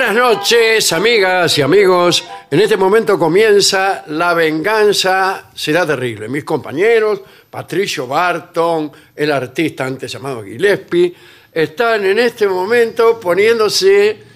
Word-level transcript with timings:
Buenas 0.00 0.16
noches, 0.16 0.94
amigas 0.94 1.58
y 1.58 1.60
amigos. 1.60 2.24
En 2.50 2.58
este 2.58 2.78
momento 2.78 3.18
comienza 3.18 4.02
La 4.06 4.32
venganza 4.32 5.50
será 5.54 5.86
terrible. 5.86 6.26
Mis 6.26 6.42
compañeros, 6.42 7.20
Patricio 7.50 8.06
Barton, 8.06 8.90
el 9.14 9.30
artista 9.30 9.84
antes 9.84 10.10
llamado 10.10 10.42
Gillespie, 10.42 11.14
están 11.52 12.06
en 12.06 12.18
este 12.18 12.48
momento 12.48 13.20
poniéndose 13.20 14.29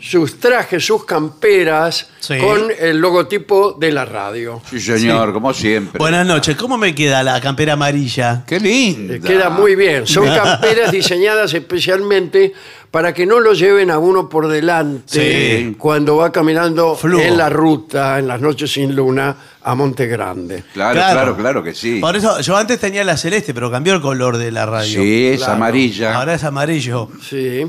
sus 0.00 0.38
trajes, 0.38 0.84
sus 0.84 1.04
camperas 1.04 2.08
Sí. 2.20 2.36
con 2.38 2.70
el 2.78 2.98
logotipo 2.98 3.72
de 3.78 3.90
la 3.92 4.04
radio. 4.04 4.60
Sí, 4.68 4.80
señor, 4.80 5.32
como 5.32 5.52
siempre. 5.52 5.98
Buenas 5.98 6.26
noches, 6.26 6.56
¿cómo 6.56 6.76
me 6.78 6.94
queda 6.94 7.22
la 7.22 7.40
campera 7.40 7.72
amarilla? 7.74 8.44
Qué 8.46 8.60
lindo. 8.60 9.14
Eh, 9.14 9.20
Queda 9.20 9.50
muy 9.50 9.74
bien. 9.76 10.06
Son 10.06 10.24
camperas 10.34 10.92
diseñadas 10.92 11.52
especialmente 11.54 12.52
para 12.90 13.12
que 13.12 13.26
no 13.26 13.38
lo 13.40 13.52
lleven 13.52 13.90
a 13.90 13.98
uno 13.98 14.28
por 14.28 14.48
delante 14.48 15.58
Sí. 15.68 15.74
cuando 15.78 16.16
va 16.16 16.32
caminando 16.32 16.94
Flujo. 16.96 17.22
en 17.22 17.36
la 17.36 17.48
ruta, 17.50 18.18
en 18.18 18.26
las 18.28 18.40
noches 18.40 18.72
sin 18.72 18.94
luna, 18.96 19.36
a 19.62 19.74
Monte 19.74 20.06
Grande. 20.06 20.64
Claro, 20.72 20.94
claro, 20.94 21.36
claro, 21.36 21.62
que 21.62 21.74
sí. 21.74 21.98
Por 22.00 22.16
eso, 22.16 22.40
yo 22.40 22.56
antes 22.56 22.78
tenía 22.80 23.04
la 23.04 23.16
celeste, 23.16 23.52
pero 23.52 23.70
cambió 23.70 23.94
el 23.94 24.00
color 24.00 24.38
de 24.38 24.50
la 24.52 24.64
radio. 24.66 25.00
Sí, 25.02 25.26
es 25.26 25.38
Claro. 25.38 25.52
amarilla. 25.54 26.16
Ahora 26.18 26.34
es 26.34 26.44
amarillo. 26.44 27.10
Sí. 27.28 27.66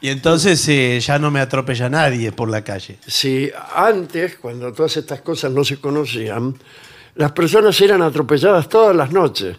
Y 0.00 0.08
entonces 0.08 0.66
eh, 0.68 1.00
ya 1.00 1.18
no 1.18 1.30
me 1.30 1.40
atropella 1.40 1.88
nadie 1.88 2.30
por 2.32 2.50
la 2.50 2.62
calle. 2.62 2.98
Sí, 3.06 3.50
antes, 3.74 4.36
cuando 4.36 4.72
todas 4.72 4.96
estas 4.96 5.20
cosas 5.22 5.50
no 5.52 5.64
se 5.64 5.78
conocían, 5.78 6.54
las 7.14 7.32
personas 7.32 7.80
eran 7.80 8.02
atropelladas 8.02 8.68
todas 8.68 8.94
las 8.94 9.10
noches. 9.10 9.56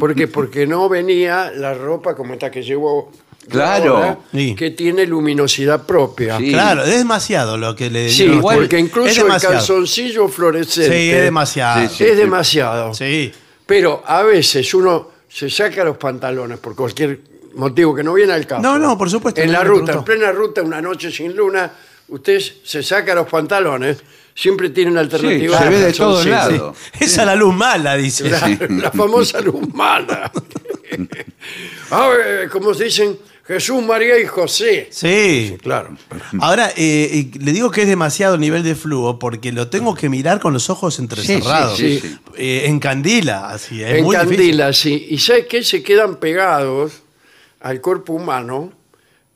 ¿Por 0.00 0.14
qué? 0.14 0.26
Porque 0.26 0.66
no 0.66 0.88
venía 0.88 1.50
la 1.54 1.74
ropa 1.74 2.14
como 2.16 2.32
esta 2.32 2.50
que 2.50 2.62
llevo 2.62 3.12
Claro. 3.46 3.96
ahora, 3.98 4.18
Sí. 4.32 4.54
que 4.54 4.70
tiene 4.70 5.04
luminosidad 5.06 5.82
propia. 5.84 6.38
Sí. 6.38 6.48
Claro, 6.50 6.82
es 6.82 6.96
demasiado 6.96 7.58
lo 7.58 7.76
que 7.76 7.90
le 7.90 8.08
Sí, 8.08 8.22
digo. 8.22 8.36
igual 8.36 8.56
porque 8.56 8.78
incluso 8.78 9.26
el 9.26 9.38
calzoncillo 9.40 10.28
fluorescente 10.28 10.96
Sí, 10.98 11.10
es 11.10 11.22
demasiado. 11.24 11.88
Sí, 11.90 11.94
sí. 11.98 12.04
es 12.04 12.16
demasiado. 12.16 12.94
Sí. 12.94 13.32
Pero 13.66 14.02
a 14.06 14.22
veces 14.22 14.72
uno 14.72 15.10
se 15.28 15.50
saca 15.50 15.84
los 15.84 15.98
pantalones 15.98 16.58
por 16.58 16.74
cualquier 16.74 17.20
motivo 17.56 17.94
que 17.94 18.02
no 18.02 18.14
viene 18.14 18.32
al 18.32 18.46
caso. 18.46 18.62
No, 18.62 18.78
no, 18.78 18.96
por 18.98 19.10
supuesto, 19.10 19.40
En 19.40 19.48
no 19.48 19.52
la 19.54 19.64
ruta, 19.64 19.84
preguntó. 19.86 19.98
en 20.12 20.18
plena 20.18 20.32
ruta, 20.32 20.62
una 20.62 20.80
noche 20.82 21.10
sin 21.10 21.34
luna, 21.34 21.70
usted 22.08 22.40
se 22.64 22.82
saca 22.82 23.14
los 23.14 23.28
pantalones, 23.28 23.98
siempre 24.34 24.70
tiene 24.70 24.90
una 24.90 25.00
alternativa. 25.00 25.58
se 25.58 25.64
al 25.64 25.70
ve 25.70 25.78
de 25.80 25.92
todos 25.92 26.26
lados. 26.26 26.76
Esa 27.00 27.20
es 27.22 27.26
la 27.26 27.34
luz 27.36 27.54
mala, 27.54 27.96
dice. 27.96 28.28
La, 28.28 28.58
la 28.68 28.90
famosa 28.90 29.40
luz 29.40 29.72
mala. 29.74 30.30
A 31.90 32.08
ver, 32.08 32.48
como 32.50 32.72
dicen, 32.72 33.18
Jesús, 33.46 33.82
María 33.84 34.18
y 34.18 34.24
José. 34.26 34.88
Sí. 34.90 35.56
Claro. 35.62 35.96
Ahora, 36.40 36.70
eh, 36.70 37.28
eh, 37.34 37.38
le 37.38 37.52
digo 37.52 37.70
que 37.70 37.82
es 37.82 37.88
demasiado 37.88 38.36
el 38.36 38.40
nivel 38.40 38.62
de 38.62 38.74
flujo 38.74 39.18
porque 39.18 39.52
lo 39.52 39.68
tengo 39.68 39.94
que 39.94 40.08
mirar 40.08 40.40
con 40.40 40.54
los 40.54 40.70
ojos 40.70 40.98
entrecerrados. 40.98 41.76
sí, 41.76 42.00
sí, 42.00 42.08
sí. 42.08 42.18
Eh, 42.38 42.62
en 42.66 42.80
candila, 42.80 43.50
así. 43.50 43.82
Es 43.82 43.98
en 43.98 44.04
muy 44.04 44.16
difícil. 44.16 44.36
candila, 44.38 44.72
sí. 44.72 45.06
Y 45.10 45.18
¿sabes 45.18 45.46
qué? 45.48 45.62
Se 45.62 45.82
quedan 45.82 46.16
pegados 46.16 47.02
al 47.64 47.80
cuerpo 47.80 48.12
humano 48.14 48.72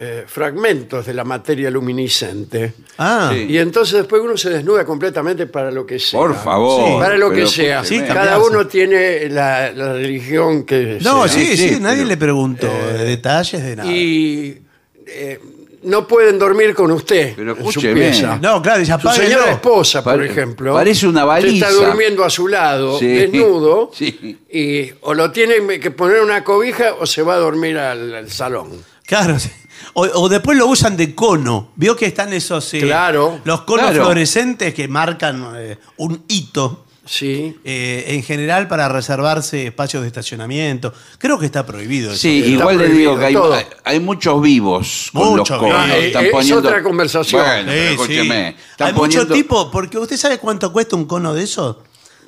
eh, 0.00 0.24
fragmentos 0.28 1.06
de 1.06 1.12
la 1.12 1.24
materia 1.24 1.70
luminiscente. 1.72 2.72
Ah, 2.98 3.30
Sí. 3.34 3.46
Y 3.48 3.58
entonces 3.58 3.94
después 3.98 4.22
uno 4.22 4.36
se 4.36 4.48
desnuda 4.50 4.84
completamente 4.84 5.46
para 5.48 5.72
lo 5.72 5.84
que 5.84 5.98
sea. 5.98 6.20
Por 6.20 6.36
favor. 6.36 6.86
Sí. 6.86 6.94
Para 7.00 7.16
lo 7.18 7.30
que 7.30 7.36
pero 7.36 7.48
sea. 7.48 7.84
Sí. 7.84 8.00
Cada 8.06 8.38
uno 8.38 8.66
tiene 8.68 9.28
la, 9.28 9.72
la 9.72 9.94
religión 9.94 10.64
que 10.64 10.98
no, 11.02 11.26
sea. 11.26 11.34
sí, 11.42 11.56
sí, 11.56 11.68
sí, 11.70 11.80
nadie 11.80 11.96
pero- 11.98 12.08
le 12.10 12.16
preguntó 12.16 12.66
de 12.68 13.04
detalles 13.06 13.60
de 13.64 13.74
nada. 13.76 13.90
Y 13.90 14.62
eh, 15.06 15.40
no 15.82 16.06
pueden 16.06 16.38
dormir 16.38 16.74
con 16.74 16.90
usted 16.90 17.34
Pero 17.36 17.52
en 17.52 17.62
su 17.62 17.68
escúcheme. 17.68 17.94
pieza. 17.94 18.38
No, 18.40 18.60
claro, 18.62 18.82
ya 18.82 18.98
Su 18.98 19.08
señora 19.10 19.50
esposa, 19.52 20.02
por 20.02 20.14
Pare- 20.14 20.30
ejemplo, 20.30 20.74
parece 20.74 21.06
una 21.06 21.24
usted 21.26 21.48
está 21.48 21.66
baliza. 21.66 21.86
durmiendo 21.86 22.24
a 22.24 22.30
su 22.30 22.48
lado, 22.48 22.98
Sí. 22.98 23.06
desnudo, 23.06 23.90
Sí. 23.94 24.38
y 24.50 24.90
o 25.02 25.14
lo 25.14 25.30
tiene 25.30 25.78
que 25.80 25.90
poner 25.90 26.20
una 26.20 26.42
cobija 26.44 26.94
o 27.00 27.06
se 27.06 27.22
va 27.22 27.34
a 27.34 27.38
dormir 27.38 27.78
al, 27.78 28.14
al 28.14 28.30
salón. 28.30 28.70
Claro, 29.06 29.38
sí. 29.38 29.50
O, 29.94 30.02
o 30.02 30.28
después 30.28 30.58
lo 30.58 30.66
usan 30.66 30.96
de 30.96 31.14
cono. 31.14 31.72
Vio 31.76 31.96
que 31.96 32.06
están 32.06 32.32
esos. 32.32 32.74
eh, 32.74 32.80
Claro. 32.80 33.40
Los 33.44 33.62
conos 33.62 33.86
Claro. 33.86 34.04
fluorescentes 34.04 34.74
que 34.74 34.86
marcan 34.88 35.52
eh, 35.56 35.78
un 35.96 36.24
hito. 36.28 36.84
Sí. 37.08 37.56
eh, 37.64 38.04
en 38.08 38.22
general 38.22 38.68
para 38.68 38.88
reservarse 38.88 39.66
espacios 39.66 40.02
de 40.02 40.08
estacionamiento. 40.08 40.92
Creo 41.18 41.38
que 41.38 41.46
está 41.46 41.64
prohibido 41.64 42.10
eso. 42.12 42.20
Sí, 42.20 42.38
Está 42.40 42.50
igual 42.50 42.76
le 42.78 42.88
digo 42.90 43.18
que 43.18 43.24
hay, 43.24 43.32
todo. 43.34 43.54
hay- 43.54 43.66
hay 43.84 43.98
muchos 44.00 44.42
vivos 44.42 45.10
con 45.14 45.30
Muchos 45.30 45.48
los 45.50 45.58
conos. 45.58 45.84
vivos. 45.84 45.90
Ah, 45.90 45.96
Están 45.96 46.24
eh, 46.24 46.26
es 46.26 46.32
poniendo- 46.32 46.68
otra 46.68 46.82
conversación. 46.82 47.42
Bueno, 47.42 47.62
pero 47.66 47.80
Sí, 47.80 47.86
sí. 47.88 47.92
escúcheme. 47.94 48.48
Están 48.70 48.86
Hay 48.88 48.92
mucho 48.92 49.02
poniendo- 49.20 49.34
tipo, 49.34 49.70
porque 49.70 49.98
usted 49.98 50.16
sabe 50.18 50.38
cuánto 50.38 50.72
cuesta 50.72 50.96
un 50.96 51.06
cono 51.06 51.32
de 51.34 51.44
esos. 51.44 51.76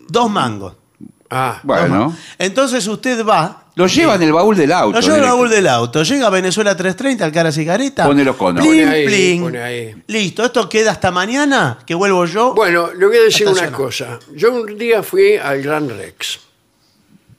Dos 0.08 0.30
mangos. 0.30 0.74
Ah, 1.28 1.60
Bueno, 1.62 2.16
Entonces 2.38 2.86
usted 2.86 3.24
va. 3.24 3.66
Lo 3.80 3.86
lleva 3.86 4.14
en 4.16 4.22
el 4.22 4.32
baúl 4.32 4.56
del 4.56 4.72
auto. 4.72 4.92
Lo 4.92 5.00
lleva 5.00 5.14
en 5.14 5.20
el 5.20 5.20
directo. 5.26 5.36
baúl 5.36 5.50
del 5.50 5.66
auto. 5.68 6.02
Llega 6.02 6.26
a 6.26 6.30
Venezuela 6.30 6.76
330, 6.76 7.24
al 7.24 7.32
cara 7.32 7.50
cigareta. 7.50 8.04
Pone 8.06 8.22
los 8.24 8.36
conos. 8.36 8.64
Plin, 8.66 8.84
Pone 8.84 8.94
ahí, 8.96 9.06
plin. 9.06 9.42
pone 9.42 9.62
ahí. 9.62 9.94
Listo, 10.06 10.44
esto 10.44 10.68
queda 10.68 10.90
hasta 10.92 11.10
mañana, 11.10 11.78
que 11.86 11.94
vuelvo 11.94 12.24
yo. 12.26 12.54
Bueno, 12.54 12.90
le 12.92 13.06
voy 13.06 13.16
a 13.16 13.22
decir 13.22 13.48
una 13.48 13.72
cosa. 13.72 14.18
Yo 14.34 14.52
un 14.52 14.76
día 14.78 15.02
fui 15.02 15.36
al 15.36 15.62
Gran 15.62 15.88
Rex. 15.88 16.38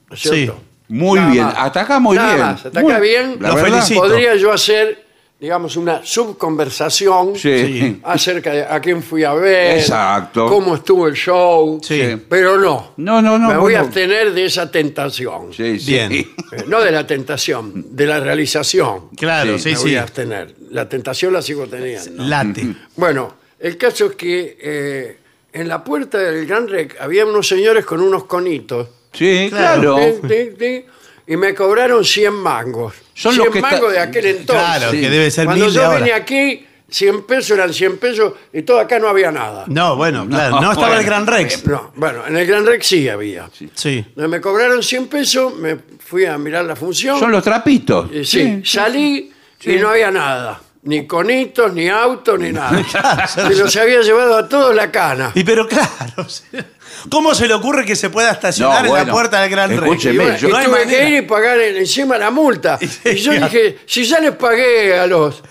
¿No 0.08 0.14
es 0.16 0.20
Sí. 0.20 0.28
cierto? 0.30 0.60
Muy 0.88 1.18
Nada 1.18 1.30
bien. 1.32 1.44
más. 1.46 1.54
Hasta 1.56 1.80
acá 1.80 1.98
muy 2.00 2.16
Nada 2.16 2.34
bien. 2.34 2.46
más, 2.46 2.66
hasta 2.66 2.80
Muy- 2.80 2.92
acá 2.92 3.00
bien. 3.00 3.36
la 3.40 3.48
Lo 3.48 3.54
verdad, 3.54 3.70
felicito. 3.70 4.00
Podría 4.02 4.36
yo 4.36 4.52
hacer, 4.52 5.06
digamos, 5.42 5.74
una 5.76 6.00
subconversación 6.04 7.34
Sí. 7.34 7.98
acerca 8.04 8.52
de 8.52 8.62
a 8.62 8.78
quién 8.80 9.02
fui 9.02 9.24
a 9.24 9.34
ver, 9.34 9.78
Exacto. 9.78 10.46
cómo 10.46 10.76
estuvo 10.76 11.08
el 11.08 11.14
show, 11.14 11.80
Sí. 11.82 12.16
pero 12.28 12.56
no. 12.58 12.92
No, 12.98 13.20
no, 13.20 13.38
no. 13.40 13.48
Me 13.48 13.56
voy 13.56 13.74
a 13.74 13.78
bueno. 13.80 13.84
abstener 13.86 14.32
de 14.32 14.44
esa 14.44 14.70
tentación. 14.70 15.52
Sí, 15.52 15.80
sí. 15.80 15.90
Bien. 15.90 16.12
Eh, 16.12 16.26
No 16.68 16.80
de 16.80 16.92
la 16.92 17.04
tentación, 17.08 17.86
de 17.90 18.06
la 18.06 18.20
realización. 18.20 19.08
claro, 19.16 19.58
sí, 19.58 19.70
Me 19.70 19.76
sí. 19.76 19.82
voy 19.82 19.96
a 19.96 20.02
abstener. 20.02 20.54
La 20.70 20.88
tentación 20.88 21.32
la 21.32 21.42
sigo 21.42 21.66
teniendo. 21.66 22.22
Late. 22.22 22.74
Bueno, 22.94 23.34
el 23.58 23.76
caso 23.76 24.06
es 24.06 24.14
que 24.14 24.56
eh, 24.62 25.16
en 25.52 25.66
la 25.66 25.82
puerta 25.82 26.18
del 26.18 26.46
Gran 26.46 26.68
Rex 26.68 27.00
había 27.00 27.26
unos 27.26 27.48
señores 27.48 27.84
con 27.84 28.00
unos 28.00 28.26
conitos. 28.26 28.86
Sí, 29.12 29.48
Claro. 29.50 29.96
claro. 29.96 30.12
Ti, 30.22 30.28
ti, 30.28 30.56
ti, 30.56 30.84
y 31.26 31.36
me 31.36 31.54
cobraron 31.54 32.04
100 32.04 32.32
mangos. 32.34 32.94
Son 33.14 33.32
100 33.32 33.44
los 33.44 33.52
que 33.52 33.58
está- 33.60 33.70
mangos 33.72 33.92
de 33.92 33.98
aquel 34.00 34.26
entonces. 34.26 34.64
Claro, 34.64 34.90
Sí. 34.90 35.00
que 35.00 35.10
debe 35.10 35.30
ser 35.30 35.44
Cuando 35.46 35.64
mil 35.64 35.72
de 35.74 35.78
yo 35.80 35.86
ahora. 35.86 35.98
vine 35.98 36.12
aquí, 36.12 36.66
100 36.88 37.22
pesos 37.24 37.50
eran 37.52 37.72
100 37.72 37.96
pesos 37.98 38.34
y 38.52 38.62
todo 38.62 38.78
acá 38.80 38.98
no 38.98 39.08
había 39.08 39.30
nada. 39.32 39.64
No, 39.68 39.96
bueno, 39.96 40.26
claro. 40.28 40.56
No, 40.56 40.60
No, 40.62 40.70
estaba 40.72 40.88
bueno. 40.88 41.00
el 41.00 41.06
Gran 41.06 41.26
Rex. 41.26 41.66
No, 41.66 41.92
bueno, 41.96 42.26
en 42.26 42.36
el 42.36 42.46
Gran 42.46 42.66
Rex 42.66 42.86
sí 42.86 43.08
había. 43.08 43.48
Sí. 43.74 44.04
Me 44.16 44.40
cobraron 44.40 44.82
100 44.82 45.06
pesos, 45.06 45.54
me 45.56 45.76
fui 46.04 46.24
a 46.26 46.36
mirar 46.36 46.64
la 46.66 46.76
función. 46.76 47.18
Son 47.18 47.30
los 47.32 47.42
trapitos. 47.42 48.10
y 48.12 48.24
sí, 48.24 48.62
salí 48.64 49.32
y 49.64 49.76
no 49.76 49.88
había 49.90 50.10
nada. 50.10 50.60
Ni 50.84 51.06
conitos, 51.06 51.72
ni 51.72 51.88
autos, 51.88 52.36
ni 52.40 52.50
nada. 52.50 52.82
Se 53.28 53.54
los 53.54 53.74
había 53.76 54.00
llevado 54.02 54.36
a 54.36 54.48
todos 54.48 54.74
la 54.74 54.90
cana. 54.90 55.30
Y 55.32 55.44
pero 55.44 55.66
claro, 55.68 56.26
¿cómo 57.10 57.34
se 57.34 57.46
le 57.48 57.54
ocurre 57.54 57.84
que 57.84 57.96
se 57.96 58.10
pueda 58.10 58.30
estacionar 58.32 58.80
No, 58.82 58.88
en 58.88 58.92
la 58.94 58.98
bueno, 59.00 59.12
puerta 59.12 59.40
del 59.42 59.50
Gran 59.50 59.70
Rex? 59.70 59.82
escúcheme, 59.82 60.14
Y 60.14 60.18
bueno, 60.18 60.36
yo- 60.38 60.48
y 60.48 60.50
no 60.52 60.56
hay 60.58 60.66
tuve 60.66 60.86
que 60.86 61.08
ir 61.08 61.14
y 61.14 61.22
pagar 61.22 61.60
en- 61.60 61.76
encima 61.76 62.18
la 62.18 62.30
multa. 62.30 62.78
Y 63.04 63.14
yo 63.16 63.32
dije, 63.32 63.78
si 63.86 64.04
ya 64.04 64.20
les 64.20 64.32
pagué 64.32 64.98
a 64.98 65.06
los... 65.06 65.42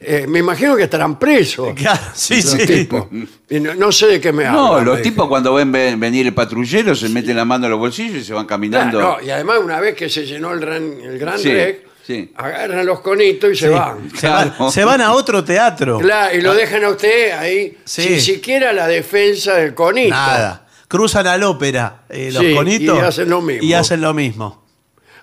eh, 0.00 0.26
me 0.28 0.38
imagino 0.40 0.76
que 0.76 0.84
estarán 0.84 1.18
presos. 1.18 1.74
Claro, 1.74 2.00
sí, 2.14 2.36
los 2.36 2.50
sí. 2.52 2.66
tipos. 2.66 3.06
Y 3.50 3.60
no, 3.60 3.74
no 3.74 3.90
sé 3.92 4.06
de 4.06 4.20
qué 4.20 4.32
me 4.32 4.44
No, 4.44 4.68
hablan. 4.68 4.84
los 4.84 4.96
me 4.98 5.02
tipos 5.02 5.28
cuando 5.28 5.54
ven 5.54 5.70
ven- 5.72 5.98
venir 6.00 6.26
el 6.26 6.34
patrullero 6.34 6.94
se 6.94 7.08
meten 7.08 7.36
la 7.36 7.44
mano 7.44 7.64
en 7.66 7.70
los 7.72 7.80
bolsillos 7.80 8.16
y 8.16 8.24
se 8.24 8.32
van 8.32 8.46
caminando. 8.46 8.98
Claro, 8.98 9.16
no, 9.20 9.26
y 9.26 9.30
además 9.30 9.58
una 9.62 9.80
vez 9.80 9.94
que 9.94 10.08
se 10.08 10.24
llenó 10.26 10.52
el 10.52 10.60
Gran, 10.60 10.82
el 11.02 11.18
gran 11.18 11.38
Sí, 11.38 11.52
Rex, 11.52 11.78
sí. 12.06 12.32
agarran 12.36 12.84
los 12.86 13.00
conitos 13.00 13.50
y 13.52 13.56
se 13.56 13.68
van. 13.68 14.10
Se, 14.16 14.28
van, 14.28 14.50
Claro. 14.50 14.70
se 14.70 14.84
van 14.84 15.00
a 15.00 15.12
otro 15.12 15.42
teatro. 15.44 15.98
Claro, 15.98 16.36
y 16.36 16.40
lo 16.40 16.54
dejan 16.54 16.84
a 16.84 16.90
usted 16.90 17.32
ahí 17.32 17.76
Sí. 17.84 18.02
sin 18.02 18.20
siquiera 18.20 18.72
la 18.72 18.86
defensa 18.86 19.54
del 19.54 19.74
conito. 19.74 20.10
Nada. 20.10 20.63
Cruzan 20.94 21.26
al 21.26 21.42
ópera 21.42 22.04
eh, 22.08 22.30
los 22.32 22.40
Sí, 22.40 22.54
conitos. 22.54 22.96
y 22.96 23.00
hacen 23.00 23.28
lo 23.28 23.40
mismo. 23.40 23.64
Y 23.64 23.72
hacen 23.74 24.00
lo 24.00 24.14
mismo. 24.14 24.62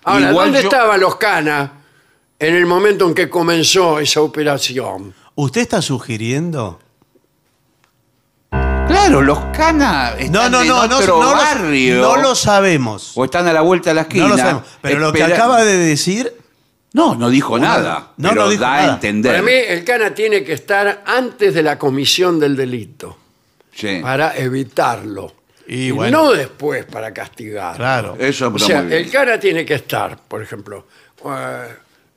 Ahora, 0.04 0.32
Igual 0.32 0.48
¿dónde 0.48 0.62
yo- 0.64 0.68
estaban 0.68 1.00
los 1.00 1.16
canas 1.16 1.72
en 2.38 2.56
el 2.56 2.66
momento 2.66 3.08
en 3.08 3.14
que 3.14 3.30
comenzó 3.30 3.98
esa 4.00 4.20
operación? 4.20 5.14
¿Usted 5.36 5.62
está 5.62 5.82
sugiriendo? 5.82 6.78
Claro, 8.50 9.22
los 9.22 9.40
canas 9.56 10.16
están 10.20 10.32
No, 10.34 10.50
no, 10.50 10.62
en 10.62 10.68
no, 10.68 10.98
otro 10.98 11.20
no, 11.22 11.32
lo- 11.32 11.38
barrio. 11.38 12.02
no 12.02 12.18
lo 12.18 12.36
sabemos. 12.36 13.14
O 13.16 13.24
están 13.24 13.48
a 13.48 13.54
la 13.54 13.62
vuelta 13.62 13.92
de 13.92 13.94
la 13.96 14.02
esquina. 14.02 14.24
No 14.24 14.30
lo 14.32 14.38
sabemos. 14.38 14.64
Pero 14.82 15.00
lo 15.00 15.14
que 15.14 15.20
Espera- 15.22 15.36
acaba 15.38 15.64
de 15.64 15.78
decir, 15.78 16.34
No, 16.92 17.16
no 17.16 17.30
dijo 17.30 17.58
nada. 17.58 18.12
no, 18.18 18.30
pero 18.30 18.42
no 18.44 18.50
dijo 18.50 18.62
da 18.64 18.72
nada. 18.76 18.92
a 18.92 18.94
entender. 18.96 19.32
Para 19.32 19.44
mí, 19.44 19.54
el 19.54 19.86
cana 19.86 20.14
tiene 20.14 20.44
que 20.44 20.52
estar 20.52 21.04
antes 21.06 21.54
de 21.54 21.64
la 21.64 21.80
comisión 21.80 22.42
del 22.42 22.58
delito 22.58 23.18
Sí. 23.74 24.00
para 24.02 24.36
evitarlo. 24.38 25.32
Y 25.72 25.88
Y, 25.88 25.92
bueno. 25.92 26.26
no 26.26 26.32
después 26.34 26.84
para 26.84 27.14
castigar. 27.14 27.78
claro. 27.78 28.18
Eso 28.20 28.52
O 28.54 28.60
sea, 28.60 28.82
el 28.82 29.10
cana 29.10 29.40
tiene 29.40 29.66
que 29.66 29.76
estar, 29.76 30.18
por 30.28 30.42
ejemplo, 30.42 30.86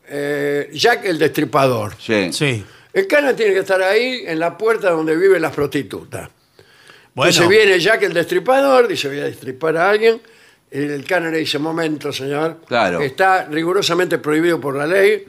eh, 0.09 0.71
Jack 0.73 1.05
el 1.05 1.19
Destripador. 1.19 1.95
Sí. 1.99 2.33
Sí. 2.33 2.65
El 2.93 3.06
cana 3.06 3.35
tiene 3.35 3.55
que 3.55 3.61
estar 3.61 3.81
ahí 3.81 4.25
en 4.27 4.41
la 4.41 4.59
puerta 4.59 4.91
donde 4.91 5.17
viven 5.17 5.41
las 5.41 5.53
prostitutas. 5.53 6.29
Bueno, 7.15 7.31
Entonces 7.31 7.49
viene 7.49 7.79
Jack 7.79 8.03
el 8.03 8.12
Destripador, 8.12 8.89
dice 8.89 9.06
voy 9.06 9.21
a 9.21 9.25
destripar 9.25 9.77
a 9.77 9.91
alguien. 9.91 10.21
El 10.69 11.05
cana 11.05 11.31
le 11.31 11.39
dice, 11.39 11.61
momento, 11.61 12.12
señor. 12.12 12.61
Claro. 12.67 13.01
Está 13.01 13.45
rigurosamente 13.45 14.19
prohibido 14.19 14.61
por 14.61 14.75
la 14.75 14.89
ley 14.89 15.25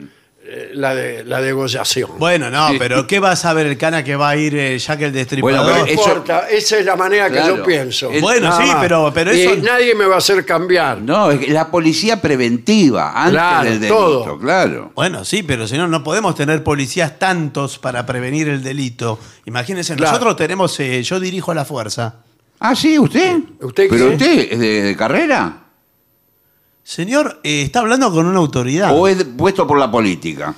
eh, 0.48 0.70
la, 0.74 0.94
de, 0.94 1.24
la 1.24 1.40
degollación. 1.40 2.10
bueno, 2.18 2.50
no, 2.50 2.70
Sí. 2.70 2.76
pero 2.78 3.06
¿qué 3.06 3.18
va 3.20 3.32
a 3.32 3.36
saber 3.36 3.66
el 3.66 3.76
cana 3.76 4.04
que 4.04 4.14
va 4.16 4.30
a 4.30 4.36
ir 4.36 4.56
eh, 4.56 4.78
Jack 4.78 5.00
el 5.02 5.12
Destripador? 5.12 5.58
Bueno, 5.64 5.66
no 5.78 5.84
pero 5.84 5.86
eso- 6.00 6.08
importa, 6.10 6.48
esa 6.48 6.78
es 6.78 6.84
la 6.84 6.96
manera 6.96 7.26
que 7.28 7.36
Claro. 7.36 7.56
yo 7.56 7.62
pienso. 7.64 8.10
El- 8.10 8.20
Bueno, 8.20 8.48
Nada 8.48 8.62
sí, 8.62 8.68
más. 8.68 8.76
pero- 8.80 9.10
pero 9.14 9.34
Y 9.34 9.40
eso- 9.42 9.56
nadie 9.56 9.94
me 9.94 10.06
va 10.06 10.14
a 10.14 10.18
hacer 10.18 10.44
cambiar. 10.44 11.00
No, 11.02 11.30
es 11.30 11.40
que 11.40 11.50
la 11.52 11.70
policía 11.70 12.20
preventiva, 12.22 13.12
antes 13.14 13.32
Claro, 13.32 13.64
del 13.70 13.80
delito, 13.80 13.96
todo. 13.96 14.38
claro. 14.38 14.92
Bueno, 14.94 15.24
sí, 15.24 15.42
pero 15.42 15.66
si 15.66 15.76
no, 15.76 15.88
no 15.88 16.04
podemos 16.04 16.34
tener 16.34 16.62
policías 16.62 17.18
tantos 17.18 17.78
para 17.78 18.06
prevenir 18.06 18.48
el 18.48 18.62
delito. 18.62 19.18
Imagínense, 19.46 19.94
Claro. 19.96 20.12
nosotros 20.12 20.36
tenemos, 20.36 20.78
eh, 20.80 21.02
yo 21.02 21.18
dirijo 21.20 21.50
a 21.52 21.54
la 21.54 21.64
fuerza. 21.64 22.16
Ah, 22.60 22.74
sí, 22.74 22.98
usted. 22.98 23.36
¿Usted 23.60 23.88
¿Pero 23.90 24.06
qué? 24.08 24.12
usted 24.14 24.48
es 24.52 24.58
de, 24.58 24.82
de 24.82 24.96
carrera? 24.96 25.58
Señor, 26.96 27.40
eh, 27.42 27.62
está 27.62 27.80
hablando 27.80 28.12
con 28.12 28.26
una 28.26 28.38
autoridad. 28.38 28.92
¿O 28.96 29.08
es 29.08 29.24
puesto 29.24 29.66
por 29.66 29.76
la 29.76 29.90
política? 29.90 30.54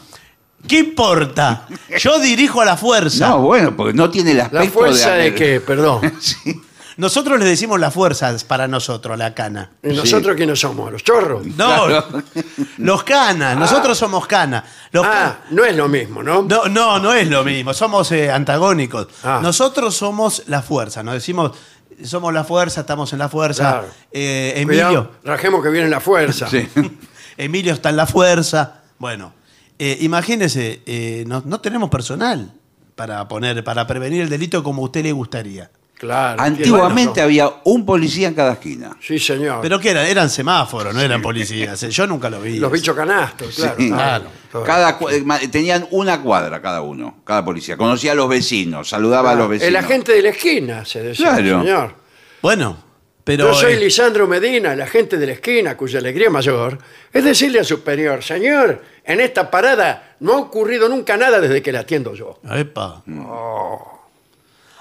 ¿Qué 0.67 0.81
importa? 0.81 1.67
Yo 1.99 2.19
dirijo 2.19 2.61
a 2.61 2.67
la 2.67 2.77
fuerza. 2.77 3.31
No, 3.31 3.39
bueno, 3.41 3.75
porque 3.75 3.95
no 3.95 4.11
tiene 4.11 4.33
el 4.33 4.41
aspecto 4.43 4.63
¿La 4.67 4.71
fuerza 4.71 5.13
de 5.15 5.29
haber- 5.29 5.35
qué? 5.35 5.61
Perdón. 5.63 6.13
Sí. 6.21 6.61
Nosotros 6.99 7.39
le 7.39 7.45
decimos 7.47 7.79
las 7.81 7.95
fuerzas 7.95 8.43
para 8.43 8.67
nosotros, 8.69 9.17
la 9.17 9.33
cana. 9.33 9.71
¿Y 9.85 9.91
nosotros 9.95 10.35
quiénes 10.37 10.59
somos? 10.59 10.91
¿Los 10.91 11.05
chorros? 11.05 11.47
No, 11.47 11.87
Claro. 11.87 12.23
los 12.79 13.05
canas, 13.05 13.57
nosotros 13.57 13.97
somos 13.97 14.27
canas. 14.27 14.65
Los 14.91 15.07
Ah, 15.07 15.39
no 15.51 15.65
es 15.65 15.77
lo 15.77 15.89
mismo, 15.89 16.25
¿no? 16.25 16.43
No, 16.43 16.67
no, 16.67 16.99
no 16.99 17.15
es 17.15 17.29
lo 17.29 17.45
mismo, 17.45 17.73
somos 17.73 18.11
eh, 18.11 18.31
antagónicos. 18.33 19.07
Ah. 19.23 19.39
Nosotros 19.41 19.95
somos 19.97 20.43
la 20.49 20.61
fuerza, 20.61 21.05
nos 21.05 21.15
decimos, 21.15 21.53
somos 22.05 22.33
la 22.33 22.45
fuerza, 22.45 22.81
estamos 22.83 23.13
en 23.13 23.19
la 23.19 23.29
fuerza. 23.29 23.63
Claro. 23.63 23.89
Eh, 24.13 24.63
Cuidado, 24.65 24.91
Emilio, 24.91 25.11
rajemos 25.25 25.63
que 25.63 25.71
viene 25.71 25.89
la 25.89 26.01
fuerza. 26.01 26.49
Sí. 26.49 26.69
Emilio 27.37 27.73
está 27.73 27.91
en 27.91 27.97
la 27.97 28.07
fuerza. 28.07 28.83
Bueno, 28.99 29.33
eh, 29.79 29.99
imagínese, 30.01 30.83
eh, 30.87 31.25
no, 31.27 31.43
no 31.45 31.61
tenemos 31.61 31.89
personal 31.89 32.53
para 32.97 33.27
poner, 33.29 33.63
para 33.63 33.87
prevenir 33.87 34.23
el 34.23 34.29
delito 34.29 34.63
como 34.63 34.83
a 34.83 34.87
usted 34.87 35.05
le 35.05 35.13
gustaría. 35.13 35.71
Claro. 35.99 36.41
Antiguamente 36.41 37.11
Bueno, 37.21 37.25
había 37.25 37.51
un 37.65 37.85
policía 37.85 38.29
en 38.29 38.35
cada 38.35 38.53
esquina. 38.53 38.97
Sí, 39.01 39.19
señor. 39.19 39.59
Pero 39.63 39.81
que 39.81 39.91
eran, 39.91 40.07
eran 40.07 40.31
semáforos, 40.31 40.95
no 40.95 41.01
eran 41.01 41.21
policías. 41.21 41.83
eh, 41.83 41.91
Yo 41.91 42.07
nunca 42.07 42.31
lo 42.31 42.41
vi. 42.41 42.59
Los 42.59 42.71
bichos 42.71 42.95
canastos, 42.95 43.57
claro. 43.57 43.75
Sí. 43.79 43.89
claro. 43.91 44.25
Cada, 44.65 44.99
eh, 45.11 45.49
tenían 45.49 45.87
una 45.91 46.23
cuadra 46.23 46.63
cada 46.63 46.83
uno, 46.83 47.17
cada 47.25 47.45
policía. 47.45 47.77
Conocía 47.77 48.13
a 48.13 48.15
los 48.15 48.29
vecinos, 48.29 48.89
saludaba 48.89 49.33
a 49.33 49.35
los 49.35 49.49
vecinos. 49.49 49.69
El 49.69 49.77
agente 49.77 50.13
de 50.13 50.23
la 50.23 50.29
esquina, 50.31 50.85
se 50.85 51.03
decía, 51.03 51.35
Claro. 51.37 51.61
señor. 51.63 51.95
Bueno, 52.41 52.79
pero. 53.25 53.49
Yo 53.49 53.55
soy 53.55 53.73
eh, 53.73 53.81
Lisandro 53.81 54.27
Medina, 54.29 54.73
el 54.75 54.81
agente 54.81 55.17
de 55.19 55.27
la 55.27 55.33
esquina, 55.33 55.77
cuya 55.77 55.99
alegría 55.99 56.31
mayor 56.31 56.79
es 57.13 57.25
decirle 57.25 57.59
al 57.59 57.65
superior, 57.65 58.23
señor, 58.23 58.83
en 59.05 59.21
esta 59.21 59.51
parada 59.51 60.15
no 60.21 60.35
ha 60.35 60.39
ocurrido 60.39 60.89
nunca 60.89 61.17
nada 61.17 61.41
desde 61.41 61.61
que 61.61 61.73
la 61.73 61.81
atiendo 61.81 62.15
yo. 62.15 62.39
epa. 62.55 63.03
Oh. 63.27 63.98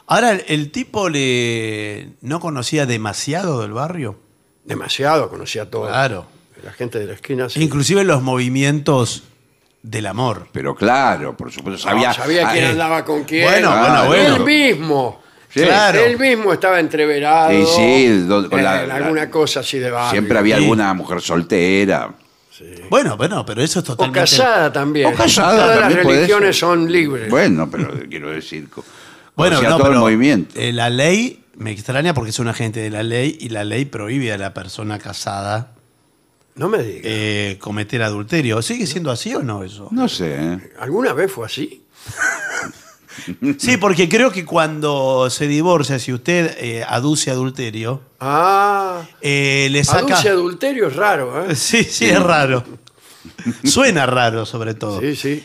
Ahora, 0.08 0.32
el, 0.32 0.72
tipo 0.72 1.10
le 1.10 2.10
no 2.22 2.40
conocía 2.40 2.86
demasiado 2.86 3.62
del 3.62 3.74
barrio. 3.74 4.18
Demasiado, 4.64 5.30
conocía 5.30 5.70
todo. 5.70 5.88
Claro. 5.88 6.26
La 6.64 6.72
gente 6.72 6.98
de 7.00 7.06
la 7.08 7.14
esquina 7.14 7.50
sí. 7.50 7.62
Inclusive 7.62 8.04
los 8.04 8.22
movimientos 8.24 9.24
del 9.84 10.06
amor. 10.08 10.48
Pero 10.52 10.76
claro, 10.76 11.36
por 11.38 11.52
supuesto, 11.52 11.82
sabía. 11.82 12.08
No, 12.10 12.14
sabía 12.14 12.50
ah, 12.50 12.52
quién 12.54 12.66
eh, 12.66 12.70
andaba 12.70 13.06
con 13.06 13.24
quién. 13.26 13.44
Bueno, 13.46 13.70
bueno, 13.78 14.06
bueno. 14.08 14.36
Él 14.38 14.44
mismo. 14.44 15.22
Sí. 15.50 15.62
Claro. 15.62 16.00
Él 16.00 16.18
mismo 16.20 16.52
estaba 16.54 16.80
entreverado. 16.80 17.50
Sí, 17.52 17.66
sí, 17.76 18.08
do- 18.28 18.50
con 18.50 18.60
en 18.60 18.66
la- 18.66 18.86
la- 18.88 18.96
alguna 18.96 19.30
cosa 19.30 19.60
así 19.62 19.78
de 19.80 19.92
barrio. 19.92 20.12
Siempre 20.12 20.38
había 20.38 20.58
Sí. 20.58 20.64
alguna 20.64 20.94
mujer 20.94 21.22
soltera. 21.22 22.14
Bueno, 22.90 23.16
bueno, 23.18 23.46
pero 23.46 23.62
eso 23.62 23.80
es 23.80 23.84
O 23.90 23.96
totalmente. 23.96 24.20
casada 24.22 24.74
también. 24.74 25.06
O 25.08 25.14
casada 25.14 25.52
Todas 25.64 25.80
también 25.80 25.98
las 26.04 26.08
religiones 26.08 26.56
ser. 26.56 26.68
son 26.68 26.92
libres. 26.92 27.30
Bueno, 27.30 27.70
pero 27.70 27.94
quiero 28.10 28.32
decir. 28.32 28.68
Bueno, 29.38 29.62
no, 29.62 29.70
todo 29.70 29.78
pero 29.84 29.94
el 29.94 30.00
movimiento. 30.00 30.60
eh, 30.60 30.74
la 30.74 30.90
ley 30.90 31.44
me 31.56 31.72
extraña 31.72 32.14
porque 32.14 32.32
es 32.32 32.40
un 32.40 32.48
agente 32.50 32.80
de 32.82 32.90
la 32.90 33.04
ley 33.04 33.38
y 33.40 33.50
la 33.50 33.64
ley 33.64 33.86
prohíbe 33.86 34.34
a 34.34 34.38
la 34.38 34.54
persona 34.54 35.00
casada 35.00 35.74
No 36.56 36.68
me 36.70 36.80
digas. 36.84 37.02
eh, 37.06 37.58
cometer 37.60 38.02
adulterio. 38.04 38.62
¿Sigue 38.62 38.86
siendo 38.88 39.12
así 39.12 39.34
o 39.34 39.42
no 39.44 39.64
eso? 39.64 39.88
No 39.92 40.10
sé. 40.10 40.36
¿eh? 40.38 40.60
¿Alguna 40.80 41.14
vez 41.14 41.32
fue 41.32 41.46
así? 41.46 41.84
Sí, 43.58 43.78
porque 43.78 44.08
creo 44.08 44.32
que 44.32 44.46
cuando 44.46 45.28
se 45.32 45.48
divorcia, 45.48 45.98
si 45.98 46.14
usted 46.14 46.56
eh, 46.60 46.84
aduce 46.88 47.32
adulterio, 47.32 48.00
Ah, 48.20 49.02
eh, 49.22 49.68
le 49.72 49.84
saca. 49.84 50.14
aduce 50.14 50.30
adulterio 50.30 50.88
es 50.88 50.96
raro, 50.96 51.44
¿eh? 51.50 51.56
Sí, 51.56 51.84
sí, 51.84 52.06
es 52.06 52.22
raro. 52.22 52.64
Suena 53.64 54.06
raro, 54.06 54.46
sobre 54.46 54.76
todo. 54.76 55.02
Sí, 55.02 55.16
sí. 55.16 55.44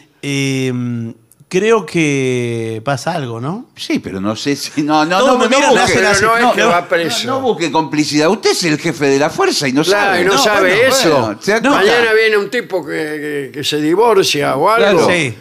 Eh, 1.52 1.58
creo 1.58 1.84
que 1.84 2.80
pasa 2.84 3.12
algo, 3.12 3.40
¿no? 3.40 3.66
Sí, 3.76 3.98
pero 3.98 4.20
no 4.20 4.34
sé 4.36 4.56
si. 4.56 4.82
No, 4.82 5.04
no, 5.04 5.18
Todos 5.18 5.32
no, 5.34 5.38
me 5.38 5.44
no 5.50 5.56
miran, 5.56 5.70
busque- 5.74 5.82
hacen 5.82 5.96
Pero 5.96 6.30
no 6.30 6.36
es 6.36 6.42
No, 6.44 6.52
que 6.54 6.60
no, 6.62 6.68
va 6.68 6.88
preso. 6.88 7.26
No, 7.26 7.32
no 7.34 7.40
busque 7.42 7.70
complicidad. 7.70 8.28
Usted 8.30 8.50
es 8.52 8.64
el 8.64 8.78
jefe 8.78 9.06
de 9.06 9.18
la 9.18 9.28
fuerza 9.30 9.68
y 9.68 9.72
no 9.72 9.82
Claro, 9.82 10.06
sabe. 10.12 10.20
y 10.22 10.24
no, 10.24 10.32
No, 10.34 10.38
sabe 10.42 10.70
bueno, 10.76 10.88
eso. 10.96 11.38
bueno. 11.60 11.70
Mañana 11.76 12.12
viene 12.14 12.36
un 12.38 12.50
tipo 12.50 12.84
que, 12.84 12.92
que- 12.92 13.50
que 13.52 13.64
se 13.64 13.80
divorcia 13.80 14.56
o 14.56 14.68
algo 14.68 15.06
Claro, 15.06 15.08
Sí. 15.08 15.36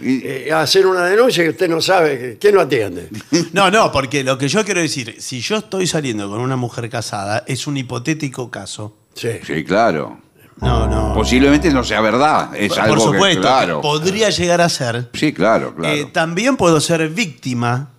y- 0.45 0.49
a 0.49 0.61
hacer 0.61 0.85
una 0.85 1.05
denuncia 1.05 1.43
que 1.43 1.49
usted 1.51 1.69
no 1.69 1.81
sabe. 1.81 2.19
que- 2.19 2.37
¿Quién 2.37 2.55
lo 2.55 2.61
atiende? 2.61 3.09
No, 3.53 3.71
no, 3.71 3.91
porque 3.91 4.23
lo 4.23 4.37
que 4.37 4.47
yo 4.47 4.63
quiero 4.65 4.81
decir, 4.81 5.15
si 5.19 5.39
yo 5.41 5.57
estoy 5.57 5.87
saliendo 5.87 6.29
con 6.29 6.39
una 6.41 6.55
mujer 6.57 6.89
casada, 6.89 7.43
es 7.47 7.67
un 7.67 7.77
hipotético 7.77 8.51
caso. 8.51 8.95
Sí. 9.13 9.29
Sí, 9.45 9.63
claro. 9.63 10.19
No, 10.61 10.87
no. 10.87 11.13
Posiblemente 11.13 11.69
no 11.71 11.83
sea 11.83 12.01
verdad. 12.01 12.55
Es 12.55 12.69
Por 12.69 12.79
algo 12.81 12.99
supuesto, 13.11 13.41
que. 13.41 13.47
Claro. 13.47 13.81
podría 13.81 14.29
llegar 14.29 14.61
a 14.61 14.69
ser. 14.69 15.09
Sí, 15.13 15.33
claro, 15.33 15.73
claro. 15.75 15.93
Eh, 15.95 16.05
también 16.13 16.55
puedo 16.55 16.79
ser 16.79 17.09
víctima 17.09 17.89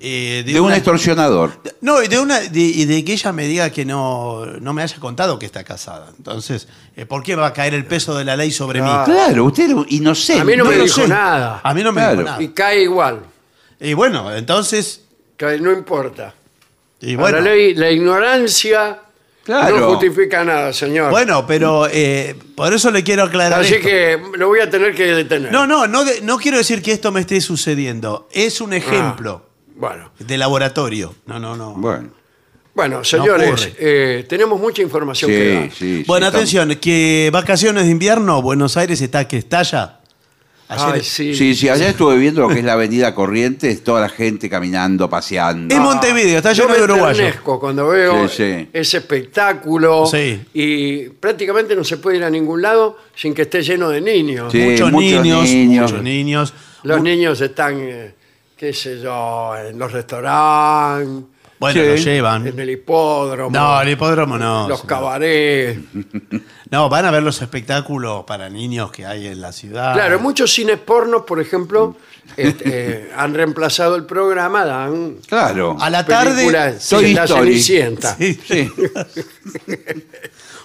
eh, 0.00 0.42
de, 0.46 0.52
de 0.52 0.60
un 0.60 0.66
una- 0.66 0.76
extorsionador. 0.76 1.60
No, 1.80 2.02
y 2.02 2.08
de, 2.08 2.18
una, 2.20 2.40
de, 2.40 2.60
y 2.60 2.84
de 2.84 3.04
que 3.04 3.14
ella 3.14 3.32
me 3.32 3.46
diga 3.46 3.70
que 3.70 3.84
no, 3.86 4.44
no 4.60 4.72
me 4.74 4.82
haya 4.82 4.98
contado 5.00 5.38
que 5.38 5.46
está 5.46 5.64
casada. 5.64 6.10
Entonces, 6.16 6.68
eh, 6.94 7.06
¿por 7.06 7.22
qué 7.22 7.34
va 7.36 7.46
a 7.48 7.52
caer 7.54 7.72
el 7.74 7.86
peso 7.86 8.14
de 8.16 8.24
la 8.24 8.36
ley 8.36 8.50
sobre 8.52 8.82
mí? 8.82 8.90
Claro, 9.06 9.44
usted 9.46 9.70
era 9.70 9.82
inocente. 9.88 10.42
A 10.42 10.44
mí 10.44 10.56
no 10.56 10.64
me 10.66 10.76
dijo 10.76 11.00
sé. 11.02 11.08
nada. 11.08 11.60
A 11.64 11.72
mí 11.74 11.82
no 11.82 11.90
me 11.92 12.00
Claro. 12.02 12.12
dijo 12.18 12.24
nada. 12.30 12.42
Y 12.42 12.48
cae 12.48 12.82
igual. 12.82 13.20
Y 13.80 13.94
bueno, 13.94 14.32
entonces. 14.36 15.04
Cae- 15.38 15.58
no 15.60 15.72
importa. 15.72 16.34
Y 17.00 17.16
Para 17.16 17.40
la 17.40 17.50
ley, 17.52 17.74
la 17.74 17.90
ignorancia 17.90 18.98
Claro. 19.48 19.80
no 19.80 19.88
justifica 19.92 20.44
nada, 20.44 20.72
señor. 20.74 21.10
bueno, 21.10 21.46
pero 21.46 21.88
eh, 21.90 22.36
por 22.54 22.70
eso 22.74 22.90
le 22.90 23.02
quiero 23.02 23.22
aclarar. 23.22 23.60
Así 23.60 23.76
esto. 23.76 23.88
que 23.88 24.18
lo 24.36 24.48
voy 24.48 24.60
a 24.60 24.68
tener 24.68 24.94
que 24.94 25.06
detener. 25.06 25.50
No, 25.50 25.66
no, 25.66 25.86
no, 25.86 26.04
de- 26.04 26.20
no 26.20 26.36
quiero 26.36 26.58
decir 26.58 26.82
que 26.82 26.92
esto 26.92 27.10
me 27.12 27.20
esté 27.20 27.40
sucediendo. 27.40 28.28
Es 28.30 28.60
un 28.60 28.74
ejemplo 28.74 29.46
Ah, 29.46 29.72
bueno. 29.76 30.10
de 30.18 30.36
laboratorio. 30.36 31.14
No, 31.24 31.38
no, 31.38 31.56
no. 31.56 31.72
Bueno, 31.72 32.10
Bueno, 32.74 33.02
señores, 33.04 33.72
eh, 33.78 34.26
tenemos 34.28 34.60
mucha 34.60 34.82
información 34.82 35.30
que 35.30 35.48
sí, 35.48 35.54
dar. 35.54 35.72
sí. 35.72 36.04
bueno, 36.06 36.30
sí, 36.30 36.36
atención, 36.36 36.76
que 36.76 37.30
vacaciones 37.32 37.84
de 37.86 37.90
invierno, 37.90 38.42
Buenos 38.42 38.76
Aires 38.76 39.00
está 39.00 39.26
que 39.26 39.38
estalla. 39.38 39.97
Ayer- 40.70 40.94
Ay, 40.96 41.02
sí. 41.02 41.34
Sí, 41.34 41.54
sí, 41.54 41.68
allá 41.70 41.88
estuve 41.88 42.18
viendo 42.18 42.42
lo 42.42 42.48
que 42.48 42.58
es 42.58 42.64
la 42.64 42.74
avenida 42.74 43.14
Corrientes, 43.14 43.82
toda 43.82 44.02
la 44.02 44.08
gente 44.10 44.50
caminando, 44.50 45.08
paseando. 45.08 45.74
En 45.74 45.80
Montevideo, 45.80 46.36
está 46.36 46.52
Yo 46.52 46.64
lleno 46.64 46.74
de 46.76 46.82
uruguayos. 46.84 47.36
cuando 47.42 47.88
veo 47.88 48.28
Sí, 48.28 48.36
sí. 48.36 48.68
ese 48.74 48.98
espectáculo 48.98 50.04
Sí. 50.06 50.42
y 50.52 51.08
prácticamente 51.08 51.74
no 51.74 51.84
se 51.84 51.96
puede 51.96 52.18
ir 52.18 52.24
a 52.24 52.28
ningún 52.30 52.60
lado 52.60 52.98
sin 53.16 53.32
que 53.32 53.42
esté 53.42 53.62
lleno 53.62 53.88
de 53.88 54.02
niños. 54.02 54.52
Sí. 54.52 54.58
muchos, 54.58 54.92
muchos 54.92 55.22
niños, 55.22 55.44
niños. 55.48 55.90
muchos 55.92 56.04
niños. 56.04 56.54
Los 56.82 57.02
niños 57.02 57.40
están, 57.40 57.76
eh, 57.80 58.14
qué 58.56 58.72
sé 58.74 59.00
yo, 59.00 59.56
en 59.56 59.78
los 59.78 59.90
restaurantes, 59.90 61.24
Bueno, 61.60 61.80
Sí. 61.80 61.86
lo 61.88 61.94
llevan. 61.96 62.46
en 62.46 62.58
el 62.60 62.70
hipódromo, 62.70 63.50
No, 63.50 63.80
el 63.82 63.88
hipódromo 63.88 64.38
no. 64.38 64.68
los 64.68 64.80
señor. 64.80 64.88
cabarets. 64.88 65.80
No, 66.70 66.90
van 66.90 67.06
a 67.06 67.10
ver 67.10 67.22
los 67.22 67.40
espectáculos 67.40 68.24
para 68.26 68.50
niños 68.50 68.92
que 68.92 69.06
hay 69.06 69.26
en 69.26 69.40
la 69.40 69.52
ciudad. 69.52 69.94
Claro, 69.94 70.20
muchos 70.20 70.52
cines 70.52 70.78
pornos, 70.78 71.22
por 71.22 71.40
ejemplo, 71.40 71.96
este, 72.36 72.64
eh, 72.66 73.10
han 73.16 73.32
reemplazado 73.32 73.96
el 73.96 74.04
programa, 74.04 74.66
dan 74.66 75.16
Claro. 75.26 75.76
A 75.80 75.88
la 75.88 76.04
tarde. 76.04 76.32
películas 76.34 76.86
Toy 76.86 77.12
Story. 77.16 77.48
Cenicienta. 77.52 78.14
Sí. 78.16 78.38
Sí. 78.46 78.70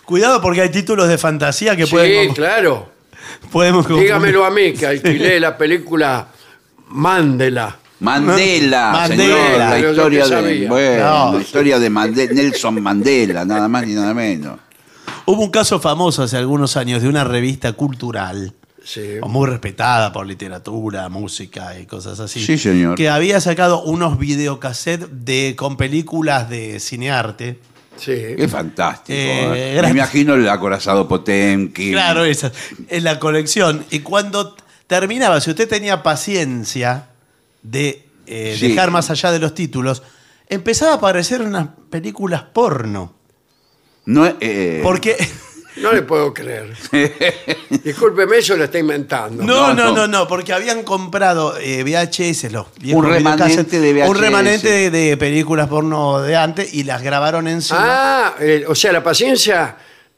Cuidado 0.06 0.42
porque 0.42 0.62
hay 0.62 0.70
títulos 0.70 1.08
de 1.08 1.18
fantasía 1.18 1.76
que 1.78 1.86
Sí, 1.86 1.92
pueden, 1.92 2.34
claro. 2.34 2.90
podemos 3.52 3.86
confundir. 3.86 4.08
Dígamelo 4.08 4.44
a 4.46 4.50
mí, 4.52 4.74
que 4.74 4.86
alquilé 4.86 5.40
la 5.40 5.58
película 5.58 6.28
Mandela. 6.90 7.78
Mandela, 8.04 8.92
Mandela. 8.92 9.36
señor, 9.36 9.58
la 9.60 9.80
yo 9.80 9.90
historia 9.92 10.24
de, 10.26 10.30
sabía. 10.30 10.70
bueno, 10.70 11.04
No. 11.32 11.34
la 11.38 11.42
historia 11.42 11.80
de 11.80 11.90
Mande- 11.90 12.30
Nelson 12.34 12.82
Mandela, 12.82 13.46
nada 13.46 13.68
más 13.68 13.88
ni 13.88 13.94
nada 13.94 14.14
menos. 14.14 14.60
Hubo 15.26 15.42
un 15.42 15.50
caso 15.52 15.80
famoso 15.80 16.24
hace 16.24 16.36
algunos 16.38 16.76
años 16.76 17.02
de 17.02 17.08
una 17.08 17.24
revista 17.24 17.72
cultural, 17.74 18.54
Sí. 18.84 19.02
muy 19.26 19.48
respetada 19.50 20.12
por 20.12 20.28
literatura, 20.28 21.08
música 21.08 21.80
y 21.80 21.86
cosas 21.86 22.20
así. 22.20 22.46
Sí, 22.46 22.58
señor. 22.58 22.96
Que 22.96 23.10
había 23.10 23.40
sacado 23.40 23.82
unos 23.84 24.20
videocassettes 24.20 25.08
de, 25.12 25.56
con 25.58 25.78
películas 25.78 26.50
de 26.50 26.82
cinearte. 26.82 27.60
Sí. 27.96 28.12
Qué 28.36 28.48
fantástico. 28.50 29.14
Eh, 29.18 29.78
¿eh? 29.78 29.82
Me 29.82 29.92
imagino 29.92 30.34
el 30.34 30.50
acorazado 30.50 31.08
Potemkin. 31.08 31.94
Claro, 31.94 32.26
esa, 32.26 32.52
en 32.90 33.04
la 33.06 33.20
colección. 33.20 33.86
Y 33.92 34.00
cuando 34.00 34.58
terminaba, 34.88 35.40
si 35.40 35.52
usted 35.52 35.70
tenía 35.70 36.04
paciencia 36.04 37.06
de 37.64 38.06
eh, 38.28 38.56
Sí. 38.58 38.70
dejar 38.70 38.92
más 38.92 39.10
allá 39.10 39.32
de 39.32 39.40
los 39.40 39.54
títulos, 39.56 40.04
empezaba 40.48 40.92
a 40.94 40.96
aparecer 40.96 41.42
unas 41.42 41.70
películas 41.90 42.44
porno. 42.54 43.14
No, 44.06 44.26
eh, 44.40 44.80
Porque. 44.84 45.16
No 45.76 45.92
le 45.92 46.04
puedo 46.04 46.32
creer. 46.36 46.72
Discúlpeme, 47.84 48.38
eso 48.38 48.56
lo 48.56 48.66
está 48.66 48.78
inventando. 48.78 49.44
No, 49.44 49.74
No, 49.74 49.74
no, 49.74 49.96
no, 49.96 50.08
no. 50.08 50.28
porque 50.28 50.54
habían 50.54 50.84
comprado 50.84 51.58
eh, 51.58 51.84
VHS, 51.84 52.52
los 52.52 52.68
viejos 52.80 53.04
Un 53.04 53.10
remanente 53.12 53.80
de 53.80 54.04
Un 54.04 54.12
VHS. 54.14 54.20
remanente 54.22 54.68
de, 54.70 54.90
de 54.92 55.18
películas 55.18 55.68
porno 55.68 56.22
de 56.22 56.36
antes 56.36 56.72
y 56.76 56.84
las 56.84 57.02
grabaron 57.02 57.48
encima. 57.48 57.80
Ah, 57.82 58.36
eh, 58.40 58.66
o 58.68 58.76
sea, 58.76 58.92
la 58.92 59.04
paciencia 59.04 59.76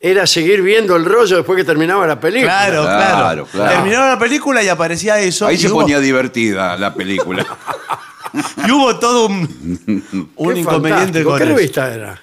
era 0.08 0.28
seguir 0.28 0.62
viendo 0.62 0.96
el 0.96 1.04
rollo 1.04 1.38
después 1.38 1.58
que 1.58 1.64
terminaba 1.64 2.06
la 2.06 2.20
película. 2.20 2.52
claro, 2.68 2.84
claro, 2.84 3.18
Claro, 3.18 3.46
claro. 3.52 3.72
Terminó 3.72 4.06
la 4.08 4.20
película 4.20 4.62
y 4.64 4.68
aparecía 4.68 5.20
eso. 5.20 5.48
ahí 5.48 5.56
y 5.56 5.58
se 5.58 5.68
hubo, 5.68 5.82
ponía 5.82 6.00
divertida 6.00 6.78
la 6.78 6.94
película. 6.94 7.44
y 8.68 8.72
hubo 8.72 8.98
todo 9.00 9.26
un, 9.28 10.04
un 10.36 10.54
Qué 10.54 10.60
inconveniente 10.60 11.24
fantástico. 11.24 11.30
con 11.32 11.38
¿Qué 11.40 11.44
eso. 11.46 11.56
revista 11.56 11.94
era? 11.94 12.22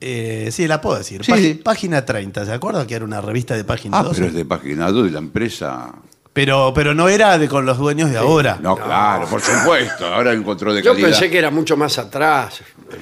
Eh, 0.00 0.48
sí, 0.52 0.66
la 0.68 0.80
puedo 0.80 0.98
decir. 0.98 1.24
Sí, 1.24 1.32
Pag- 1.32 1.38
sí. 1.38 1.54
Página 1.54 2.04
30, 2.04 2.44
¿se 2.46 2.52
acuerdan 2.52 2.86
que 2.86 2.94
era 2.94 3.04
una 3.04 3.20
revista 3.20 3.54
de 3.56 3.64
página 3.64 3.98
ah, 3.98 4.02
12? 4.04 4.14
pero 4.16 4.28
es 4.28 4.34
de 4.34 4.44
página 4.44 4.90
2 4.90 5.04
de 5.06 5.10
la 5.10 5.18
empresa. 5.18 5.92
Pero, 6.32 6.72
pero 6.74 6.94
no 6.94 7.08
era 7.08 7.36
de 7.38 7.48
con 7.48 7.66
los 7.66 7.78
dueños 7.78 8.10
de 8.10 8.16
ahora. 8.18 8.58
No, 8.60 8.76
claro, 8.76 9.26
por 9.26 9.40
supuesto. 9.40 10.06
Ahora 10.06 10.32
encontró 10.32 10.72
de 10.72 10.82
Yo 10.82 10.92
calidad. 10.92 11.08
pensé 11.10 11.30
que 11.30 11.38
era 11.38 11.50
mucho 11.50 11.76
más 11.76 11.98
atrás. 11.98 12.60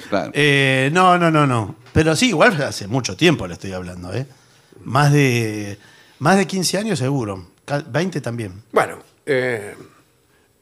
Claro. 0.09 0.31
Eh, 0.35 0.91
no, 0.93 1.17
no, 1.19 1.31
no, 1.31 1.47
no. 1.47 1.77
Pero 1.93 2.15
sí, 2.17 2.29
igual 2.29 2.61
hace 2.63 2.87
mucho 2.87 3.17
tiempo 3.17 3.47
le 3.47 3.55
estoy 3.55 3.73
hablando, 3.73 4.13
¿eh? 4.15 4.27
Más 4.85 5.13
de, 5.13 5.79
más 6.21 6.37
de 6.37 6.47
15 6.47 6.79
años 6.79 6.99
seguro. 6.99 7.49
Ca- 7.65 7.85
20 7.87 8.21
también. 8.21 8.63
Bueno, 8.73 8.99
eh, 9.27 9.77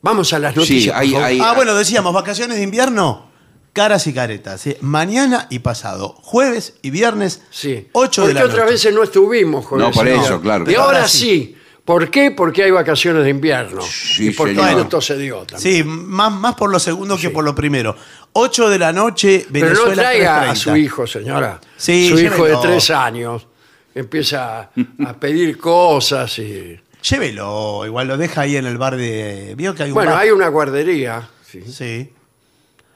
vamos 0.03 0.33
a 0.33 0.39
las 0.39 0.53
Sí, 0.55 0.61
noticias. 0.61 0.95
por 0.95 1.03
hay- 1.03 1.11
favor. 1.13 1.27
hay- 1.27 1.41
ah, 1.41 1.53
bueno, 1.55 1.75
decíamos, 1.75 2.13
vacaciones 2.13 2.57
de 2.57 2.63
invierno, 2.65 3.31
caras 3.73 4.07
y 4.07 4.13
caretas. 4.15 4.61
¿sí? 4.61 4.77
Mañana 4.81 5.47
y 5.51 5.61
pasado, 5.61 6.17
jueves 6.23 6.75
y 6.83 6.91
viernes, 6.91 7.43
Sí. 7.51 7.89
8 7.93 8.23
de 8.23 8.29
Porque 8.29 8.35
la 8.41 8.45
otras 8.47 8.59
noche. 8.65 8.73
veces 8.73 8.95
no 8.95 9.03
estuvimos, 9.05 9.65
joder, 9.67 9.87
No, 9.87 9.93
por 9.93 10.07
señor. 10.07 10.25
eso, 10.25 10.41
claro. 10.41 10.71
Y 10.71 10.75
ahora 10.75 11.07
sí. 11.09 11.55
¿Por 11.89 12.11
qué? 12.11 12.31
Porque 12.33 12.65
hay 12.65 12.71
vacaciones 12.71 13.25
de 13.25 13.31
invierno. 13.31 13.81
Sí, 13.81 14.29
y 14.29 14.31
porque 14.33 14.55
señor. 14.55 14.75
justo 14.75 15.01
se 15.01 15.17
dio 15.17 15.39
también. 15.47 15.59
Sí, 15.59 15.83
más, 15.83 16.31
más 16.31 16.55
por 16.55 16.69
lo 16.71 16.79
segundo 16.79 17.17
que 17.17 17.31
por 17.31 17.43
lo 17.43 17.55
primero. 17.55 17.97
8 18.35 18.69
de 18.69 18.79
la 18.79 18.93
noche, 18.93 19.47
Pero 19.51 19.69
Venezuela 19.69 19.95
no 19.95 20.03
traiga 20.03 20.43
a 20.43 20.53
3:30. 20.53 20.57
su 20.57 20.77
hijo, 20.77 21.07
señora. 21.07 21.59
Sí, 21.79 22.11
su 22.11 22.19
hijo 22.19 22.45
de 22.45 22.57
tres 22.61 22.91
años 22.91 23.47
empieza 23.95 24.69
a 25.07 25.13
pedir 25.19 25.57
cosas 25.57 26.39
y... 26.39 26.79
Llévelo, 27.09 27.87
igual 27.87 28.07
lo 28.07 28.19
deja 28.19 28.43
ahí 28.43 28.57
en 28.57 28.67
el 28.67 28.77
bar 28.77 28.95
de... 28.95 29.55
¿Vio 29.57 29.75
que 29.75 29.85
hay 29.85 29.89
un 29.89 29.95
Bueno, 29.95 30.11
bar? 30.11 30.21
hay 30.25 30.31
una 30.31 30.49
guardería. 30.49 31.27
sí. 31.51 31.63
Sí. 31.73 32.13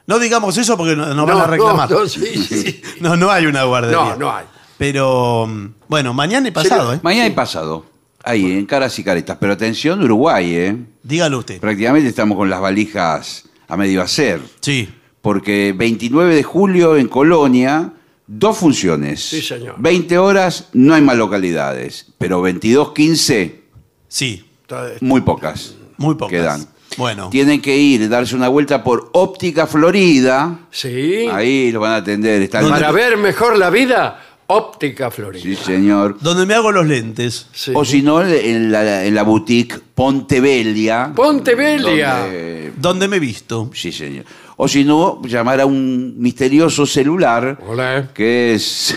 No 0.06 0.18
digamos 0.18 0.58
eso 0.58 0.76
porque 0.76 0.94
no- 0.96 1.06
nos 1.06 1.16
No, 1.16 1.24
van 1.26 1.40
a 1.40 1.46
reclamar. 1.46 1.90
no, 1.90 2.00
no, 2.00 2.06
sí, 2.06 2.20
sí. 2.44 2.82
No, 3.00 3.16
no 3.16 3.30
hay 3.30 3.46
una 3.46 3.62
guardería. 3.64 3.96
No, 3.96 4.16
no 4.16 4.36
hay. 4.36 4.44
Pero, 4.76 5.46
mm, 5.48 5.66
bueno, 5.88 6.12
mañana 6.12 6.48
y 6.48 6.50
pasado, 6.50 6.92
¿eh? 6.92 7.00
Mañana 7.02 7.28
y 7.28 7.30
pasado. 7.30 7.86
Ahí, 8.24 8.52
en 8.52 8.66
caras 8.66 8.98
y 8.98 9.04
caretas. 9.04 9.36
Pero 9.40 9.52
atención, 9.52 10.02
Uruguay, 10.02 10.54
¿eh? 10.54 10.76
Dígalo 11.02 11.38
usted. 11.38 11.60
Prácticamente 11.60 12.08
estamos 12.08 12.36
con 12.36 12.48
las 12.48 12.60
valijas 12.60 13.44
a 13.68 13.76
medio 13.76 14.00
hacer. 14.02 14.40
Sí. 14.60 14.88
Porque 15.20 15.74
29 15.76 16.34
de 16.34 16.42
julio 16.42 16.96
en 16.96 17.08
Colonia, 17.08 17.92
dos 18.26 18.58
funciones. 18.58 19.20
Sí, 19.20 19.42
señor. 19.42 19.74
20 19.78 20.18
horas, 20.18 20.68
no 20.72 20.94
hay 20.94 21.02
más 21.02 21.16
localidades. 21.16 22.06
Pero 22.18 22.42
22, 22.42 22.92
15, 22.92 23.62
Sí. 24.08 24.44
Está- 24.62 24.88
muy 25.00 25.22
pocas. 25.22 25.74
Muy 25.96 26.14
pocas. 26.14 26.30
Quedan. 26.30 26.66
Bueno. 26.98 27.30
Tienen 27.30 27.62
que 27.62 27.74
ir, 27.76 28.06
darse 28.08 28.36
una 28.36 28.48
vuelta 28.48 28.84
por 28.84 29.08
Óptica 29.14 29.66
Florida. 29.66 30.58
Sí. 30.70 31.26
Ahí 31.32 31.72
los 31.72 31.80
van 31.80 31.92
a 31.92 31.96
atender. 31.96 32.42
Está 32.42 32.60
Para 32.60 32.92
ver 32.92 33.16
mejor 33.16 33.56
la 33.56 33.70
vida, 33.70 34.20
Óptica 34.52 35.10
Florida. 35.10 35.42
Sí, 35.42 35.56
señor. 35.56 36.16
Donde 36.20 36.46
me 36.46 36.54
hago 36.54 36.70
los 36.72 36.86
lentes. 36.86 37.46
Sí. 37.52 37.72
O 37.74 37.84
si 37.84 38.02
no, 38.02 38.22
en 38.22 38.70
la, 38.72 39.04
en 39.04 39.14
la 39.14 39.22
boutique 39.22 39.78
Pontevelia. 39.94 41.12
Pontevelia. 41.14 42.18
donde- 42.18 42.72
Donde 42.76 43.08
me 43.08 43.16
he 43.16 43.20
visto. 43.20 43.70
Sí, 43.74 43.92
señor. 43.92 44.24
O 44.56 44.68
si 44.68 44.84
no, 44.84 45.20
llamar 45.24 45.60
a 45.60 45.66
un 45.66 46.14
misterioso 46.18 46.84
celular 46.86 47.58
Hola. 47.66 48.10
que 48.14 48.54
es 48.54 48.94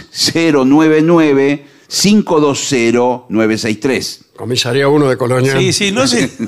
099-520-963. 3.29 4.19
Comisaría 4.35 4.87
1 4.89 5.09
de 5.09 5.17
Colonia. 5.17 5.57
Sí, 5.57 5.73
sí, 5.73 5.91
no 5.91 6.07
sé. 6.07 6.29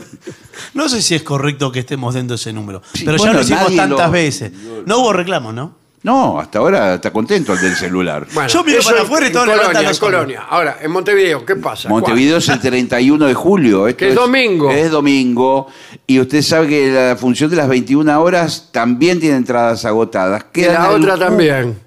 No 0.73 0.89
sé 0.89 1.03
si 1.03 1.13
es 1.13 1.21
correcto 1.21 1.71
que 1.71 1.79
estemos 1.81 2.15
dando 2.15 2.33
ese 2.33 2.51
número. 2.51 2.81
Sí, 2.93 3.03
pero 3.05 3.17
ya 3.23 3.31
lo 3.31 3.41
hicimos 3.41 3.75
tantas 3.75 4.07
lo- 4.07 4.11
veces. 4.11 4.51
No 4.87 4.99
hubo 4.99 5.13
reclamo, 5.13 5.53
¿no? 5.53 5.75
No, 6.03 6.39
hasta 6.39 6.59
ahora 6.59 6.95
está 6.95 7.11
contento 7.11 7.53
el 7.53 7.59
del 7.59 7.75
celular. 7.75 8.27
Bueno, 8.33 8.47
Yo 8.49 8.63
miro 8.63 8.79
eso 8.79 8.91
para 8.91 9.01
afuera 9.01 9.25
y 9.25 9.27
en 9.27 9.33
todos 9.33 9.47
levantan 9.47 9.73
Colonia, 9.73 9.89
en 9.91 9.97
Colonia. 9.97 10.45
Ahora, 10.49 10.77
en 10.81 10.91
Montevideo, 10.91 11.45
¿qué 11.45 11.55
pasa? 11.55 11.89
Montevideo 11.89 12.37
es 12.37 12.47
el 12.49 12.59
31 12.59 13.25
de 13.27 13.33
julio. 13.33 13.87
Esto 13.87 13.97
Que 13.97 14.09
es 14.09 14.15
domingo. 14.15 14.71
Es 14.71 14.91
domingo. 14.91 15.67
Y 16.05 16.19
usted 16.19 16.41
sabe 16.43 16.67
que 16.67 16.91
la 16.91 17.15
función 17.17 17.49
de 17.49 17.55
las 17.57 17.67
21 17.67 18.21
horas 18.21 18.69
también 18.71 19.19
tiene 19.19 19.35
entradas 19.37 19.83
agotadas. 19.85 20.43
¿Cuál? 20.43 20.51
Y 20.53 20.61
Quedan 20.67 20.83
la 20.83 20.91
otra 20.91 21.17
también. 21.17 21.79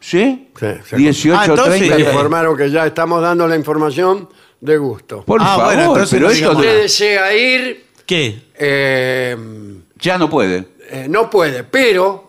¿Sí? 0.00 0.48
Sí, 0.58 0.66
sí. 0.88 0.96
18, 0.96 1.36
Ah, 1.38 1.44
entonces- 1.46 1.78
30. 1.78 1.96
Me 1.96 2.02
informaron 2.04 2.56
que 2.56 2.70
ya 2.70 2.86
estamos 2.86 3.20
dando 3.20 3.46
la 3.48 3.56
información 3.56 4.28
de 4.60 4.76
gusto. 4.78 5.22
Por 5.24 5.42
Ah, 5.42 5.44
favor, 5.44 5.64
bueno, 5.66 5.82
entonces 5.82 6.10
pero 6.10 6.30
esto 6.30 6.52
Usted 6.52 6.82
desea 6.82 7.36
ir, 7.36 7.84
¿Qué? 8.06 8.42
eh, 8.54 9.36
ya 9.98 10.16
no 10.16 10.30
puede. 10.30 10.68
eh, 10.88 11.06
no 11.10 11.28
puede, 11.28 11.64
pero 11.64 12.25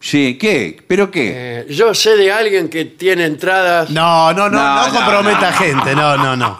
Sí, 0.00 0.38
¿qué? 0.40 0.80
¿Pero 0.86 1.10
qué? 1.10 1.32
eh, 1.34 1.66
yo 1.70 1.92
sé 1.92 2.16
de 2.16 2.30
alguien 2.32 2.68
que 2.68 2.84
tiene 2.84 3.24
entradas. 3.24 3.90
No, 3.90 4.32
no, 4.32 4.48
no, 4.48 4.56
No, 4.58 4.74
no, 4.76 4.88
no, 4.88 4.94
comprometa 4.94 5.52
gente. 5.52 5.94
No, 5.94 6.16
no, 6.16 6.36
no. 6.36 6.56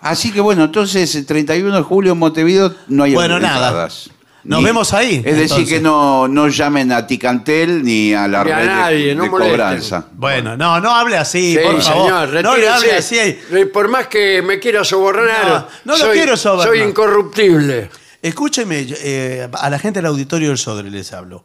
Así 0.00 0.32
que 0.32 0.40
bueno, 0.40 0.64
entonces 0.64 1.14
el 1.14 1.26
31 1.26 1.76
de 1.76 1.82
julio 1.82 2.12
en 2.12 2.18
Montevideo 2.18 2.74
no 2.88 3.04
hay 3.04 3.14
Bueno, 3.14 3.38
nada. 3.38 3.68
entradas. 3.68 4.10
Nos 4.44 4.60
vemos 4.64 4.92
ahí, 4.92 5.16
Es 5.24 5.36
decir, 5.36 5.42
entonces. 5.42 5.68
que 5.68 5.80
no, 5.80 6.26
no 6.26 6.48
llamen 6.48 6.90
a 6.90 7.06
Ticantel 7.06 7.84
ni 7.84 8.12
a 8.12 8.26
la 8.26 8.42
Ni 8.42 8.50
a 8.50 8.56
red 8.56 8.62
de- 8.62 8.66
nadie, 8.68 9.06
de, 9.08 9.14
no 9.14 9.26
molesten. 9.28 9.56
cobranza. 9.56 10.06
Bueno, 10.14 10.56
no, 10.56 10.80
no 10.80 10.90
hable 10.92 11.16
así, 11.16 11.52
Sí, 11.54 11.60
por 11.62 11.80
favor. 11.80 12.02
señor, 12.06 12.28
no 12.42 12.56
le 12.56 12.62
retírese. 12.62 12.68
hable 12.68 12.92
así. 12.96 13.18
Eh, 13.18 13.66
Por 13.72 13.86
más 13.88 14.08
que 14.08 14.42
me 14.42 14.58
quiera 14.58 14.82
sobornar, 14.82 15.46
No, 15.46 15.92
no 15.92 15.92
lo 15.92 15.96
soy, 16.06 16.16
quiero 16.16 16.36
sobornar. 16.36 16.66
soy 16.74 16.80
incorruptible. 16.82 17.90
Escúcheme, 18.20 18.84
yo, 18.86 18.96
eh, 19.00 19.46
a 19.52 19.70
la 19.70 19.78
gente 19.78 20.00
del 20.00 20.06
auditorio 20.06 20.48
del 20.48 20.58
Sodre 20.58 20.90
les 20.90 21.12
hablo. 21.12 21.44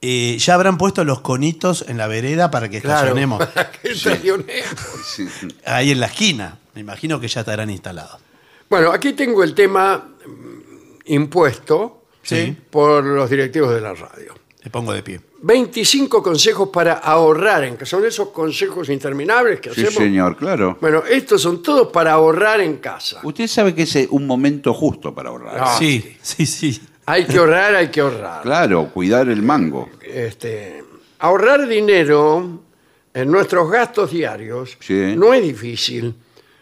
Eh, 0.00 0.36
ya 0.38 0.54
habrán 0.54 0.78
puesto 0.78 1.02
los 1.04 1.20
conitos 1.22 1.84
en 1.88 1.96
la 1.98 2.06
vereda 2.06 2.50
para 2.50 2.68
que 2.68 2.80
Claro. 2.80 3.08
estacionemos 3.08 3.44
Que 3.82 3.90
estacionemos. 3.90 4.46
Sí. 5.04 5.26
ahí 5.64 5.90
en 5.90 6.00
la 6.00 6.06
esquina. 6.06 6.58
Me 6.74 6.80
imagino 6.82 7.18
que 7.18 7.26
ya 7.28 7.40
estarán 7.40 7.68
instalados. 7.70 8.20
Bueno, 8.70 8.92
aquí 8.92 9.12
tengo 9.14 9.42
el 9.42 9.54
tema 9.54 9.96
mm, 10.24 11.12
impuesto 11.12 12.02
Sí. 12.22 12.56
por 12.70 13.02
los 13.04 13.28
directivos 13.30 13.72
de 13.74 13.80
la 13.80 13.94
radio. 13.94 14.34
Le 14.62 14.70
pongo 14.70 14.92
de 14.92 15.02
pie. 15.02 15.20
25 15.40 16.22
consejos 16.22 16.68
para 16.72 16.94
ahorrar, 16.94 17.64
en 17.64 17.76
que 17.76 17.86
son 17.86 18.04
esos 18.04 18.28
consejos 18.30 18.88
interminables 18.90 19.60
que 19.60 19.70
Sí, 19.72 19.80
hacemos. 19.82 19.94
señor, 19.94 20.36
claro. 20.36 20.76
Bueno, 20.80 21.02
estos 21.08 21.40
son 21.40 21.62
todos 21.62 21.88
para 21.92 22.12
ahorrar 22.12 22.60
en 22.60 22.76
casa. 22.78 23.20
Usted 23.22 23.46
sabe 23.46 23.74
que 23.74 23.82
es 23.82 23.96
eh, 23.96 24.08
un 24.10 24.26
momento 24.26 24.74
justo 24.74 25.14
para 25.14 25.30
ahorrar. 25.30 25.56
Ah, 25.60 25.76
sí, 25.78 26.16
sí, 26.20 26.44
sí. 26.44 26.82
Hay 27.10 27.24
que 27.24 27.38
ahorrar, 27.38 27.74
hay 27.74 27.88
que 27.88 28.00
ahorrar. 28.00 28.42
Claro, 28.42 28.90
cuidar 28.92 29.28
el 29.28 29.42
mango. 29.42 29.88
Este, 30.02 30.84
ahorrar 31.20 31.66
dinero 31.66 32.60
en 33.14 33.30
nuestros 33.30 33.70
gastos 33.70 34.10
diarios 34.10 34.76
Sí. 34.80 35.14
no 35.16 35.32
es 35.34 35.42
difícil. 35.42 36.14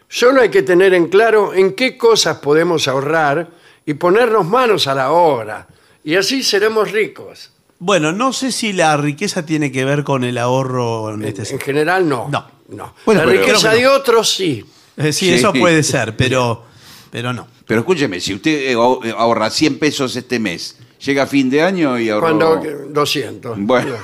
Solo 0.09 0.41
hay 0.41 0.49
que 0.49 0.63
tener 0.63 0.93
en 0.93 1.07
claro 1.09 1.53
en 1.53 1.73
qué 1.73 1.97
cosas 1.97 2.37
podemos 2.37 2.87
ahorrar 2.87 3.49
y 3.85 3.93
ponernos 3.95 4.45
manos 4.45 4.87
a 4.87 4.95
la 4.95 5.11
obra. 5.11 5.67
Y 6.03 6.15
así 6.15 6.43
seremos 6.43 6.91
ricos. 6.91 7.51
Bueno, 7.79 8.11
no 8.13 8.31
sé 8.33 8.51
si 8.53 8.71
la 8.73 8.95
riqueza 8.97 9.45
tiene 9.45 9.71
que 9.71 9.83
ver 9.85 10.03
con 10.03 10.23
el 10.23 10.37
ahorro 10.37 11.13
en 11.13 11.23
este 11.25 11.43
En 11.53 11.59
general 11.59 12.07
no. 12.07 12.29
No. 12.31 12.47
no. 12.69 12.93
Bueno, 13.05 13.25
la 13.25 13.31
pero- 13.31 13.41
riqueza 13.45 13.71
de 13.73 13.85
otros 13.87 14.33
sí. 14.33 14.65
Eh, 14.95 15.11
sí, 15.13 15.27
Sí. 15.27 15.33
eso 15.35 15.51
puede 15.53 15.83
ser, 15.83 16.15
pero, 16.17 16.63
pero 17.11 17.33
no. 17.33 17.47
Pero 17.65 17.81
escúcheme, 17.81 18.19
si 18.19 18.33
usted 18.33 18.51
eh, 18.51 18.71
eh, 18.71 19.13
ahorra 19.17 19.49
100 19.49 19.79
pesos 19.79 20.15
este 20.15 20.39
mes, 20.39 20.77
llega 21.03 21.23
a 21.23 21.27
fin 21.27 21.49
de 21.49 21.61
año 21.61 21.99
y 21.99 22.09
ahorró... 22.09 22.37
Cuando 22.37 22.61
200. 22.89 23.57
Bueno. 23.59 23.95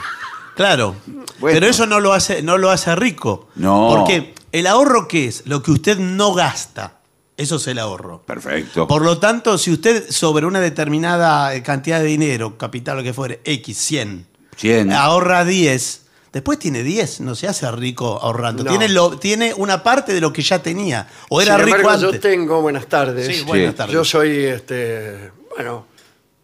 Claro. 0.56 0.96
Bueno. 1.40 1.56
Pero 1.56 1.68
eso 1.68 1.86
no 1.86 2.00
lo 2.00 2.14
hace, 2.14 2.42
no 2.44 2.58
lo 2.58 2.70
hace 2.70 2.96
rico. 2.96 3.50
No. 3.56 3.90
Porque 3.90 4.34
el 4.52 4.68
ahorro 4.68 5.08
qué 5.08 5.28
es? 5.28 5.44
Lo 5.46 5.64
que 5.64 5.72
usted 5.72 5.98
no 5.98 6.34
gasta. 6.34 7.00
Eso 7.36 7.56
es 7.56 7.68
el 7.68 7.80
ahorro. 7.80 8.22
Perfecto. 8.22 8.88
Por 8.88 9.02
lo 9.02 9.18
tanto, 9.18 9.58
si 9.58 9.72
usted 9.72 10.10
sobre 10.10 10.46
una 10.46 10.60
determinada 10.60 11.56
eh, 11.56 11.64
cantidad 11.64 12.00
de 12.00 12.06
dinero, 12.06 12.58
capital 12.58 12.98
lo 12.98 13.04
que 13.04 13.14
fuere, 13.14 13.42
X, 13.44 13.78
100, 13.78 14.28
100. 14.56 14.92
ahorra 14.92 15.44
10, 15.44 16.03
después 16.34 16.60
tiene 16.60 16.84
10, 16.84 17.22
no 17.22 17.36
se 17.36 17.48
hace 17.48 17.72
rico 17.72 18.20
ahorrando. 18.22 18.64
No. 18.66 18.70
Tiene, 18.72 18.90
lo, 18.90 19.18
tiene 19.18 19.54
una 19.56 19.82
parte 19.84 20.14
de 20.14 20.20
lo 20.20 20.34
que 20.34 20.42
ya 20.42 20.62
tenía. 20.62 21.08
O 21.30 21.40
era 21.42 21.56
Sin 21.56 21.66
rico 21.66 21.78
embargo, 21.78 22.06
antes. 22.08 22.12
yo 22.14 22.20
tengo, 22.20 22.62
buenas 22.62 22.88
tardes. 22.88 23.28
Sí, 23.38 23.44
buenas 23.46 23.72
Sí. 23.72 23.78
tardes. 23.78 23.94
Yo 23.94 24.04
soy, 24.04 24.30
este, 24.46 25.32
bueno, 25.56 25.86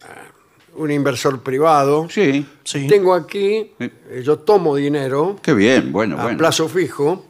eh, 0.02 0.06
un 0.76 0.90
inversor 0.90 1.42
privado. 1.42 2.08
Sí. 2.08 2.46
Sí. 2.64 2.86
Tengo 2.86 3.12
aquí, 3.14 3.72
eh, 3.78 4.22
yo 4.24 4.38
tomo 4.38 4.76
dinero 4.76 5.36
Qué 5.42 5.52
bien, 5.52 5.92
bueno, 5.92 6.18
a 6.18 6.22
bueno. 6.22 6.38
plazo 6.38 6.68
fijo 6.68 7.26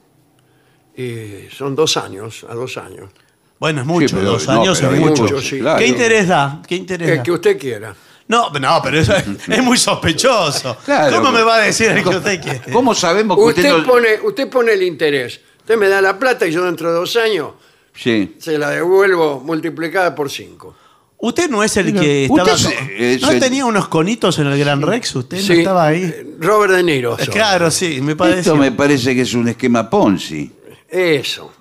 y 0.96 1.48
son 1.50 1.74
dos 1.74 1.96
años, 1.96 2.44
a 2.48 2.54
dos 2.54 2.76
años. 2.76 3.10
Bueno, 3.58 3.80
es 3.82 3.86
mucho, 3.86 4.08
Sí, 4.08 4.14
pero 4.16 4.32
dos 4.32 4.46
no, 4.48 4.60
años 4.62 4.82
es 4.82 4.90
mucho. 5.00 5.22
mucho, 5.22 5.40
sí. 5.40 5.58
claro. 5.60 5.78
¿Qué 5.78 5.86
interés 5.86 6.28
da? 6.28 6.62
¿Qué 6.66 6.76
interés 6.76 7.08
El 7.10 7.16
da? 7.18 7.22
que 7.22 7.32
usted 7.32 7.58
quiera. 7.58 7.94
No, 8.30 8.50
no, 8.50 8.80
pero 8.82 8.98
eso 9.00 9.14
es, 9.16 9.24
es 9.48 9.62
muy 9.62 9.76
sospechoso. 9.76 10.76
Claro, 10.84 11.16
¿Cómo 11.16 11.32
me 11.32 11.42
va 11.42 11.56
a 11.56 11.60
decir 11.62 11.90
el 11.90 12.02
que 12.02 12.08
usted 12.10 12.40
quiere? 12.40 12.62
¿Cómo 12.72 12.94
sabemos 12.94 13.36
que 13.36 13.42
usted, 13.42 13.64
Usted 13.72 13.78
no- 13.78 13.86
pone, 13.92 14.08
usted 14.22 14.48
pone 14.48 14.72
el 14.72 14.82
interés. 14.84 15.40
Usted 15.58 15.76
me 15.76 15.88
da 15.88 16.00
la 16.00 16.18
plata 16.18 16.46
y 16.46 16.52
yo 16.52 16.64
dentro 16.64 16.90
de 16.92 16.94
dos 16.98 17.16
años 17.16 17.50
Sí. 17.94 18.36
se 18.38 18.56
la 18.56 18.70
devuelvo 18.70 19.40
multiplicada 19.40 20.14
por 20.14 20.30
cinco. 20.30 20.76
Usted 21.18 21.50
no 21.50 21.62
es 21.64 21.76
el 21.76 21.92
que 21.92 22.28
usted 22.30 22.52
estaba. 22.52 22.74
es- 22.92 23.16
es 23.16 23.22
¿No 23.22 23.30
el- 23.32 23.40
tenía 23.40 23.66
unos 23.66 23.88
conitos 23.88 24.38
en 24.38 24.46
el 24.46 24.58
Gran 24.58 24.80
Rex? 24.80 25.16
¿Usted 25.16 25.36
no 25.38 25.42
Sí, 25.42 25.52
estaba 25.58 25.86
ahí? 25.88 26.04
eh, 26.04 26.26
Robert 26.38 26.72
De 26.72 26.82
Niro. 26.84 27.16
soy. 27.18 27.26
Claro, 27.26 27.70
sí, 27.70 28.00
me 28.00 28.14
parece. 28.16 28.38
Esto 28.40 28.56
me 28.56 28.72
parece 28.72 29.14
que 29.14 29.22
es 29.22 29.34
un 29.34 29.48
esquema 29.48 29.90
Ponzi. 29.90 30.50
Eso. 30.88 31.52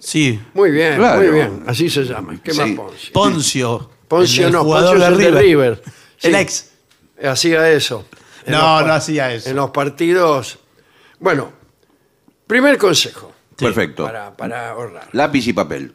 Sí. 0.00 0.40
Muy 0.54 0.70
bien, 0.70 0.96
Claro. 0.96 1.20
muy 1.22 1.30
bien. 1.30 1.62
Así 1.66 1.88
se 1.88 2.02
llama. 2.04 2.38
¿Qué 2.42 2.52
más 2.54 2.66
Sí. 2.68 2.74
Poncio? 2.74 3.12
Poncio. 3.12 3.90
Poncio 4.08 4.46
el 4.48 4.52
no, 4.52 4.64
jugador 4.64 4.96
Poncio 4.98 5.06
es 5.06 5.26
el 5.26 5.34
de 5.34 5.40
River. 5.40 5.82
El 6.24 6.34
ex. 6.36 6.70
Hacía 7.22 7.70
eso. 7.70 8.06
En 8.46 8.52
No, 8.52 8.58
los 8.58 8.66
par- 8.80 8.86
no 8.86 8.92
hacía 8.94 9.32
eso. 9.32 9.50
En 9.50 9.56
los 9.56 9.70
partidos. 9.70 10.58
Bueno, 11.20 11.52
primer 12.46 12.76
consejo 12.78 13.32
Perfecto. 13.56 14.04
para, 14.04 14.36
para 14.36 14.70
ahorrar. 14.70 15.08
Lápiz 15.12 15.46
y 15.46 15.52
papel. 15.52 15.92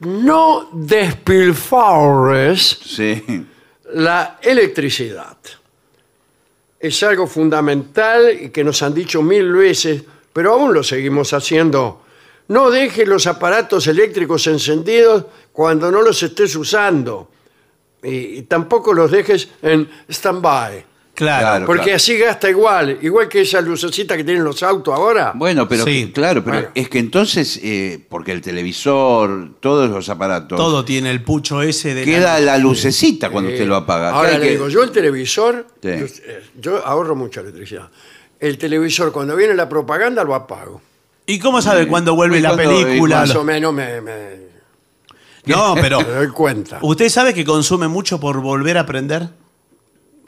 No 0.00 0.68
despilfarres 0.72 2.78
Sí. 2.84 3.46
la 3.94 4.38
electricidad. 4.42 5.36
Es 6.80 7.02
algo 7.02 7.26
fundamental 7.26 8.30
y 8.40 8.50
que 8.50 8.62
nos 8.62 8.82
han 8.82 8.94
dicho 8.94 9.20
mil 9.22 9.52
veces, 9.52 10.04
pero 10.32 10.52
aún 10.52 10.72
lo 10.72 10.84
seguimos 10.84 11.32
haciendo. 11.32 12.02
No 12.48 12.70
deje 12.70 13.04
los 13.04 13.26
aparatos 13.26 13.86
eléctricos 13.88 14.46
encendidos 14.46 15.24
cuando 15.52 15.90
no 15.90 16.00
los 16.02 16.22
estés 16.22 16.54
usando. 16.54 17.30
Y, 18.02 18.08
y 18.38 18.42
tampoco 18.42 18.92
los 18.94 19.10
dejes 19.10 19.48
en 19.62 19.88
stand-by. 20.08 20.84
Claro. 21.14 21.40
Claro. 21.40 21.66
Porque 21.66 21.94
así 21.94 22.16
gasta 22.16 22.48
igual, 22.48 22.96
igual 23.02 23.28
que 23.28 23.40
esa 23.40 23.60
lucecita 23.60 24.16
que 24.16 24.22
tienen 24.22 24.44
los 24.44 24.62
autos 24.62 24.94
ahora. 24.94 25.32
Bueno, 25.34 25.66
pero 25.68 25.84
Sí. 25.84 26.12
claro, 26.14 26.44
pero 26.44 26.56
Bueno. 26.58 26.70
es 26.76 26.88
que 26.88 27.00
entonces, 27.00 27.58
eh, 27.60 27.98
porque 28.08 28.30
el 28.30 28.40
televisor, 28.40 29.54
todos 29.58 29.90
los 29.90 30.08
aparatos, 30.08 30.56
Todo 30.56 30.84
tiene 30.84 31.10
el 31.10 31.22
pucho 31.24 31.60
ese 31.60 31.92
de. 31.94 32.04
queda 32.04 32.38
la 32.38 32.56
lucecita 32.56 33.30
cuando 33.30 33.50
Eh, 33.50 33.54
usted 33.54 33.66
lo 33.66 33.74
apaga. 33.74 34.10
Ahora 34.10 34.28
hay 34.30 34.38
le 34.38 34.44
que- 34.44 34.50
digo, 34.52 34.68
yo 34.68 34.84
el 34.84 34.90
televisor, 34.92 35.66
Sí. 35.82 35.88
yo, 35.88 36.06
eh, 36.06 36.42
yo 36.60 36.86
ahorro 36.86 37.16
mucha 37.16 37.40
electricidad. 37.40 37.88
El 38.38 38.56
televisor, 38.56 39.10
cuando 39.10 39.34
viene 39.34 39.54
la 39.54 39.68
propaganda, 39.68 40.22
lo 40.22 40.36
apago. 40.36 40.80
¿Y 41.26 41.40
cómo 41.40 41.60
sabe 41.60 41.88
cuándo 41.88 42.14
vuelve 42.14 42.38
Y 42.38 42.42
la 42.42 42.54
cuando- 42.54 42.80
y 42.80 42.84
película? 42.84 43.16
Más 43.20 43.34
o 43.34 43.42
menos 43.42 43.74
me, 43.74 44.00
me- 44.00 44.47
No, 45.56 45.74
pero. 45.80 46.00
me 46.00 46.06
doy 46.08 46.28
cuenta. 46.28 46.78
¿Usted 46.82 47.08
sabe 47.08 47.34
que 47.34 47.44
consume 47.44 47.88
mucho 47.88 48.18
por 48.20 48.40
volver 48.40 48.78
a 48.78 48.86
prender? 48.86 49.28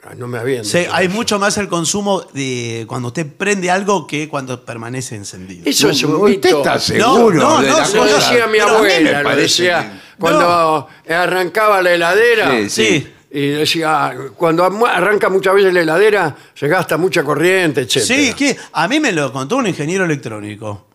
Ah, 0.03 0.15
No 0.17 0.27
me 0.27 0.39
habían 0.39 0.63
hay 0.91 1.05
eso. 1.05 1.13
mucho 1.15 1.37
más 1.37 1.57
el 1.59 1.67
consumo 1.67 2.21
de 2.33 2.85
cuando 2.87 3.09
usted 3.09 3.27
prende 3.27 3.69
algo 3.69 4.07
que 4.07 4.27
cuando 4.27 4.65
permanece 4.65 5.15
encendido. 5.15 5.61
Eso 5.65 5.89
es 5.89 6.01
un 6.03 6.15
¿Usted 6.15 6.27
mito. 6.49 6.57
está 6.57 6.79
seguro 6.79 7.31
no, 7.35 7.61
de 7.61 7.69
no, 7.69 7.77
la 7.77 7.87
Lo 7.87 7.99
cosa? 8.01 8.15
decía 8.15 8.47
mi 8.47 8.53
Pero 8.53 8.63
a 8.77 8.81
mí 8.81 8.87
me 8.87 8.93
abuela, 8.95 9.17
lo 9.19 9.23
parece 9.29 9.41
decía 9.63 9.91
que- 9.91 10.19
cuando 10.19 10.87
arrancaba 11.07 11.81
la 11.83 11.91
heladera. 11.93 12.51
Sí, 12.51 12.69
sí. 12.69 12.85
Sí. 12.99 13.07
y 13.33 13.47
decía, 13.49 14.13
cuando 14.35 14.65
am- 14.65 14.83
arranca 14.83 15.29
muchas 15.29 15.53
veces 15.53 15.71
la 15.73 15.81
heladera, 15.81 16.35
se 16.53 16.67
gasta 16.67 16.97
mucha 16.97 17.23
corriente, 17.23 17.81
etc. 17.81 17.99
Sí, 18.01 18.33
que 18.33 18.57
a 18.73 18.87
mí 18.87 18.99
me 18.99 19.11
lo 19.13 19.31
contó 19.31 19.55
un 19.57 19.67
ingeniero 19.67 20.03
electrónico. 20.03 20.87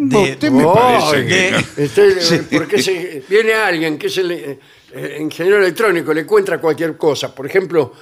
De- 0.00 0.32
Usted 0.32 0.50
me 0.52 0.64
parece 0.64 1.22
de- 1.24 1.26
que... 1.26 1.82
Este, 1.84 2.42
porque 2.56 2.80
se- 2.80 3.24
viene 3.28 3.52
alguien 3.54 3.98
que 3.98 4.06
es 4.06 4.16
el 4.18 4.30
eh, 4.30 4.58
eh, 4.94 5.18
ingeniero 5.20 5.58
electrónico, 5.58 6.14
le 6.14 6.20
encuentra 6.20 6.60
cualquier 6.60 6.96
cosa. 6.96 7.34
Por 7.34 7.46
ejemplo, 7.46 7.92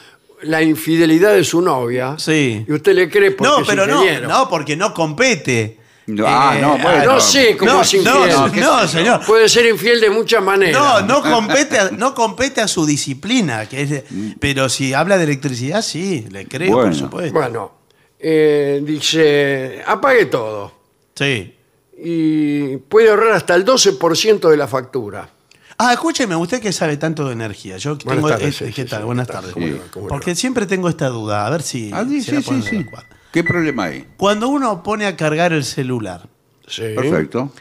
la 0.43 0.61
infidelidad 0.63 1.33
de 1.33 1.43
su 1.43 1.63
novia. 1.63 2.17
Sí. 2.19 2.67
Y 2.69 2.73
usted 2.73 2.95
le 2.95 3.09
cree 3.09 3.31
porque 3.31 3.51
no, 3.51 3.61
es 3.63 3.67
pero 3.67 3.87
no, 3.87 4.03
ingeniero. 4.03 4.29
no, 4.29 4.49
porque 4.49 4.77
no 4.77 4.93
compete. 4.93 5.79
No, 6.09 6.25
ah, 6.29 6.57
no, 6.61 6.77
bueno. 6.79 7.15
No 7.15 7.21
sé 7.21 7.57
cómo 7.57 7.73
no, 7.73 7.81
es 7.83 7.95
no, 7.95 8.27
infiel. 8.27 8.65
no, 8.65 8.83
no, 8.83 8.87
señor. 8.87 9.21
Puede 9.27 9.49
ser 9.49 9.65
infiel 9.67 9.99
de 10.01 10.11
muchas 10.11 10.43
maneras. 10.43 10.81
No, 10.81 11.01
no 11.01 11.23
compete, 11.23 11.79
a, 11.79 11.91
no 11.91 12.15
compete 12.15 12.61
a 12.61 12.69
su 12.69 12.85
disciplina, 12.87 13.67
que 13.69 13.81
es, 13.83 14.03
pero 14.39 14.69
si 14.69 14.93
habla 14.93 15.17
de 15.17 15.25
electricidad, 15.25 15.81
sí, 15.83 16.27
le 16.31 16.47
creo, 16.47 16.71
Bueno. 16.73 16.91
por 16.91 16.95
supuesto. 16.95 17.33
Bueno, 17.33 17.73
eh, 18.21 18.83
dice, 18.85 19.83
apague 19.85 20.27
todo. 20.27 20.73
Sí. 21.15 21.55
Y 21.99 22.77
puede 22.77 23.11
ahorrar 23.11 23.33
hasta 23.33 23.55
el 23.55 23.65
12% 23.65 24.51
de 24.51 24.57
la 24.57 24.69
factura. 24.69 25.31
Ah, 25.79 25.93
escúcheme, 25.93 26.35
usted 26.37 26.61
que 26.61 26.73
sabe 26.73 26.97
tanto 26.97 27.27
de 27.27 27.33
energía. 27.33 27.77
Yo 27.77 27.97
Buenas 27.97 28.15
tengo, 28.15 28.29
tardes, 28.29 28.61
eh, 28.63 28.67
sí, 28.69 28.73
¿Qué 28.73 28.83
sí, 28.85 28.89
tal? 28.89 29.01
sí, 29.01 29.05
Buenas 29.07 29.27
tardes. 29.27 29.53
tardes. 29.53 29.55
¿Cómo 29.55 29.67
le 29.67 29.75
va? 29.75 29.85
¿Cómo 29.93 30.07
le 30.07 30.09
Porque 30.11 30.31
va? 30.31 30.35
siempre 30.35 30.67
tengo 30.67 30.89
esta 30.89 31.09
duda, 31.09 31.47
a 31.47 31.51
ver 31.51 31.63
si, 31.63 31.91
Ah, 31.93 32.05
sí, 32.09 32.23
si 32.23 32.33
la 32.33 32.43
sí, 32.43 32.63
sí. 32.63 32.87
¿Qué 33.33 33.45
problema 33.45 33.85
hay? 33.85 34.07
Cuando 34.17 34.49
uno 34.49 34.83
pone 34.83 35.05
a 35.07 35.17
cargar 35.17 35.53
el 35.53 35.65
celular, 35.65 36.29
Sí. 36.69 36.83
Perfecto. 36.97 37.53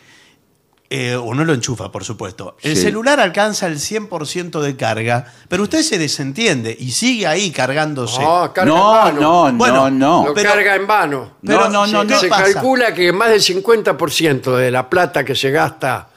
Eh, 0.89 1.17
uno 1.17 1.43
lo 1.43 1.53
enchufa, 1.53 1.91
por 1.91 2.03
supuesto. 2.03 2.57
El 2.61 2.75
Sí. 2.75 2.83
celular 2.83 3.19
alcanza 3.19 3.65
el 3.67 3.79
100% 3.79 4.61
de 4.61 4.75
carga, 4.75 5.25
pero 5.49 5.63
usted 5.63 5.81
se 5.81 5.97
desentiende 5.97 6.75
y 6.79 6.91
sigue 6.91 7.25
ahí 7.27 7.49
cargándose. 7.51 8.21
No, 8.21 8.53
carga 8.53 8.71
No, 8.71 9.07
en 9.09 9.17
vano. 9.17 9.21
no, 9.51 9.57
Bueno, 9.57 9.89
no, 9.89 10.21
no. 10.21 10.25
Lo 10.27 10.33
pero- 10.35 10.49
carga 10.51 10.75
en 10.75 10.85
vano. 10.87 11.37
Pero 11.45 11.69
no, 11.69 11.87
no, 11.87 12.01
¿qué 12.05 12.13
no. 12.13 12.19
se 12.19 12.29
calcula 12.29 12.93
que 12.93 13.11
más 13.11 13.29
del 13.29 13.41
50% 13.41 14.55
de 14.57 14.71
la 14.71 14.89
plata 14.89 15.23
que 15.25 15.35
se 15.35 15.51
gasta 15.51 16.09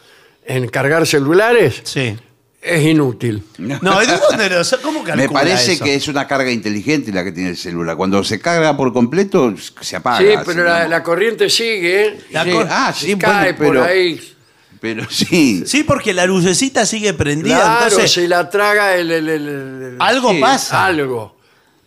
en 0.44 0.68
cargar 0.68 1.06
celulares 1.06 1.80
Sí. 1.84 2.16
es 2.60 2.82
inútil. 2.84 3.44
No, 3.58 4.02
¿y 4.02 4.06
de 4.06 4.18
dónde 4.18 4.50
lo 4.50 4.62
¿Cómo 4.82 5.02
calcula 5.02 5.16
Me 5.16 5.28
parece 5.30 5.72
eso? 5.74 5.84
que 5.84 5.94
es 5.94 6.08
una 6.08 6.26
carga 6.26 6.50
inteligente 6.50 7.10
la 7.12 7.24
que 7.24 7.32
tiene 7.32 7.50
el 7.50 7.56
celular. 7.56 7.96
Cuando 7.96 8.22
se 8.22 8.38
carga 8.38 8.76
por 8.76 8.92
completo, 8.92 9.54
se 9.80 9.96
apaga. 9.96 10.18
sí, 10.18 10.26
pero 10.44 10.64
la, 10.64 11.02
corriente 11.02 11.48
sigue. 11.48 12.18
La 12.32 12.44
Sí, 12.44 12.50
cor- 12.50 12.66
ah, 12.70 12.92
sí, 12.94 13.16
cae 13.16 13.52
bueno, 13.54 13.56
pero, 13.58 13.80
por 13.80 13.88
ahí. 13.90 14.34
Pero 14.80 15.04
sí. 15.10 15.64
Sí, 15.66 15.84
porque 15.84 16.12
la 16.14 16.26
lucecita 16.26 16.86
sigue 16.86 17.14
prendida, 17.14 17.56
Claro, 17.60 17.84
entonces 17.84 18.12
se 18.12 18.28
la 18.28 18.48
traga 18.50 18.94
el, 18.96 19.10
el- 19.10 19.28
el- 19.28 19.48
el- 19.48 19.96
algo 20.00 20.30
sí, 20.32 20.40
pasa. 20.40 20.84
algo. 20.86 21.36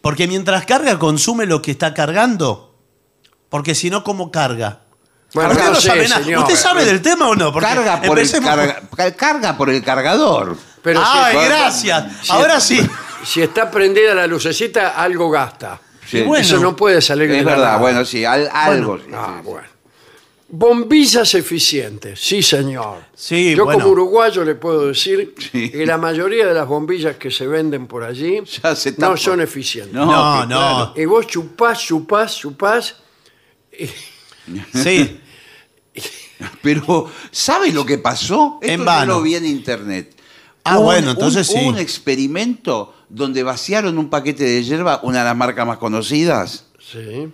Porque 0.01 0.27
mientras 0.27 0.65
carga, 0.65 0.97
consume 0.97 1.45
lo 1.45 1.61
que 1.61 1.71
está 1.71 1.93
cargando. 1.93 2.75
Porque 3.49 3.75
si 3.75 3.89
no, 3.89 4.03
¿cómo 4.03 4.31
carga? 4.31 4.79
Bueno, 5.33 5.51
Usted 5.51 5.63
no 5.65 5.71
no 5.73 5.81
sé, 5.81 5.87
sabe 5.87 6.07
nada. 6.09 6.23
señor. 6.23 6.39
¿Usted 6.41 6.55
sabe 6.55 6.85
del 6.85 7.01
tema 7.01 7.27
o 7.29 7.35
no? 7.35 7.53
Porque 7.53 7.67
Carga 7.69 8.01
por, 8.01 8.17
el 8.19 8.25
empecemos- 8.25 8.49
carga, 8.49 8.81
ca- 8.95 9.11
carga 9.15 9.57
por 9.57 9.69
el 9.69 9.83
cargador. 9.83 10.57
Pero 10.83 11.01
Ay, 11.05 11.37
si- 11.37 11.45
gracias. 11.45 12.05
si- 12.23 12.31
Ahora 12.31 12.59
sí. 12.59 12.89
Si 13.23 13.41
está 13.41 13.69
prendida 13.69 14.15
la 14.15 14.25
lucecita, 14.27 14.89
algo 14.89 15.29
gasta. 15.29 15.79
Sí. 16.09 16.23
bueno. 16.23 16.43
Eso 16.43 16.57
no 16.59 16.75
puede 16.75 17.01
salir 17.01 17.29
de 17.29 17.39
Es 17.39 17.45
la 17.45 17.51
verdad, 17.51 17.65
nada. 17.67 17.77
bueno, 17.77 18.03
sí, 18.03 18.25
al- 18.25 18.49
algo. 18.51 18.97
sí, 18.97 19.03
Ah, 19.13 19.25
sí, 19.37 19.43
sí. 19.45 19.49
bueno. 19.51 19.67
Bombillas 20.53 21.33
eficientes, 21.35 22.19
sí 22.19 22.43
señor. 22.43 23.05
Sí, 23.15 23.55
Yo 23.55 23.63
bueno. 23.63 23.79
como 23.79 23.91
uruguayo 23.93 24.43
le 24.43 24.55
puedo 24.55 24.87
decir 24.87 25.33
Sí. 25.39 25.69
que 25.71 25.85
la 25.85 25.97
mayoría 25.97 26.45
de 26.45 26.53
las 26.53 26.67
bombillas 26.67 27.15
que 27.15 27.31
se 27.31 27.47
venden 27.47 27.87
por 27.87 28.03
allí 28.03 28.41
Ya 28.63 28.75
se 28.75 28.93
no 28.97 29.15
son 29.15 29.39
eficientes. 29.39 29.93
No, 29.93 30.05
No, 30.05 30.41
que 30.41 30.53
no. 30.53 30.93
Y 31.03 31.05
vos 31.05 31.25
chupás, 31.27 31.79
chupás, 31.81 32.37
chupás. 32.37 32.95
Sí. 34.73 35.19
Pero, 36.61 37.09
¿sabe 37.31 37.71
lo 37.71 37.85
que 37.85 37.97
pasó? 37.97 38.59
Esto 38.61 38.73
En 38.73 38.79
yo 38.79 38.85
vano. 38.85 39.13
lo 39.15 39.21
vi 39.21 39.35
en 39.35 39.45
internet. 39.45 40.15
Ah, 40.63 40.77
bueno, 40.79 41.07
un- 41.11 41.13
entonces 41.13 41.49
hubo 41.49 41.59
sí. 41.59 41.65
un 41.67 41.77
experimento 41.77 42.93
donde 43.09 43.43
vaciaron 43.43 43.97
un 43.97 44.09
paquete 44.09 44.43
de 44.43 44.63
hierba, 44.63 44.99
una 45.03 45.19
de 45.19 45.25
las 45.25 45.37
marcas 45.37 45.65
más 45.65 45.77
conocidas, 45.77 46.65
Sí. 46.79 47.29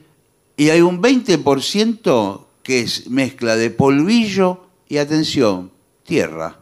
y 0.58 0.70
hay 0.70 0.82
un 0.82 1.02
20% 1.02 2.47
que 2.68 2.82
es 2.82 3.08
mezcla 3.10 3.56
de 3.56 3.70
polvillo 3.70 4.66
y, 4.90 4.98
atención, 4.98 5.72
tierra. 6.04 6.58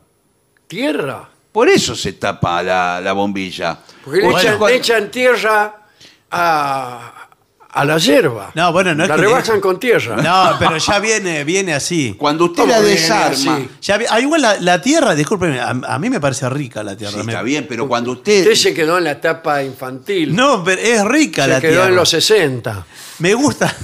Tierra. 0.67 1.27
Por 1.51 1.67
eso 1.67 1.95
se 1.95 2.13
tapa 2.13 2.61
la, 2.61 3.01
la 3.01 3.13
bombilla. 3.13 3.79
Porque 4.03 4.19
le 4.19 4.25
Bueno, 4.25 4.39
echan, 4.39 4.57
cuando- 4.59 4.67
le 4.75 4.75
echan 4.75 5.09
tierra 5.09 5.87
a, 6.29 7.27
a 7.69 7.85
la 7.85 7.97
hierba. 7.97 8.51
No, 8.53 8.71
bueno, 8.71 8.93
no 8.93 9.01
es 9.03 9.09
La 9.09 9.15
que 9.15 9.21
le 9.21 9.27
rebajan 9.29 9.59
con 9.59 9.79
tierra. 9.79 10.17
No, 10.17 10.55
pero 10.59 10.77
ya 10.77 10.99
viene, 10.99 11.43
viene 11.43 11.73
así. 11.73 12.13
Cuando 12.19 12.45
usted 12.45 12.61
¿Cómo 12.61 12.71
la 12.73 12.79
viene 12.81 12.95
desarma, 13.01 13.55
así? 13.55 13.69
Ya 13.81 13.97
vi- 13.97 14.05
ah, 14.07 14.19
igual 14.19 14.41
la, 14.43 14.59
la 14.59 14.79
tierra, 14.81 15.15
discúlpeme, 15.15 15.59
a, 15.59 15.69
a 15.69 15.97
mí 15.97 16.09
me 16.11 16.19
parece 16.19 16.47
rica 16.49 16.83
la 16.83 16.95
tierra. 16.95 17.13
sí, 17.19 17.23
me- 17.25 17.31
está 17.31 17.41
bien, 17.41 17.65
pero 17.67 17.87
cuando 17.87 18.11
usted... 18.11 18.41
Usted 18.41 18.53
se 18.55 18.73
quedó 18.75 18.99
en 18.99 19.05
la 19.05 19.11
etapa 19.13 19.63
infantil. 19.63 20.35
No, 20.35 20.63
pero 20.63 20.79
es 20.79 21.03
rica 21.05 21.45
se 21.45 21.49
la 21.49 21.61
quedó 21.61 21.71
tierra. 21.71 21.87
en 21.87 21.95
los 21.95 22.09
60. 22.09 22.85
Me 23.19 23.33
gusta. 23.33 23.75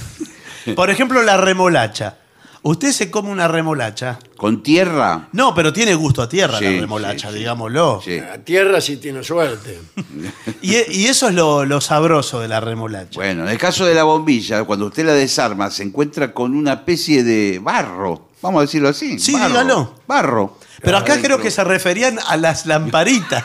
Por 0.76 0.90
ejemplo, 0.90 1.22
la 1.22 1.36
remolacha. 1.36 2.16
Usted 2.64 2.92
se 2.92 3.10
come 3.10 3.30
una 3.30 3.48
remolacha. 3.48 4.20
Con 4.36 4.62
tierra, 4.62 5.28
No, 5.32 5.52
pero 5.52 5.72
tiene 5.72 5.96
gusto 5.96 6.22
a 6.22 6.28
tierra 6.28 6.58
Sí, 6.58 6.64
la 6.64 6.80
remolacha, 6.82 7.26
sí, 7.28 7.32
sí. 7.32 7.38
digámoslo. 7.40 8.00
La 8.06 8.38
tierra 8.38 8.80
sí 8.80 8.98
tiene 8.98 9.24
suerte. 9.24 9.80
Y, 10.62 10.76
y 10.92 11.06
eso 11.06 11.28
es 11.28 11.34
lo, 11.34 11.64
lo 11.64 11.80
sabroso 11.80 12.38
de 12.38 12.46
la 12.46 12.60
remolacha. 12.60 13.14
Bueno, 13.16 13.42
en 13.42 13.48
el 13.48 13.58
caso 13.58 13.84
de 13.84 13.94
la 13.96 14.04
bombilla, 14.04 14.62
cuando 14.62 14.86
usted 14.86 15.04
la 15.04 15.12
desarma, 15.12 15.70
se 15.72 15.82
encuentra 15.82 16.32
con 16.32 16.54
una 16.54 16.74
especie 16.74 17.24
de 17.24 17.58
barro. 17.60 18.28
Vamos 18.42 18.60
a 18.60 18.62
decirlo 18.62 18.88
así. 18.90 19.18
Sí, 19.18 19.32
barro, 19.32 19.48
dígalo. 19.48 19.94
Barro. 20.06 20.58
pero 20.82 20.98
acá 20.98 21.14
Adentro. 21.14 21.34
creo 21.36 21.42
que 21.44 21.50
se 21.50 21.64
referían 21.64 22.20
a 22.28 22.36
las 22.36 22.66
lamparitas. 22.66 23.44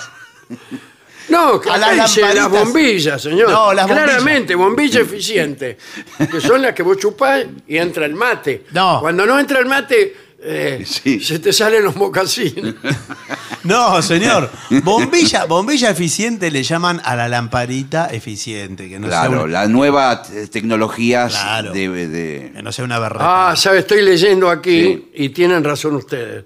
No, 1.29 1.59
que 1.59 1.69
A 1.69 1.75
acá 1.75 1.93
las 1.93 2.09
dice 2.15 2.21
las 2.21 2.35
lamparitas. 2.35 2.65
bombillas, 2.73 3.21
señor. 3.21 3.49
No, 3.51 3.73
las 3.73 3.85
bombillas. 3.87 4.09
Claramente, 4.11 4.55
bombilla 4.55 5.01
eficiente. 5.01 5.77
Que 6.31 6.39
son 6.41 6.61
las 6.61 6.73
que 6.73 6.83
vos 6.83 6.97
chupás 6.97 7.45
y 7.67 7.77
entra 7.77 8.05
el 8.05 8.13
mate. 8.15 8.63
No. 8.71 8.99
Cuando 9.01 9.25
no 9.25 9.37
entra 9.39 9.59
el 9.59 9.65
mate, 9.65 10.15
eh, 10.39 10.83
Sí. 10.85 11.19
se 11.19 11.39
te 11.39 11.51
salen 11.51 11.83
los 11.83 11.95
mocasines. 11.95 12.75
No, 13.63 14.01
señor. 14.01 14.49
Bombilla, 14.83 15.43
bombilla 15.43 15.89
eficiente 15.89 16.49
le 16.51 16.63
llaman 16.63 17.01
a 17.03 17.17
la 17.17 17.27
lamparita 17.27 18.07
eficiente. 18.07 18.87
Que 18.87 18.97
no 18.97 19.09
sea 19.09 19.25
Claro, 19.27 19.43
una, 19.43 19.51
las 19.51 19.69
nuevas 19.69 20.29
eh, 20.31 20.47
tecnologías 20.47 21.33
Claro. 21.33 21.73
de, 21.73 21.89
de- 22.07 22.51
que 22.55 22.61
no 22.63 22.71
sea 22.71 22.85
una 22.85 22.97
berreta. 22.99 23.49
Ah, 23.49 23.55
sabe, 23.57 23.79
estoy 23.79 24.03
leyendo 24.03 24.49
aquí 24.49 24.83
Sí. 24.83 25.11
y 25.15 25.29
tienen 25.29 25.65
razón 25.65 25.95
ustedes. 25.95 26.45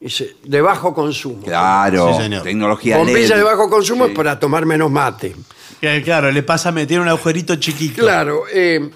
Dice, 0.00 0.36
de 0.44 0.60
bajo 0.62 0.94
consumo. 0.94 1.42
Claro, 1.44 2.14
Sí, 2.16 2.22
señor. 2.22 2.42
tecnología 2.42 2.96
Bombilla 2.96 3.28
LED. 3.28 3.36
de 3.36 3.42
bajo 3.42 3.68
consumo 3.68 4.06
Sí. 4.06 4.12
es 4.12 4.16
para 4.16 4.40
tomar 4.40 4.64
menos 4.64 4.90
mate. 4.90 5.36
Que, 5.80 6.02
claro, 6.02 6.30
le 6.32 6.42
pasa 6.42 6.70
a 6.70 6.72
meter 6.72 6.98
un 7.00 7.08
agujerito 7.08 7.56
chiquito. 7.56 8.02
Claro, 8.02 8.44
eh, 8.52 8.90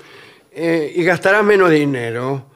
eh, 0.53 0.93
y 0.97 1.03
gastarás 1.05 1.45
menos 1.45 1.71
dinero. 1.71 2.47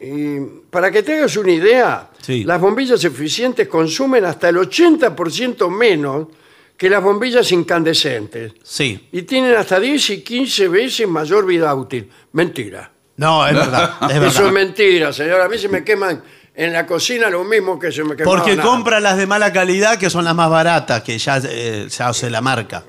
Y 0.00 0.38
para 0.70 0.90
que 0.90 1.02
te 1.02 1.14
hagas 1.18 1.36
una 1.36 1.50
idea, 1.52 2.10
Sí. 2.20 2.44
las 2.44 2.60
bombillas 2.60 3.02
eficientes 3.04 3.66
consumen 3.66 4.24
hasta 4.24 4.50
el 4.50 4.56
80% 4.58 5.68
menos 5.70 6.28
que 6.76 6.88
las 6.90 7.02
bombillas 7.02 7.50
incandescentes. 7.52 8.52
Sí. 8.62 9.08
Y 9.12 9.22
tienen 9.22 9.54
hasta 9.56 9.80
10 9.80 10.10
y 10.10 10.22
15 10.22 10.68
veces 10.68 11.08
mayor 11.08 11.44
vida 11.46 11.74
útil. 11.74 12.08
Mentira. 12.32 12.90
No, 13.16 13.46
es 13.46 13.54
verdad. 13.54 13.94
Es 14.02 14.10
Eso 14.10 14.20
verdad. 14.20 14.46
es 14.46 14.52
mentira, 14.52 15.12
señor. 15.12 15.40
A 15.40 15.48
mí 15.48 15.56
se 15.58 15.68
me 15.68 15.82
queman 15.82 16.22
en 16.56 16.72
la 16.72 16.86
cocina 16.86 17.28
lo 17.30 17.44
mismo 17.44 17.78
que 17.78 17.92
se 17.92 18.02
me 18.02 18.16
quemaban. 18.16 18.40
Porque 18.40 18.56
compra 18.58 18.98
las 19.00 19.16
de 19.18 19.26
mala 19.26 19.52
calidad, 19.52 19.98
que 19.98 20.08
son 20.10 20.24
las 20.24 20.34
más 20.34 20.48
baratas, 20.50 21.02
que 21.02 21.18
ya 21.18 21.38
eh, 21.44 21.86
se 21.88 22.02
hace 22.02 22.30
la 22.30 22.40
marca. 22.40 22.84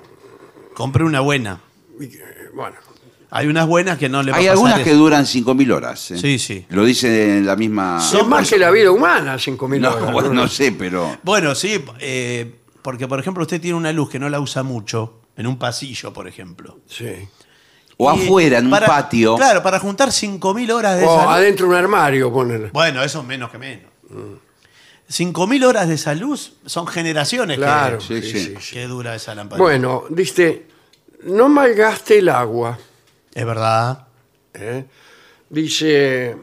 Compre 0.74 1.04
una 1.04 1.20
buena. 1.20 1.60
Bueno, 2.54 2.76
Hay 3.30 3.48
unas 3.48 3.68
buenas 3.68 3.98
que 3.98 4.08
no 4.10 4.24
le 4.24 4.32
va 4.32 4.38
Hay 4.38 4.48
a 4.48 4.52
pasar 4.52 4.66
algunas 4.68 4.84
que 4.84 4.92
eso. 4.92 5.00
duran 5.00 5.26
5.000 5.26 5.72
horas. 5.74 6.12
¿eh? 6.12 6.18
Sí, 6.18 6.40
sí. 6.40 6.66
Lo 6.70 6.86
dice 6.86 7.38
en 7.40 7.46
la 7.46 7.56
misma... 7.56 8.00
es 8.02 8.26
más 8.26 8.50
que 8.50 8.58
la 8.58 8.72
vida 8.72 8.90
humana, 8.90 9.36
5.000 9.36 9.80
No, 9.82 9.92
horas. 9.94 10.14
bueno, 10.14 10.34
no 10.34 10.48
sé, 10.48 10.72
pero... 10.72 11.18
Bueno, 11.24 11.54
sí, 11.54 11.84
eh, 12.00 12.56
porque 12.82 13.08
por 13.08 13.20
ejemplo 13.20 13.44
usted 13.44 13.60
tiene 13.60 13.76
una 13.78 13.92
luz 13.92 14.10
que 14.10 14.18
no 14.18 14.30
la 14.30 14.40
usa 14.40 14.64
mucho, 14.64 15.20
en 15.36 15.46
un 15.46 15.60
pasillo, 15.60 16.14
por 16.14 16.28
ejemplo. 16.28 16.80
Sí. 16.88 17.28
O 18.00 18.14
Y 18.14 18.16
afuera, 18.24 18.60
en 18.60 18.66
un 18.66 18.72
para- 18.72 18.86
patio. 18.88 19.36
Claro, 19.38 19.64
para 19.64 19.80
juntar 19.80 20.12
5.000 20.12 20.72
horas 20.72 20.98
de 21.00 21.06
O 21.06 21.16
esa 21.16 21.26
luz- 21.26 21.34
adentro 21.36 21.66
de 21.66 21.72
un 21.72 21.78
armario, 21.78 22.32
poner. 22.32 22.70
Bueno, 22.72 23.02
eso 23.04 23.22
es 23.22 23.26
menos 23.26 23.50
que 23.50 23.58
menos. 23.58 23.92
5.000 25.10 25.64
horas 25.66 25.88
de 25.88 25.96
esa 25.96 26.14
luz 26.14 26.54
son 26.66 26.86
generaciones 26.88 27.58
Claro, 27.58 27.98
que, 28.00 28.04
sí, 28.04 28.22
sí, 28.22 28.32
sí. 28.32 28.40
sí, 28.40 28.56
sí. 28.60 28.74
que 28.76 28.88
dura 28.88 29.16
esa 29.16 29.34
lámpara. 29.34 29.62
Bueno, 29.62 30.04
dice, 30.10 30.66
no 31.24 31.48
malgaste 31.50 32.20
el 32.20 32.30
agua. 32.30 32.78
Es 33.34 33.46
verdad. 33.46 34.06
¿eh? 34.54 34.86
Dice, 35.50 36.36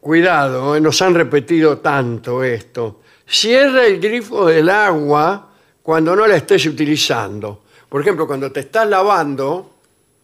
cuidado, 0.00 0.76
eh, 0.76 0.80
nos 0.80 1.00
han 1.02 1.14
repetido 1.14 1.78
tanto 1.78 2.44
esto. 2.44 3.00
Cierra 3.26 3.86
el 3.86 3.98
grifo 3.98 4.46
del 4.46 4.68
agua 4.68 5.48
cuando 5.82 6.14
no 6.14 6.26
la 6.26 6.36
estés 6.36 6.66
utilizando. 6.66 7.64
Por 7.88 8.02
ejemplo, 8.02 8.26
cuando 8.26 8.52
te 8.52 8.60
estás 8.60 8.86
lavando 8.88 9.73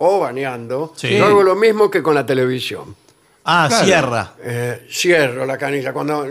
o 0.03 0.19
bañando, 0.21 0.93
Sí. 0.97 1.17
yo 1.17 1.27
hago 1.27 1.43
lo 1.43 1.55
mismo 1.57 1.91
que 1.91 2.03
con 2.03 2.15
la 2.15 2.25
televisión. 2.27 2.97
Ah, 3.45 3.67
Claro. 3.69 3.85
cierra. 3.85 4.33
Eh, 4.43 4.87
cierro 4.91 5.47
la 5.47 5.57
canilla 5.59 5.93
cuando 5.93 6.27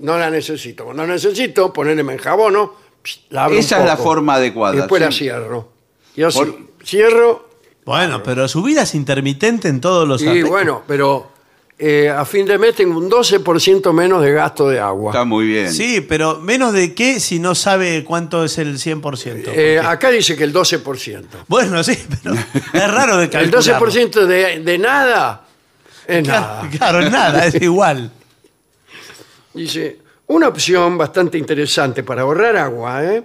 no 0.00 0.18
la 0.18 0.30
necesito. 0.30 0.84
Cuando 0.84 1.06
necesito, 1.06 1.72
ponerme 1.72 2.12
en 2.14 2.18
jabono, 2.18 2.74
pss, 3.02 3.20
la 3.30 3.44
abro 3.44 3.54
un 3.56 3.60
Esa 3.60 3.80
es 3.80 3.86
la 3.86 3.96
poco. 3.96 4.08
forma 4.10 4.34
Y 4.34 4.36
adecuada. 4.38 4.76
después 4.76 5.00
la 5.02 5.10
sí. 5.12 5.18
cierro. 5.20 5.68
Y 6.16 6.22
así, 6.22 6.38
Por- 6.38 6.58
cierro 6.84 7.48
Bueno, 7.84 8.22
pero 8.22 8.46
su 8.48 8.62
vida 8.62 8.82
es 8.82 8.94
intermitente 8.94 9.68
en 9.68 9.80
todos 9.80 10.06
los 10.06 10.22
y 10.22 10.26
aspectos. 10.28 10.50
bueno, 10.50 10.82
pero 10.86 11.30
eh, 11.78 12.08
a 12.10 12.24
fin 12.24 12.46
de 12.46 12.58
mes 12.58 12.74
tengo 12.76 12.96
un 12.98 13.10
12% 13.10 13.92
menos 13.92 14.22
de 14.22 14.32
gasto 14.32 14.68
de 14.68 14.78
agua. 14.78 15.10
Está 15.12 15.24
muy 15.24 15.46
bien. 15.46 15.72
Sí, 15.72 16.00
pero 16.00 16.38
menos 16.38 16.72
de 16.72 16.94
qué 16.94 17.18
si 17.18 17.38
no 17.40 17.54
sabe 17.54 18.04
cuánto 18.04 18.44
es 18.44 18.58
el 18.58 18.78
100%. 18.78 19.00
Eh, 19.36 19.42
Porque- 19.44 19.78
acá 19.80 20.10
dice 20.10 20.36
que 20.36 20.44
el 20.44 20.52
12%. 20.52 21.24
Bueno, 21.48 21.82
sí, 21.82 21.98
pero 22.22 22.34
es 22.34 22.90
raro 22.90 23.16
de 23.16 23.24
El 23.24 23.30
calcular. 23.30 23.80
12% 23.80 24.26
de, 24.26 24.60
de 24.60 24.78
nada 24.78 25.46
es 26.06 26.26
nada. 26.26 26.68
Claro, 26.70 27.00
claro, 27.00 27.10
nada, 27.10 27.46
es 27.46 27.60
igual. 27.60 28.10
Dice, 29.54 29.98
una 30.28 30.48
opción 30.48 30.96
bastante 30.96 31.36
interesante 31.38 32.02
para 32.02 32.22
ahorrar 32.22 32.56
agua 32.56 33.04
¿eh? 33.04 33.22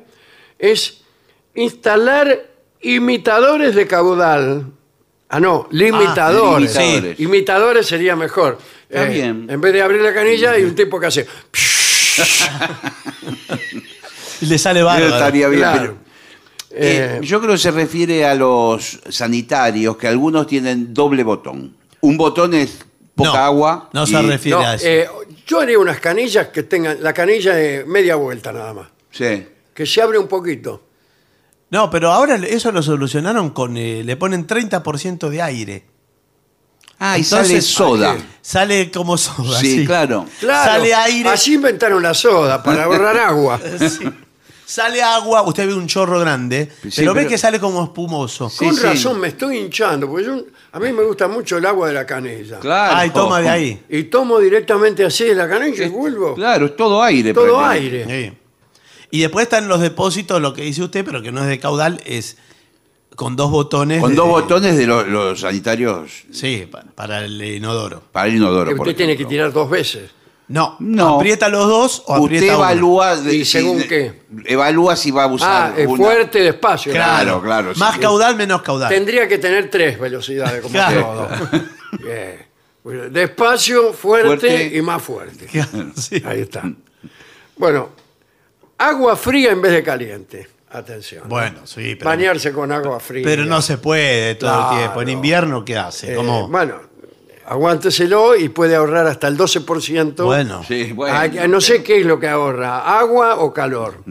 es 0.60 1.02
instalar 1.56 2.46
imitadores 2.82 3.76
de 3.76 3.88
caudal. 3.88 4.66
Ah, 5.30 5.40
no, 5.40 5.68
limitadores. 5.72 6.76
Ah, 6.78 6.82
limitadores. 6.82 7.20
Imitadores 7.20 7.86
sería 7.86 8.16
mejor. 8.16 8.58
Eh, 8.90 8.94
Está 8.96 9.06
bien. 9.06 9.48
En 9.50 9.60
vez 9.60 9.74
de 9.74 9.82
abrir 9.82 10.02
la 10.02 10.14
canilla 10.14 10.52
hay 10.52 10.64
un 10.64 10.74
tipo 10.76 11.00
que 11.00 11.08
hace... 11.08 11.28
Le 14.42 14.58
sale 14.58 14.84
bárbaro. 14.84 15.14
Estaría 15.14 15.48
bien. 15.48 15.62
Claro. 15.62 15.80
pero- 15.82 16.08
Eh, 16.70 17.18
Eh, 17.20 17.20
yo 17.24 17.40
creo 17.40 17.54
que 17.54 17.58
se 17.58 17.72
refiere 17.72 18.26
a 18.26 18.36
los 18.36 19.00
sanitarios, 19.10 19.98
que 19.98 20.08
algunos 20.08 20.46
tienen 20.48 20.94
doble 20.94 21.24
botón. 21.24 21.76
Un 22.02 22.18
botón 22.18 22.54
es 22.54 22.80
poca 23.16 23.32
No, 23.32 23.36
agua. 23.38 23.90
no 23.94 24.04
y- 24.04 24.08
se 24.08 24.22
refiere. 24.22 24.58
no, 24.60 24.64
a 24.66 24.76
eso. 24.76 24.86
eh, 24.88 25.08
yo 25.48 25.60
haría 25.62 25.80
unas 25.80 26.00
canillas 26.00 26.50
que 26.50 26.64
tengan 26.64 27.02
la 27.02 27.14
canilla 27.14 27.56
de 27.56 27.84
media 27.86 28.16
vuelta 28.16 28.52
nada 28.52 28.74
más. 28.74 28.88
Sí. 29.12 29.48
Que 29.74 29.86
se 29.86 30.02
abre 30.02 30.18
un 30.20 30.28
poquito. 30.28 30.84
No, 31.70 31.90
pero 31.90 32.12
ahora 32.12 32.36
eso 32.36 32.72
lo 32.72 32.82
solucionaron 32.82 33.50
con. 33.50 33.76
eh, 33.78 34.04
le 34.04 34.16
ponen 34.16 34.48
30% 34.48 35.30
de 35.30 35.42
aire. 35.42 35.86
Ah, 37.00 37.18
y 37.18 37.22
Entonces, 37.22 37.48
sale 37.48 37.62
soda. 37.62 38.18
Sale 38.42 38.90
como 38.92 39.18
soda. 39.18 39.60
Sí, 39.60 39.86
claro. 39.86 40.26
Claro, 40.40 40.72
Sale 40.72 40.94
aire. 40.96 41.30
así 41.30 41.54
inventaron 41.56 42.02
la 42.02 42.14
soda 42.14 42.64
para 42.64 42.86
ahorrar 42.86 43.18
agua. 43.18 43.60
Sí. 43.90 44.10
Sale 44.66 45.02
agua, 45.02 45.44
usted 45.44 45.66
ve 45.66 45.74
un 45.74 45.88
chorro 45.88 46.20
grande, 46.20 46.70
Sí, 46.84 46.90
pero 46.98 47.14
ve 47.14 47.22
pero- 47.22 47.30
que 47.30 47.38
sale 47.38 47.58
como 47.58 47.86
espumoso. 47.86 48.50
Sí, 48.50 48.66
Con 48.66 48.76
sí. 48.76 48.82
razón 48.84 49.18
me 49.18 49.30
estoy 49.30 49.60
hinchando, 49.60 50.10
porque 50.10 50.26
yo- 50.26 50.44
a 50.74 50.80
mí 50.82 50.92
me 50.92 51.04
gusta 51.06 51.30
mucho 51.30 51.56
el 51.58 51.66
agua 51.66 51.88
de 51.88 51.94
la 51.94 52.06
canilla. 52.06 52.60
Claro. 52.60 52.96
Ay, 52.98 53.10
toma 53.12 53.40
de 53.40 53.48
ahí. 53.48 53.82
Y 53.88 54.04
tomo 54.06 54.40
directamente 54.40 55.06
así 55.06 55.24
de 55.24 55.36
la 55.36 55.48
canilla 55.48 55.86
y 55.86 55.90
vuelvo. 55.90 56.36
Claro, 56.36 56.66
es 56.66 56.76
todo 56.76 57.02
aire. 57.02 57.34
Todo 57.34 57.58
prácticamente. 57.60 58.04
aire. 58.14 58.30
Sí. 58.32 58.38
Y 59.18 59.22
después 59.22 59.46
están 59.46 59.68
los 59.68 59.80
depósitos, 59.82 60.40
lo 60.40 60.54
que 60.54 60.62
dice 60.62 60.84
usted, 60.84 61.04
pero 61.04 61.24
que 61.24 61.32
no 61.32 61.42
es 61.42 61.48
de 61.48 61.58
caudal, 61.58 62.00
es 62.06 62.38
con 63.16 63.36
dos 63.36 63.50
botones. 63.50 64.00
Con 64.00 64.12
de- 64.12 64.16
dos 64.16 64.28
botones 64.28 64.78
de 64.78 64.86
los, 64.86 65.08
los 65.08 65.40
sanitarios 65.40 66.12
Sí, 66.32 66.68
pa- 66.72 66.84
para 66.94 67.26
el 67.26 67.42
inodoro. 67.42 68.04
para 68.12 68.28
el 68.28 68.36
inodoro. 68.36 68.70
Que 68.70 68.76
por 68.76 68.86
usted 68.88 68.96
tiene 68.96 69.18
que 69.18 69.26
tirar 69.26 69.52
dos 69.52 69.72
veces. 69.72 70.12
No, 70.50 70.76
No. 70.80 71.16
aprieta 71.16 71.50
los 71.50 71.68
dos 71.68 72.04
o 72.06 72.14
Usted 72.20 72.36
aprieta 72.38 72.58
uno. 72.58 72.64
evalúa. 72.66 73.16
de- 73.18 73.36
¿Y 73.38 73.44
según 73.44 73.82
si- 73.82 73.88
qué? 73.88 74.22
Evalúa 74.46 74.96
si 74.96 75.10
va 75.10 75.24
a 75.24 75.26
Ah, 75.26 75.34
usar. 75.34 75.80
es 75.80 75.88
una- 75.88 75.98
fuerte, 75.98 76.40
despacio. 76.42 76.92
Claro, 76.94 77.42
claro. 77.42 77.74
sí. 77.74 77.80
Más 77.80 77.98
caudal, 77.98 78.36
menos 78.36 78.62
caudal. 78.62 78.90
Tendría 78.90 79.28
que 79.28 79.40
tener 79.40 79.72
tres 79.72 80.00
velocidades, 80.00 80.62
como 80.62 80.74
Claro. 80.74 81.02
todo. 81.02 81.30
Bien. 82.04 82.46
Bueno, 82.84 83.10
Despacio, 83.10 83.94
fuerte, 83.94 84.28
Fuerte. 84.28 84.78
y 84.78 84.82
más 84.84 85.02
fuerte. 85.02 85.48
Sí. 85.96 86.22
Ahí 86.24 86.42
está. 86.42 86.72
Bueno, 87.58 87.90
agua 88.78 89.16
fría 89.16 89.52
en 89.52 89.62
vez 89.62 89.72
de 89.72 89.84
caliente. 89.84 90.48
Atención. 90.70 91.24
¿no? 91.24 91.30
Bueno, 91.30 91.66
sí, 91.66 91.96
pero, 91.96 92.10
Bañarse 92.10 92.52
con 92.52 92.72
agua 92.72 93.00
fría. 93.00 93.24
pero 93.24 93.46
no 93.46 93.62
se 93.62 93.78
puede 93.78 94.36
todo 94.36 94.50
Claro. 94.52 94.72
el 94.74 94.78
tiempo. 94.80 95.02
En 95.02 95.10
invierno, 95.10 95.64
¿qué 95.66 95.78
hace? 95.78 96.14
Eh, 96.14 96.18
bueno, 96.18 96.82
aguánteselo 97.46 98.36
y 98.36 98.50
puede 98.50 98.76
ahorrar 98.76 99.08
hasta 99.08 99.28
el 99.28 99.38
12%. 99.38 100.26
bueno, 100.26 100.64
Sí, 100.68 100.92
bueno. 100.92 101.16
Ah, 101.18 101.48
no 101.48 101.62
sé 101.62 101.84
qué 101.84 102.00
es 102.02 102.06
lo 102.06 102.20
que 102.20 102.28
ahorra, 102.28 103.00
agua 103.00 103.38
o 103.38 103.54
calor. 103.54 104.04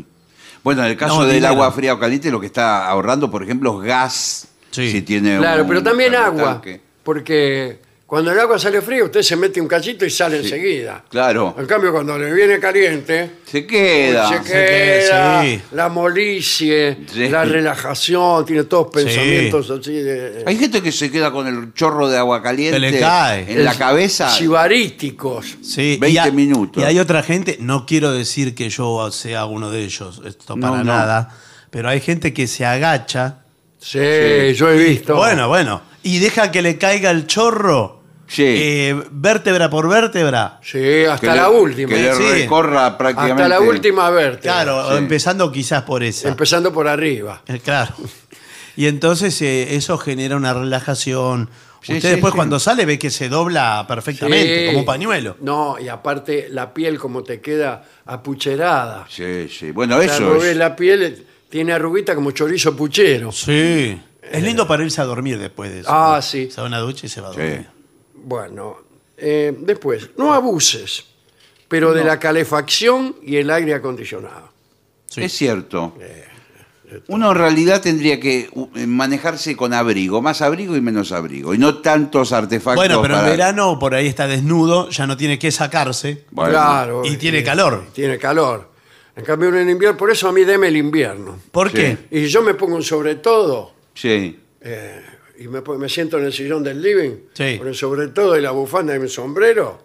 Bueno, 0.64 0.82
en 0.84 0.90
el 0.92 0.96
caso 0.96 1.16
No, 1.18 1.24
del 1.24 1.34
dinero. 1.36 1.52
agua 1.52 1.70
fría 1.72 1.94
o 1.94 1.98
caliente, 1.98 2.30
lo 2.30 2.40
que 2.40 2.46
está 2.46 2.88
ahorrando, 2.88 3.30
por 3.30 3.42
ejemplo, 3.42 3.80
es 3.82 3.86
gas. 3.88 4.48
Sí. 4.70 4.90
Si 4.90 5.02
tiene 5.02 5.38
Claro, 5.38 5.62
un 5.62 5.68
pero 5.68 5.82
también 5.82 6.14
agua, 6.14 6.44
tanque. 6.54 6.80
porque 7.04 7.78
cuando 8.06 8.30
el 8.30 8.38
agua 8.38 8.56
sale 8.56 8.80
fría 8.82 9.02
usted 9.02 9.20
se 9.22 9.34
mete 9.34 9.60
un 9.60 9.66
cachito 9.66 10.06
y 10.06 10.10
sale 10.10 10.36
enseguida. 10.38 11.02
Claro. 11.10 11.56
En 11.58 11.66
cambio, 11.66 11.90
cuando 11.90 12.16
le 12.16 12.32
viene 12.32 12.60
caliente, 12.60 13.30
Se 13.44 13.66
queda. 13.66 14.28
se 14.28 14.42
queda, 14.42 14.52
queda 14.52 15.42
sí. 15.42 15.60
la 15.72 15.88
molicie, 15.88 16.98
Sí. 17.12 17.28
la 17.28 17.44
relajación, 17.44 18.44
tiene 18.46 18.62
todos 18.64 18.92
pensamientos 18.92 19.68
así 19.70 19.92
de... 19.92 20.44
Hay 20.46 20.56
gente 20.56 20.80
que 20.82 20.92
se 20.92 21.10
queda 21.10 21.32
con 21.32 21.48
el 21.48 21.74
chorro 21.74 22.08
de 22.08 22.16
agua 22.16 22.40
caliente 22.42 22.76
Se 22.76 22.80
le 22.92 23.00
cae. 23.00 23.52
en 23.52 23.64
la 23.64 23.74
cabeza. 23.74 24.30
Sibaríticos. 24.30 25.56
sí, 25.62 25.96
20 26.00 26.08
y 26.10 26.18
ha- 26.18 26.30
minutos. 26.30 26.82
Y 26.82 26.86
hay 26.86 26.98
otra 27.00 27.22
gente, 27.24 27.56
no 27.60 27.86
quiero 27.86 28.12
decir 28.12 28.54
que 28.54 28.68
yo 28.70 29.10
sea 29.10 29.46
uno 29.46 29.70
de 29.70 29.80
ellos, 29.82 30.22
esto 30.24 30.54
No, 30.56 30.68
para 30.70 30.78
no. 30.78 30.84
nada, 30.84 31.30
pero 31.70 31.88
hay 31.88 32.00
gente 32.00 32.32
que 32.32 32.46
se 32.46 32.64
agacha. 32.64 33.38
Sí, 33.78 33.98
yo 34.54 34.70
he 34.70 34.76
visto. 34.78 35.16
Bueno, 35.16 35.48
bueno, 35.48 35.82
y 36.06 36.18
deja 36.20 36.50
que 36.50 36.62
le 36.62 36.78
caiga 36.78 37.10
el 37.10 37.26
chorro 37.26 38.02
Sí. 38.28 38.42
eh, 38.44 39.02
vértebra 39.10 39.70
por 39.70 39.88
vértebra. 39.88 40.58
Sí, 40.62 41.04
hasta 41.04 41.20
que 41.32 41.36
la 41.40 41.48
le- 41.48 41.56
última. 41.56 41.88
Que 41.90 42.02
le 42.02 42.14
Sí. 42.14 42.22
recorra 42.42 42.98
prácticamente. 42.98 43.42
Hasta 43.42 43.48
la 43.48 43.60
última 43.60 44.10
vértebra. 44.10 44.40
Claro, 44.64 44.90
Sí. 44.90 44.96
empezando 44.98 45.52
quizás 45.52 45.82
por 45.82 46.02
esa. 46.02 46.28
Empezando 46.28 46.72
por 46.72 46.88
arriba. 46.88 47.42
Eh, 47.46 47.60
Claro. 47.62 47.94
Y 48.76 48.86
entonces 48.88 49.40
eh, 49.42 49.74
eso 49.76 49.96
genera 49.96 50.36
una 50.36 50.52
relajación. 50.52 51.48
Sí, 51.82 51.92
Usted 51.94 52.08
sí, 52.08 52.14
después 52.14 52.32
sí. 52.32 52.36
cuando 52.36 52.58
sale 52.58 52.84
ve 52.84 52.98
que 52.98 53.10
se 53.10 53.28
dobla 53.28 53.84
perfectamente, 53.88 54.60
Sí. 54.60 54.66
como 54.66 54.80
un 54.80 54.84
pañuelo. 54.84 55.36
No, 55.40 55.76
y 55.80 55.88
aparte 55.88 56.48
la 56.50 56.74
piel 56.74 56.98
como 56.98 57.22
te 57.22 57.40
queda 57.40 57.84
apucherada. 58.04 59.06
Sí, 59.08 59.48
sí. 59.48 59.70
Bueno, 59.70 59.96
O 59.98 60.02
sea, 60.02 60.14
eso 60.14 60.42
es. 60.44 60.56
la 60.56 60.74
piel 60.76 61.24
tiene 61.48 61.72
arruguita 61.72 62.14
como 62.14 62.32
chorizo 62.32 62.74
puchero. 62.76 63.30
Sí. 63.32 63.98
Es 64.30 64.42
lindo 64.42 64.66
para 64.66 64.82
irse 64.84 65.00
a 65.00 65.04
dormir 65.04 65.38
después 65.38 65.70
de 65.70 65.80
eso. 65.80 65.88
Ah, 65.92 66.20
sí. 66.22 66.50
Se 66.50 66.60
da 66.60 66.66
una 66.66 66.78
ducha 66.78 67.06
y 67.06 67.08
se 67.08 67.20
va 67.20 67.28
a 67.28 67.32
Sí. 67.32 67.38
dormir. 67.38 67.66
Bueno, 68.14 68.78
eh, 69.16 69.54
después, 69.60 70.10
no 70.16 70.32
abuses, 70.32 71.04
pero 71.68 71.92
de 71.94 72.04
la 72.04 72.18
calefacción 72.18 73.16
y 73.22 73.36
el 73.36 73.50
aire 73.50 73.74
acondicionado. 73.74 74.50
Sí. 75.06 75.22
Es 75.24 75.32
cierto. 75.32 75.94
Uno 77.08 77.32
en 77.32 77.36
realidad 77.36 77.80
tendría 77.82 78.20
que 78.20 78.48
manejarse 78.86 79.56
con 79.56 79.72
abrigo, 79.74 80.22
más 80.22 80.40
abrigo 80.40 80.76
y 80.76 80.80
menos 80.80 81.10
abrigo, 81.10 81.52
y 81.52 81.58
no 81.58 81.78
tantos 81.78 82.32
artefactos. 82.32 82.76
Bueno, 82.76 83.02
pero 83.02 83.14
para- 83.14 83.26
en 83.26 83.32
verano 83.36 83.76
por 83.78 83.94
ahí 83.94 84.06
está 84.06 84.28
desnudo, 84.28 84.88
ya 84.90 85.04
no 85.06 85.16
tiene 85.16 85.36
que 85.38 85.50
sacarse. 85.50 86.24
Bueno, 86.30 86.52
claro. 86.52 87.02
Y 87.04 87.16
tiene 87.16 87.42
calor. 87.42 87.86
Tiene 87.92 88.18
calor. 88.18 88.70
En 89.16 89.24
cambio, 89.24 89.48
en 89.56 89.68
invierno, 89.68 89.96
por 89.96 90.10
eso 90.10 90.28
a 90.28 90.32
mí 90.32 90.44
deme 90.44 90.68
el 90.68 90.76
invierno. 90.76 91.38
¿Por 91.50 91.70
Sí. 91.70 91.76
qué? 91.76 91.98
Y 92.10 92.26
yo 92.26 92.42
me 92.42 92.54
pongo 92.54 92.76
un 92.76 92.82
sobre 92.84 93.16
todo 93.16 93.72
Sí. 93.96 94.38
eh, 94.60 95.02
y 95.40 95.48
me, 95.48 95.60
pon- 95.62 95.78
me 95.80 95.88
siento 95.88 96.18
en 96.18 96.26
el 96.26 96.32
sillón 96.32 96.62
del 96.62 96.80
living 96.80 97.10
Sí. 97.34 97.58
con 97.58 97.66
el 97.68 97.74
sobre 97.74 98.08
todo 98.08 98.38
y 98.38 98.40
la 98.40 98.52
bufanda 98.52 98.94
y 98.94 98.98
mi 99.00 99.08
sombrero 99.08 99.82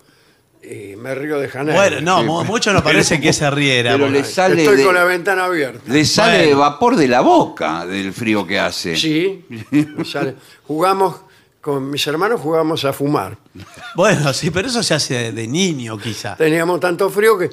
y 0.63 0.95
me 0.95 1.15
río 1.15 1.39
de 1.39 1.49
Janeiro. 1.49 1.79
Bueno, 1.81 2.01
no, 2.01 2.23
mu- 2.23 2.43
mucho 2.45 2.71
no 2.71 2.83
parece 2.83 3.19
que 3.19 3.33
se 3.33 3.49
riera. 3.49 3.93
pero 3.93 4.05
porque- 4.05 4.19
le 4.19 4.23
sale 4.23 4.61
Estoy 4.61 4.77
de- 4.77 4.83
con 4.85 4.93
la 4.93 5.03
ventana 5.05 5.45
abierta. 5.45 5.81
Le 5.91 6.05
sale 6.05 6.43
Bueno. 6.45 6.59
vapor 6.59 6.95
de 6.95 7.07
la 7.07 7.21
boca 7.21 7.85
del 7.87 8.13
frío 8.13 8.45
que 8.45 8.59
hace. 8.59 8.95
Sí, 8.95 9.43
me 9.71 10.05
sale. 10.05 10.35
jugamos 10.67 11.21
con 11.61 11.89
mis 11.91 12.05
hermanos 12.07 12.39
jugamos 12.41 12.85
a 12.85 12.93
fumar. 12.93 13.37
Bueno, 13.95 14.31
sí, 14.33 14.51
pero 14.51 14.67
eso 14.67 14.81
se 14.83 14.93
hace 14.93 15.13
de, 15.15 15.31
de 15.33 15.47
niño 15.47 15.97
quizá. 15.97 16.35
Teníamos 16.35 16.79
tanto 16.79 17.09
frío 17.09 17.37
que 17.37 17.49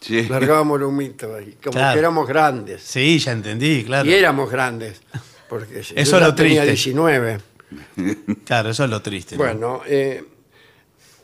Sí. 0.00 0.26
largábamos 0.28 0.78
el 0.78 0.82
humito 0.84 1.34
ahí, 1.34 1.56
como 1.62 1.72
Claro. 1.74 1.92
que 1.94 1.98
éramos 2.00 2.26
grandes. 2.28 2.82
Sí, 2.82 3.18
ya 3.20 3.32
entendí, 3.32 3.84
claro. 3.84 4.08
Y 4.08 4.12
éramos 4.12 4.50
grandes. 4.50 5.00
Porque 5.52 5.80
Eso 5.80 5.94
yo 5.94 6.00
es 6.00 6.10
lo 6.22 6.34
tenía 6.34 6.62
triste. 6.62 6.90
19. 6.90 7.38
Claro, 8.46 8.70
eso 8.70 8.84
es 8.84 8.90
lo 8.90 9.02
triste. 9.02 9.36
¿no? 9.36 9.44
Bueno, 9.44 9.82
eh, 9.86 10.24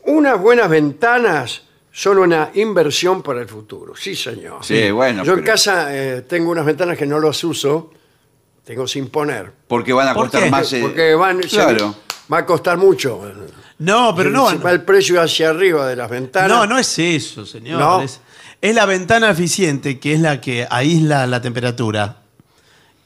unas 0.05 0.39
buenas 0.39 0.69
ventanas 0.69 1.63
son 1.91 2.19
una 2.19 2.51
inversión 2.53 3.23
para 3.23 3.41
el 3.41 3.47
futuro. 3.47 3.95
Sí, 3.95 4.15
señor. 4.15 4.63
Sí, 4.63 4.91
bueno, 4.91 5.23
Yo 5.23 5.33
en 5.33 5.39
pero- 5.39 5.51
casa 5.53 5.87
eh, 5.95 6.21
tengo 6.27 6.51
unas 6.51 6.63
ventanas 6.65 6.95
que 6.95 7.07
no 7.07 7.19
las 7.19 7.43
uso, 7.43 7.91
tengo 8.63 8.87
sin 8.87 9.09
poner. 9.09 9.51
Porque 9.67 9.93
van 9.93 10.09
a 10.09 10.13
¿Por 10.13 10.25
costar 10.25 10.43
qué? 10.43 10.51
más. 10.51 10.71
eh, 10.73 10.79
Porque 10.79 11.15
van, 11.15 11.41
se- 11.41 11.49
Claro. 11.49 11.95
va 12.31 12.37
a 12.37 12.45
costar 12.45 12.77
mucho. 12.77 13.19
No, 13.79 14.13
pero 14.15 14.29
no. 14.29 14.49
Si 14.51 14.57
va 14.57 14.71
el 14.71 14.83
precio 14.83 15.19
hacia 15.19 15.49
arriba 15.49 15.87
de 15.87 15.95
las 15.95 16.09
ventanas. 16.09 16.49
No, 16.49 16.67
no 16.67 16.77
es 16.77 16.99
eso, 16.99 17.47
señor. 17.47 17.79
¿No? 17.79 18.01
Es, 18.03 18.21
Es 18.61 18.75
la 18.75 18.85
ventana 18.85 19.31
eficiente, 19.31 19.99
que 19.99 20.13
es 20.13 20.19
la 20.19 20.39
que 20.39 20.67
aísla 20.69 21.25
la 21.25 21.41
temperatura. 21.41 22.17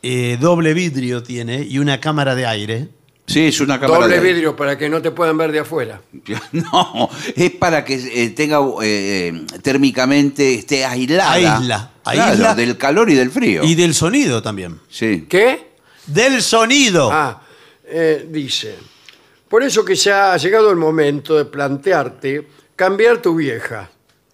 Eh, 0.05 0.37
doble 0.39 0.73
vidrio 0.73 1.23
tiene 1.23 1.61
y 1.63 1.79
una 1.79 1.99
cámara 2.01 2.35
de 2.35 2.45
aire. 2.45 2.87
Sí, 3.25 3.45
es 3.47 3.61
una 3.61 3.79
cámara 3.79 4.01
Doble 4.01 4.19
de- 4.19 4.21
vidrio 4.33 4.53
para 4.53 4.77
que 4.77 4.89
no 4.89 5.01
te 5.01 5.11
puedan 5.11 5.37
ver 5.37 5.53
de 5.53 5.59
afuera. 5.59 6.01
No, 6.51 7.09
es 7.35 7.51
para 7.51 7.85
que 7.85 7.93
eh, 7.95 8.29
tenga 8.31 8.59
eh, 8.83 9.45
térmicamente 9.61 10.55
esté 10.55 10.83
aislada. 10.85 11.31
Aísla, 11.31 11.91
Claro, 12.03 12.21
aísla. 12.31 12.55
del 12.55 12.77
calor 12.77 13.09
y 13.09 13.15
del 13.15 13.31
frío. 13.31 13.63
Y 13.63 13.75
del 13.75 13.93
sonido 13.93 14.41
también. 14.41 14.77
Sí. 14.89 15.25
¿Qué? 15.29 15.71
Del 16.05 16.41
sonido. 16.41 17.09
Ah, 17.13 17.41
eh, 17.85 18.27
dice, 18.29 18.75
por 19.47 19.63
eso 19.63 19.85
que 19.85 19.95
ya 19.95 20.33
ha 20.33 20.37
llegado 20.37 20.69
el 20.69 20.75
momento 20.75 21.37
de 21.37 21.45
plantearte 21.45 22.45
cambiar 22.75 23.21
tu 23.21 23.35
vieja. 23.35 23.89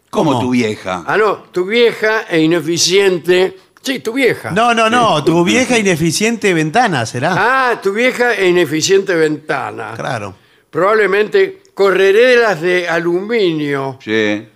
Como 0.10 0.32
¿Cómo? 0.32 0.42
tu 0.46 0.50
vieja. 0.50 1.04
Ah, 1.06 1.16
no, 1.16 1.44
tu 1.52 1.66
vieja 1.66 2.24
e 2.28 2.42
ineficiente. 2.42 3.56
Sí, 3.90 4.00
tu 4.00 4.14
vieja. 4.14 4.52
No, 4.52 4.74
no, 4.76 4.88
no. 4.90 5.24
Tu 5.24 5.44
vieja 5.44 5.78
ineficiente 5.80 6.54
ventana 6.54 7.06
será. 7.08 7.34
Ah, 7.72 7.82
tu 7.82 7.92
vieja 7.92 8.36
e 8.36 8.48
ineficiente 8.48 9.16
ventana. 9.16 9.94
Claro. 9.96 10.36
Probablemente 10.70 11.64
correderas 11.74 12.62
de 12.62 12.88
aluminio. 12.88 13.98
Sí. 14.04 14.48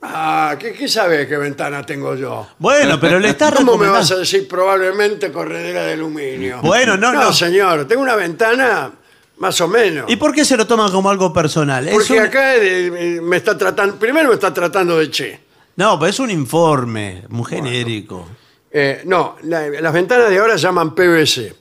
Ah, 0.00 0.56
¿qué, 0.58 0.72
qué 0.72 0.88
sabes 0.88 1.26
qué 1.26 1.36
ventana 1.36 1.84
tengo 1.84 2.14
yo? 2.14 2.46
Bueno, 2.58 2.98
pero 2.98 3.18
le 3.18 3.28
estás 3.30 3.50
¿Cómo 3.52 3.72
me 3.72 3.84
recomendando. 3.86 3.98
vas 4.00 4.10
a 4.12 4.16
decir 4.16 4.48
probablemente 4.48 5.30
corredera 5.30 5.84
de 5.84 5.92
aluminio? 5.92 6.60
Bueno, 6.62 6.96
no, 6.96 7.12
no. 7.12 7.32
señor, 7.32 7.86
tengo 7.86 8.00
una 8.02 8.14
ventana 8.16 8.90
más 9.38 9.60
o 9.60 9.68
menos. 9.68 10.10
¿Y 10.10 10.16
por 10.16 10.32
qué 10.32 10.44
se 10.44 10.56
lo 10.56 10.66
toman 10.66 10.90
como 10.92 11.10
algo 11.10 11.32
personal? 11.32 11.86
Es 11.88 11.94
Porque 11.94 12.12
un- 12.14 12.18
acá 12.20 12.56
eh, 12.56 12.86
eh, 12.86 13.20
me 13.20 13.36
está 13.36 13.58
tratando, 13.58 13.96
primero 13.96 14.28
me 14.28 14.34
está 14.34 14.54
tratando 14.54 14.96
de 14.98 15.10
che. 15.10 15.40
No, 15.76 15.98
pues 15.98 16.14
es 16.14 16.20
un 16.20 16.30
informe, 16.30 17.24
muy 17.28 17.44
genérico. 17.44 18.26
Eh, 18.70 19.02
no, 19.06 19.36
la- 19.44 19.68
las 19.68 19.92
ventanas 19.92 20.28
de 20.30 20.38
ahora 20.38 20.56
llaman 20.56 20.94
PVC. 20.94 21.54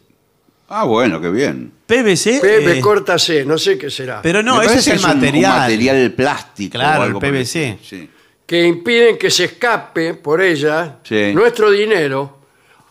Ah, 0.69 0.83
bueno, 0.83 1.21
qué 1.21 1.29
bien. 1.29 1.71
PVC. 1.85 2.39
PV 2.41 2.77
eh, 2.77 2.81
corta 2.81 3.17
C, 3.17 3.45
no 3.45 3.57
sé 3.57 3.77
qué 3.77 3.89
será. 3.89 4.21
pero 4.21 4.43
no, 4.43 4.57
Me 4.57 4.65
ese 4.65 4.79
es 4.79 4.85
parece 4.85 4.91
el 4.91 4.99
que 4.99 5.05
un- 5.05 5.13
material. 5.13 5.51
Un, 5.53 5.59
material 5.59 6.11
plástico. 6.11 6.71
Claro, 6.73 6.91
o 6.91 6.95
el 7.03 7.07
algo 7.07 7.19
por 7.21 7.29
PVC. 7.29 7.79
Sí. 7.83 8.09
que 8.45 8.63
impiden 8.65 9.17
que 9.17 9.29
se 9.29 9.45
escape 9.45 10.13
por 10.15 10.41
ella 10.41 10.99
Sí. 11.03 11.33
nuestro 11.33 11.69
dinero. 11.71 12.37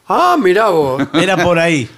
Ah, 0.09 0.37
mirá 0.41 0.69
vos. 0.69 1.03
Era 1.15 1.37
por 1.37 1.59
ahí. 1.59 1.89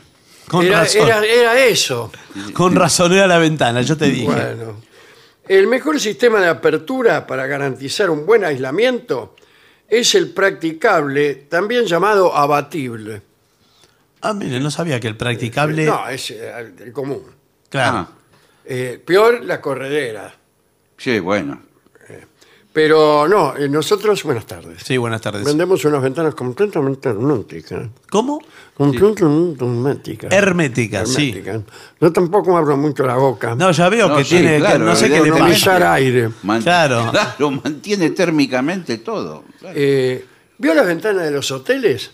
Con 0.49 0.65
Era, 0.65 0.81
razón. 0.81 1.07
era- 1.07 1.25
era 1.27 1.59
eso. 1.65 2.11
Con 2.55 2.75
razón 2.75 3.13
era 3.13 3.27
la 3.27 3.39
ventana, 3.39 3.83
yo 3.83 3.97
te 3.97 4.07
dije. 4.07 4.25
Bueno. 4.25 4.81
El 5.47 5.67
mejor 5.67 5.99
sistema 6.01 6.41
de 6.41 6.49
apertura 6.49 7.27
para 7.27 7.47
garantizar 7.47 8.11
un 8.11 8.25
buen 8.27 8.45
aislamiento 8.45 9.35
es 9.89 10.15
el 10.15 10.31
practicable, 10.33 11.35
también 11.35 11.87
llamado 11.87 12.35
abatible. 12.37 13.23
Ah, 14.21 14.35
mire, 14.35 14.61
no 14.61 14.71
sabía 14.71 15.01
que 15.01 15.09
el 15.09 15.17
practicable. 15.17 15.85
No, 15.87 16.09
es 16.09 16.31
eh, 16.31 16.73
el 16.81 16.93
común. 16.93 17.23
claro. 17.69 17.97
Ah, 17.99 18.09
Eh, 18.71 19.01
peor 19.05 19.43
la 19.45 19.61
corredera. 19.63 20.35
sí, 20.99 21.19
bueno. 21.21 21.63
Pero 22.79 23.27
no, 23.27 23.57
eh, 23.57 23.69
nosotros, 23.69 24.23
buenas 24.23 24.47
tardes. 24.47 24.85
Sí, 24.85 24.97
buenas 24.97 25.21
tardes. 25.21 25.43
Vendemos 25.45 25.85
unas 25.85 26.01
ventanas 26.01 26.33
completamente 26.37 27.09
herméticas. 27.09 27.89
¿Cómo? 28.09 28.41
Completamente 28.73 29.65
herméticas. 29.65 30.33
Hermética, 30.33 31.05
sí. 31.05 31.31
Herméticas. 31.31 31.63
Yo 32.01 32.13
tampoco 32.13 32.57
abro 32.57 32.77
mucho 32.77 33.05
la 33.05 33.17
boca. 33.17 33.57
No, 33.57 33.73
ya 33.73 33.89
veo 33.89 34.07
No, 34.09 34.17
que 34.19 34.23
sí, 34.23 34.37
tiene. 34.37 34.53
que- 34.55 34.59
claro, 34.61 34.85
no 34.85 34.95
sé 34.95 35.07
qué 35.07 35.11
le 35.11 35.17
evidentemente. 35.17 35.55
pasa. 35.59 35.71
Utilizar 35.73 35.93
aire. 35.93 36.31
Man- 36.45 36.63
Claro. 36.63 37.11
Claro, 37.11 37.51
mantiene 37.51 38.11
térmicamente 38.11 38.99
todo. 38.99 39.43
Claro. 39.59 39.75
Eh, 39.77 40.25
¿Vio 40.59 40.73
las 40.73 40.87
ventanas 40.87 41.25
de 41.25 41.33
los 41.33 41.51
hoteles? 41.51 42.13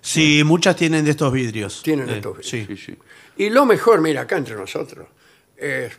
Sí, 0.00 0.42
muchas 0.42 0.74
tienen 0.74 1.04
de 1.04 1.10
estos 1.10 1.30
vidrios. 1.30 1.82
Tienen 1.82 2.08
Eh, 2.08 2.12
estos 2.16 2.46
Sí. 2.46 2.64
Sí, 2.66 2.78
sí. 2.78 2.96
Y 3.36 3.50
lo 3.50 3.66
mejor, 3.66 4.00
mira, 4.00 4.22
acá 4.22 4.38
entre 4.38 4.54
nosotros, 4.56 5.06
es 5.54 5.92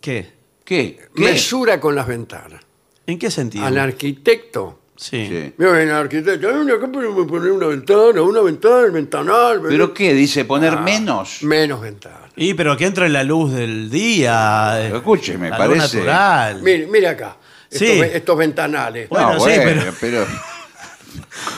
¿Qué? 0.00 0.39
¿Qué? 0.70 1.00
¿Qué? 1.16 1.22
mesura 1.24 1.80
con 1.80 1.96
las 1.96 2.06
ventanas. 2.06 2.62
¿En 3.04 3.18
qué 3.18 3.28
sentido? 3.28 3.64
Al 3.66 3.76
arquitecto. 3.76 4.78
Sí. 4.96 5.26
Sí. 5.28 5.52
Mira, 5.56 5.82
el 5.82 5.90
arquitecto, 5.90 6.48
"Ay, 6.48 6.54
mira, 6.64 6.76
acá 6.76 6.86
podemos 6.86 7.26
poner 7.26 7.50
una 7.50 7.66
ventana, 7.66 8.22
una 8.22 8.40
ventana, 8.40 8.80
el 8.86 8.92
ventanal. 8.92 9.60
¿Pero 9.66 9.92
qué? 9.92 10.14
Dice 10.14 10.44
poner 10.44 10.74
Ah, 10.74 10.80
menos. 10.80 11.42
Menos 11.42 11.80
ventanas. 11.80 12.30
Y 12.36 12.54
pero 12.54 12.76
que 12.76 12.86
entre 12.86 13.08
la 13.08 13.24
luz 13.24 13.52
del 13.52 13.90
día. 13.90 14.74
eh, 14.78 14.82
Pero 14.84 14.96
escúcheme, 14.98 15.50
la 15.50 15.56
parece- 15.58 15.74
Luz 15.80 15.92
natural. 15.94 16.62
Mire, 16.62 16.86
mire 16.86 17.08
acá, 17.08 17.36
estos, 17.68 17.88
Sí. 17.88 18.00
ve- 18.00 18.12
estos 18.16 18.38
ventanales. 18.38 19.08
Bueno, 19.08 19.32
No, 19.32 19.40
sí, 19.40 19.50
bueno, 19.56 19.82
pero- 19.82 19.94
pero... 20.00 20.26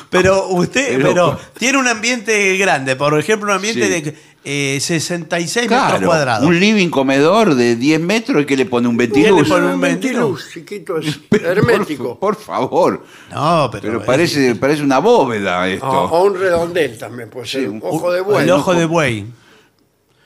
Pero 0.09 0.49
usted, 0.49 0.97
Pero- 0.97 1.09
pero, 1.09 1.41
tiene 1.59 1.77
un 1.79 1.89
ambiente 1.89 2.57
grande, 2.57 2.97
por 2.97 3.19
ejemplo, 3.19 3.51
un 3.51 3.57
ambiente 3.57 3.85
Sí. 3.87 3.91
de 4.03 4.17
eh, 4.45 4.79
66 4.81 5.71
metros 5.71 5.89
Claro, 5.89 6.07
cuadrados. 6.07 6.47
un 6.49 6.59
living 6.59 6.89
comedor 6.89 7.55
de 7.55 7.77
10 7.77 8.01
metros 8.01 8.43
y 8.43 8.47
que 8.47 8.57
le 8.57 8.67
pone 8.67 8.89
un 8.89 8.97
¿Quién 8.97 9.13
ventiluz. 9.13 9.43
le 9.43 9.49
pone 9.55 9.67
un 9.67 9.73
un 9.75 9.81
ventiluz, 9.81 10.51
chiquito, 10.53 10.99
es 10.99 11.21
hermético. 11.31 12.19
Por, 12.19 12.37
por 12.37 12.43
favor. 12.43 13.05
No, 13.31 13.69
pero, 13.71 13.83
Pero 13.83 14.05
parece, 14.05 14.55
parece 14.57 14.83
una 14.83 14.99
bóveda 14.99 15.69
esto. 15.69 15.87
O, 15.87 16.07
o 16.09 16.25
un 16.25 16.39
redondel 16.39 16.99
también 16.99 17.31
puede 17.31 17.47
ser, 17.47 17.63
Sí, 17.63 17.67
un 17.69 17.81
ojo 17.85 18.11
de 18.13 18.19
el 18.19 18.25
buey. 18.25 18.51
ojo 18.51 18.75
de 18.75 18.85
buey. 18.87 19.27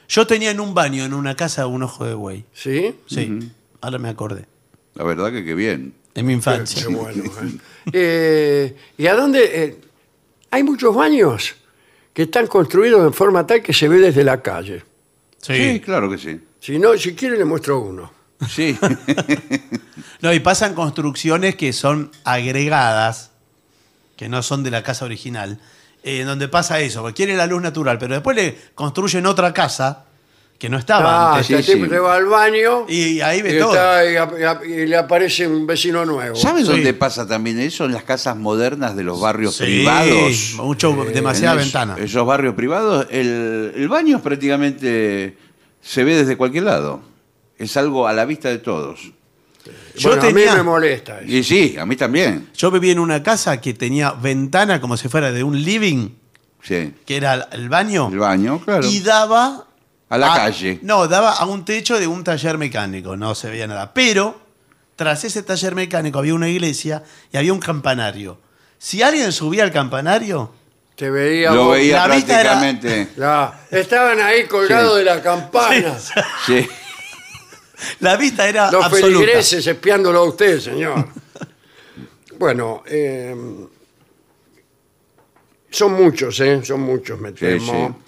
Yo 0.09 0.27
tenía 0.27 0.51
en 0.53 0.61
un 0.61 0.73
baño, 0.73 1.05
en 1.05 1.13
una 1.15 1.35
casa, 1.35 1.67
un 1.67 1.83
ojo 1.83 2.05
de 2.05 2.15
buey. 2.15 2.45
¿Sí? 2.55 2.95
Sí, 3.07 3.51
ahora 3.81 3.99
me 3.99 4.09
acordé. 4.09 4.47
La 4.95 5.05
verdad 5.05 5.31
que 5.33 5.45
qué 5.45 5.55
bien. 5.55 5.93
En 6.15 6.25
mi 6.27 6.33
infancia. 6.33 6.87
qué 6.87 6.95
bueno. 6.95 7.23
¿eh? 7.43 7.59
Eh, 7.93 8.77
¿Y 8.97 9.07
a 9.09 9.15
dónde? 9.15 9.41
eh, 9.65 9.77
hay 10.51 10.63
muchos 10.63 10.95
baños 10.95 11.55
que 12.17 12.23
están 12.23 12.47
construidos 12.47 13.07
en 13.07 13.13
forma 13.13 13.47
tal 13.47 13.63
que 13.63 13.75
se 13.75 13.89
ve 13.89 13.99
desde 13.99 14.25
la 14.25 14.41
calle. 14.41 14.83
Sí, 15.37 15.83
claro 15.85 16.09
que 16.09 16.17
sí. 16.17 16.41
Si 16.59 16.79
no, 16.79 16.97
si 16.97 17.15
quiere 17.15 17.37
le 17.37 17.45
muestro 17.45 17.79
uno. 17.79 18.11
Sí. 18.49 18.77
No, 20.23 20.33
y 20.33 20.41
pasan 20.41 20.73
construcciones 20.73 21.57
que 21.57 21.75
son 21.75 22.11
agregadas, 22.25 23.33
que 24.17 24.31
no 24.31 24.43
son 24.43 24.63
de 24.65 24.71
la 24.71 24.83
casa 24.83 25.05
original, 25.05 25.61
eh, 26.03 26.21
en 26.21 26.27
donde 26.27 26.49
pasa 26.49 26.81
eso, 26.81 27.03
porque 27.03 27.17
quiere 27.17 27.37
la 27.37 27.47
luz 27.47 27.61
natural, 27.61 27.99
pero 27.99 28.15
después 28.15 28.35
le 28.35 28.57
construyen 28.75 29.27
otra 29.27 29.53
casa 29.53 30.06
que 30.59 30.69
no 30.71 30.79
estaba 30.79 31.33
Ah, 31.35 31.37
antes. 31.39 31.65
sí, 31.67 31.75
se 31.87 31.99
va 31.99 32.15
al 32.17 32.25
baño 32.27 32.87
Y 32.89 33.21
ahí 33.21 33.43
ve 33.43 33.57
y, 33.57 33.59
todo. 33.59 33.73
está- 33.75 34.11
y 34.11 34.17
ap- 34.43 34.65
y 34.65 34.87
le 34.87 34.97
aparece 34.97 35.47
un 35.47 35.67
vecino 35.67 36.05
nuevo. 36.07 36.35
¿Sabes 36.35 36.67
Sí. 36.67 36.73
dónde 36.73 36.95
pasa 36.95 37.27
también 37.27 37.59
eso? 37.61 37.85
En 37.85 37.93
las 37.93 38.05
casas 38.05 38.37
modernas 38.37 38.97
de 38.97 39.05
los 39.05 39.21
barrios 39.21 39.57
Sí, 39.57 39.65
privados. 39.65 40.55
mucho, 40.57 40.93
demasiada 41.13 41.55
En 41.55 41.59
es- 41.61 41.65
ventana. 41.67 41.97
Esos 41.99 42.27
barrios 42.27 42.55
privados, 42.55 43.07
el, 43.11 43.73
el 43.77 43.89
baño 43.89 44.17
es 44.17 44.23
prácticamente 44.23 45.37
se 45.83 46.05
ve 46.05 46.17
desde 46.17 46.37
cualquier 46.37 46.65
lado. 46.65 47.03
Es 47.59 47.77
algo 47.77 48.07
a 48.09 48.13
la 48.13 48.25
vista 48.25 48.49
de 48.49 48.59
todos. 48.59 49.13
Yo 49.97 50.11
Bueno, 50.11 50.23
tenía- 50.23 50.53
A 50.53 50.55
mí 50.55 50.59
me 50.59 50.63
molesta 50.65 51.21
eso. 51.21 51.31
Y 51.33 51.43
sí, 51.43 51.77
a 51.79 51.85
mí 51.87 51.97
también. 51.97 52.49
Yo 52.57 52.71
vivía 52.71 52.93
en 52.93 52.99
una 52.99 53.23
casa 53.23 53.61
que 53.61 53.75
tenía 53.75 54.13
ventana 54.13 54.81
como 54.81 54.97
si 54.97 55.09
fuera 55.09 55.33
de 55.33 55.43
un 55.43 55.61
living, 55.63 56.11
Sí. 56.63 56.95
que 57.05 57.17
era 57.17 57.49
el 57.53 57.69
baño, 57.69 58.09
El 58.11 58.19
baño, 58.19 58.61
claro. 58.65 58.87
y 58.89 59.01
daba... 59.01 59.66
A 60.09 60.19
la 60.19 60.35
calle. 60.35 60.79
No, 60.83 61.09
daba 61.09 61.33
a 61.33 61.45
un 61.47 61.65
techo 61.65 61.99
de 61.99 62.07
un 62.07 62.23
taller 62.23 62.59
mecánico, 62.59 63.17
no 63.17 63.35
se 63.35 63.51
veía 63.51 63.67
nada. 63.67 63.93
Pero 63.93 64.41
tras 64.95 65.25
ese 65.25 65.43
taller 65.43 65.75
mecánico 65.75 66.19
había 66.19 66.35
una 66.35 66.49
iglesia 66.49 67.03
y 67.33 67.37
había 67.37 67.53
un 67.53 67.59
campanario. 67.61 68.39
Si 68.79 69.03
alguien 69.03 69.33
subía 69.33 69.65
al 69.65 69.73
campanario, 69.73 70.53
Te 70.97 71.11
veía 71.11 71.51
Lo 71.51 71.65
vos- 71.67 71.77
veía 71.77 72.07
la 72.07 72.15
vista 72.15 72.41
era- 72.41 72.59
prácticamente. 72.59 73.09
La- 73.17 73.61
estaban 73.71 74.19
ahí 74.21 74.47
colgados 74.47 74.93
Sí. 74.93 74.99
de 74.99 75.05
la 75.05 75.23
campana. 75.23 75.99
Sí. 76.47 76.67
la 78.01 78.17
vista 78.17 78.49
era 78.49 78.71
Los 78.71 78.85
absoluta. 78.85 79.07
feligreses 79.19 79.67
espiándolo 79.67 80.21
a 80.21 80.25
usted, 80.25 80.59
señor. 80.61 81.07
bueno, 82.39 82.83
eh, 82.87 83.35
son 85.71 85.93
muchos, 85.93 86.39
¿eh? 86.41 86.61
Son 86.65 86.81
muchos, 86.81 87.21
me 87.21 87.33
temo. 87.33 88.01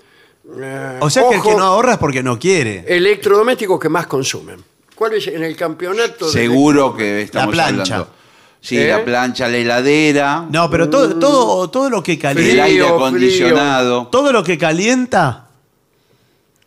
Eh, 0.60 0.96
O 1.00 1.10
sea 1.10 1.28
que 1.28 1.36
el 1.36 1.42
que 1.42 1.54
no 1.54 1.62
ahorra 1.64 1.92
es 1.92 1.98
porque 1.98 2.22
no 2.22 2.38
quiere. 2.38 2.84
Electrodomésticos 2.86 3.78
que 3.80 3.88
más 3.88 4.06
consumen. 4.06 4.62
¿Cuál 4.94 5.14
es 5.14 5.26
en 5.28 5.42
el 5.44 5.56
campeonato? 5.56 6.26
de 6.26 6.32
Seguro 6.32 6.96
que 6.96 7.22
estamos 7.22 7.54
La 7.56 7.68
plancha. 7.68 7.94
hablando. 7.96 8.14
Sí, 8.60 8.76
¿Eh? 8.78 8.88
la 8.88 9.04
plancha, 9.04 9.48
la 9.48 9.56
heladera, 9.58 10.46
No, 10.50 10.68
pero 10.68 10.90
todo, 10.90 11.16
todo, 11.18 11.70
todo 11.70 11.88
lo 11.90 12.02
que 12.02 12.12
el 12.14 12.18
calienta, 12.18 12.64
aire 12.64 12.82
Frío, 12.82 12.96
acondicionado. 12.96 14.08
todo 14.08 14.32
lo 14.32 14.42
que 14.42 14.58
calienta 14.58 15.48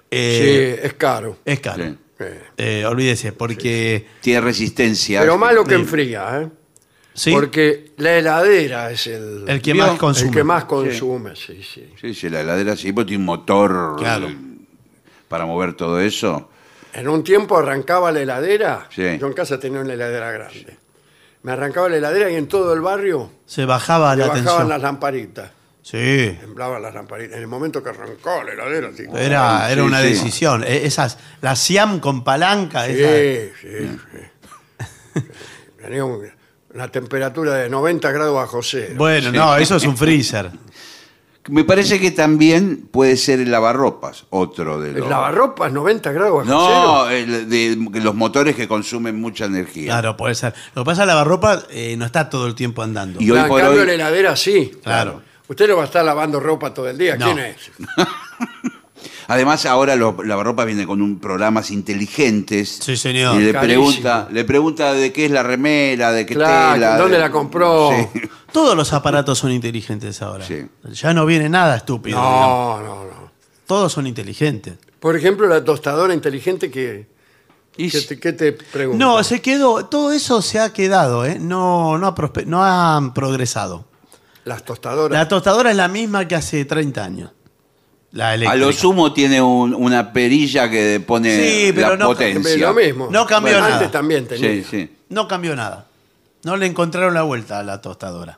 eh, 0.09 0.77
Sí, 0.79 0.87
es 0.87 0.93
caro. 0.93 1.37
es 1.43 1.59
caro. 1.59 1.83
Sí. 1.83 1.97
Eh, 2.19 2.41
Eh, 2.57 2.85
olvídese, 2.85 3.33
porque 3.33 4.07
Tiene 4.21 4.39
resistencia. 4.41 5.19
Pero 5.21 5.37
más 5.37 5.53
lo 5.53 5.65
que 5.65 5.73
enfría, 5.75 6.41
¿eh? 6.43 6.49
Sí, 7.13 7.31
Porque 7.31 7.91
la 7.97 8.17
heladera 8.17 8.91
es 8.91 9.07
el, 9.07 9.45
el 9.47 9.61
que 9.61 9.73
más 9.73 9.97
consume. 9.97 10.29
el 10.29 10.33
que 10.35 10.43
más 10.43 10.65
consume, 10.65 11.35
sí, 11.35 11.61
sí. 11.63 11.93
Sí, 11.99 12.13
sí, 12.13 12.29
la 12.29 12.41
heladera 12.41 12.75
sí, 12.75 12.91
porque 12.93 13.09
tiene 13.09 13.21
un 13.21 13.25
motor 13.25 13.95
Claro. 13.97 14.27
eh, 14.29 14.37
para 15.27 15.45
mover 15.45 15.73
todo 15.73 15.99
eso. 15.99 16.49
En 16.93 17.07
un 17.07 17.23
tiempo 17.23 17.57
arrancaba 17.57 18.11
la 18.11 18.21
heladera. 18.21 18.87
Sí. 18.93 19.17
Yo 19.19 19.27
en 19.27 19.33
casa 19.33 19.59
tenía 19.59 19.79
una 19.79 19.93
heladera 19.93 20.31
grande. 20.31 20.77
me 21.43 21.53
arrancaba 21.53 21.87
la 21.89 21.97
heladera 21.97 22.29
y 22.29 22.35
en 22.35 22.47
todo 22.47 22.73
el 22.73 22.81
barrio 22.81 23.31
Se 23.45 23.65
bajaba 23.65 24.15
le 24.15 24.21
la 24.23 24.27
bajaban 24.27 24.45
tensión. 24.45 24.69
las 24.69 24.81
lamparitas. 24.81 25.51
Sí. 25.83 26.37
Temblaban 26.39 26.81
las 26.81 26.93
lamparitas. 26.93 27.35
En 27.37 27.41
el 27.41 27.47
momento 27.47 27.81
que 27.81 27.89
arrancó 27.89 28.43
la 28.43 28.51
heladera, 28.53 28.89
así, 28.89 29.03
Era, 29.15 29.65
Sí, 29.67 29.73
era 29.73 29.83
una 29.83 30.01
sí. 30.01 30.07
decisión. 30.09 30.63
E- 30.63 30.85
Esas, 30.85 31.17
la 31.41 31.55
Siam 31.55 31.99
con 31.99 32.23
palanca. 32.23 32.85
Sí, 32.85 32.91
esa- 33.01 33.55
sí, 33.59 33.97
sí. 34.11 35.21
Tenía 35.81 36.05
un- 36.05 36.29
una 36.73 36.87
temperatura 36.87 37.55
de 37.55 37.69
90 37.69 38.11
grados 38.11 38.35
bajo 38.35 38.61
cero. 38.63 38.93
Bueno, 38.97 39.31
no, 39.31 39.55
eso 39.57 39.75
es 39.75 39.83
un 39.83 39.97
freezer. 39.97 40.51
Me 41.49 41.63
parece 41.63 41.99
que 41.99 42.11
también 42.11 42.87
puede 42.91 43.17
ser 43.17 43.39
el 43.39 43.49
lavarropas, 43.49 44.25
otro 44.29 44.79
de 44.79 44.89
El 44.91 44.97
los... 44.99 45.09
lavarropas 45.09 45.71
90 45.73 46.11
grados 46.11 46.45
bajo 46.45 46.49
No, 46.49 47.05
cero. 47.07 47.09
el 47.09 47.49
de, 47.49 47.99
los 47.99 48.13
motores 48.13 48.55
que 48.55 48.67
consumen 48.67 49.19
mucha 49.19 49.45
energía. 49.45 49.85
Claro, 49.93 50.15
puede 50.15 50.35
ser. 50.35 50.53
Lo 50.75 50.83
que 50.83 50.85
pasa 50.85 51.01
es 51.01 51.05
que 51.05 51.07
la 51.07 51.13
lavarropa 51.15 51.63
eh, 51.71 51.95
no 51.97 52.05
está 52.05 52.29
todo 52.29 52.45
el 52.45 52.53
tiempo 52.53 52.83
andando. 52.83 53.19
Y 53.19 53.31
hoy 53.31 53.39
en 53.39 53.47
por 53.47 53.59
cambio 53.59 53.81
hoy- 53.81 53.87
la 53.87 53.93
heladera 53.93 54.35
sí. 54.35 54.71
Claro. 54.83 55.23
Usted 55.47 55.67
no 55.67 55.77
va 55.77 55.81
a 55.81 55.85
estar 55.85 56.05
lavando 56.05 56.39
ropa 56.39 56.73
todo 56.75 56.87
el 56.87 56.97
día. 56.97 57.17
No. 57.17 57.25
¿Quién 57.25 57.39
es? 57.39 57.71
Además, 59.31 59.65
ahora 59.65 59.95
los 59.95 60.15
lavarropas 60.25 60.65
vienen 60.65 60.85
con 60.85 61.01
un 61.01 61.19
programas 61.19 61.71
inteligentes. 61.71 62.79
Sí, 62.81 62.97
señor. 62.97 63.39
Y 63.39 63.45
le 63.45 63.53
Carísimo. 63.53 63.85
pregunta, 63.85 64.27
le 64.31 64.43
pregunta 64.43 64.93
de 64.93 65.13
qué 65.13 65.25
es 65.25 65.31
la 65.31 65.41
remera, 65.43 66.11
de 66.11 66.25
qué 66.25 66.35
Claro, 66.35 66.73
tela. 66.73 66.97
¿dónde 66.97 67.15
de- 67.15 67.21
la 67.21 67.31
compró? 67.31 67.91
Sí. 68.13 68.21
Todos 68.51 68.75
los 68.75 68.91
aparatos 68.91 69.37
son 69.39 69.51
inteligentes 69.51 70.21
ahora. 70.21 70.45
Sí. 70.45 70.65
Ya 70.91 71.13
no 71.13 71.25
viene 71.25 71.47
nada 71.47 71.77
estúpido. 71.77 72.17
digamos. 72.17 72.81
No, 72.81 72.85
no, 72.85 73.03
no. 73.05 73.31
Todos 73.65 73.93
son 73.93 74.05
inteligentes. 74.07 74.75
Por 74.99 75.15
ejemplo, 75.15 75.47
la 75.47 75.63
tostadora 75.63 76.13
inteligente 76.13 76.69
que, 76.69 77.07
Y 77.77 77.89
que 77.89 78.01
te, 78.01 78.19
que 78.19 78.33
te 78.33 78.51
pregunta. 78.51 79.03
No, 79.03 79.23
se 79.23 79.41
quedó, 79.41 79.85
todo 79.85 80.11
eso 80.11 80.41
se 80.41 80.59
ha 80.59 80.73
quedado, 80.73 81.25
¿eh? 81.25 81.37
No, 81.39 81.97
no, 81.97 82.07
ha, 82.07 82.13
prospe- 82.13 82.45
no 82.45 82.61
han 82.63 83.13
progresado. 83.13 83.85
Las 84.43 84.65
tostadoras. 84.65 85.17
La 85.17 85.27
tostadora 85.29 85.71
es 85.71 85.77
la 85.77 85.87
misma 85.87 86.27
que 86.27 86.35
hace 86.35 86.65
30 86.65 87.03
años. 87.03 87.31
La 88.13 88.31
a 88.31 88.55
lo 88.55 88.73
sumo 88.73 89.13
tiene 89.13 89.41
un- 89.41 89.73
una 89.73 90.11
perilla 90.11 90.69
que 90.69 90.99
pone 90.99 91.37
Sí, 91.37 91.71
pero 91.73 91.91
la 91.91 91.95
no- 91.97 92.07
potencia. 92.07 92.57
Lo 92.67 92.73
mismo. 92.73 93.07
No 93.09 93.25
cambió 93.25 93.53
Bueno, 93.53 93.61
nada. 93.67 93.75
Antes 93.77 93.91
también 93.91 94.27
tenía. 94.27 94.49
Sí, 94.49 94.65
sí. 94.69 94.97
No 95.09 95.27
cambió 95.29 95.55
nada. 95.55 95.87
No 96.43 96.57
le 96.57 96.65
encontraron 96.65 97.13
la 97.13 97.21
vuelta 97.21 97.59
a 97.59 97.63
la 97.63 97.79
tostadora. 97.81 98.37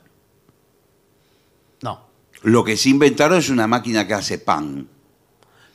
No. 1.82 2.00
Lo 2.42 2.62
que 2.62 2.76
se 2.76 2.90
inventaron 2.90 3.38
es 3.38 3.48
una 3.48 3.66
máquina 3.66 4.06
que 4.06 4.14
hace 4.14 4.38
pan, 4.38 4.86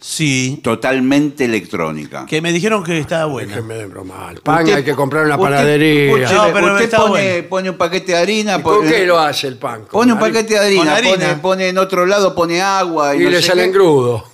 Sí. 0.02 0.62
totalmente 0.64 1.44
electrónica. 1.46 2.26
Que 2.26 2.42
me 2.42 2.54
dijeron 2.54 2.84
que 2.86 2.98
estaba 3.00 3.26
buena. 3.26 3.50
Déjenme 3.50 3.74
de 3.76 3.86
bromar. 3.86 4.40
Pan 4.42 4.64
Usted- 4.64 4.78
hay 4.78 4.84
que 4.84 4.96
comprar 4.96 5.24
en 5.24 5.30
la 5.30 5.36
usted- 5.36 5.50
panadería. 5.50 6.06
escúcheme, 6.06 6.34
No, 6.48 6.54
pero 6.54 6.68
usted 6.74 6.86
está 6.86 6.98
pone, 7.00 7.10
bueno. 7.34 7.48
pone 7.50 7.70
un 7.72 7.78
paquete 7.78 8.12
de 8.14 8.18
harina, 8.18 8.58
¿Y 8.58 8.62
¿Con 8.62 8.78
pone, 8.78 8.92
qué 8.92 9.06
lo 9.06 9.20
hace 9.20 9.48
el 9.48 9.58
pan? 9.58 9.82
¿Con 9.82 9.88
pone 9.90 10.14
un 10.14 10.20
harina? 10.20 10.34
paquete 10.40 10.54
de 10.54 10.60
harina. 10.66 10.96
Pone, 10.96 11.36
pone 11.42 11.68
en 11.68 11.78
otro 11.78 12.06
lado, 12.06 12.34
pone 12.34 12.62
agua 12.62 13.14
y, 13.16 13.22
Y 13.22 13.24
no 13.26 13.30
le 13.32 13.42
sé 13.42 13.48
salen 13.50 13.72
qué. 13.72 13.78
grudo. 13.78 14.24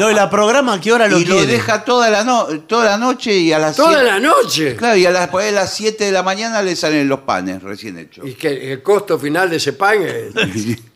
No, 0.00 0.10
y 0.10 0.14
la 0.14 0.30
programa 0.30 0.74
a 0.74 0.80
qué 0.80 0.92
hora 0.94 1.06
lo 1.08 1.18
y 1.18 1.24
lo 1.26 1.36
quiere. 1.36 1.52
deja 1.52 1.84
toda 1.84 2.08
la, 2.08 2.24
no- 2.24 2.46
toda 2.66 2.86
la 2.86 2.96
noche 2.96 3.36
y 3.36 3.52
a 3.52 3.58
las 3.58 3.76
Toda 3.76 3.90
siete- 3.98 4.04
la 4.04 4.18
noche. 4.20 4.76
Claro, 4.76 4.96
y 4.96 5.04
a 5.04 5.10
las, 5.10 5.28
por 5.28 5.42
ahí 5.42 5.48
a 5.50 5.52
las 5.52 5.74
7 5.74 6.04
de 6.06 6.12
la 6.12 6.22
mañana 6.22 6.62
le 6.62 6.74
salen 6.74 7.06
los 7.08 7.20
panes 7.20 7.62
recién 7.62 7.98
hechos. 7.98 8.26
Y 8.26 8.32
que 8.34 8.72
el 8.72 8.82
costo 8.82 9.18
final 9.18 9.50
de 9.50 9.56
ese 9.56 9.74
pan 9.74 9.98
es 10.00 10.32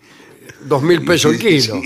dos 0.65 0.83
mil 0.83 1.05
pesos 1.05 1.33
el 1.35 1.39
kilo. 1.39 1.81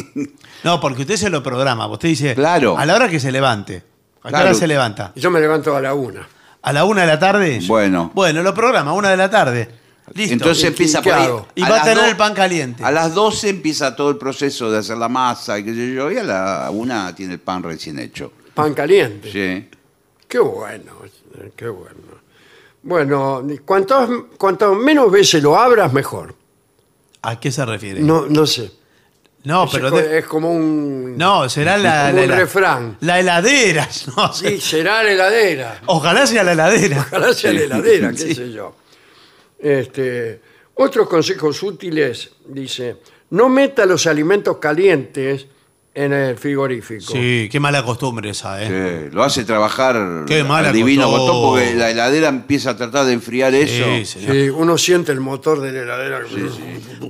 No, 0.65 0.81
porque 0.81 1.03
usted 1.03 1.17
se 1.17 1.31
lo 1.31 1.43
programa. 1.43 1.87
Usted 1.89 2.09
dice, 2.09 2.35
Claro. 2.35 2.77
a 2.79 2.85
la 2.87 2.95
hora 2.97 3.09
que 3.09 3.21
se 3.21 3.31
levante. 3.31 3.77
¿A 4.23 4.23
qué 4.25 4.29
Claro. 4.31 4.45
hora 4.47 4.55
se 4.55 4.67
levanta? 4.67 5.13
Y 5.15 5.21
yo 5.21 5.31
me 5.31 5.41
levanto 5.41 5.77
a 5.77 5.81
la 5.81 5.95
una. 5.95 6.27
¿A 6.63 6.73
la 6.73 6.85
una 6.85 7.03
de 7.03 7.07
la 7.07 7.19
tarde? 7.19 7.61
Bueno. 7.67 8.11
Bueno, 8.15 8.43
lo 8.43 8.53
programa, 8.55 8.93
una 8.93 9.11
de 9.11 9.17
la 9.17 9.31
tarde. 9.31 9.69
Listo. 10.15 10.33
Entonces 10.33 10.65
¿Y 10.65 10.67
empieza 10.69 11.01
qué 11.03 11.11
por 11.11 11.19
ahí. 11.19 11.27
hago? 11.27 11.49
Y 11.55 11.63
a 11.63 11.69
va 11.69 11.75
a 11.75 11.79
las 11.79 11.85
tener 11.87 12.05
do- 12.05 12.11
el 12.11 12.17
pan 12.17 12.35
caliente. 12.35 12.83
A 12.83 12.91
las 12.91 13.15
12 13.15 13.51
empieza 13.51 13.95
todo 13.95 14.11
el 14.11 14.17
proceso 14.17 14.71
de 14.71 14.79
hacer 14.79 14.97
la 14.97 15.09
masa 15.09 15.59
y 15.59 15.65
qué 15.65 15.75
sé 15.75 15.95
yo, 15.95 16.11
y 16.11 16.17
a 16.17 16.25
la 16.25 16.71
una 16.73 17.15
tiene 17.15 17.35
el 17.35 17.41
pan 17.41 17.63
recién 17.63 17.99
hecho. 17.99 18.33
Pan 18.55 18.75
caliente. 18.75 19.31
Sí. 19.31 19.69
Qué 20.27 20.39
bueno, 20.39 20.93
qué 21.55 21.69
bueno. 21.69 21.97
Bueno, 22.83 23.47
cuantas 23.65 24.09
cuanto 24.39 24.75
menos 24.75 25.11
veces 25.11 25.43
lo 25.43 25.59
abras, 25.59 25.93
mejor. 25.93 26.35
¿A 27.23 27.39
qué 27.41 27.51
se 27.51 27.65
refiere? 27.65 28.01
No, 28.01 28.27
no 28.27 28.47
sé. 28.47 28.71
No, 29.45 29.65
Es 29.65 29.71
pero 29.73 29.91
de- 29.91 30.19
es 30.19 30.27
como 30.27 30.51
un. 30.53 31.17
no, 31.17 31.49
será 31.49 31.79
la, 31.79 32.07
como 32.09 32.17
la- 32.19 32.23
un 32.25 32.29
la- 32.31 32.37
refrán. 32.37 32.97
La 33.01 33.21
heladera. 33.21 33.89
no. 34.17 34.33
Sí, 34.33 34.61
será 34.61 35.03
la 35.03 35.13
heladera. 35.13 35.81
Ojalá 35.87 36.27
sea 36.27 36.43
la 36.45 36.53
heladera. 36.53 36.99
Ojalá 37.09 37.33
sea 37.33 37.53
la 37.53 37.61
heladera, 37.63 38.11
qué 38.11 38.35
sé 38.35 38.53
yo. 38.53 38.75
Este, 39.59 40.41
otros 40.75 41.09
consejos 41.09 41.63
útiles, 41.63 42.31
dice, 42.47 42.97
no 43.31 43.49
meta 43.49 43.85
los 43.87 44.07
alimentos 44.07 44.59
calientes 44.59 45.47
en 46.05 46.13
el 46.13 46.37
frigorífico. 46.39 47.13
Sí, 47.13 47.49
qué 47.51 47.59
mala 47.61 47.85
costumbre 47.85 48.31
esa, 48.31 48.63
¿eh? 48.63 49.09
Sí, 49.09 49.15
Lo 49.15 49.25
hace 49.25 49.45
trabajar 49.45 50.25
Qué 50.27 50.45
mala 50.45 50.69
al 50.69 50.75
divino 50.75 51.05
costumbre. 51.11 51.33
botón 51.33 51.51
porque 51.51 51.75
la 51.75 51.91
heladera 51.91 52.29
empieza 52.29 52.71
a 52.71 52.77
tratar 52.77 53.07
de 53.07 53.15
enfriar 53.15 53.53
eso. 53.55 53.85
Sí, 53.85 54.05
señor. 54.05 54.33
Sí, 54.33 54.49
uno 54.51 54.79
siente 54.79 55.11
el 55.13 55.21
motor 55.21 55.61
de 55.61 55.73
la 55.73 55.83
heladera. 55.83 56.21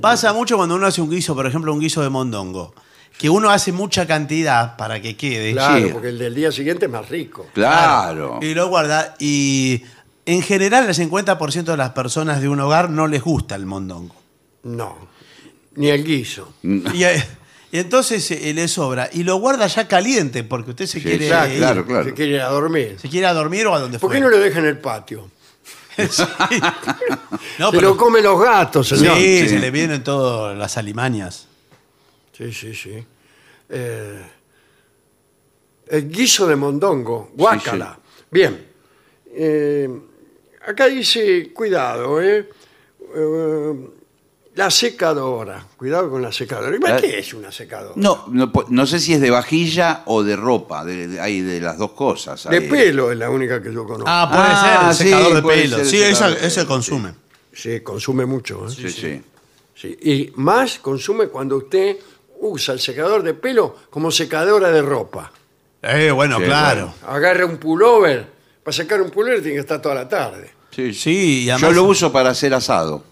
Pasa 0.01 0.33
mucho 0.33 0.57
cuando 0.57 0.75
uno 0.75 0.87
hace 0.87 1.01
un 1.01 1.09
guiso, 1.09 1.35
por 1.35 1.45
ejemplo, 1.45 1.73
un 1.73 1.79
guiso 1.79 2.01
de 2.01 2.09
mondongo. 2.09 2.73
Que 3.17 3.29
uno 3.29 3.49
hace 3.49 3.71
mucha 3.73 4.07
cantidad 4.07 4.77
para 4.77 5.01
que 5.01 5.17
quede. 5.17 5.51
Claro, 5.51 5.85
Sí. 5.87 5.91
porque 5.91 6.07
el 6.09 6.17
del 6.17 6.33
día 6.33 6.51
siguiente 6.51 6.85
es 6.85 6.91
más 6.91 7.09
rico. 7.09 7.47
Claro. 7.53 8.39
Y 8.41 8.53
lo 8.53 8.69
guarda. 8.69 9.15
Y 9.19 9.83
en 10.25 10.41
general, 10.41 10.87
el 10.87 10.95
50% 10.95 11.71
de 11.71 11.77
las 11.77 11.89
personas 11.91 12.39
de 12.41 12.47
un 12.47 12.59
hogar 12.61 12.89
no 12.89 13.07
les 13.07 13.21
gusta 13.21 13.55
el 13.55 13.65
mondongo. 13.65 14.15
No, 14.63 14.95
ni 15.75 15.89
el 15.89 16.03
guiso. 16.05 16.53
Y, 16.63 17.03
eh, 17.03 17.23
y 17.71 17.79
entonces 17.79 18.29
eh, 18.31 18.53
le 18.53 18.67
sobra. 18.67 19.09
Y 19.13 19.23
lo 19.23 19.37
guarda 19.37 19.67
ya 19.67 19.87
caliente, 19.87 20.43
porque 20.43 20.71
usted 20.71 20.85
se 20.85 20.99
Sí, 20.99 21.03
quiere. 21.05 21.25
exacto, 21.27 21.53
ir. 21.53 21.57
claro, 21.59 21.85
claro. 21.85 22.03
Se 22.05 22.13
quiere 22.13 22.31
ir 22.33 22.41
a 22.41 22.47
dormir. 22.49 22.97
Se 22.99 23.09
quiere 23.09 23.27
a 23.27 23.33
dormir 23.33 23.67
o 23.67 23.75
a 23.75 23.79
donde 23.79 23.99
¿Por 23.99 24.11
qué 24.11 24.19
no 24.19 24.29
lo 24.29 24.39
deja 24.39 24.59
en 24.59 24.65
el 24.65 24.77
patio? 24.79 25.29
Sí. 26.09 26.23
No, 27.59 27.71
se 27.71 27.77
pero- 27.77 27.89
lo 27.89 27.97
comen 27.97 28.23
los 28.23 28.41
gatos, 28.41 28.87
Sí, 28.87 28.97
señor. 28.97 29.17
Sí. 29.17 29.49
se 29.49 29.59
le 29.59 29.69
vienen 29.71 30.01
todas 30.03 30.57
las 30.57 30.77
alimañas. 30.77 31.47
Sí, 32.37 32.53
sí, 32.53 32.73
sí. 32.73 33.03
Eh, 33.69 34.21
el 35.89 36.09
guiso 36.09 36.47
de 36.47 36.55
mondongo, 36.55 37.31
guácala. 37.35 37.99
Bien. 38.31 38.65
Eh, 39.33 39.89
acá 40.65 40.85
dice, 40.87 41.51
cuidado, 41.53 42.21
¿eh? 42.21 42.49
Eh, 43.15 43.73
la 44.59 44.69
secadora. 44.69 45.65
Cuidado 45.77 46.09
con 46.09 46.21
la 46.21 46.31
secadora. 46.31 46.75
¿Y 46.75 46.79
La- 46.79 46.97
¿Qué 46.97 47.19
es 47.19 47.33
una 47.33 47.51
secadora? 47.51 47.93
No, 47.95 48.25
no, 48.29 48.51
po- 48.51 48.65
no 48.69 48.85
sé 48.85 48.99
si 48.99 49.13
es 49.13 49.21
de 49.21 49.29
vajilla 49.29 50.03
o 50.05 50.21
de 50.23 50.35
ropa, 50.35 50.83
de, 50.83 51.07
de- 51.07 51.21
hay 51.21 51.41
de 51.41 51.61
las 51.61 51.77
dos 51.77 51.91
cosas. 51.91 52.43
De 52.49 52.57
hay. 52.57 52.67
pelo 52.69 53.11
es 53.11 53.17
la 53.17 53.29
única 53.29 53.61
que 53.63 53.71
yo 53.73 53.85
conozco. 53.85 54.05
Ah, 54.07 54.27
puede 54.29 54.43
Ah, 54.51 54.93
ser, 54.93 55.05
el 55.07 55.09
secador 55.11 55.29
sí, 55.29 55.35
de 55.35 55.41
puede 55.41 55.61
pelo. 55.61 55.75
ser 55.77 55.79
el 55.85 55.89
Sí, 55.89 55.97
secador 55.97 56.13
esa- 56.33 56.41
de 56.41 56.47
ese 56.47 56.65
consume. 56.65 57.13
Sí, 57.53 57.79
consume 57.79 58.25
mucho. 58.25 58.67
¿eh? 58.67 58.71
Sí, 58.71 58.89
sí. 58.89 59.21
Sí, 59.75 59.97
Y 60.01 60.31
más 60.35 60.79
consume 60.79 61.27
cuando 61.29 61.55
usted 61.55 61.95
usa 62.41 62.73
el 62.73 62.81
secador 62.81 63.23
de 63.23 63.33
pelo 63.33 63.75
como 63.89 64.11
secadora 64.11 64.69
de 64.71 64.81
ropa. 64.81 65.31
Eh, 65.81 66.11
bueno, 66.11 66.37
Sí, 66.37 66.43
claro. 66.43 66.93
Agarra 67.07 67.45
un 67.45 67.57
pullover. 67.57 68.27
Para 68.61 68.75
sacar 68.75 69.01
un 69.01 69.09
pullover 69.09 69.39
tiene 69.41 69.55
que 69.55 69.61
estar 69.61 69.81
toda 69.81 69.95
la 69.95 70.09
tarde. 70.09 70.51
Sí, 70.75 70.93
Sí, 70.93 71.43
y 71.43 71.45
Yo 71.45 71.53
además- 71.55 71.75
lo 71.75 71.83
uso 71.85 72.11
para 72.11 72.29
hacer 72.31 72.53
asado. 72.53 73.03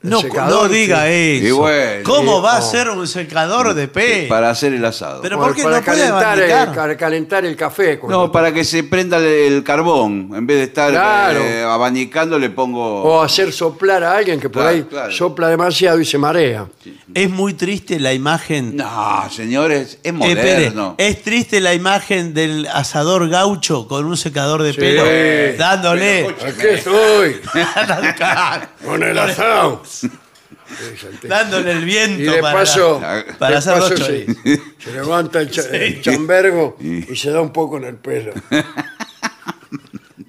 No, 0.00 0.22
no 0.22 0.68
diga 0.68 1.06
sí. 1.06 1.40
eso. 1.42 1.46
Y 1.46 1.50
bueno, 1.50 2.02
¿Cómo 2.04 2.38
y- 2.38 2.42
va 2.42 2.56
a 2.58 2.60
oh. 2.60 2.70
ser 2.70 2.88
un 2.88 3.06
secador 3.08 3.74
de 3.74 3.88
pelo? 3.88 4.28
Para 4.28 4.50
hacer 4.50 4.72
el 4.72 4.84
asado. 4.84 5.20
Pero 5.22 5.36
Para- 5.38 5.48
¿por 5.48 5.56
qué 5.56 5.62
para 5.64 5.78
no 5.78 5.84
puede 5.84 5.96
calentar, 5.98 6.38
el, 6.38 6.52
abanicar? 6.52 6.76
para 6.76 6.96
calentar 6.96 7.44
el 7.44 7.56
café. 7.56 8.00
No, 8.08 8.30
para 8.30 8.52
que 8.52 8.64
se 8.64 8.84
prenda 8.84 9.18
el, 9.18 9.64
carbón. 9.64 10.30
En 10.36 10.46
vez 10.46 10.58
de 10.58 10.62
estar 10.64 10.90
Claro. 10.92 11.40
eh, 11.40 11.64
abanicando, 11.64 12.38
le 12.38 12.48
pongo. 12.50 13.02
O 13.02 13.20
hacer 13.22 13.52
soplar 13.52 14.04
a 14.04 14.16
alguien 14.16 14.38
que 14.38 14.48
por 14.48 14.62
Claro, 14.62 14.76
ahí 14.76 14.82
claro. 14.84 15.10
sopla 15.12 15.48
demasiado 15.48 16.00
y 16.00 16.04
se 16.04 16.16
marea. 16.16 16.66
Es 17.12 17.28
muy 17.28 17.54
triste 17.54 17.98
la 17.98 18.12
imagen. 18.14 18.76
No, 18.76 19.28
señores, 19.30 19.94
es 19.94 19.98
Eh, 20.04 20.12
moderno. 20.12 20.94
es 20.96 21.22
triste 21.24 21.60
la 21.60 21.74
imagen 21.74 22.34
del 22.34 22.68
asador 22.72 23.28
gaucho 23.28 23.88
con 23.88 24.04
un 24.04 24.16
secador 24.16 24.62
de 24.62 24.72
Sí. 24.74 24.78
pelo 24.78 25.02
Pero, 25.02 25.58
dándole. 25.58 26.26
Aquí 26.28 26.66
estoy, 26.70 27.40
con 28.84 29.02
el 29.02 29.18
asado. 29.18 29.82
dándole 31.22 31.72
el 31.72 31.84
viento 31.84 32.22
Y 32.22 32.26
de 32.36 32.40
para, 32.40 32.58
paso, 32.58 33.00
para 33.38 33.50
de 33.52 33.56
hacer 33.56 33.74
paso 33.74 33.90
los 33.90 34.00
se, 34.00 34.26
se 34.78 34.92
levanta 34.92 35.40
el, 35.40 35.50
cha- 35.50 35.68
el 35.70 36.00
chambergo 36.02 36.76
y 36.80 37.14
se 37.16 37.30
da 37.30 37.40
un 37.40 37.52
poco 37.52 37.76
en 37.78 37.84
el 37.84 37.96
pelo. 37.96 38.32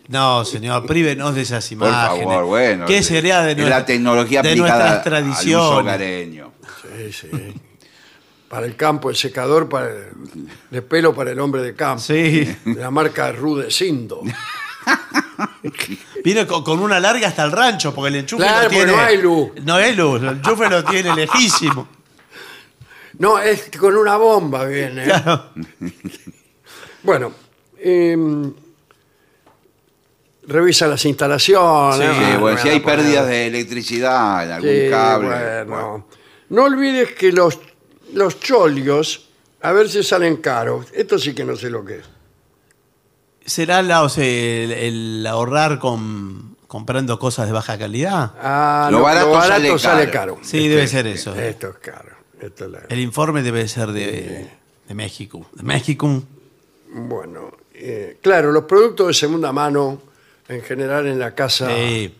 No, 0.08 0.44
señor, 0.44 0.88
prívenos 0.88 1.36
de 1.36 1.42
esas 1.42 1.64
Por 1.68 1.74
imágenes. 1.74 2.24
favor, 2.26 2.46
bueno. 2.46 2.88
¿Qué 2.88 3.04
sería 3.04 3.42
de, 3.44 3.52
es 3.52 3.58
nuestra- 3.58 3.80
la 3.80 3.86
tecnología 3.86 4.42
de 4.42 4.50
aplicada 4.50 4.90
nuestras 4.94 5.14
al 5.22 5.30
uso 5.30 5.32
tradiciones? 5.36 5.68
hogareño. 5.72 6.52
Sí, 6.98 7.14
sí. 7.14 7.30
Para 8.50 8.66
el 8.66 8.76
campo, 8.76 9.12
el 9.12 9.16
secador 9.16 9.70
para 9.70 9.86
el- 9.92 10.48
de 10.72 10.82
pelo 10.82 11.14
para 11.14 11.30
el 11.32 11.40
hombre 11.40 11.62
de 11.62 11.76
campo. 11.76 12.02
Sí. 12.02 12.44
De 12.66 12.74
la 12.82 12.90
marca 12.90 13.32
Rudecindo. 13.32 14.22
Viene 16.24 16.46
con, 16.48 16.64
con 16.64 16.80
una 16.80 17.00
larga 17.00 17.28
hasta 17.28 17.44
el 17.44 17.52
rancho, 17.52 17.94
porque 17.94 18.10
el 18.10 18.16
enchufe 18.18 18.44
Claro, 18.44 18.64
lo 18.64 18.64
porque 18.70 18.76
tiene. 18.78 18.92
no 18.92 19.00
hay 19.02 19.18
luz. 19.18 19.50
No 19.64 19.76
hay 19.76 19.96
luz, 19.96 20.22
el 20.22 20.28
enchufe 20.30 20.70
lo 20.70 20.84
tiene 20.84 21.16
lejísimo. 21.16 21.88
No, 23.20 23.38
es 23.38 23.70
con 23.78 23.98
una 23.98 24.16
bomba 24.16 24.64
viene. 24.66 25.04
Claro. 25.04 25.50
Bueno, 27.04 27.34
em, 27.78 28.54
revisa 30.48 30.88
las 30.88 31.04
instalaciones. 31.06 32.10
Sí, 32.16 32.16
Sí, 32.24 32.32
ah, 32.34 32.38
bueno, 32.40 32.58
si 32.62 32.70
hay 32.70 32.80
pérdidas 32.80 33.28
de 33.28 33.48
electricidad 33.48 34.44
en 34.46 34.52
algún 34.52 34.70
Sí, 34.70 34.90
cable. 34.90 35.28
bueno. 35.28 35.66
bueno. 35.66 36.08
No 36.50 36.64
olvides 36.64 37.12
que 37.14 37.32
los, 37.32 37.60
los 38.14 38.40
cholios 38.40 39.28
a 39.62 39.72
ver 39.74 39.90
si 39.90 40.02
salen 40.04 40.38
caros. 40.38 40.88
Esto 40.94 41.20
sí 41.20 41.34
que 41.34 41.44
no 41.44 41.56
sé 41.56 41.70
lo 41.70 41.84
que 41.86 41.98
es. 41.98 42.06
¿Será 43.50 43.82
la, 43.82 44.04
o 44.04 44.10
sea, 44.10 44.24
el, 44.26 44.72
el 44.72 45.28
ahorrar 45.28 45.80
con, 45.80 46.56
comprando 46.68 47.18
cosas 47.20 47.48
de 47.48 47.54
baja 47.54 47.78
calidad? 47.78 48.34
Ah, 48.42 48.90
Lo 48.92 49.00
lo, 49.00 49.04
barato 49.04 49.26
lo 49.28 49.32
barato 49.34 49.62
sale 49.62 49.80
sale, 49.80 50.12
caro. 50.12 50.38
Sí, 50.42 50.68
debe 50.68 50.88
ser 50.88 51.08
eso. 51.08 51.34
Esto 51.36 51.70
es 51.70 51.76
caro. 51.78 52.12
Esto 52.40 52.66
es 52.66 52.72
la- 52.72 52.82
El 52.90 53.00
informe 53.00 53.42
debe 53.42 53.68
ser 53.68 53.92
de, 53.92 54.50
de 54.88 54.94
México. 54.94 55.46
De 55.54 55.64
México. 55.64 56.24
Bueno, 56.94 57.52
eh, 57.74 58.18
claro, 58.22 58.52
los 58.52 58.64
productos 58.64 59.08
de 59.08 59.14
segunda 59.14 59.52
mano 59.52 60.02
en 60.48 60.62
general 60.62 61.06
en 61.08 61.20
la 61.20 61.36
casa 61.36 61.68
Sí. 61.68 62.16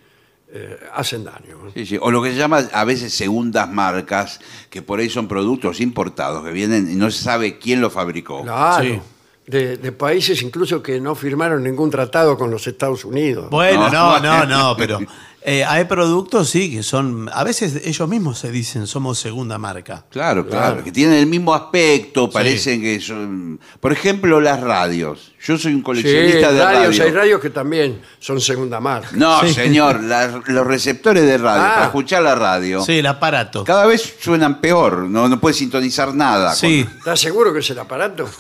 eh, 0.52 0.80
hacen 0.94 1.24
daño. 1.24 1.58
Sí, 1.74 1.86
sí. 1.86 1.98
O 2.02 2.12
lo 2.12 2.22
que 2.22 2.32
se 2.32 2.38
llama 2.38 2.64
a 2.74 2.84
veces 2.86 3.14
segundas 3.14 3.70
marcas, 3.70 4.40
que 4.70 4.82
por 4.82 5.00
ahí 5.00 5.10
son 5.10 5.28
productos 5.28 5.80
importados 5.80 6.44
que 6.44 6.52
vienen 6.52 6.92
y 6.92 6.96
no 6.96 7.10
se 7.12 7.24
sabe 7.24 7.58
quién 7.60 7.82
los 7.82 7.94
fabricó. 7.94 8.42
Claro. 8.44 9.02
De, 9.50 9.78
de 9.78 9.92
países 9.92 10.44
incluso 10.44 10.84
que 10.84 11.02
no 11.02 11.16
firmaron 11.16 11.64
ningún 11.64 11.90
tratado 11.90 12.38
con 12.38 12.52
los 12.52 12.68
Estados 12.68 13.04
Unidos. 13.04 13.50
Bueno, 13.50 13.90
no, 13.90 14.20
No, 14.20 14.46
no, 14.46 14.46
no, 14.46 14.76
pero 14.78 15.00
eh, 15.42 15.64
hay 15.64 15.86
productos, 15.86 16.50
sí, 16.50 16.70
que 16.72 16.84
son. 16.84 17.30
A 17.34 17.44
veces 17.44 17.82
ellos 17.86 18.08
mismos 18.10 18.40
se 18.40 18.52
dicen 18.52 18.86
somos 18.88 19.18
segunda 19.20 19.58
marca. 19.58 20.06
Claro, 20.10 20.46
claro, 20.48 20.68
Claro. 20.74 20.84
que 20.84 20.92
tienen 20.92 21.16
el 21.18 21.28
mismo 21.28 21.54
aspecto, 21.56 22.30
parecen 22.30 22.82
que 22.82 23.00
son... 23.00 23.60
Por 23.80 23.92
ejemplo, 23.94 24.40
las 24.42 24.60
radios. 24.60 25.32
Yo 25.42 25.58
soy 25.58 25.72
un 25.74 25.80
Sí, 25.80 25.84
coleccionista 25.84 26.52
de 26.52 26.64
radios, 26.64 26.98
radio. 26.98 27.04
hay 27.04 27.12
radios 27.12 27.42
que 27.42 27.50
también 27.50 28.02
son 28.20 28.42
segunda 28.42 28.80
marca. 28.82 29.10
No, 29.14 29.40
Sí. 29.42 29.54
señor, 29.54 30.02
los 30.04 30.68
receptores 30.68 31.24
de 31.24 31.38
radio, 31.38 31.64
Ah. 31.64 31.72
para 31.76 31.86
escuchar 31.86 32.22
la 32.24 32.36
radio, 32.36 32.84
Sí, 32.84 33.00
el 33.00 33.06
aparato. 33.06 33.64
cada 33.64 33.86
vez 33.86 34.16
suenan 34.20 34.60
peor, 34.60 35.04
no, 35.10 35.30
no 35.30 35.40
puedes 35.40 35.58
sintonizar 35.58 36.14
nada. 36.14 36.54
Sí. 36.54 36.86
¿Estás 36.98 37.22
seguro 37.22 37.54
que 37.54 37.60
es 37.60 37.70
el 37.70 37.80
aparato? 37.80 38.30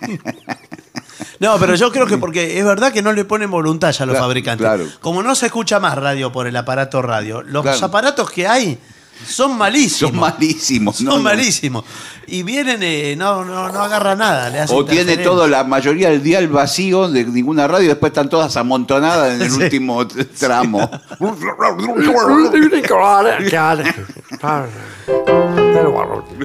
No, 1.40 1.56
pero 1.58 1.74
yo 1.76 1.92
creo 1.92 2.06
que 2.06 2.18
porque 2.18 2.58
es 2.58 2.64
verdad 2.64 2.92
que 2.92 3.02
no 3.02 3.12
le 3.12 3.24
ponen 3.24 3.50
voluntad 3.50 3.92
ya 3.92 4.02
a 4.02 4.06
los 4.06 4.14
Claro, 4.14 4.26
fabricantes. 4.26 4.66
claro. 4.66 4.84
Como 5.00 5.22
no 5.22 5.34
se 5.34 5.46
escucha 5.46 5.78
más 5.80 5.96
radio 5.96 6.32
por 6.32 6.46
el 6.46 6.56
aparato 6.56 7.00
radio, 7.02 7.42
los 7.42 7.62
Claro. 7.62 7.86
aparatos 7.86 8.30
que 8.30 8.46
hay 8.48 8.78
son 9.26 9.56
malísimos. 9.58 10.10
Son 10.12 10.20
malísimos. 10.20 10.96
Son 10.96 11.06
no, 11.06 11.18
malísimos. 11.18 11.84
Y 12.28 12.42
vienen, 12.44 12.80
eh, 12.82 13.14
no, 13.16 13.44
no, 13.44 13.70
no 13.72 13.80
agarra 13.82 14.14
nada. 14.14 14.48
Le 14.50 14.62
O 14.62 14.84
tiene 14.84 15.12
interferencia. 15.12 15.24
todo, 15.24 15.46
la 15.48 15.64
mayoría 15.64 16.10
del 16.10 16.22
dial 16.22 16.46
vacío 16.48 17.08
de 17.08 17.24
ninguna 17.24 17.66
radio, 17.66 17.88
después 17.88 18.10
están 18.10 18.28
todas 18.28 18.56
amontonadas 18.56 19.34
en 19.34 19.42
el 19.42 19.50
Sí. 19.50 19.62
último 19.62 20.06
t- 20.06 20.24
tramo. 20.24 20.88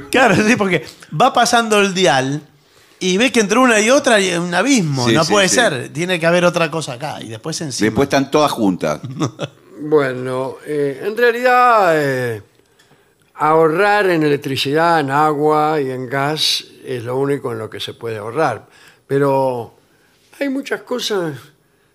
Claro, 0.09 0.35
sí, 0.35 0.55
porque 0.55 0.85
va 1.19 1.33
pasando 1.33 1.79
el 1.79 1.93
dial 1.93 2.41
y 3.05 3.17
ve 3.17 3.31
que 3.31 3.39
entre 3.41 3.57
una 3.59 3.79
y 3.79 3.89
otra 3.89 4.15
hay 4.15 4.33
un 4.35 4.53
abismo. 4.53 5.07
Sí, 5.07 5.13
no 5.13 5.23
sí, 5.23 5.31
puede 5.31 5.49
sí. 5.49 5.55
ser. 5.55 5.89
Tiene 5.89 6.19
que 6.19 6.25
haber 6.25 6.45
otra 6.45 6.69
cosa 6.71 6.93
acá. 6.93 7.21
Y 7.21 7.27
después 7.27 7.59
encima. 7.61 7.85
Después 7.87 8.05
están 8.07 8.29
todas 8.31 8.51
juntas. 8.51 8.99
Bueno, 9.85 10.57
eh, 10.65 11.01
en 11.03 11.17
realidad 11.17 11.91
eh, 11.95 12.41
ahorrar 13.33 14.09
en 14.09 14.23
electricidad, 14.23 15.01
en 15.01 15.11
agua 15.11 15.81
y 15.81 15.89
en 15.89 16.07
gas 16.07 16.63
es 16.85 17.03
lo 17.03 17.17
único 17.17 17.51
en 17.51 17.57
lo 17.59 17.69
que 17.69 17.81
se 17.81 17.93
puede 17.93 18.17
ahorrar. 18.17 18.65
Pero 19.07 19.73
hay 20.39 20.47
muchas 20.47 20.83
cosas 20.83 21.35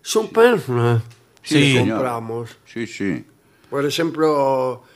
superfluas 0.03 1.03
Sí, 1.43 1.55
que 1.73 1.79
señor. 1.79 1.97
compramos. 1.99 2.51
Sí, 2.67 2.87
sí. 2.87 3.25
Por 3.71 3.87
ejemplo, 3.87 4.83
eh, 4.85 4.88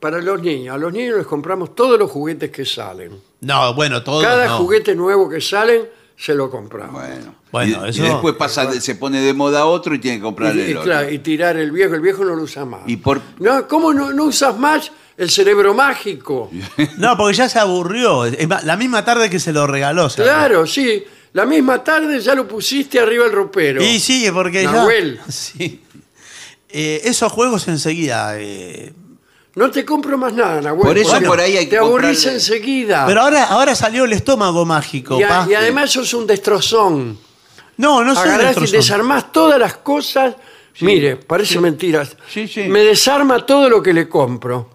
para 0.00 0.18
los 0.20 0.40
niños, 0.42 0.74
a 0.74 0.78
los 0.78 0.92
niños 0.92 1.18
les 1.18 1.26
compramos 1.26 1.74
todos 1.74 1.98
los 1.98 2.10
juguetes 2.10 2.50
que 2.50 2.64
salen. 2.64 3.12
No, 3.40 3.74
bueno, 3.74 4.02
todo. 4.02 4.22
Cada 4.22 4.46
no. 4.46 4.58
juguete 4.58 4.94
nuevo 4.94 5.28
que 5.28 5.40
salen, 5.40 5.82
se 6.16 6.34
lo 6.34 6.50
compramos. 6.50 6.94
Bueno. 7.02 7.34
Bueno, 7.50 7.86
y, 7.86 7.90
eso- 7.90 8.04
y 8.04 8.08
después 8.08 8.34
pasa, 8.34 8.66
de- 8.66 8.80
se 8.80 8.94
pone 8.94 9.20
de 9.20 9.32
moda 9.32 9.64
otro 9.66 9.94
y 9.94 9.98
tiene 9.98 10.18
que 10.20 10.26
Y, 10.26 10.58
y 10.58 10.60
el 10.70 10.76
otro. 10.76 10.82
claro, 10.84 11.10
y 11.10 11.18
tirar 11.20 11.56
el 11.56 11.70
viejo, 11.72 11.94
el 11.94 12.00
viejo 12.02 12.24
no 12.24 12.34
lo 12.34 12.42
usa 12.42 12.64
más. 12.64 12.82
Y 12.86 12.96
por- 12.98 13.20
No, 13.38 13.66
¿Cómo 13.66 13.92
no, 13.94 14.12
no 14.12 14.24
usas 14.24 14.58
más 14.58 14.92
el 15.16 15.30
cerebro 15.30 15.72
mágico? 15.74 16.50
No, 16.98 17.16
porque 17.16 17.36
ya 17.36 17.48
se 17.48 17.58
aburrió. 17.58 18.24
La 18.64 18.76
misma 18.76 19.04
tarde 19.04 19.30
que 19.30 19.40
se 19.40 19.52
lo 19.52 19.66
regaló. 19.66 20.08
Claro, 20.14 20.66
sí. 20.66 21.04
La 21.32 21.46
misma 21.46 21.82
tarde 21.84 22.20
ya 22.20 22.34
lo 22.34 22.46
pusiste 22.48 22.98
arriba 23.00 23.24
del 23.24 23.32
ropero. 23.32 23.82
Y 23.82 23.98
sí, 24.00 24.26
porque 24.32 24.64
Nahuel. 24.64 25.16
ya. 25.18 25.24
Sí. 25.32 25.82
Eh, 26.70 27.00
esos 27.04 27.32
juegos 27.32 27.66
enseguida. 27.68 28.32
eh, 28.38 28.92
No 29.58 29.70
te 29.70 29.84
compro 29.84 30.16
más 30.16 30.32
nada, 30.32 30.60
Nahuel. 30.60 30.86
Por 30.86 30.96
eso 30.98 31.20
por 31.22 31.40
ahí 31.40 31.56
hay 31.56 31.64
que 31.66 31.70
Te 31.72 31.78
aburrís 31.78 32.18
comprarle- 32.24 32.34
enseguida. 32.34 33.06
Pero 33.06 33.20
ahora, 33.22 33.44
ahora 33.44 33.74
salió 33.74 34.04
el 34.04 34.12
estómago 34.12 34.64
mágico. 34.64 35.18
y, 35.18 35.22
a- 35.24 35.28
pa. 35.28 35.46
y 35.50 35.54
además 35.54 35.90
sos 35.90 36.14
un 36.14 36.26
destrozón. 36.26 37.18
No, 37.76 38.04
no 38.04 38.14
soy 38.14 38.24
Agarrás 38.28 38.42
y 38.56 38.60
destrozón. 38.60 38.72
desarmás 38.78 39.32
todas 39.32 39.58
las 39.58 39.76
cosas. 39.78 40.34
Mire, 40.80 41.16
parece 41.16 41.58
mentiras. 41.60 42.16
Sí, 42.32 42.46
sí. 42.46 42.62
Me 42.68 42.80
desarma 42.84 43.44
todo 43.44 43.68
lo 43.68 43.82
que 43.82 43.92
le 43.92 44.08
compro. 44.08 44.70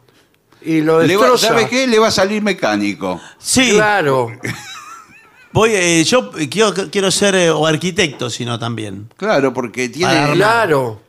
Y 0.61 0.81
lo 0.81 1.01
Le 1.01 1.15
va- 1.15 1.21
destroza. 1.27 1.47
¿Sabe 1.49 1.69
qué? 1.69 1.87
Le 1.87 1.97
va 1.99 2.07
a 2.07 2.11
salir 2.11 2.41
mecánico. 2.41 3.21
Sí, 3.37 3.71
Claro. 3.71 4.31
voy, 5.53 5.71
eh, 5.73 6.03
yo 6.03 6.31
quiero, 6.49 6.73
quiero 6.91 7.09
ser 7.11 7.35
eh, 7.35 7.49
o 7.51 7.65
arquitecto, 7.65 8.29
sino 8.29 8.57
también. 8.59 9.09
Claro, 9.17 9.53
porque 9.53 9.87
tiene... 9.89 10.07
Para 10.11 10.23
armar. 10.23 10.35
Claro. 10.37 11.01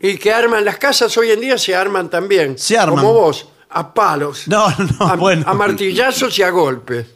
Y 0.00 0.18
que 0.18 0.32
arman 0.32 0.64
las 0.64 0.78
casas 0.78 1.16
hoy 1.16 1.30
en 1.30 1.40
día 1.40 1.58
se 1.58 1.74
arman 1.74 2.10
también. 2.10 2.58
Se 2.58 2.76
arman. 2.76 2.98
Como 2.98 3.14
vos, 3.14 3.48
a 3.70 3.92
palos. 3.94 4.46
No, 4.46 4.68
no, 4.68 5.06
a, 5.06 5.16
bueno. 5.16 5.44
a 5.46 5.54
martillazos 5.54 6.38
y 6.38 6.42
a 6.42 6.50
golpes. 6.50 7.06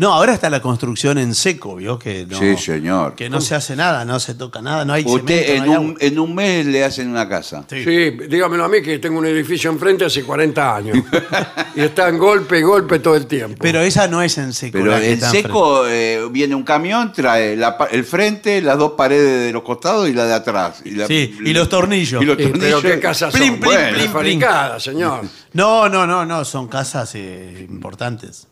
No, 0.00 0.14
ahora 0.14 0.32
está 0.32 0.48
la 0.48 0.62
construcción 0.62 1.18
en 1.18 1.34
seco, 1.34 1.76
¿vio? 1.76 1.98
Que 1.98 2.24
no, 2.26 2.38
Sí, 2.38 2.56
señor. 2.56 3.14
Que 3.14 3.28
no 3.28 3.38
se 3.42 3.54
hace 3.54 3.76
nada, 3.76 4.02
no 4.06 4.18
se 4.18 4.34
toca 4.34 4.62
nada, 4.62 4.82
no 4.86 4.94
hay 4.94 5.04
Usted 5.04 5.44
cemento, 5.44 5.52
en, 5.52 5.58
no 5.58 5.62
hay 5.62 5.68
un, 5.78 5.86
agua. 5.90 5.96
en 6.00 6.18
un 6.18 6.34
mes 6.34 6.64
le 6.66 6.82
hacen 6.84 7.10
una 7.10 7.28
casa. 7.28 7.64
Sí. 7.68 7.84
Sí, 7.84 8.10
dígamelo 8.28 8.64
a 8.64 8.68
mí 8.70 8.80
que 8.80 8.98
tengo 8.98 9.18
un 9.18 9.26
edificio 9.26 9.70
enfrente 9.70 10.06
hace 10.06 10.22
40 10.24 10.74
años. 10.76 10.96
y 11.76 11.82
está 11.82 12.08
en 12.08 12.16
golpe 12.16 12.58
y 12.58 12.62
golpe 12.62 12.98
todo 13.00 13.14
el 13.14 13.26
tiempo. 13.26 13.58
Pero 13.60 13.80
esa 13.80 14.08
no 14.08 14.22
es 14.22 14.38
en 14.38 14.54
seco. 14.54 14.72
Pero 14.78 14.90
la 14.92 15.00
que 15.00 15.08
en 15.08 15.12
está 15.12 15.30
seco 15.30 15.86
eh, 15.86 16.26
viene 16.30 16.54
un 16.54 16.62
camión, 16.62 17.12
trae 17.12 17.54
la 17.54 17.76
pa- 17.76 17.88
el 17.92 18.04
frente, 18.04 18.62
las 18.62 18.78
dos 18.78 18.92
paredes 18.92 19.44
de 19.48 19.52
los 19.52 19.62
costados 19.62 20.08
y 20.08 20.14
la 20.14 20.24
de 20.24 20.32
atrás. 20.32 20.80
Y, 20.82 20.92
la- 20.92 21.06
Sí, 21.08 21.36
y 21.44 21.52
los 21.52 21.68
tornillos. 21.68 22.22
Y 22.22 22.24
los 22.24 22.38
Sí, 22.38 22.44
pero 22.44 22.52
tornillos. 22.58 22.82
qué 22.82 23.00
casas 23.00 23.34
Plin, 23.34 23.48
son. 23.48 23.60
plin, 23.60 23.64
Bueno, 23.70 23.88
plin, 23.88 23.96
plin. 23.98 24.10
fabricadas, 24.12 24.82
señor. 24.82 25.20
No, 25.52 25.90
no, 25.90 26.06
no, 26.06 26.24
no, 26.24 26.42
son 26.46 26.68
casas 26.68 27.10
eh, 27.16 27.66
importantes. 27.68 28.46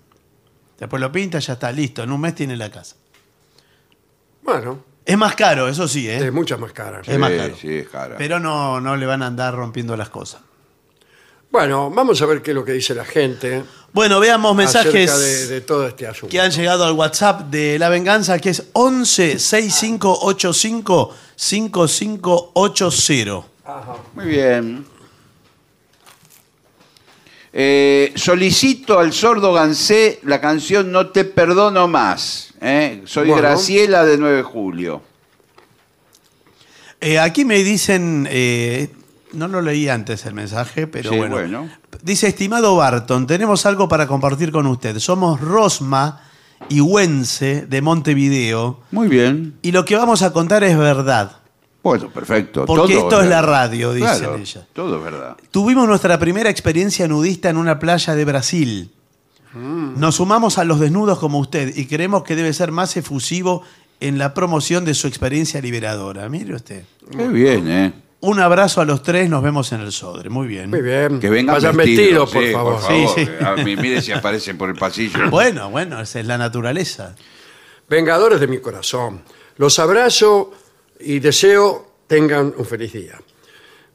Después 0.79 1.01
lo 1.01 1.11
pinta, 1.11 1.39
ya 1.39 1.55
está 1.55 1.73
listo. 1.73 2.03
En 2.03 2.13
un 2.13 2.21
mes 2.21 2.35
tiene 2.35 2.57
la 2.57 2.71
casa. 2.71 2.97
Bueno, 4.43 4.85
Es 5.05 5.17
más 5.19 5.35
caro, 5.35 5.69
eso 5.69 5.89
sí, 5.89 6.09
¿eh? 6.09 6.27
es 6.27 6.33
mucha 6.33 6.57
más 6.57 6.73
cara. 6.73 7.01
Es 7.05 7.19
más 7.19 7.33
caro. 7.33 7.55
Sí, 7.61 7.79
es 7.79 7.89
cara. 7.89 8.15
Pero 8.17 8.39
no, 8.39 8.81
no 8.81 8.97
le 8.97 9.07
van 9.07 9.23
a 9.23 9.27
andar 9.27 9.55
rompiendo 9.55 9.97
las 9.97 10.09
cosas. 10.11 10.43
Bueno, 11.51 11.91
vamos 11.91 12.21
a 12.21 12.27
ver 12.27 12.43
qué 12.43 12.51
es 12.51 12.55
lo 12.55 12.63
que 12.63 12.73
dice 12.73 12.95
la 12.95 13.07
gente 13.07 13.65
Bueno, 13.95 14.21
veamos 14.21 14.55
mensajes 14.55 15.11
acerca 15.11 15.17
de, 15.19 15.47
de 15.47 15.61
todo 15.63 15.89
este 15.89 16.07
asunto. 16.07 16.31
que 16.31 16.39
han 16.39 16.51
llegado 16.51 16.85
al 16.85 16.93
WhatsApp 16.93 17.49
de 17.49 17.79
La 17.79 17.89
Venganza, 17.89 18.39
que 18.39 18.51
es 18.51 18.65
11 18.75 19.39
6585 19.39 21.15
5580. 21.37 23.43
Muy 24.15 24.27
bien. 24.27 24.85
Eh, 27.53 28.13
solicito 28.15 28.99
al 28.99 29.13
sordo 29.13 29.53
Gansé 29.55 30.21
la 30.25 30.41
canción 30.41 30.93
No 30.93 31.09
te 31.09 31.25
perdono 31.25 31.89
más. 31.89 32.53
¿eh? 32.61 33.03
Soy 33.07 33.29
Bueno. 33.29 33.43
Graciela 33.43 34.05
de 34.05 34.19
9 34.19 34.37
de 34.39 34.43
julio. 34.43 35.03
Eh, 37.01 37.19
aquí 37.19 37.45
me 37.45 37.63
dicen, 37.63 38.29
no 39.33 39.49
lo 39.49 39.63
leí 39.63 39.89
antes 39.89 40.27
el 40.27 40.35
mensaje, 40.35 40.87
pero 40.87 41.11
Sí, 41.11 41.17
bueno. 41.17 41.37
bueno. 41.37 41.69
Dice, 42.03 42.27
estimado 42.29 42.77
Barton, 42.77 43.27
tenemos 43.27 43.67
algo 43.67 43.89
para 43.89 44.07
compartir 44.07 44.51
con 44.53 44.67
usted. 44.67 44.99
Somos 44.99 45.41
Rosma 45.41 46.23
y 46.69 46.81
Wense 46.81 47.67
de 47.67 47.83
Montevideo 47.83 48.81
Muy 48.91 49.09
bien. 49.09 49.55
y 49.63 49.71
lo 49.73 49.85
que 49.85 49.95
vamos 49.97 50.23
a 50.23 50.33
contar 50.33 50.65
es 50.65 50.77
verdad. 50.77 51.38
Bueno, 51.83 52.11
perfecto. 52.11 52.65
Porque 52.67 52.95
Todo 52.95 53.05
esto 53.05 53.23
es 53.23 53.29
la 53.29 53.43
radio, 53.43 53.93
dicen 53.93 54.19
Claro, 54.19 54.37
ellas. 54.37 54.65
Todo 54.73 54.97
es 54.99 55.05
verdad. 55.05 55.37
Tuvimos 55.51 55.87
nuestra 55.89 56.19
primera 56.19 56.51
experiencia 56.51 57.07
nudista 57.09 57.49
en 57.51 57.57
una 57.57 57.79
playa 57.79 58.15
de 58.15 58.25
Brasil. 58.25 58.91
Nos 59.55 60.17
sumamos 60.17 60.59
a 60.59 60.65
los 60.65 60.79
desnudos 60.79 61.19
como 61.19 61.39
usted 61.39 61.77
y 61.77 61.87
creemos 61.87 62.23
que 62.23 62.37
debe 62.37 62.53
ser 62.53 62.71
más 62.71 62.97
efusivo 62.97 63.63
en 63.99 64.19
la 64.19 64.35
promoción 64.35 64.85
de 64.85 64.95
su 64.95 65.09
experiencia 65.09 65.61
liberadora. 65.61 66.29
Mire 66.29 66.55
usted. 66.55 66.85
Qué 67.11 67.29
bien, 67.29 67.69
¿eh? 67.69 67.93
Un 68.21 68.41
abrazo 68.41 68.81
a 68.81 68.85
los 68.85 69.03
tres, 69.03 69.31
nos 69.31 69.43
vemos 69.43 69.73
en 69.73 69.81
el 69.81 69.93
Sodre. 69.93 70.29
Muy 70.29 70.49
bien. 70.49 70.71
Muy 70.71 70.83
bien. 70.83 71.21
Que 71.21 71.31
vengan 71.31 71.55
Vayan 71.55 71.77
vestidos, 71.77 72.33
vestidos, 72.33 72.33
por 72.33 72.43
sí, 72.45 72.53
favor. 72.53 73.15
Sí, 73.15 73.25
sí. 73.25 73.45
A 73.45 73.55
mí, 73.55 73.77
mire 73.77 74.03
si 74.03 74.11
aparecen 74.13 74.59
por 74.59 74.69
el 74.69 74.77
pasillo. 74.77 75.19
Bueno, 75.31 75.71
bueno, 75.71 76.01
esa 76.01 76.19
es 76.19 76.27
la 76.27 76.37
naturaleza. 76.37 77.15
Vengadores 77.89 78.41
de 78.41 78.49
mi 78.49 78.59
corazón. 78.59 79.23
Los 79.57 79.79
abrazo 79.79 80.53
y 81.01 81.19
deseo 81.21 81.87
tengan 82.07 82.55
un 82.57 82.65
feliz 82.65 82.93
día. 82.93 83.19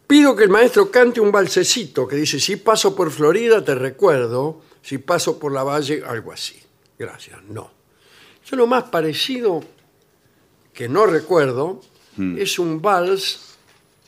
Pido 0.07 0.35
que 0.35 0.43
el 0.43 0.49
maestro 0.49 0.91
cante 0.91 1.19
un 1.19 1.31
balsecito 1.31 2.07
que 2.07 2.15
dice, 2.15 2.39
si 2.39 2.57
paso 2.57 2.95
por 2.95 3.11
Florida 3.11 3.63
te 3.63 3.73
recuerdo, 3.73 4.61
si 4.81 4.97
paso 4.97 5.39
por 5.39 5.51
la 5.51 5.63
valle, 5.63 6.03
algo 6.05 6.31
así. 6.31 6.61
Gracias, 6.97 7.41
no. 7.43 7.71
Yo 8.45 8.55
lo 8.55 8.67
más 8.67 8.83
parecido 8.85 9.63
que 10.73 10.89
no 10.89 11.05
recuerdo 11.05 11.81
es 12.37 12.59
un 12.59 12.81
vals, 12.81 13.55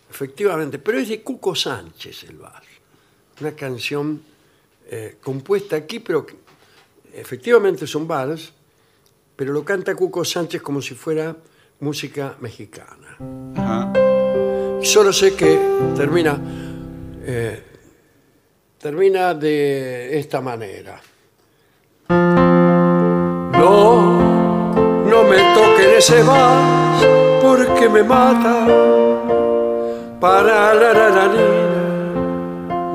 efectivamente, 0.09 0.77
pero 0.77 0.99
es 0.99 1.09
de 1.09 1.23
Cuco 1.23 1.55
Sánchez 1.55 2.25
el 2.25 2.37
vals. 2.37 2.67
Una 3.41 3.55
canción 3.55 4.21
eh, 4.87 5.17
compuesta 5.21 5.75
aquí, 5.75 5.99
pero 5.99 6.25
que 6.25 6.35
efectivamente 7.13 7.85
es 7.85 7.95
un 7.95 8.07
vals, 8.07 8.51
pero 9.35 9.53
lo 9.53 9.65
canta 9.65 9.95
Cuco 9.95 10.23
Sánchez 10.23 10.61
como 10.61 10.81
si 10.81 10.93
fuera 10.93 11.35
música 11.79 12.35
mexicana. 12.39 13.17
Ajá. 13.55 13.93
Solo 14.81 15.11
sé 15.13 15.35
que 15.35 15.59
termina, 15.95 16.37
eh, 17.25 17.63
termina 18.77 19.33
de 19.33 20.17
esta 20.19 20.41
manera. 20.41 21.01
No, 23.59 25.03
no 25.05 25.23
me 25.23 25.37
toquen 25.55 25.89
ese 25.97 26.21
vals 26.23 27.05
porque 27.41 27.89
me 27.89 28.03
mata. 28.03 28.65
Para 30.19 30.73
la 30.73 30.93
la 30.93 31.09
la 31.09 31.25
la, 31.27 31.27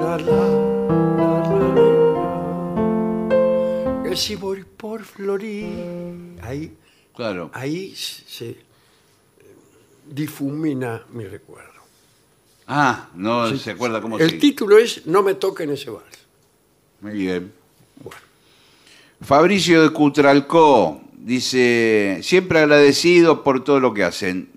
la, 0.00 0.16
la. 0.18 0.40
Que 4.08 4.16
si 4.16 4.34
voy 4.36 4.64
por 4.64 5.02
Florida, 5.02 5.68
ahí 6.42 6.76
Claro. 7.14 7.50
ahí 7.52 7.94
se 7.94 8.56
difumina 10.10 11.02
mi 11.12 11.24
recuerdo. 11.24 11.70
Ah, 12.66 13.08
no 13.14 13.56
se 13.56 13.72
acuerda 13.72 14.00
cómo 14.00 14.18
El 14.18 14.30
se... 14.30 14.36
título 14.38 14.78
es 14.78 15.06
No 15.06 15.22
me 15.22 15.34
toquen 15.34 15.70
ese 15.70 15.90
vals. 15.90 16.18
Muy 17.00 17.12
bien. 17.12 17.52
Bueno. 18.02 18.20
Fabricio 19.22 19.82
de 19.82 19.90
Cutralcó 19.90 21.00
dice, 21.16 22.20
siempre 22.22 22.60
agradecido 22.60 23.42
por 23.42 23.64
todo 23.64 23.80
lo 23.80 23.92
que 23.92 24.04
hacen. 24.04 24.50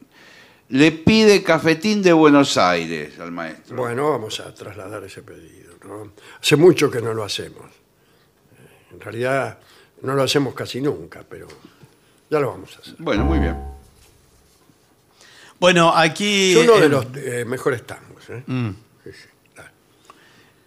Le 0.70 0.92
pide 0.92 1.44
cafetín 1.44 2.02
de 2.02 2.14
Buenos 2.14 2.58
Aires 2.58 3.20
al 3.20 3.32
maestro. 3.32 3.76
Bueno, 3.78 4.12
vamos 4.12 4.40
a 4.40 4.54
trasladar 4.54 5.04
ese 5.04 5.22
pedido. 5.22 5.74
¿no? 5.86 6.14
Hace 6.42 6.56
mucho 6.56 6.90
que 6.90 7.02
no 7.02 7.14
lo 7.14 7.24
hacemos. 7.24 7.66
Eh, 7.66 8.94
En 8.94 9.00
realidad 9.00 9.60
no 10.02 10.14
lo 10.16 10.24
hacemos 10.24 10.54
casi 10.54 10.82
nunca, 10.82 11.24
pero 11.28 11.48
ya 12.30 12.40
lo 12.40 12.50
vamos 12.52 12.76
a 12.78 12.80
hacer. 12.80 12.96
Bueno, 13.00 13.26
muy 13.26 13.40
bien. 13.40 13.56
Bueno, 15.64 15.96
aquí. 15.96 16.52
Es 16.52 16.58
uno 16.58 16.78
de 16.78 16.86
eh, 16.88 16.90
los 16.90 17.06
eh, 17.16 17.46
mejores 17.48 17.88
tangos. 17.88 18.22
¿eh? 18.28 18.44
Sí, 18.46 19.10
sí, 19.14 19.28
claro. 19.56 19.70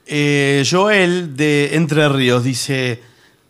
eh, 0.06 0.64
Joel 0.70 1.36
de 1.36 1.76
Entre 1.76 2.08
Ríos 2.08 2.42
dice: 2.42 3.02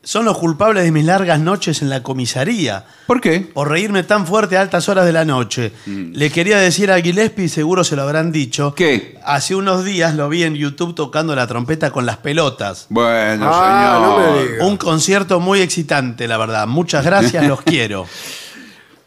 Son 0.02 0.24
los 0.24 0.36
culpables 0.38 0.82
de 0.82 0.90
mis 0.90 1.04
largas 1.04 1.38
noches 1.38 1.82
en 1.82 1.88
la 1.88 2.02
comisaría. 2.02 2.84
¿Por 3.06 3.20
qué? 3.20 3.38
Por 3.42 3.68
reírme 3.68 4.02
tan 4.02 4.26
fuerte 4.26 4.56
a 4.56 4.60
altas 4.60 4.88
horas 4.88 5.06
de 5.06 5.12
la 5.12 5.24
noche. 5.24 5.70
Le 5.86 6.32
quería 6.32 6.58
decir 6.58 6.90
a 6.90 7.00
Gillespie, 7.00 7.48
seguro 7.48 7.84
se 7.84 7.94
lo 7.94 8.02
habrán 8.02 8.32
dicho. 8.32 8.74
¿Qué? 8.74 9.16
Hace 9.24 9.54
unos 9.54 9.84
días 9.84 10.16
lo 10.16 10.28
vi 10.28 10.42
en 10.42 10.56
YouTube 10.56 10.96
tocando 10.96 11.36
la 11.36 11.46
trompeta 11.46 11.92
con 11.92 12.06
las 12.06 12.16
pelotas. 12.16 12.86
Bueno, 12.88 13.48
Ah, 13.48 14.00
no 14.02 14.16
señor. 14.18 14.36
me 14.46 14.52
diga. 14.52 14.64
Un 14.66 14.76
concierto 14.78 15.38
muy 15.38 15.60
excitante, 15.60 16.26
la 16.26 16.38
verdad. 16.38 16.66
Muchas 16.66 17.04
gracias, 17.04 17.46
los 17.46 17.62
quiero. 17.62 18.04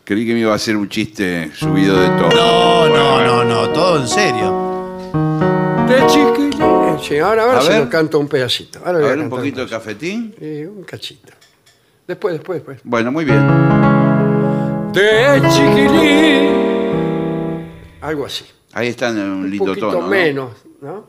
Creí 0.09 0.25
que 0.25 0.33
me 0.33 0.39
iba 0.39 0.51
a 0.51 0.55
hacer 0.55 0.75
un 0.75 0.89
chiste 0.89 1.51
subido 1.53 1.95
de 1.99 2.07
todo. 2.07 2.29
No, 2.31 2.87
no, 2.89 3.23
no, 3.23 3.43
no, 3.43 3.69
todo 3.69 3.99
en 4.01 4.07
serio. 4.07 5.11
De 5.87 6.07
chiquilín. 6.07 6.97
Sí, 6.99 7.19
ahora, 7.19 7.43
ahora 7.43 7.59
A 7.59 7.61
se 7.61 7.69
ver. 7.69 7.83
lo 7.83 7.89
canto 7.91 8.17
un 8.17 8.27
pedacito. 8.27 8.79
Ahora 8.79 8.89
A 8.89 8.93
voy 8.93 9.03
ver, 9.03 9.17
un 9.19 9.23
cantar 9.25 9.37
poquito 9.37 9.61
de 9.61 9.67
cafetín. 9.69 10.33
Sí, 10.39 10.65
un 10.65 10.81
cachito. 10.83 11.31
Después, 12.07 12.33
después, 12.33 12.57
después. 12.57 12.79
Bueno, 12.83 13.11
muy 13.11 13.23
bien. 13.23 13.47
De 14.93 15.41
chiquilín. 15.51 16.49
Algo 18.01 18.25
así. 18.25 18.45
Ahí 18.73 18.87
está 18.87 19.09
en 19.09 19.19
un 19.19 19.31
Un 19.43 19.49
lindo 19.51 19.65
poquito 19.67 19.89
tono. 19.91 20.01
¿no? 20.01 20.07
menos, 20.07 20.49
¿no? 20.81 21.05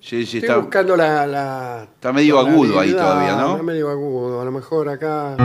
Sí, 0.00 0.26
sí, 0.26 0.38
Estoy 0.38 0.48
está. 0.50 0.56
buscando 0.58 0.96
la, 0.96 1.28
la- 1.28 1.84
Está 1.94 2.12
medio 2.12 2.40
agudo 2.40 2.80
ahí 2.80 2.90
todavía, 2.90 3.36
¿no? 3.36 3.52
Está 3.52 3.62
medio 3.62 3.88
agudo. 3.88 4.40
A 4.40 4.44
lo 4.44 4.50
mejor 4.50 4.88
acá. 4.88 5.36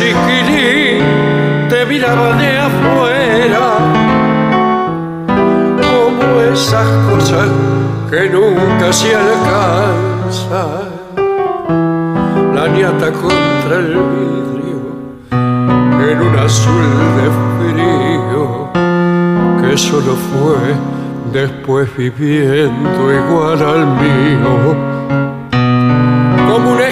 De 0.00 0.06
chiquilín 0.06 1.68
te 1.68 1.84
miraba 1.84 2.32
de 2.36 2.58
afuera 2.58 3.66
como 5.76 6.40
esas 6.40 6.88
cosas 7.10 7.48
que 8.10 8.30
nunca 8.30 8.90
se 8.94 9.14
alcanzan. 9.14 10.88
La 12.54 12.68
niata 12.68 13.12
contra 13.12 13.76
el 13.76 13.88
vidrio 14.14 14.80
en 16.10 16.16
un 16.28 16.38
azul 16.38 16.88
de 17.18 17.26
frío 17.58 18.44
que 19.60 19.76
solo 19.76 20.16
fue 20.30 20.60
después 21.30 21.94
viviendo 21.94 23.12
igual 23.12 23.62
al 23.62 23.86
mío. 24.00 24.74
Como 26.48 26.72
una 26.72 26.88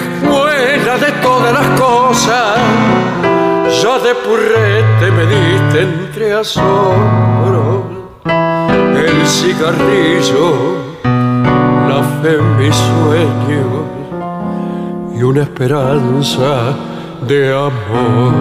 ya 3.81 3.97
de 3.99 4.13
purrete 4.15 5.11
me 5.11 5.25
diste 5.25 5.81
entre 5.83 6.33
asombros 6.33 7.83
el 8.25 9.25
cigarrillo 9.25 10.47
la 11.87 12.03
fe 12.21 12.35
en 12.39 12.57
mis 12.57 12.75
sueños 12.75 13.83
y 15.15 15.23
una 15.23 15.43
esperanza 15.43 16.75
de 17.27 17.53
amor. 17.53 18.33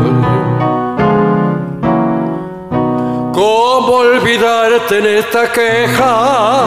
¿Cómo 3.33 3.93
olvidarte 3.95 4.99
en 4.99 5.07
esta 5.07 5.53
queja? 5.53 6.65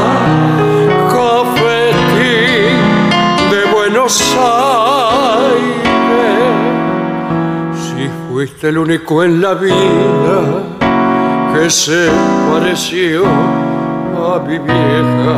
Cafetín 1.09 2.79
de 3.51 3.71
Buenos 3.73 4.21
Aires. 4.37 4.90
Fuiste 8.41 8.69
el 8.69 8.79
único 8.79 9.23
en 9.23 9.39
la 9.39 9.53
vida 9.53 10.63
que 11.53 11.69
se 11.69 12.09
pareció 12.49 13.23
a 13.23 14.39
mi 14.39 14.57
vieja. 14.57 15.37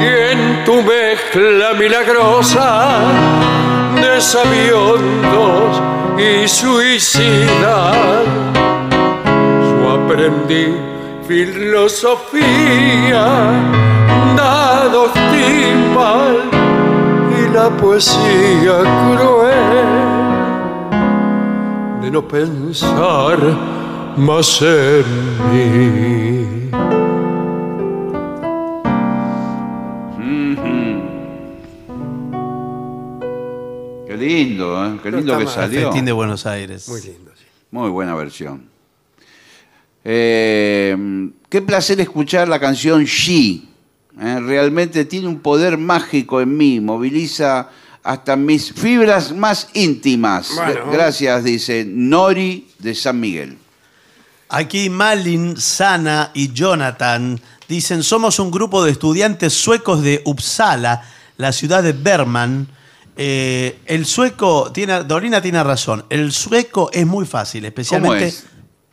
Y 0.00 0.06
en 0.32 0.64
tu 0.64 0.82
mezcla 0.82 1.74
milagrosa 1.78 2.98
de 3.94 4.20
sabiondos 4.20 5.80
y 6.18 6.48
suicidas 6.48 7.96
yo 9.78 9.90
aprendí 9.92 10.74
filosofía 11.28 13.24
dados 14.36 15.12
timbal 15.30 16.36
y 17.38 17.40
la 17.54 17.68
poesía 17.76 18.78
cruel 19.14 20.15
de 22.06 22.12
no 22.12 22.28
pensar 22.28 23.38
más 24.16 24.62
en 24.62 25.04
mí 25.50 26.70
Qué 34.06 34.16
lindo, 34.16 34.86
¿eh? 34.86 34.98
Qué 35.02 35.10
lindo 35.10 35.36
que 35.36 35.46
salió. 35.48 35.80
Festín 35.80 36.04
de 36.04 36.12
Buenos 36.12 36.46
Aires. 36.46 36.88
muy 36.88 37.00
lindo 37.02 37.32
sí. 37.36 37.44
Muy 37.72 37.90
buena 37.90 38.14
versión. 38.14 38.68
Eh, 40.04 40.96
qué 41.48 41.60
placer 41.60 42.00
escuchar 42.00 42.46
la 42.46 42.60
canción 42.60 43.02
She. 43.04 43.62
Eh, 44.20 44.40
realmente 44.40 45.04
tiene 45.06 45.26
un 45.26 45.40
poder 45.40 45.76
mágico 45.76 46.40
en 46.40 46.56
mí, 46.56 46.78
moviliza 46.80 47.68
hasta 48.06 48.36
mis 48.36 48.72
fibras 48.72 49.32
más 49.32 49.68
íntimas. 49.74 50.50
Bueno. 50.54 50.90
Gracias, 50.92 51.44
dice 51.44 51.84
Nori 51.86 52.68
de 52.78 52.94
San 52.94 53.18
Miguel. 53.20 53.58
Aquí 54.48 54.88
Malin, 54.90 55.56
Sana 55.56 56.30
y 56.34 56.52
Jonathan 56.52 57.40
Dicen, 57.68 58.04
somos 58.04 58.38
un 58.38 58.52
grupo 58.52 58.84
de 58.84 58.92
estudiantes 58.92 59.52
suecos 59.52 60.00
de 60.00 60.22
Uppsala, 60.24 61.02
la 61.36 61.50
ciudad 61.50 61.82
de 61.82 61.92
Berman. 61.92 62.68
Eh, 63.16 63.80
el 63.86 64.06
sueco, 64.06 64.70
tiene, 64.72 65.02
Dorina 65.02 65.42
tiene 65.42 65.64
razón, 65.64 66.04
el 66.08 66.30
sueco 66.30 66.90
es 66.92 67.04
muy 67.04 67.26
fácil, 67.26 67.64
especialmente 67.64 68.26
es? 68.26 68.44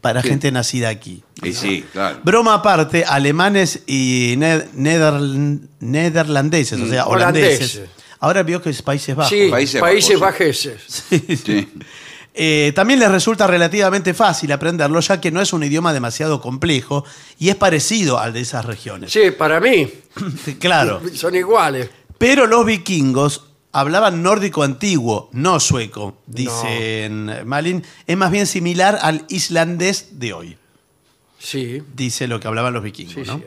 para 0.02 0.24
¿Qué? 0.24 0.30
gente 0.30 0.52
nacida 0.52 0.90
aquí. 0.90 1.24
Y 1.44 1.54
sí, 1.54 1.86
claro. 1.94 2.20
Broma 2.24 2.56
aparte, 2.56 3.06
alemanes 3.06 3.82
y 3.86 4.34
ne- 4.40 4.66
neder- 4.76 5.68
nederlandeses, 5.80 6.82
o 6.82 6.88
sea, 6.88 7.06
Holandeses. 7.06 7.76
holandeses. 7.76 8.03
Ahora 8.24 8.42
vio 8.42 8.62
que 8.62 8.70
es 8.70 8.82
Países 8.82 9.14
Bajos. 9.18 9.30
Sí, 9.30 9.50
Países 9.52 9.82
Países, 9.82 10.18
Bajos, 10.18 10.40
Bajeses. 10.40 11.04
Sí. 11.46 11.68
Eh, 12.34 12.72
también 12.74 13.00
les 13.00 13.12
resulta 13.12 13.46
relativamente 13.48 14.14
fácil 14.14 14.50
aprenderlo, 14.54 15.02
ya 15.02 15.20
que 15.20 15.30
no 15.30 15.42
es 15.42 15.52
un 15.52 15.62
idioma 15.62 15.92
demasiado 15.92 16.40
complejo 16.40 17.04
y 17.38 17.50
es 17.50 17.56
parecido 17.58 18.18
al 18.20 18.32
de 18.32 18.40
esas 18.40 18.64
regiones. 18.64 19.12
Sí, 19.12 19.32
para 19.38 19.60
mí. 19.60 19.92
Claro. 20.60 21.02
Son 21.14 21.36
iguales. 21.36 21.90
Pero 22.18 22.48
los 22.48 22.66
vikingos 22.66 23.44
hablaban 23.74 24.24
nórdico 24.24 24.64
antiguo, 24.64 25.30
no 25.34 25.60
sueco, 25.60 26.16
dicen 26.26 27.30
Malin. 27.46 27.84
Es 28.08 28.16
más 28.16 28.32
bien 28.32 28.48
similar 28.48 29.00
al 29.02 29.26
islandés 29.28 30.18
de 30.20 30.32
hoy, 30.32 30.58
Sí. 31.40 31.84
dice 31.94 32.28
lo 32.28 32.40
que 32.40 32.48
hablaban 32.48 32.74
los 32.74 32.84
vikingos. 32.84 33.16
Sí, 33.16 33.24
¿no? 33.28 33.40
sí. 33.40 33.44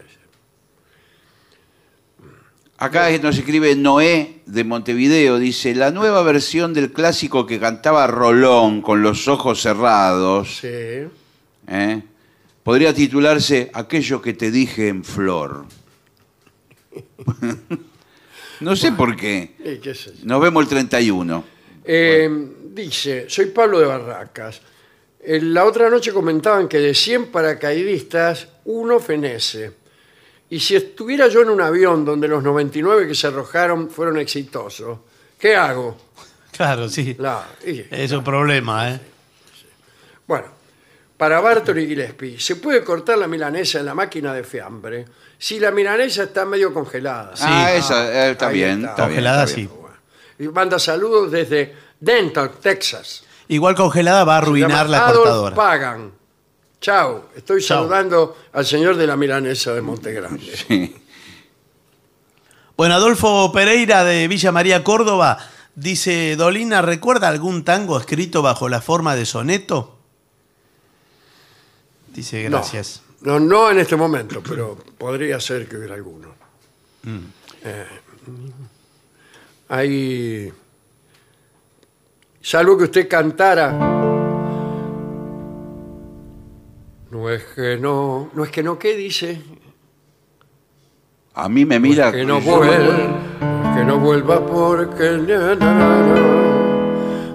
Acá 2.78 3.10
nos 3.18 3.38
escribe 3.38 3.74
Noé 3.74 4.40
de 4.44 4.62
Montevideo, 4.62 5.38
dice, 5.38 5.74
la 5.74 5.90
nueva 5.90 6.22
versión 6.22 6.74
del 6.74 6.92
clásico 6.92 7.46
que 7.46 7.58
cantaba 7.58 8.06
Rolón 8.06 8.82
con 8.82 9.02
los 9.02 9.28
ojos 9.28 9.62
cerrados, 9.62 10.58
Sí. 10.60 10.68
¿eh? 11.68 12.02
podría 12.62 12.92
titularse 12.92 13.70
Aquello 13.72 14.20
que 14.20 14.34
te 14.34 14.50
dije 14.50 14.88
en 14.88 15.04
flor. 15.04 15.64
no 18.60 18.76
sé 18.76 18.92
por 18.92 19.16
qué. 19.16 19.54
Qué 19.82 19.94
sé 19.94 20.10
yo. 20.10 20.24
Nos 20.24 20.40
vemos 20.42 20.62
el 20.62 20.68
31. 20.68 21.44
Eh, 21.84 22.48
Dice, 22.76 23.24
soy 23.30 23.46
Pablo 23.46 23.78
de 23.80 23.86
Barracas. 23.86 24.60
La 25.26 25.64
otra 25.64 25.88
noche 25.88 26.12
comentaban 26.12 26.68
que 26.68 26.76
de 26.76 26.92
100 26.94 27.28
paracaidistas, 27.32 28.48
uno 28.66 29.00
fenece. 29.00 29.72
Y 30.50 30.60
si 30.60 30.76
estuviera 30.76 31.26
yo 31.28 31.42
en 31.42 31.50
un 31.50 31.60
avión 31.60 32.04
donde 32.04 32.28
los 32.28 32.42
99 32.42 33.08
que 33.08 33.14
se 33.14 33.26
arrojaron 33.26 33.90
fueron 33.90 34.18
exitosos, 34.18 34.98
¿qué 35.38 35.56
hago? 35.56 35.96
Claro, 36.52 36.88
sí. 36.88 37.16
La- 37.18 37.44
y- 37.66 37.84
Es 37.90 38.12
un 38.12 38.22
problema, 38.24 38.90
¿eh? 38.90 39.00
Bueno, 40.26 40.46
para 41.16 41.40
Bartoli 41.40 41.86
Gillespie, 41.86 42.38
se 42.40 42.56
puede 42.56 42.82
cortar 42.84 43.18
la 43.18 43.26
milanesa 43.28 43.80
en 43.80 43.86
la 43.86 43.94
máquina 43.94 44.32
de 44.34 44.44
fiambre 44.44 45.04
si 45.38 45.60
la 45.60 45.70
milanesa 45.70 46.24
está 46.24 46.44
medio 46.44 46.72
congelada. 46.72 47.34
ah, 47.40 47.72
esa 47.74 48.28
eh, 48.28 48.30
está 48.32 48.48
ahí 48.48 48.54
bien, 48.54 48.78
está. 48.80 48.90
está 48.90 49.02
bien, 49.06 49.08
Congelada, 49.16 49.44
está 49.44 49.56
bien. 49.56 49.68
sí. 49.68 50.44
Y 50.44 50.48
manda 50.48 50.78
saludos 50.78 51.30
desde 51.32 51.74
Denton, 52.00 52.52
Texas. 52.60 53.24
Igual 53.48 53.74
congelada 53.74 54.24
va 54.24 54.34
a 54.34 54.38
arruinar 54.38 54.70
llama 54.86 54.88
la 54.90 55.06
Adolf 55.06 55.16
cortadora. 55.24 55.56
Pagan. 55.56 56.12
Chao. 56.86 57.30
Estoy 57.34 57.60
Chao. 57.60 57.78
saludando 57.78 58.36
al 58.52 58.64
señor 58.64 58.94
de 58.96 59.08
la 59.08 59.16
milanesa 59.16 59.74
de 59.74 59.82
Montegrande. 59.82 60.56
Sí. 60.68 60.94
Bueno, 62.76 62.94
Adolfo 62.94 63.50
Pereira 63.50 64.04
de 64.04 64.28
Villa 64.28 64.52
María, 64.52 64.84
Córdoba, 64.84 65.36
dice, 65.74 66.36
Dolina, 66.36 66.82
¿recuerda 66.82 67.26
algún 67.26 67.64
tango 67.64 67.98
escrito 67.98 68.40
bajo 68.40 68.68
la 68.68 68.80
forma 68.80 69.16
de 69.16 69.26
soneto? 69.26 69.98
Dice, 72.14 72.44
gracias. 72.44 73.02
No, 73.22 73.40
no 73.40 73.68
en 73.68 73.80
este 73.80 73.96
momento, 73.96 74.40
pero 74.48 74.78
podría 74.96 75.40
ser 75.40 75.68
que 75.68 75.78
hubiera 75.78 75.94
alguno. 75.96 76.34
Mm. 77.02 77.18
Eh, 77.64 77.86
hay. 79.70 80.52
Salvo 82.40 82.78
que 82.78 82.84
usted 82.84 83.08
cantara. 83.08 84.15
No 87.16 87.30
es 87.30 87.44
que 87.44 87.78
no. 87.78 88.28
No 88.34 88.44
es 88.44 88.50
que 88.50 88.62
no, 88.62 88.78
¿qué 88.78 88.94
dice? 88.94 89.40
A 91.32 91.48
mí 91.48 91.64
me 91.64 91.80
mira... 91.80 92.12
que 92.12 92.26
no 92.26 92.42
vuelva, 92.42 93.74
que 93.74 93.84
no 93.84 93.98
vuelva 93.98 94.46
porque 94.46 95.12
na, 95.26 95.54
na, 95.54 95.74
na, 95.74 96.02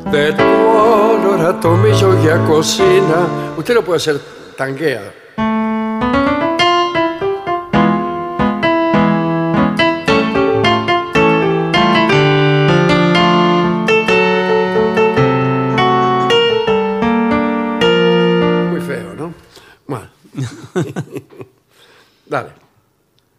na. 0.06 0.12
de 0.12 0.34
tu 0.34 0.44
olor 0.44 1.42
a 1.42 1.60
tomillo 1.60 2.24
y 2.24 2.30
a 2.30 2.46
cocina. 2.46 3.56
Usted 3.58 3.74
lo 3.74 3.84
puede 3.84 3.98
hacer 3.98 4.20
tangueado. 4.56 5.21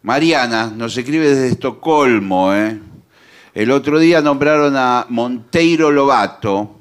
Mariana 0.03 0.69
nos 0.75 0.97
escribe 0.97 1.29
desde 1.29 1.47
Estocolmo. 1.47 2.53
¿eh? 2.53 2.77
El 3.53 3.71
otro 3.71 3.99
día 3.99 4.21
nombraron 4.21 4.75
a 4.75 5.05
Monteiro 5.07 5.91
Lobato 5.91 6.75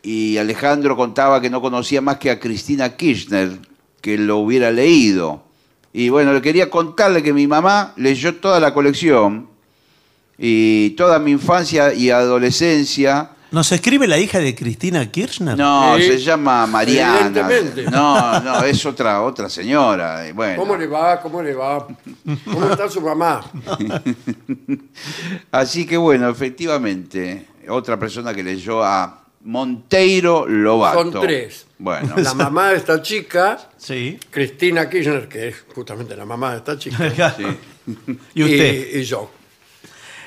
y 0.00 0.36
Alejandro 0.36 0.96
contaba 0.96 1.40
que 1.40 1.50
no 1.50 1.60
conocía 1.60 2.00
más 2.00 2.18
que 2.18 2.30
a 2.30 2.38
Cristina 2.38 2.96
Kirchner, 2.96 3.58
que 4.00 4.16
lo 4.16 4.38
hubiera 4.38 4.70
leído. 4.70 5.42
Y 5.92 6.08
bueno, 6.08 6.32
le 6.32 6.40
quería 6.40 6.70
contarle 6.70 7.20
que 7.24 7.32
mi 7.32 7.48
mamá 7.48 7.94
leyó 7.96 8.36
toda 8.36 8.60
la 8.60 8.72
colección 8.72 9.48
y 10.38 10.90
toda 10.90 11.18
mi 11.18 11.32
infancia 11.32 11.92
y 11.92 12.10
adolescencia. 12.10 13.30
¿Nos 13.50 13.72
escribe 13.72 14.06
la 14.06 14.18
hija 14.18 14.38
de 14.40 14.54
Cristina 14.54 15.10
Kirchner? 15.10 15.56
No, 15.56 15.96
Sí. 15.96 16.02
se 16.04 16.18
llama 16.18 16.66
Mariana. 16.66 17.18
Evidentemente. 17.26 17.82
No, 17.90 18.40
no, 18.40 18.62
es 18.64 18.84
otra, 18.84 19.22
otra 19.22 19.48
señora. 19.48 20.28
y 20.28 20.32
Bueno. 20.32 20.56
¿Cómo 20.60 20.76
le 20.76 20.86
va? 20.86 21.18
¿Cómo 21.20 21.42
le 21.42 21.54
va? 21.54 21.86
¿Cómo 22.44 22.70
está 22.70 22.90
su 22.90 23.00
mamá? 23.00 23.40
Así 25.50 25.86
que 25.86 25.96
bueno, 25.96 26.28
efectivamente, 26.28 27.46
otra 27.68 27.98
persona 27.98 28.34
que 28.34 28.42
leyó 28.42 28.84
a 28.84 29.24
Monteiro 29.44 30.46
Lobato. 30.46 31.10
Son 31.10 31.20
tres. 31.22 31.66
Bueno, 31.78 32.14
La 32.16 32.34
mamá 32.34 32.70
de 32.70 32.76
esta 32.76 33.00
chica, 33.00 33.58
Sí. 33.78 34.18
Cristina 34.30 34.90
Kirchner, 34.90 35.28
que 35.28 35.48
es 35.48 35.64
justamente 35.74 36.16
la 36.16 36.24
mamá 36.26 36.52
de 36.52 36.56
esta 36.58 36.78
chica, 36.78 37.34
sí. 37.36 37.44
¿Y 38.34 38.42
usted? 38.42 38.96
y 38.96 39.02
yo. 39.04 39.30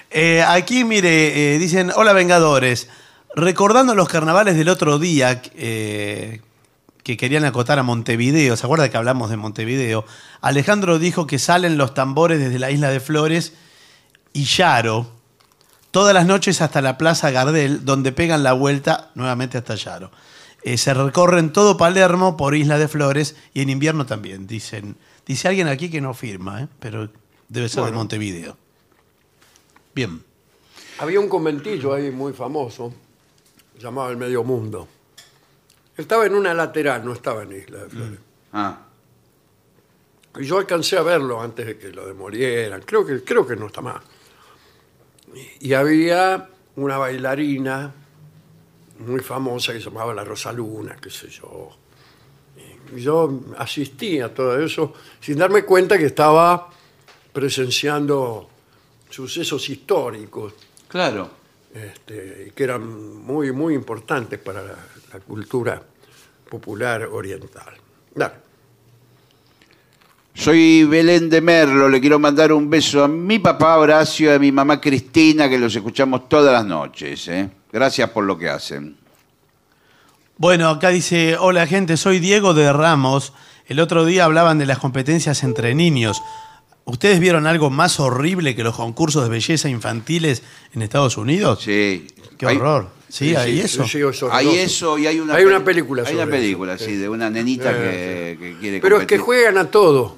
Eh, 0.09 0.41
aquí, 0.45 0.83
mire, 0.83 1.55
eh, 1.55 1.59
dicen, 1.59 1.91
hola 1.95 2.13
Vengadores, 2.13 2.89
recordando 3.35 3.95
los 3.95 4.09
carnavales 4.09 4.55
del 4.55 4.69
otro 4.69 4.99
día 4.99 5.41
eh, 5.55 6.41
que 7.03 7.17
querían 7.17 7.45
acotar 7.45 7.79
a 7.79 7.83
Montevideo, 7.83 8.55
¿se 8.55 8.65
acuerda 8.65 8.89
que 8.89 8.97
hablamos 8.97 9.29
de 9.29 9.37
Montevideo? 9.37 10.05
Alejandro 10.41 10.99
dijo 10.99 11.27
que 11.27 11.39
salen 11.39 11.77
los 11.77 11.93
tambores 11.93 12.39
desde 12.39 12.59
la 12.59 12.71
isla 12.71 12.89
de 12.89 12.99
Flores 12.99 13.53
y 14.33 14.45
Yaro, 14.45 15.11
todas 15.91 16.13
las 16.13 16.25
noches 16.25 16.61
hasta 16.61 16.81
la 16.81 16.97
Plaza 16.97 17.31
Gardel, 17.31 17.85
donde 17.85 18.11
pegan 18.11 18.43
la 18.43 18.53
vuelta 18.53 19.11
nuevamente 19.15 19.57
hasta 19.57 19.75
Yaro. 19.75 20.11
Eh, 20.63 20.77
se 20.77 20.93
recorren 20.93 21.51
todo 21.51 21.75
Palermo 21.75 22.37
por 22.37 22.55
Isla 22.55 22.77
de 22.77 22.87
Flores 22.87 23.35
y 23.53 23.61
en 23.61 23.69
invierno 23.69 24.05
también, 24.05 24.45
dicen. 24.45 24.95
Dice 25.25 25.47
alguien 25.47 25.67
aquí 25.67 25.89
que 25.89 26.01
no 26.01 26.13
firma, 26.13 26.61
¿eh? 26.61 26.67
pero 26.79 27.09
debe 27.49 27.67
ser 27.67 27.85
de. 27.85 27.91
Montevideo. 27.91 28.57
Bien. 29.95 30.23
Había 30.99 31.19
un 31.19 31.29
conventillo 31.29 31.93
ahí 31.93 32.11
muy 32.11 32.33
famoso, 32.33 32.93
llamado 33.81 34.09
El 34.09 34.17
Medio 34.17 34.43
Mundo. 34.43 34.87
Estaba 35.97 36.25
en 36.25 36.35
una 36.35 36.53
lateral, 36.53 37.03
no 37.05 37.13
estaba 37.13 37.43
en 37.43 37.51
Isla 37.53 37.79
de 37.79 37.89
Flores. 37.89 38.19
Ah, 38.53 38.81
Y 40.39 40.45
yo 40.45 40.57
alcancé 40.57 40.97
a 40.97 41.01
verlo 41.01 41.41
antes 41.41 41.65
de 41.65 41.77
que 41.77 41.89
lo 41.91 42.07
demolieran. 42.07 42.81
Creo 42.83 43.05
que, 43.05 43.23
creo 43.23 43.45
que 43.45 43.55
no 43.55 43.67
está 43.67 43.81
más. 43.81 44.01
Y, 45.59 45.69
y 45.69 45.73
había 45.73 46.49
una 46.75 46.97
bailarina 46.97 47.93
muy 48.99 49.19
famosa 49.19 49.73
que 49.73 49.79
se 49.79 49.85
llamaba 49.85 50.13
La 50.13 50.23
Rosaluna, 50.23 50.95
qué 51.01 51.09
sé 51.09 51.27
yo. 51.29 51.69
Y 52.95 53.01
yo 53.01 53.41
asistí 53.57 54.19
a 54.19 54.33
todo 54.33 54.59
eso 54.59 54.93
sin 55.19 55.37
darme 55.37 55.63
cuenta 55.63 55.97
que 55.97 56.05
estaba 56.05 56.69
presenciando 57.31 58.49
sucesos 59.09 59.69
históricos 59.69 60.53
claro. 60.87 61.29
Este, 61.73 62.47
y 62.47 62.51
que 62.51 62.63
eran 62.63 63.23
muy, 63.23 63.51
muy 63.51 63.73
importantes 63.73 64.39
para 64.39 64.61
la, 64.61 64.75
la 65.13 65.19
cultura 65.19 65.81
popular 66.49 67.05
oriental. 67.05 67.73
Dale. 68.13 68.51
Soy 70.33 70.85
Belén 70.85 71.29
de 71.29 71.41
Merlo, 71.41 71.89
le 71.89 71.99
quiero 71.99 72.17
mandar 72.17 72.53
un 72.53 72.69
beso 72.69 73.03
a 73.03 73.07
mi 73.07 73.39
papá 73.39 73.77
Horacio 73.77 74.31
y 74.31 74.35
a 74.35 74.39
mi 74.39 74.51
mamá 74.51 74.79
Cristina, 74.79 75.49
que 75.49 75.59
los 75.59 75.75
escuchamos 75.75 76.29
todas 76.29 76.53
las 76.53 76.65
noches. 76.65 77.27
¿eh? 77.27 77.49
Gracias 77.71 78.09
por 78.09 78.23
lo 78.23 78.37
que 78.37 78.49
hacen. 78.49 78.97
Bueno, 80.37 80.69
acá 80.69 80.89
dice, 80.89 81.37
hola 81.37 81.67
gente, 81.67 81.97
soy 81.97 82.19
Diego 82.19 82.53
de 82.53 82.71
Ramos. 82.71 83.33
El 83.67 83.79
otro 83.79 84.05
día 84.05 84.25
hablaban 84.25 84.57
de 84.57 84.65
las 84.65 84.79
competencias 84.79 85.43
entre 85.43 85.75
niños. 85.75 86.21
¿Ustedes 86.85 87.19
vieron 87.19 87.45
algo 87.47 87.69
más 87.69 87.99
horrible 87.99 88.55
que 88.55 88.63
los 88.63 88.75
concursos 88.75 89.23
de 89.23 89.29
belleza 89.29 89.69
infantiles 89.69 90.41
en 90.73 90.81
Estados 90.81 91.17
Unidos? 91.17 91.61
Sí. 91.63 92.07
Qué 92.37 92.47
Hay- 92.47 92.57
horror. 92.57 92.89
Sí, 93.07 93.35
hay 93.35 93.59
eso. 93.59 93.83
Sí, 93.85 93.97
es 93.99 94.03
horroroso. 94.23 94.31
Hay 94.33 94.57
eso 94.57 94.97
y 94.97 95.05
hay 95.05 95.19
una 95.19 95.35
Hay 95.35 95.43
una 95.43 95.63
película 95.65 96.03
Hay 96.07 96.13
una 96.15 96.23
sobre 96.23 96.37
película, 96.37 96.73
eso, 96.75 96.85
sí, 96.85 96.95
de 96.95 97.09
una 97.09 97.29
nenita 97.29 97.71
Eh, 97.75 98.37
que, 98.39 98.53
que 98.53 98.57
quiere 98.59 98.79
Pero 98.79 98.95
es 99.01 99.01
que 99.05 99.17
competir. 99.17 99.19
juegan 99.25 99.57
a 99.57 99.69
todo. 99.69 100.17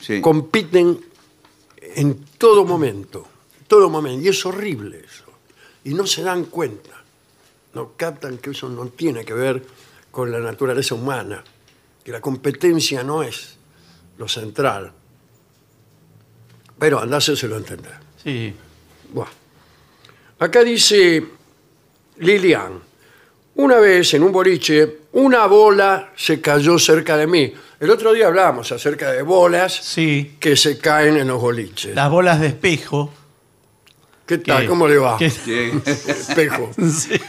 Sí. 0.00 0.20
compiten 0.20 1.00
en 1.96 2.24
todo 2.38 2.64
momento, 2.64 3.26
todo 3.68 3.88
momento, 3.88 4.22
y 4.24 4.28
es 4.28 4.44
horrible 4.44 4.98
eso. 5.00 5.24
Y 5.84 5.94
no 5.94 6.06
se 6.06 6.22
dan 6.22 6.44
cuenta, 6.44 6.90
no 7.74 7.92
captan 7.96 8.36
que 8.38 8.50
eso 8.50 8.68
no 8.68 8.86
tiene 8.88 9.24
que 9.24 9.32
ver 9.32 9.64
con 10.10 10.30
la 10.30 10.40
naturaleza 10.40 10.94
humana, 10.94 11.42
que 12.04 12.10
la 12.12 12.20
competencia 12.20 13.02
no 13.02 13.22
es 13.22 13.56
lo 14.18 14.28
central. 14.28 14.92
Pero 16.78 17.00
andáseselo 17.00 17.54
a 17.54 17.58
entender. 17.58 17.92
Sí. 18.22 18.54
Buah. 19.12 19.28
Acá 20.40 20.62
dice 20.64 21.24
Lilian, 22.18 22.80
una 23.56 23.76
vez 23.78 24.14
en 24.14 24.22
un 24.24 24.32
boliche, 24.32 24.98
una 25.12 25.46
bola 25.46 26.12
se 26.16 26.40
cayó 26.40 26.78
cerca 26.78 27.16
de 27.16 27.26
mí. 27.26 27.52
El 27.80 27.90
otro 27.90 28.12
día 28.12 28.26
hablábamos 28.26 28.72
acerca 28.72 29.12
de 29.12 29.22
bolas 29.22 29.72
Sí. 29.74 30.36
que 30.40 30.56
se 30.56 30.78
caen 30.78 31.16
en 31.16 31.28
los 31.28 31.40
boliches. 31.40 31.94
Las 31.94 32.10
bolas 32.10 32.40
de 32.40 32.48
espejo. 32.48 33.12
¿Qué 34.26 34.38
tal? 34.38 34.66
¿Cómo 34.66 34.88
le 34.88 34.96
va? 34.96 35.18
que-. 35.18 35.26
Espejo. 35.86 36.70
Sí. 36.90 37.20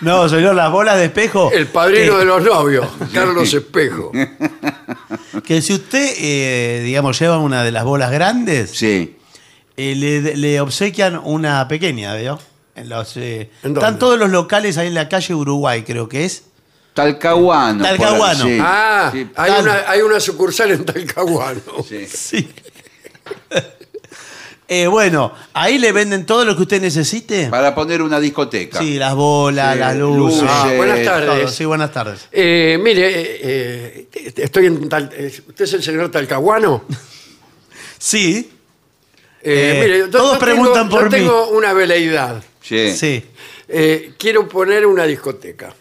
No, 0.00 0.28
señor, 0.28 0.54
las 0.54 0.70
bolas 0.70 0.96
de 0.96 1.06
espejo. 1.06 1.50
El 1.52 1.66
padrino 1.66 2.12
que, 2.14 2.18
de 2.20 2.24
los 2.24 2.42
novios, 2.44 2.86
Carlos 3.12 3.52
Espejo. 3.52 4.12
Que 5.44 5.60
si 5.62 5.74
usted, 5.74 6.14
eh, 6.18 6.82
digamos, 6.84 7.18
lleva 7.18 7.38
una 7.38 7.64
de 7.64 7.72
las 7.72 7.84
bolas 7.84 8.10
grandes, 8.10 8.70
Sí. 8.70 9.16
eh, 9.76 9.94
le, 9.96 10.36
le 10.36 10.60
obsequian 10.60 11.20
una 11.24 11.66
pequeña, 11.68 12.14
¿veo? 12.14 12.38
En 12.76 12.88
los, 12.88 13.16
eh, 13.16 13.50
¿En 13.64 13.74
dónde? 13.74 13.80
están 13.80 13.98
todos 13.98 14.18
los 14.18 14.30
locales 14.30 14.78
ahí 14.78 14.86
en 14.88 14.94
la 14.94 15.08
calle 15.08 15.34
Uruguay, 15.34 15.82
creo 15.82 16.08
que 16.08 16.24
es. 16.24 16.44
Talcahuano. 16.94 17.82
Talcahuano. 17.84 18.44
sí. 18.44 18.58
Ah, 18.60 19.10
Sí. 19.12 19.28
hay, 19.36 19.50
Tal- 19.52 19.62
una, 19.62 19.74
hay 19.90 20.00
una 20.02 20.20
sucursal 20.20 20.70
en 20.72 20.84
Talcahuano. 20.84 21.60
Sí. 22.12 22.48
Sí. 24.68 24.74
Eh, 24.74 24.86
bueno, 24.86 25.32
ahí 25.54 25.78
le 25.78 25.92
venden 25.92 26.26
todo 26.26 26.44
lo 26.44 26.54
que 26.54 26.62
usted 26.62 26.80
necesite. 26.82 27.46
Para 27.48 27.74
poner 27.74 28.02
una 28.02 28.20
discoteca. 28.20 28.78
Sí, 28.78 28.98
las 28.98 29.14
bolas, 29.14 29.72
Sí, 29.74 29.78
las 29.80 29.96
luces. 29.96 30.42
luces. 30.42 30.48
Ah, 30.50 30.72
buenas 30.76 30.96
todo. 30.98 31.04
tardes. 31.06 31.50
Sí, 31.52 31.64
buenas 31.64 31.92
tardes. 31.92 32.28
Eh, 32.30 32.78
mire, 32.82 33.08
eh, 33.10 34.08
eh, 34.12 34.32
estoy 34.36 34.66
en 34.66 34.88
Tal- 34.88 35.10
eh, 35.14 35.32
¿Usted 35.48 35.64
es 35.64 35.72
el 35.72 35.82
señor 35.82 36.10
Talcahuano? 36.10 36.84
Sí, 37.98 38.52
Eh, 39.40 39.72
Eh, 39.76 39.80
mire, 39.84 39.98
yo- 40.00 40.10
todos 40.10 40.32
yo 40.34 40.38
preguntan 40.40 40.88
tengo, 40.88 40.90
por 40.90 41.04
yo 41.04 41.10
mí. 41.10 41.16
tengo 41.24 41.48
una 41.50 41.72
veleidad. 41.72 42.42
Sí. 42.60 42.92
sí. 42.96 43.24
Eh, 43.68 44.12
quiero 44.18 44.48
poner 44.48 44.84
una 44.84 45.04
discoteca. 45.04 45.72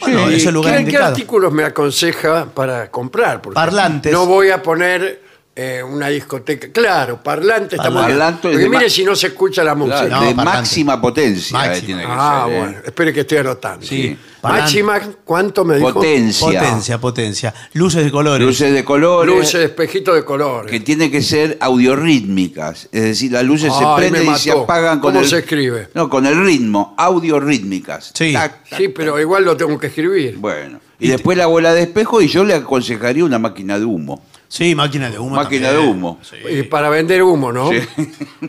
Bueno, 0.00 0.30
Y 0.30 0.34
es 0.34 0.46
el 0.46 0.54
lugar 0.54 0.72
¿qué, 0.72 0.76
qué 0.78 0.82
indicado. 0.82 1.06
artículos 1.14 1.52
me 1.52 1.62
aconseja 1.64 2.46
para 2.52 2.90
comprar? 2.90 3.40
Porque 3.40 3.54
Parlantes. 3.54 4.12
No 4.12 4.26
voy 4.26 4.50
a 4.50 4.62
poner 4.62 5.22
eh, 5.60 5.82
una 5.82 6.06
discoteca. 6.06 6.68
Claro, 6.70 7.20
parlante 7.20 7.74
está 7.74 7.90
muy 7.90 7.98
bien. 8.06 8.10
Parlante 8.18 8.42
Porque 8.42 8.58
de 8.58 8.68
mire 8.68 8.84
ma- 8.84 8.88
si 8.90 9.02
no 9.04 9.16
se 9.16 9.26
escucha 9.26 9.64
la 9.64 9.74
música. 9.74 10.06
Claro, 10.06 10.22
No, 10.22 10.28
de 10.28 10.34
parlante. 10.36 10.58
máxima 10.60 11.00
potencia 11.00 11.64
eh, 11.64 11.68
Máxima. 11.68 11.86
tiene 11.86 12.02
que 12.02 12.08
ah, 12.08 12.44
ser. 12.46 12.54
eh. 12.54 12.58
bueno. 12.60 12.78
Espere 12.86 13.12
que 13.12 13.20
estoy 13.20 13.38
anotando. 13.38 13.84
Sí. 13.84 14.16
Máxima, 14.40 15.00
¿cuánto 15.24 15.64
me 15.64 15.76
dijo? 15.78 15.92
Potencia. 15.94 16.46
Potencia, 16.46 16.98
potencia. 17.00 17.54
Luces 17.72 18.04
de 18.04 18.10
colores. 18.12 18.46
Luces 18.46 18.72
de 18.72 18.84
colores. 18.84 19.34
Luces, 19.34 19.54
espejito 19.64 20.14
de 20.14 20.24
colores. 20.24 20.70
Que 20.70 20.78
tiene 20.78 21.10
que 21.10 21.22
ser 21.22 21.58
audiorítmicas. 21.60 22.88
Es 22.92 23.02
decir, 23.02 23.32
las 23.32 23.42
luces 23.44 23.72
Ay, 23.72 23.78
se 23.80 23.84
me 23.84 23.96
prenden 23.96 24.32
y 24.34 24.38
se 24.38 24.50
mató. 24.50 24.62
apagan 24.62 25.00
con 25.00 25.10
¿Cómo 25.12 25.22
el. 25.24 25.28
se 25.28 25.38
escribe? 25.38 25.88
No, 25.94 26.08
con 26.08 26.24
el 26.24 26.40
ritmo. 26.44 26.94
Audiorítmicas. 26.96 28.12
Sí. 28.14 28.32
Tac, 28.32 28.68
tac, 28.68 28.78
Sí, 28.78 28.88
pero 28.88 29.18
igual 29.20 29.44
lo 29.44 29.56
tengo 29.56 29.78
que 29.78 29.88
escribir. 29.88 30.36
Bueno. 30.38 30.80
Y, 31.00 31.08
después 31.08 31.36
la 31.38 31.46
bola 31.46 31.74
de 31.74 31.82
espejo 31.82 32.20
y 32.20 32.28
yo 32.28 32.44
le 32.44 32.54
aconsejaría 32.54 33.24
una 33.24 33.38
máquina 33.38 33.78
de 33.78 33.84
humo. 33.84 34.22
Sí, 34.48 34.74
máquina 34.74 35.10
de 35.10 35.18
humo. 35.18 35.36
Máquina 35.36 35.68
también. 35.68 35.86
de 35.86 35.92
humo. 35.92 36.20
Y 36.50 36.62
para 36.62 36.88
vender 36.88 37.22
humo, 37.22 37.52
¿no? 37.52 37.70
Sí. 37.70 37.80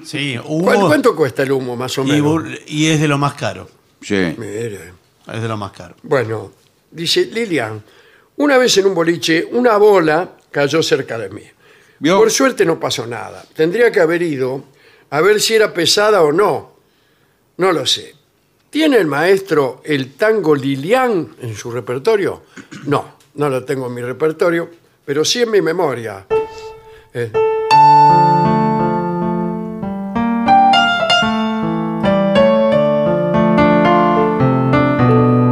Sí, 0.05 0.39
humo. 0.45 0.63
¿Cuánto, 0.63 0.87
cuánto 0.87 1.15
cuesta 1.15 1.43
el 1.43 1.51
humo, 1.51 1.75
más 1.75 1.97
o 1.97 2.03
y, 2.03 2.11
menos? 2.11 2.25
bur- 2.25 2.59
y 2.67 2.87
es 2.87 3.01
de 3.01 3.07
lo 3.07 3.17
más 3.17 3.33
caro. 3.33 3.69
Sí. 4.01 4.15
Mire. 4.37 4.93
Es 5.31 5.41
de 5.41 5.47
lo 5.47 5.57
más 5.57 5.71
caro. 5.73 5.95
Bueno, 6.03 6.53
dice 6.89 7.25
Lilian, 7.25 7.83
una 8.37 8.57
vez 8.57 8.77
en 8.77 8.85
un 8.87 8.95
boliche, 8.95 9.45
una 9.51 9.75
bola 9.77 10.31
cayó 10.51 10.81
cerca 10.81 11.17
de 11.17 11.29
mí. 11.29 11.43
¿Vio? 11.99 12.17
Por 12.17 12.31
suerte 12.31 12.65
no 12.65 12.79
pasó 12.79 13.05
nada. 13.05 13.43
Tendría 13.53 13.91
que 13.91 13.99
haber 13.99 14.21
ido 14.21 14.63
a 15.09 15.19
ver 15.21 15.41
si 15.41 15.53
era 15.55 15.73
pesada 15.73 16.21
o 16.23 16.31
no. 16.31 16.71
No 17.57 17.73
lo 17.73 17.85
sé. 17.85 18.15
¿Tiene 18.69 18.97
el 18.97 19.07
maestro 19.07 19.81
el 19.83 20.13
tango 20.13 20.55
Lilian 20.55 21.35
en 21.41 21.55
su 21.55 21.71
repertorio? 21.71 22.43
No, 22.85 23.15
no 23.33 23.49
lo 23.49 23.65
tengo 23.65 23.87
en 23.87 23.93
mi 23.95 24.01
repertorio, 24.01 24.69
pero 25.09 25.25
sí 25.25 25.41
en 25.41 25.49
mi 25.49 25.59
memoria. 25.59 26.23
Eh. 27.15 27.31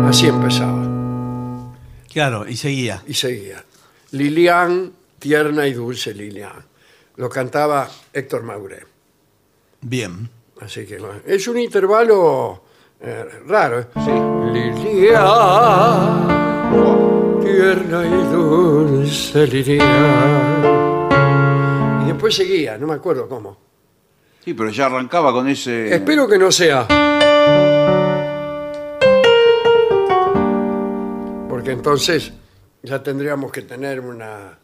Así 0.07 0.27
empezaba. 0.27 0.85
Claro, 2.13 2.47
y 2.47 2.55
seguía. 2.55 3.01
y 3.07 3.15
seguía. 3.15 3.65
Lilian, 4.11 4.93
tierna 5.17 5.65
y 5.65 5.73
dulce 5.73 6.13
Lilian. 6.13 6.63
Lo 7.15 7.27
cantaba 7.27 7.89
Héctor 8.13 8.43
Mauré. 8.43 8.85
Bien. 9.81 10.29
Así 10.61 10.85
que 10.85 10.99
es 11.25 11.47
un 11.47 11.57
intervalo 11.57 12.61
eh, 13.01 13.25
raro. 13.47 13.79
¿eh? 13.79 13.87
Sí. 14.05 14.11
Lilian, 14.53 16.27
tierna 17.47 18.05
y 18.05 18.23
dulce 18.31 19.47
Lilian. 19.47 20.63
Y 22.03 22.07
después 22.07 22.35
seguía, 22.35 22.77
no 22.77 22.87
me 22.87 22.93
acuerdo 22.95 23.27
cómo. 23.27 23.57
Sí, 24.43 24.53
pero 24.53 24.69
ya 24.69 24.85
arrancaba 24.87 25.31
con 25.33 25.47
ese. 25.47 25.93
Espero 25.93 26.27
que 26.27 26.37
no 26.37 26.51
sea. 26.51 26.87
Porque 31.49 31.71
entonces 31.71 32.31
ya 32.83 33.01
tendríamos 33.03 33.51
que 33.51 33.61
tener 33.63 33.99
una, 33.99 34.57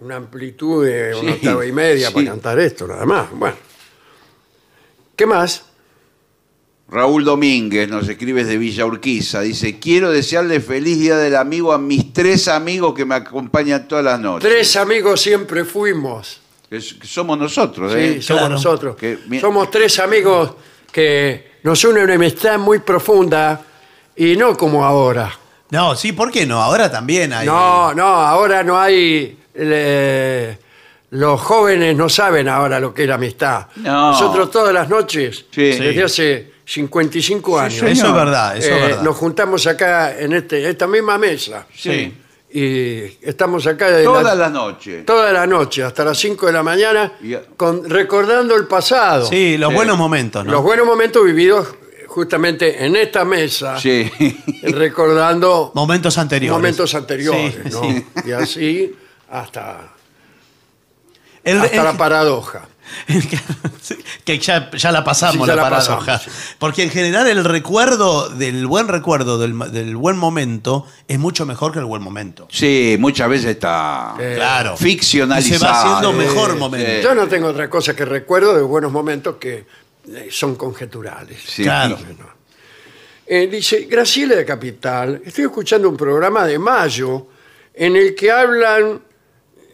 una 0.00 0.16
amplitud 0.16 0.84
de 0.84 1.14
una 1.14 1.32
Sí, 1.32 1.38
octava 1.38 1.64
y 1.66 1.72
media 1.72 2.08
sí. 2.08 2.14
para 2.14 2.26
cantar 2.26 2.58
esto, 2.60 2.86
nada 2.86 3.06
más. 3.06 3.30
Bueno. 3.32 3.56
¿Qué 5.16 5.26
más? 5.26 5.66
Raúl 6.92 7.24
Domínguez 7.24 7.88
nos 7.88 8.06
escribe 8.06 8.44
desde 8.44 8.58
Villa 8.58 8.84
Urquiza. 8.84 9.40
Dice: 9.40 9.78
Quiero 9.78 10.10
desearle 10.10 10.60
feliz 10.60 10.98
día 10.98 11.16
del 11.16 11.36
amigo 11.36 11.72
a 11.72 11.78
mis 11.78 12.12
tres 12.12 12.48
amigos 12.48 12.92
que 12.94 13.06
me 13.06 13.14
acompañan 13.14 13.88
todas 13.88 14.04
las 14.04 14.20
noches. 14.20 14.48
Tres 14.48 14.76
amigos 14.76 15.20
siempre 15.20 15.64
fuimos. 15.64 16.40
Que 16.68 16.76
s- 16.76 16.98
que 16.98 17.06
somos 17.06 17.38
nosotros, 17.38 17.92
Sí, 17.92 17.98
¿eh? 17.98 18.22
somos 18.22 18.40
Claro. 18.42 18.54
nosotros. 18.54 18.96
Que 18.96 19.18
Somos 19.40 19.70
tres 19.70 19.98
amigos 20.00 20.52
que 20.92 21.52
nos 21.62 21.82
une 21.84 22.04
una 22.04 22.14
amistad 22.14 22.58
muy 22.58 22.80
profunda 22.80 23.60
y 24.14 24.36
no 24.36 24.54
como 24.56 24.84
ahora. 24.84 25.32
No, 25.70 25.96
sí, 25.96 26.12
¿por 26.12 26.30
qué 26.30 26.44
no? 26.44 26.60
Ahora 26.60 26.90
también 26.90 27.32
hay. 27.32 27.46
No, 27.46 27.94
no, 27.94 28.04
ahora 28.06 28.62
no 28.62 28.78
hay. 28.78 29.38
eh, 29.54 30.58
los 31.10 31.38
jóvenes 31.40 31.94
no 31.96 32.08
saben 32.08 32.48
ahora 32.48 32.80
lo 32.80 32.92
que 32.94 33.02
es 33.02 33.08
la 33.08 33.16
amistad. 33.16 33.66
No. 33.76 34.12
Nosotros 34.12 34.50
todas 34.50 34.72
las 34.74 34.88
noches, 34.88 35.44
Sí. 35.50 35.62
desde 35.62 36.02
hace 36.02 36.51
55 36.76 37.58
años. 37.60 37.82
Eso 37.82 38.06
es 38.06 38.14
verdad, 38.14 38.56
eso 38.56 38.68
eh, 38.70 38.74
es 38.76 38.82
verdad. 38.88 39.02
nos 39.02 39.16
juntamos 39.16 39.66
acá 39.66 40.18
en 40.18 40.32
este, 40.32 40.68
esta 40.70 40.86
misma 40.86 41.18
mesa 41.18 41.66
Sí. 41.74 42.14
y 42.50 43.00
estamos 43.20 43.66
acá 43.66 43.90
de 43.90 44.04
Todas 44.04 44.24
la- 44.24 44.34
las 44.34 44.52
noches. 44.52 45.04
toda 45.04 45.30
la 45.32 45.46
noche, 45.46 45.82
hasta 45.82 46.02
las 46.04 46.16
5 46.18 46.46
de 46.46 46.52
la 46.52 46.62
mañana, 46.62 47.12
Y- 47.22 47.34
con- 47.58 47.88
recordando 47.88 48.56
el 48.56 48.66
pasado. 48.66 49.26
Sí, 49.26 49.58
los 49.58 49.68
Sí. 49.68 49.74
buenos 49.74 49.98
momentos, 49.98 50.44
¿no? 50.46 50.50
Los 50.52 50.62
buenos 50.62 50.86
momentos 50.86 51.22
vividos 51.24 51.68
justamente 52.06 52.84
en 52.86 52.96
esta 52.96 53.24
mesa, 53.26 53.78
Sí. 53.78 54.10
recordando 54.62 55.72
Momentos 55.74 56.16
anteriores. 56.16 56.52
momentos 56.56 56.94
anteriores, 56.94 57.54
Sí, 57.64 57.70
¿no? 57.70 57.82
sí. 57.82 58.06
Y 58.26 58.32
así 58.32 58.96
hasta, 59.30 59.92
El- 61.44 61.60
hasta 61.60 61.76
el- 61.76 61.84
la 61.84 61.96
paradoja. 61.98 62.66
que 64.24 64.38
ya, 64.38 64.70
ya 64.70 64.92
la 64.92 65.04
pasamos, 65.04 65.34
Sí, 65.46 65.50
ya 65.50 65.56
la, 65.56 65.62
la 65.62 65.70
paradoja. 65.70 66.06
pasamos, 66.18 66.22
sí. 66.36 66.54
Porque 66.58 66.82
en 66.82 66.90
general 66.90 67.26
el 67.28 67.44
recuerdo 67.44 68.28
del 68.28 68.66
buen 68.66 68.88
recuerdo, 68.88 69.38
del, 69.38 69.58
del 69.72 69.96
buen 69.96 70.16
momento, 70.16 70.86
es 71.08 71.18
mucho 71.18 71.46
mejor 71.46 71.72
que 71.72 71.78
el 71.78 71.84
buen 71.84 72.02
momento. 72.02 72.48
Sí, 72.50 72.96
muchas 72.98 73.28
veces 73.28 73.50
está 73.50 74.14
Eh, 74.18 74.34
Claro. 74.36 74.76
ficcionalizado. 74.76 75.56
Y 75.56 75.58
se 75.58 75.64
va 75.64 75.80
haciendo 75.80 76.12
mejor 76.12 76.52
sí. 76.52 76.58
momento. 76.58 77.02
Yo 77.02 77.14
no 77.14 77.26
tengo 77.28 77.48
otra 77.48 77.68
cosa 77.70 77.94
que 77.94 78.04
recuerdo 78.04 78.54
de 78.54 78.62
buenos 78.62 78.92
momentos 78.92 79.36
que 79.36 79.64
eh, 80.08 80.28
son 80.30 80.56
conjeturales. 80.56 81.40
Sí. 81.46 81.62
Claro. 81.62 81.98
Eh, 83.26 83.46
dice, 83.46 83.86
Graciela 83.88 84.34
de 84.34 84.44
Capital, 84.44 85.22
estoy 85.24 85.44
escuchando 85.44 85.88
un 85.88 85.96
programa 85.96 86.44
de 86.44 86.58
mayo 86.58 87.28
en 87.72 87.96
el 87.96 88.14
que 88.14 88.30
hablan 88.30 89.00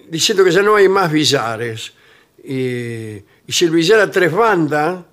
diciendo 0.09 0.45
que 0.45 0.53
ya 0.53 0.63
no 0.63 0.77
hay 0.77 0.89
más 0.89 1.11
billares. 1.11 1.93
Y, 2.45 3.17
y 3.47 3.53
si 3.53 3.67
a 4.01 4.11
tres 4.11 4.33
bandas 4.33 5.05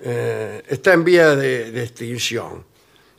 eh, 0.00 0.62
está 0.68 0.92
en 0.92 1.04
vía 1.04 1.36
de, 1.36 1.70
de 1.70 1.82
extinción. 1.82 2.64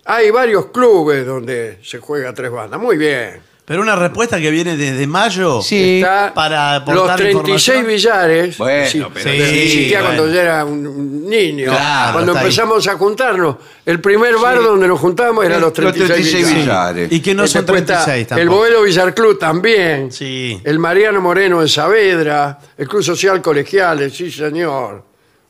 Hay 0.06 0.32
varios 0.32 0.68
clubes 0.68 1.26
donde 1.26 1.80
se 1.84 2.00
juega 2.00 2.34
tres 2.34 2.52
bandas. 2.52 2.80
Muy 2.80 2.98
bien. 2.98 3.53
Pero 3.66 3.82
una 3.82 3.96
respuesta 3.96 4.42
que 4.42 4.52
viene 4.52 4.76
desde 4.76 5.08
mayo. 5.08 5.62
Sí. 5.62 6.02
Está 6.02 6.34
para 6.34 6.74
los 6.80 6.82
aportar 6.82 7.16
36 7.16 7.78
información. 7.78 7.88
billares. 7.88 8.58
Bueno, 8.58 8.90
sí, 8.90 9.06
pero 9.14 9.24
sí, 9.24 9.42
existía 9.42 10.02
bueno. 10.02 10.16
cuando 10.18 10.34
yo 10.34 10.42
era 10.42 10.66
un, 10.66 10.86
un 10.86 11.30
niño. 11.30 11.72
Claro, 11.72 12.12
cuando 12.14 12.32
está 12.34 12.40
ahí. 12.42 12.46
empezamos 12.48 12.88
a 12.88 12.98
juntarnos, 12.98 13.56
el 13.86 14.02
primer 14.02 14.36
bar 14.38 14.62
donde 14.62 14.86
nos 14.86 15.00
juntábamos 15.00 15.46
era 15.46 15.60
los 15.60 15.72
36, 15.72 16.08
36 16.14 16.46
billares. 16.46 16.66
billares. 16.66 17.12
Y 17.14 17.22
que 17.22 17.34
no 17.34 17.48
son 17.48 17.62
Después 17.62 17.82
está 17.84 18.04
36 18.04 18.22
El 18.22 18.28
tampoco. 18.48 18.58
Boedo 18.60 18.82
Villar 18.84 19.14
Club 19.16 19.40
también. 19.40 20.12
Sí. 20.12 20.60
El 20.64 20.80
Mariano 20.80 21.22
Moreno 21.22 21.62
en 21.62 21.70
Saavedra. 21.70 22.60
El 22.78 22.88
Club 22.90 23.02
Social 23.02 23.42
Colegiales, 23.42 24.14
sí 24.14 24.30
señor. 24.30 25.06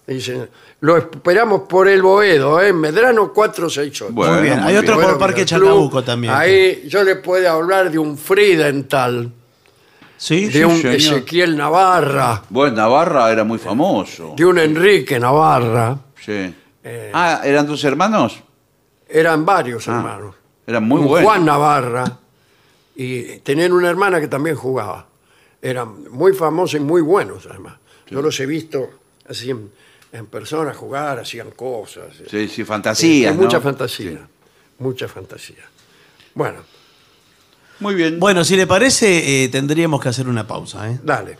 Dice, 0.05 0.49
lo 0.83 0.97
esperamos 0.97 1.61
por 1.61 1.87
el 1.87 2.01
Boedo, 2.01 2.61
¿eh? 2.61 2.73
Medrano 2.73 3.31
468. 3.31 4.09
Bueno, 4.11 4.33
Muy 4.33 4.41
bien. 4.43 4.59
Hay 4.59 4.75
otro 4.75 4.95
Bueno, 4.95 5.11
por 5.11 5.19
Parque. 5.19 5.45
Chacabuco 5.45 6.03
también. 6.03 6.33
Ahí 6.33 6.83
yo 6.89 7.05
le 7.05 7.15
puedo 7.15 7.49
hablar 7.49 7.89
de 7.89 7.97
un 7.97 8.17
Friedenthal, 8.17 9.31
Sí. 10.17 10.49
de 10.49 10.65
un 10.65 10.75
señor. 10.75 10.95
Ezequiel 10.95 11.55
Navarra, 11.55 12.41
Bueno, 12.49 12.75
Navarra 12.75 13.31
era 13.31 13.45
muy 13.45 13.59
famoso. 13.59 14.33
de 14.35 14.43
un 14.45 14.59
Enrique 14.59 15.17
Navarra. 15.21 15.97
Sí. 16.21 16.53
Eh. 16.83 17.11
Ah, 17.13 17.39
¿eran 17.45 17.65
dos 17.65 17.81
hermanos? 17.85 18.43
Eran 19.07 19.45
varios 19.45 19.87
hermanos. 19.87 20.35
Eran 20.67 20.83
muy 20.85 20.99
Un 20.99 21.07
buenos. 21.07 21.29
Juan 21.31 21.45
Navarra. 21.45 22.17
Y 22.97 23.37
tenían 23.39 23.71
una 23.71 23.89
hermana 23.89 24.19
que 24.19 24.27
también 24.27 24.57
jugaba. 24.57 25.05
Eran 25.61 26.09
muy 26.11 26.33
famosos 26.33 26.77
y 26.77 26.83
muy 26.83 27.01
buenos, 27.01 27.47
además. 27.49 27.75
Yo 28.07 28.21
los 28.21 28.37
he 28.41 28.45
visto 28.45 28.89
así 29.29 29.49
en, 29.49 29.71
en 30.13 30.27
persona 30.27 30.73
jugar, 30.73 31.19
hacían 31.19 31.51
cosas. 31.51 32.05
Sí, 32.29 32.47
sí, 32.47 32.63
fantasía. 32.63 33.31
Hay 33.31 33.35
mucha 33.35 33.59
fantasía. 33.59 34.19
Mucha 34.79 35.07
fantasía. 35.07 35.63
Bueno, 36.35 36.59
Muy 37.79 37.95
bien. 37.95 38.19
Bueno, 38.19 38.43
si 38.43 38.55
le 38.55 38.65
parece, 38.67 39.43
eh, 39.43 39.49
tendríamos 39.49 39.99
que 40.01 40.09
hacer 40.09 40.27
una 40.29 40.47
pausa. 40.47 40.89
¿eh? 40.89 40.99
dale. 41.03 41.37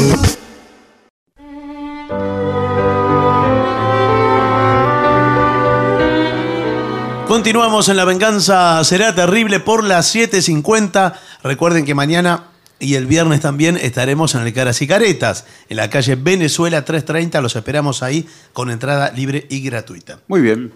Continuamos 7.27 7.87
en 7.87 7.97
La 7.97 8.05
Venganza 8.05 8.83
Será 8.83 9.13
Terrible 9.13 9.59
por 9.59 9.83
las 9.83 10.15
7.50. 10.15 11.13
Recuerden 11.43 11.85
que 11.85 11.93
mañana 11.93 12.50
y 12.81 12.95
el 12.95 13.05
viernes 13.05 13.41
también 13.41 13.77
estaremos 13.77 14.33
en 14.33 14.41
el 14.41 14.53
Caras 14.53 14.81
y 14.81 14.87
Caretas, 14.87 15.45
en 15.69 15.77
la 15.77 15.89
calle 15.89 16.15
Venezuela 16.15 16.83
330. 16.83 17.39
Los 17.39 17.55
esperamos 17.55 18.01
ahí 18.01 18.27
con 18.53 18.71
entrada 18.71 19.11
libre 19.11 19.45
y 19.49 19.61
gratuita. 19.61 20.19
Muy 20.27 20.41
bien. 20.41 20.73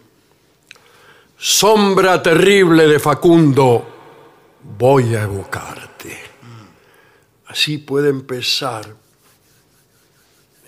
Sombra 1.38 2.22
terrible 2.22 2.88
de 2.88 3.00
Facundo, 3.00 3.88
voy 4.78 5.16
a 5.16 5.24
evocarte. 5.24 6.18
Así 7.48 7.80
puede 7.80 8.10
empezar 8.10 8.86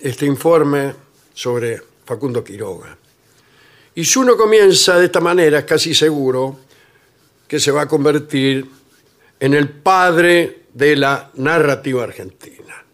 este 0.00 0.26
informe 0.26 0.94
sobre 1.32 1.80
Facundo 2.04 2.42
Quiroga. 2.42 2.96
Y 3.94 4.04
si 4.04 4.18
uno 4.18 4.36
comienza 4.36 4.98
de 4.98 5.06
esta 5.06 5.20
manera, 5.20 5.60
es 5.60 5.64
casi 5.64 5.94
seguro 5.94 6.58
que 7.46 7.58
se 7.58 7.70
va 7.70 7.82
a 7.82 7.88
convertir 7.88 8.77
en 9.40 9.54
el 9.54 9.68
padre 9.68 10.64
de 10.72 10.96
la 10.96 11.30
narrativa 11.34 12.04
argentina. 12.04 12.84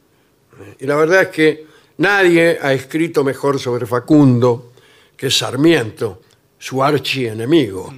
Y 0.79 0.87
la 0.87 0.97
verdad 0.97 1.23
es 1.23 1.29
que 1.29 1.67
nadie 1.99 2.59
ha 2.61 2.73
escrito 2.73 3.25
mejor 3.25 3.59
sobre 3.59 3.87
Facundo 3.87 4.73
que 5.17 5.31
Sarmiento, 5.31 6.23
su 6.59 6.83
archienemigo. 6.83 7.93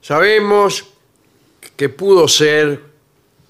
Sabemos 0.00 0.86
que 1.76 1.88
pudo 1.88 2.26
ser 2.28 2.80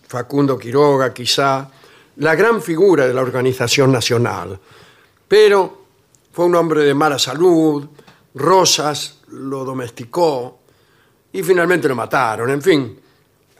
Facundo 0.06 0.58
Quiroga, 0.58 1.14
quizá, 1.14 1.70
la 2.16 2.34
gran 2.34 2.60
figura 2.60 3.06
de 3.06 3.14
la 3.14 3.22
organización 3.22 3.92
nacional, 3.92 4.58
pero 5.26 5.84
fue 6.32 6.44
un 6.44 6.54
hombre 6.54 6.82
de 6.82 6.94
mala 6.94 7.18
salud, 7.18 7.88
Rosas 8.34 9.20
lo 9.28 9.64
domesticó 9.64 10.60
y 11.32 11.42
finalmente 11.42 11.88
lo 11.88 11.96
mataron. 11.96 12.50
En 12.50 12.62
fin, 12.62 12.99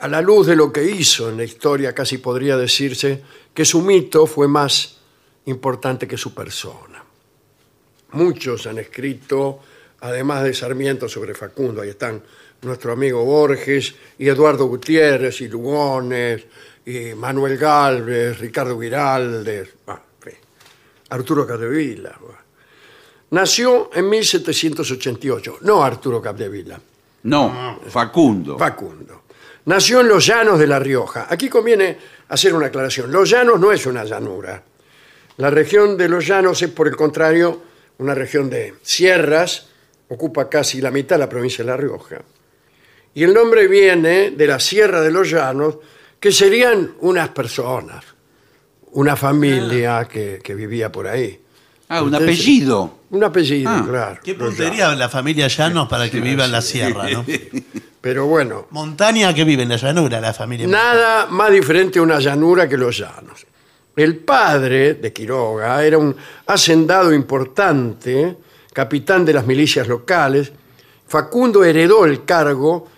a 0.01 0.09
la 0.09 0.21
luz 0.23 0.47
de 0.47 0.57
lo 0.57 0.73
que 0.73 0.85
hizo 0.85 1.29
en 1.29 1.37
la 1.37 1.45
historia, 1.45 1.95
casi 1.95 2.19
podría 2.19 2.57
decirse 2.57 3.23
que 3.53 3.65
su 3.65 3.83
mito 3.83 4.27
fue 4.27 4.49
más 4.49 4.99
importante 5.47 6.09
que 6.09 6.17
su 6.17 6.33
persona. 6.35 7.03
Muchos 8.13 8.67
han 8.67 8.79
escrito, 8.79 9.61
además 10.01 10.45
de 10.45 10.55
Sarmiento, 10.55 11.09
sobre 11.09 11.35
Facundo. 11.35 11.83
Ahí 11.83 11.91
están 11.91 12.23
nuestro 12.63 12.93
amigo 12.93 13.25
Borges 13.25 13.95
y 14.19 14.29
Eduardo 14.29 14.67
Gutiérrez 14.67 15.41
y 15.41 15.49
Lugones 15.49 16.45
y 16.85 17.15
Manuel 17.15 17.57
Galvez, 17.57 18.39
Ricardo 18.39 18.79
Giraldes, 18.81 19.69
ah, 19.87 20.01
Arturo 21.11 21.47
Capdevila. 21.47 22.19
Nació 23.31 23.91
en 23.95 24.09
1788, 24.09 25.59
no 25.63 25.83
Arturo 25.85 26.21
Capdevila, 26.23 26.81
No, 27.25 27.81
Facundo. 27.89 28.59
Facundo. 28.59 29.20
Nació 29.67 30.01
en 30.01 30.09
los 30.09 30.27
llanos 30.27 30.59
de 30.59 30.67
La 30.67 30.79
Rioja. 30.79 31.27
Aquí 31.29 31.49
conviene 31.49 31.99
hacer 32.29 32.55
una 32.55 32.67
aclaración. 32.67 33.13
Los 33.13 33.31
llanos 33.31 33.61
no 33.61 33.73
es 33.73 33.85
una 33.87 34.05
llanura. 34.05 34.63
La 35.37 35.51
región 35.51 35.97
de 35.97 36.09
los 36.09 36.27
llanos 36.27 36.63
es, 36.63 36.71
por 36.71 36.89
el 36.89 36.97
contrario, 36.97 37.63
una 37.99 38.15
región 38.15 38.49
de 38.49 38.75
sierras, 38.83 39.69
ocupa 40.09 40.49
casi 40.49 40.81
la 40.81 40.91
mitad 40.91 41.17
de 41.17 41.21
la 41.21 41.29
provincia 41.29 41.65
de 41.65 41.71
La 41.71 41.77
Rioja. 41.77 42.23
Y 43.15 43.25
el 43.25 43.35
nombre 43.35 43.67
viene 43.67 44.31
de 44.31 44.47
la 44.47 44.61
Sierra 44.61 45.01
de 45.01 45.11
los 45.11 45.31
Llanos, 45.31 45.79
que 46.19 46.31
serían 46.31 46.95
unas 47.01 47.31
personas, 47.31 48.05
una 48.93 49.17
familia 49.17 50.07
que, 50.11 50.41
que 50.43 50.55
vivía 50.55 50.93
por 50.93 51.07
ahí. 51.07 51.40
Ah, 51.91 52.03
un 52.03 52.09
Entonces, 52.09 52.29
apellido. 52.29 52.95
Un 53.11 53.25
apellido, 53.25 53.71
Ah, 53.71 53.85
claro. 53.87 54.21
Qué 54.23 54.35
puntería 54.35 54.95
la 54.95 55.09
familia 55.09 55.49
Llanos 55.49 55.89
para 55.89 56.11
que 56.11 56.21
viva 56.21 56.47
en 56.47 56.53
la 56.53 56.63
sierra, 56.63 57.11
¿no? 57.11 57.25
Pero 58.01 58.27
bueno, 58.27 58.69
Montaña 58.71 59.35
que 59.35 59.45
vive 59.45 59.63
en 59.65 59.69
la 59.69 59.77
llanura, 59.77 60.21
la 60.21 60.33
familia. 60.33 60.67
Nada 60.67 61.27
más 61.27 61.51
diferente 61.53 61.99
a 61.99 62.03
una 62.03 62.19
llanura 62.19 62.67
que 62.67 62.79
los 62.79 62.97
llanos. 62.97 63.47
El 63.95 64.17
padre 64.17 64.95
de 64.95 65.13
Quiroga 65.13 65.85
era 65.85 65.99
un 65.99 66.17
hacendado 66.47 67.13
importante, 67.13 68.39
capitán 68.73 69.27
de 69.27 69.35
las 69.35 69.47
milicias 69.47 69.87
locales. 69.87 70.51
Facundo 71.07 71.63
heredó 71.63 72.07
el 72.07 72.25
cargo 72.25 72.89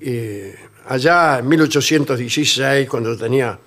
eh, 0.00 0.56
allá 0.86 1.40
en 1.40 1.48
1816, 1.48 2.88
cuando 2.88 3.16
tenía 3.18 3.58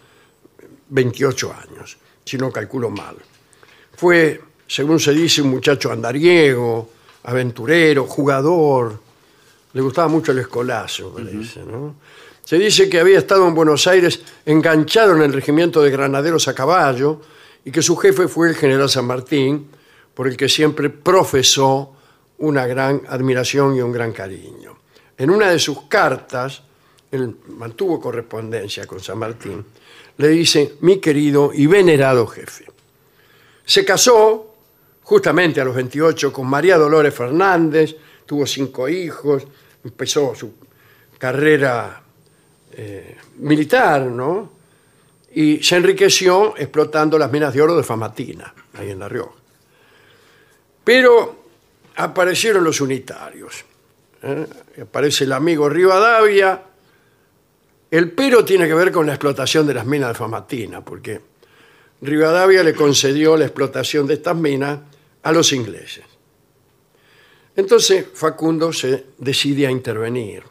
28 0.89 1.53
años, 1.53 1.97
si 2.25 2.37
no 2.37 2.51
calculo 2.51 2.89
mal. 2.89 3.17
Fue, 3.95 4.41
según 4.71 5.01
se 5.01 5.11
dice, 5.11 5.41
un 5.41 5.49
muchacho 5.49 5.91
andariego, 5.91 6.91
aventurero, 7.23 8.05
jugador. 8.05 8.97
Le 9.73 9.81
gustaba 9.81 10.07
mucho 10.07 10.31
el 10.31 10.37
escolazo, 10.37 11.13
parece, 11.13 11.59
¿no? 11.65 11.95
Se 12.45 12.57
dice 12.57 12.87
que 12.87 12.97
había 12.97 13.17
estado 13.17 13.45
en 13.49 13.53
Buenos 13.53 13.85
Aires 13.87 14.21
enganchado 14.45 15.13
en 15.13 15.23
el 15.23 15.33
regimiento 15.33 15.81
de 15.81 15.91
granaderos 15.91 16.47
a 16.47 16.55
caballo 16.55 17.19
y 17.65 17.71
que 17.71 17.81
su 17.81 17.97
jefe 17.97 18.29
fue 18.29 18.47
el 18.47 18.55
general 18.55 18.87
San 18.87 19.03
Martín, 19.03 19.67
por 20.13 20.29
el 20.29 20.37
que 20.37 20.47
siempre 20.47 20.89
profesó 20.89 21.93
una 22.37 22.65
gran 22.65 23.01
admiración 23.09 23.75
y 23.75 23.81
un 23.81 23.91
gran 23.91 24.13
cariño. 24.13 24.77
En 25.17 25.31
una 25.31 25.49
de 25.49 25.59
sus 25.59 25.81
cartas, 25.89 26.63
él 27.11 27.35
mantuvo 27.57 27.99
correspondencia 27.99 28.87
con 28.87 29.01
San 29.01 29.17
Martín, 29.17 29.65
le 30.15 30.29
dice, 30.29 30.75
mi 30.79 30.99
querido 30.99 31.51
y 31.53 31.67
venerado 31.67 32.25
jefe. 32.25 32.67
Se 33.65 33.83
casó 33.83 34.50
justamente 35.11 35.59
a 35.59 35.65
los 35.65 35.75
28 35.75 36.31
con 36.31 36.47
María 36.47 36.77
Dolores 36.77 37.13
Fernández, 37.13 37.97
tuvo 38.25 38.45
cinco 38.45 38.87
hijos, 38.87 39.45
empezó 39.83 40.33
su 40.33 40.53
carrera 41.17 42.01
eh, 42.71 43.17
militar, 43.39 44.03
¿no? 44.03 44.53
Y 45.33 45.61
se 45.61 45.75
enriqueció 45.75 46.55
explotando 46.55 47.17
las 47.19 47.29
minas 47.29 47.53
de 47.53 47.61
oro 47.61 47.75
de 47.75 47.83
Famatina, 47.83 48.53
ahí 48.75 48.91
en 48.91 48.99
La 48.99 49.09
Rioja. 49.09 49.33
Pero 50.81 51.43
aparecieron 51.97 52.63
los 52.63 52.79
unitarios. 52.79 53.65
¿eh? 54.23 54.47
Aparece 54.81 55.25
el 55.25 55.33
amigo 55.33 55.67
Rivadavia. 55.67 56.63
El 57.91 58.11
pero 58.11 58.45
tiene 58.45 58.65
que 58.65 58.75
ver 58.75 58.93
con 58.93 59.05
la 59.05 59.11
explotación 59.11 59.67
de 59.67 59.73
las 59.73 59.85
minas 59.85 60.07
de 60.07 60.15
Famatina, 60.15 60.79
porque 60.79 61.19
Rivadavia 62.01 62.63
le 62.63 62.73
concedió 62.73 63.35
la 63.35 63.43
explotación 63.43 64.07
de 64.07 64.13
estas 64.13 64.37
minas 64.37 64.79
a 65.23 65.31
los 65.31 65.51
ingleses. 65.53 66.03
Entonces 67.55 68.05
Facundo 68.13 68.71
se 68.71 69.05
decide 69.17 69.67
a 69.67 69.71
intervenir. 69.71 70.43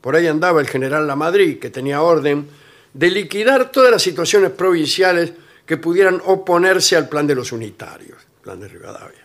Por 0.00 0.14
ahí 0.16 0.26
andaba 0.26 0.60
el 0.60 0.68
general 0.68 1.06
Lamadrid, 1.06 1.58
que 1.58 1.70
tenía 1.70 2.02
orden 2.02 2.48
de 2.92 3.10
liquidar 3.10 3.72
todas 3.72 3.90
las 3.90 4.02
situaciones 4.02 4.50
provinciales 4.50 5.32
que 5.66 5.76
pudieran 5.78 6.20
oponerse 6.24 6.94
al 6.96 7.08
plan 7.08 7.26
de 7.26 7.34
los 7.34 7.50
unitarios, 7.52 8.18
plan 8.42 8.60
de 8.60 8.68
Rivadavia. 8.68 9.24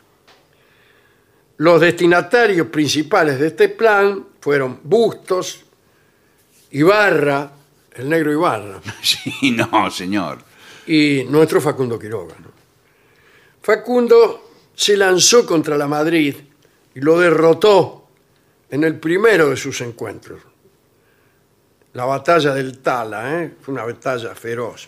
Los 1.58 1.82
destinatarios 1.82 2.68
principales 2.68 3.38
de 3.40 3.48
este 3.48 3.70
plan 3.70 4.26
fueron 4.40 4.80
Bustos, 4.84 5.66
Ibarra, 6.72 7.52
el 7.94 8.08
negro 8.10 8.32
Ibarra, 8.32 8.82
Sí, 9.02 9.52
no, 9.52 9.92
señor. 9.92 10.40
y 10.88 11.26
nuestro 11.30 11.60
Facundo 11.60 12.00
Quiroga. 12.00 12.36
¿no? 12.40 12.48
Facundo 13.62 14.49
se 14.80 14.96
lanzó 14.96 15.46
contra 15.46 15.78
la 15.78 15.88
Madrid 15.88 16.36
y 16.96 17.02
lo 17.02 17.20
derrotó 17.20 18.08
en 18.70 18.86
el 18.86 18.98
primero 18.98 19.50
de 19.50 19.58
sus 19.58 19.82
encuentros. 19.82 20.40
La 21.92 22.06
batalla 22.06 22.54
del 22.54 22.80
Tala, 22.80 23.44
¿eh? 23.44 23.56
fue 23.60 23.74
una 23.74 23.84
batalla 23.84 24.34
feroz. 24.36 24.88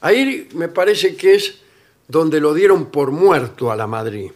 Ahí 0.00 0.48
me 0.54 0.68
parece 0.68 1.16
que 1.16 1.34
es 1.34 1.60
donde 2.08 2.40
lo 2.40 2.54
dieron 2.54 2.86
por 2.86 3.10
muerto 3.10 3.70
a 3.70 3.76
la 3.76 3.86
Madrid. 3.86 4.32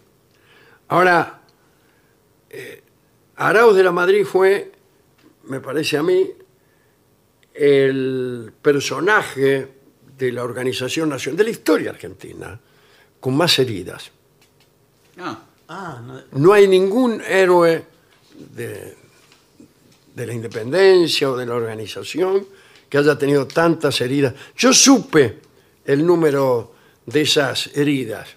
Ahora, 0.89 1.45
eh, 2.51 2.83
Arauz 3.37 3.75
de 3.77 3.83
la 3.83 3.93
Madrid 3.93 4.27
fue, 4.27 4.71
me 5.45 5.61
parece 5.61 5.97
a 5.97 6.03
mí, 6.03 6.31
el 7.55 8.53
personaje 8.61 9.67
de 10.19 10.31
la 10.31 10.45
Organización 10.45 11.09
Nacional, 11.09 11.39
de 11.39 11.45
la 11.45 11.51
historia 11.51 11.89
argentina, 11.89 12.61
con 13.19 13.35
más 13.35 13.59
heridas. 13.59 14.13
Ah, 15.19 15.39
Ah, 15.73 16.03
no- 16.05 16.21
No 16.33 16.53
hay 16.53 16.67
ningún 16.67 17.23
héroe 17.27 17.85
de, 18.57 18.97
de 20.17 20.27
la 20.27 20.33
independencia 20.35 21.31
o 21.31 21.37
de 21.37 21.47
la 21.47 21.55
organización 21.55 22.45
que 22.89 22.99
haya 22.99 23.17
tenido 23.17 23.47
tantas 23.47 24.01
heridas. 24.01 24.35
Yo 24.57 24.73
supe 24.73 25.39
el 25.85 26.05
número 26.05 26.75
de 27.07 27.21
esas 27.21 27.71
heridas 27.77 28.29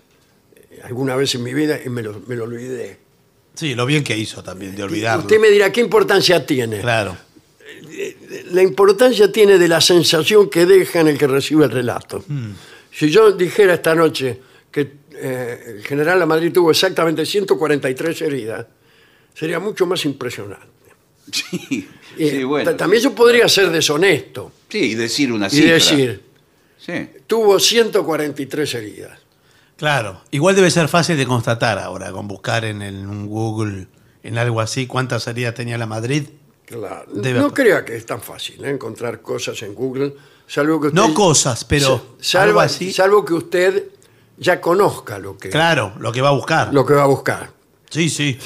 eh, 0.55 0.79
alguna 0.83 1.15
vez 1.15 1.33
en 1.33 1.41
mi 1.43 1.55
vida 1.55 1.79
y 1.83 1.89
me 1.89 2.03
lo, 2.03 2.19
me 2.27 2.35
lo 2.35 2.43
olvidé. 2.43 2.99
sí, 3.55 3.73
lo 3.73 3.85
bien 3.87 4.03
que 4.03 4.15
hizo 4.15 4.43
también 4.43 4.75
de 4.75 4.83
olvidarlo. 4.83 5.23
Usted 5.23 5.39
me 5.39 5.49
dirá, 5.49 5.71
¿qué 5.71 5.81
importancia 5.81 6.45
tiene? 6.45 6.81
Claro. 6.81 7.17
La 8.51 8.61
importancia 8.61 9.31
tiene 9.31 9.57
de 9.57 9.67
la 9.67 9.81
sensación 9.81 10.49
que 10.51 10.65
deja 10.67 10.99
en 11.01 11.07
el 11.07 11.17
que 11.17 11.25
recibe 11.27 11.65
el 11.65 11.71
relato. 11.71 12.23
Si 12.91 13.09
yo 13.09 13.31
dijera 13.31 13.73
esta 13.73 13.95
noche 13.95 14.39
que 14.71 14.91
eh, 15.15 15.63
el 15.77 15.83
general 15.85 16.19
La 16.19 16.25
Madrid 16.25 16.51
tuvo 16.51 16.71
exactamente 16.71 17.25
143 17.25 18.21
heridas, 18.21 18.65
sería 19.33 19.59
mucho 19.59 19.85
más 19.85 20.03
impresionante. 20.05 20.67
sí, 21.31 21.87
Y 22.17 22.29
sí, 22.29 22.43
bueno. 22.43 22.71
ta- 22.71 22.77
También 22.77 23.01
yo 23.03 23.15
podría 23.15 23.47
ser 23.47 23.69
deshonesto 23.71 24.51
Sí, 24.69 24.91
y 24.91 24.95
decir 24.95 25.31
una 25.31 25.47
y 25.47 25.51
cifra. 25.51 25.73
decir, 25.73 26.21
Sí. 26.77 27.09
tuvo 27.27 27.59
143 27.59 28.73
heridas. 28.75 29.19
Claro. 29.77 30.21
Igual 30.31 30.55
debe 30.55 30.69
ser 30.69 30.87
fácil 30.87 31.17
de 31.17 31.25
constatar 31.25 31.79
ahora, 31.79 32.11
con 32.11 32.27
buscar 32.27 32.65
en, 32.65 32.81
el- 32.81 32.95
en 32.99 33.07
un 33.09 33.27
Google, 33.27 33.87
en 34.21 34.37
algo 34.37 34.61
así, 34.61 34.85
cuántas 34.87 35.25
heridas 35.27 35.55
tenía 35.55 35.77
la 35.77 35.85
Madrid. 35.87 36.23
Claro. 36.65 37.05
Debe- 37.13 37.39
no 37.39 37.53
crea 37.53 37.83
que 37.85 37.95
es 37.95 38.05
tan 38.05 38.21
fácil 38.21 38.63
¿eh? 38.63 38.69
encontrar 38.69 39.21
cosas 39.21 39.61
en 39.63 39.73
Google, 39.75 40.13
salvo 40.47 40.79
que 40.79 40.87
usted, 40.87 40.99
No 40.99 41.13
cosas, 41.13 41.65
pero 41.65 41.87
sa- 41.87 42.43
algo 42.43 42.59
salvo, 42.59 42.59
así. 42.61 42.93
salvo 42.93 43.25
que 43.25 43.33
usted 43.33 43.83
ya 44.37 44.59
conozca 44.59 45.17
lo 45.19 45.37
que, 45.37 45.49
Claro, 45.49 45.93
lo 45.99 46.11
que 46.11 46.21
va 46.21 46.29
a 46.29 46.33
buscar. 46.33 46.73
lo 46.73 46.85
que 46.85 46.93
va 46.93 47.03
a 47.03 47.07
buscar. 47.07 47.49
Sí, 47.89 48.09
sí. 48.09 48.37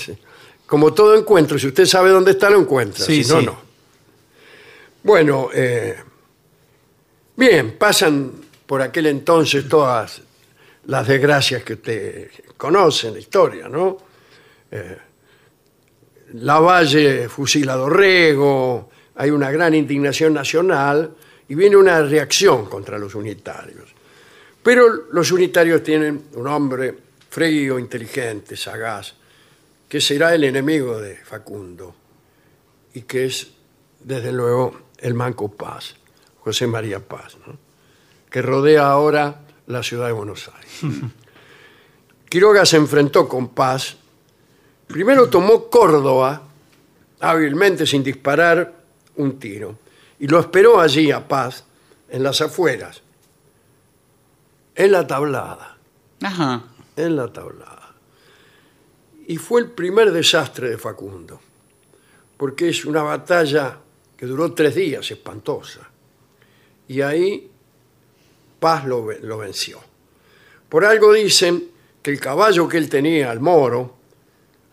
Como 0.66 0.94
todo 0.94 1.16
encuentro, 1.16 1.58
si 1.58 1.68
usted 1.68 1.86
sabe 1.86 2.10
dónde 2.10 2.32
está, 2.32 2.50
lo 2.50 2.60
encuentra. 2.60 3.06
Sí, 3.06 3.24
si 3.24 3.32
no, 3.32 3.40
sí. 3.40 3.46
no. 3.46 3.58
Bueno, 5.04 5.50
eh, 5.54 5.96
bien, 7.36 7.78
pasan 7.78 8.34
por 8.66 8.82
aquel 8.82 9.06
entonces 9.06 9.68
todas 9.70 10.22
las 10.88 11.08
desgracias 11.08 11.64
que 11.64 11.74
usted 11.74 12.32
conoce 12.58 13.08
en 13.08 13.14
la 13.14 13.20
historia, 13.20 13.70
¿no? 13.70 13.98
Eh, 14.70 14.98
Lavalle 16.34 17.30
fusila 17.30 17.74
a 17.74 17.78
Dorrego, 17.78 18.90
hay 19.16 19.30
una 19.32 19.50
gran 19.50 19.74
indignación 19.74 20.34
nacional 20.34 21.16
y 21.48 21.56
viene 21.56 21.78
una 21.78 22.02
reacción 22.02 22.66
contra 22.66 22.98
los 23.00 23.16
unitarios. 23.16 23.87
Pero 24.68 25.06
los 25.14 25.32
unitarios 25.32 25.82
tienen 25.82 26.26
un 26.34 26.46
hombre 26.46 26.94
frío, 27.30 27.80
inteligente, 27.80 28.58
sagaz, 28.58 29.14
que 29.88 30.02
será 30.02 30.36
el 30.36 30.44
enemigo 30.44 31.00
de 31.00 31.16
Facundo 31.16 31.96
y 32.94 33.04
que 33.04 33.28
es, 33.28 33.48
desde 34.02 34.34
luego, 34.34 34.78
el 34.98 35.14
Manco 35.14 35.50
Paz, 35.50 35.96
José 36.42 36.68
María 36.68 37.00
Paz, 37.00 37.38
¿no? 37.48 37.58
que 38.30 38.42
rodea 38.42 38.90
ahora 38.90 39.40
la 39.68 39.84
ciudad 39.84 40.08
de 40.08 40.12
Buenos 40.12 40.52
Aires. 40.54 41.02
Quiroga 42.30 42.66
se 42.66 42.76
enfrentó 42.76 43.26
con 43.26 43.48
Paz, 43.48 43.96
primero 44.86 45.30
tomó 45.30 45.70
Córdoba, 45.70 46.42
hábilmente 47.22 47.88
sin 47.88 48.04
disparar 48.04 48.84
un 49.16 49.40
tiro, 49.40 49.80
y 50.20 50.28
lo 50.28 50.42
esperó 50.42 50.82
allí 50.82 51.10
a 51.10 51.26
Paz, 51.26 51.64
en 52.10 52.22
las 52.22 52.42
afueras, 52.42 53.02
en 54.78 54.92
la 54.94 55.06
tablada 55.06 55.78
Ajá. 56.22 56.64
en 56.96 57.16
la 57.18 57.28
tablada. 57.34 57.94
Y 59.28 59.36
fue 59.38 59.60
el 59.62 59.72
primer 59.72 60.12
desastre 60.12 60.70
de 60.70 60.78
Facundo, 60.78 61.42
porque 62.38 62.70
es 62.70 62.86
una 62.86 63.04
batalla 63.04 63.78
que 64.16 64.26
duró 64.26 64.54
tres 64.54 64.76
días, 64.76 65.12
espantosa. 65.12 65.82
Y 66.88 67.02
ahí 67.02 67.52
Paz 68.60 68.86
lo, 68.86 69.06
ve- 69.06 69.20
lo 69.22 69.38
venció. 69.38 69.80
Por 70.70 70.86
algo 70.86 71.14
dicen 71.14 71.70
que 72.02 72.10
el 72.12 72.20
caballo 72.20 72.68
que 72.68 72.78
él 72.78 72.90
tenía, 72.90 73.32
el 73.32 73.40
moro, 73.40 73.96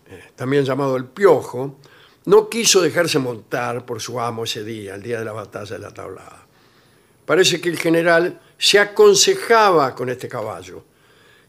eh, 0.07 0.31
también 0.37 0.65
llamado 0.65 0.97
el 0.97 1.05
piojo, 1.07 1.79
no 2.27 2.49
quiso 2.49 2.81
dejarse 2.81 3.19
montar 3.19 3.85
por 3.85 4.01
su 4.01 4.19
amo 4.21 4.45
ese 4.45 4.65
día, 4.65 4.95
el 4.95 5.03
día 5.03 5.19
de 5.19 5.25
la 5.27 5.33
batalla 5.33 5.73
de 5.77 5.79
la 5.83 5.93
tablada. 5.93 6.47
Parece 7.27 7.61
que 7.61 7.69
el 7.69 7.79
general 7.79 8.41
se 8.59 8.79
aconsejaba 8.79 9.95
con 9.95 10.09
este 10.09 10.29
caballo, 10.29 10.85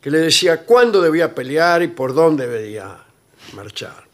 que 0.02 0.12
le 0.12 0.20
decía 0.20 0.66
cuándo 0.66 1.02
debía 1.02 1.34
pelear 1.34 1.82
y 1.84 1.88
por 1.88 2.14
dónde 2.14 2.48
debía 2.48 3.04
marchar. 3.54 4.06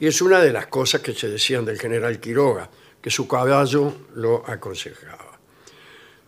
Y 0.00 0.06
es 0.06 0.22
una 0.22 0.40
de 0.40 0.52
las 0.52 0.66
cosas 0.68 1.00
que 1.00 1.12
se 1.12 1.28
decían 1.28 1.64
del 1.64 1.78
general 1.78 2.20
Quiroga, 2.20 2.68
que 3.00 3.10
su 3.10 3.26
caballo 3.26 3.92
lo 4.14 4.44
aconsejaba. 4.46 5.38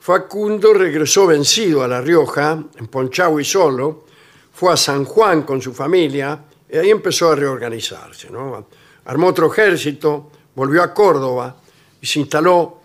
Facundo 0.00 0.72
regresó 0.72 1.26
vencido 1.26 1.82
a 1.82 1.88
La 1.88 2.00
Rioja, 2.00 2.52
en 2.76 2.86
Ponchagua 2.88 3.40
y 3.40 3.44
solo, 3.44 4.06
fue 4.52 4.72
a 4.72 4.76
San 4.76 5.04
Juan 5.04 5.42
con 5.42 5.60
su 5.60 5.72
familia 5.72 6.42
y 6.68 6.76
ahí 6.76 6.90
empezó 6.90 7.30
a 7.30 7.36
reorganizarse. 7.36 8.28
Armó 9.04 9.26
otro 9.26 9.52
ejército, 9.52 10.30
volvió 10.54 10.82
a 10.82 10.94
Córdoba 10.94 11.56
y 12.00 12.06
se 12.06 12.20
instaló 12.20 12.80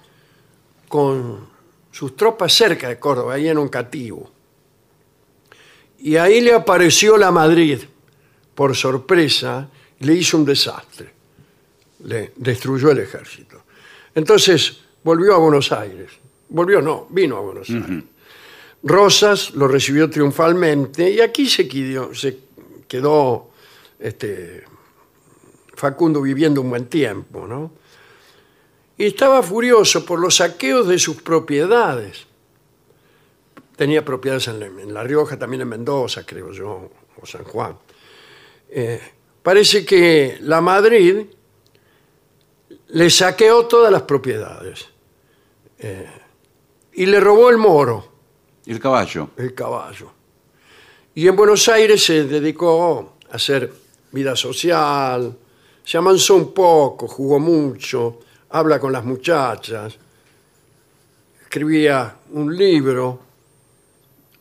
con 0.87 1.54
sus 1.95 2.17
tropas 2.17 2.51
cerca 2.51 2.89
de 2.89 2.99
Córdoba, 2.99 3.35
ahí 3.35 3.47
en 3.47 3.57
Oncativo. 3.57 4.29
Y 5.99 6.17
ahí 6.17 6.41
le 6.41 6.51
apareció 6.51 7.15
la 7.15 7.31
Madrid, 7.31 7.79
por 8.53 8.75
sorpresa, 8.75 9.69
le 9.99 10.13
hizo 10.13 10.37
un 10.37 10.43
desastre. 10.43 11.09
Le 12.03 12.33
destruyó 12.35 12.91
el 12.91 12.99
ejército. 12.99 13.63
Entonces 14.13 14.77
volvió 15.05 15.35
a 15.35 15.37
Buenos 15.37 15.71
Aires. 15.71 16.11
Volvió, 16.49 16.81
no, 16.81 17.07
vino 17.11 17.37
a 17.37 17.39
Buenos 17.39 17.69
Aires. 17.69 18.03
Rosas 18.83 19.51
lo 19.51 19.69
recibió 19.69 20.09
triunfalmente 20.09 21.09
y 21.09 21.21
aquí 21.21 21.47
se 21.47 21.65
quedó, 21.65 22.13
se 22.13 22.39
quedó 22.89 23.51
este, 23.99 24.65
Facundo 25.75 26.21
viviendo 26.21 26.59
un 26.59 26.71
buen 26.71 26.87
tiempo, 26.87 27.47
¿no? 27.47 27.71
Y 28.97 29.05
estaba 29.05 29.43
furioso 29.43 30.05
por 30.05 30.19
los 30.19 30.37
saqueos 30.37 30.87
de 30.87 30.97
sus 30.97 31.21
propiedades 31.21 32.25
tenía 33.75 34.03
propiedades 34.03 34.47
en, 34.47 34.61
en 34.63 34.93
La 34.93 35.03
Rioja, 35.03 35.37
también 35.37 35.61
en 35.61 35.67
Mendoza, 35.67 36.25
creo 36.25 36.51
yo, 36.51 36.89
o 37.21 37.25
San 37.25 37.43
Juan. 37.43 37.77
Eh, 38.69 39.01
parece 39.41 39.85
que 39.85 40.37
la 40.41 40.61
Madrid 40.61 41.25
le 42.87 43.09
saqueó 43.09 43.65
todas 43.65 43.91
las 43.91 44.03
propiedades 44.03 44.87
eh, 45.79 46.09
y 46.93 47.05
le 47.05 47.19
robó 47.19 47.49
el 47.49 47.57
moro, 47.57 48.11
El 48.65 48.79
caballo. 48.79 49.29
el 49.37 49.53
caballo. 49.53 50.11
Y 51.13 51.27
en 51.27 51.35
Buenos 51.35 51.67
Aires 51.69 52.03
se 52.03 52.25
dedicó 52.25 53.15
a 53.29 53.35
hacer 53.35 53.71
vida 54.11 54.35
social, 54.35 55.37
se 55.83 55.97
amansó 55.97 56.35
un 56.35 56.53
poco, 56.53 57.07
jugó 57.07 57.39
mucho, 57.39 58.19
habla 58.49 58.79
con 58.79 58.91
las 58.91 59.03
muchachas, 59.03 59.97
escribía 61.41 62.17
un 62.31 62.55
libro, 62.55 63.19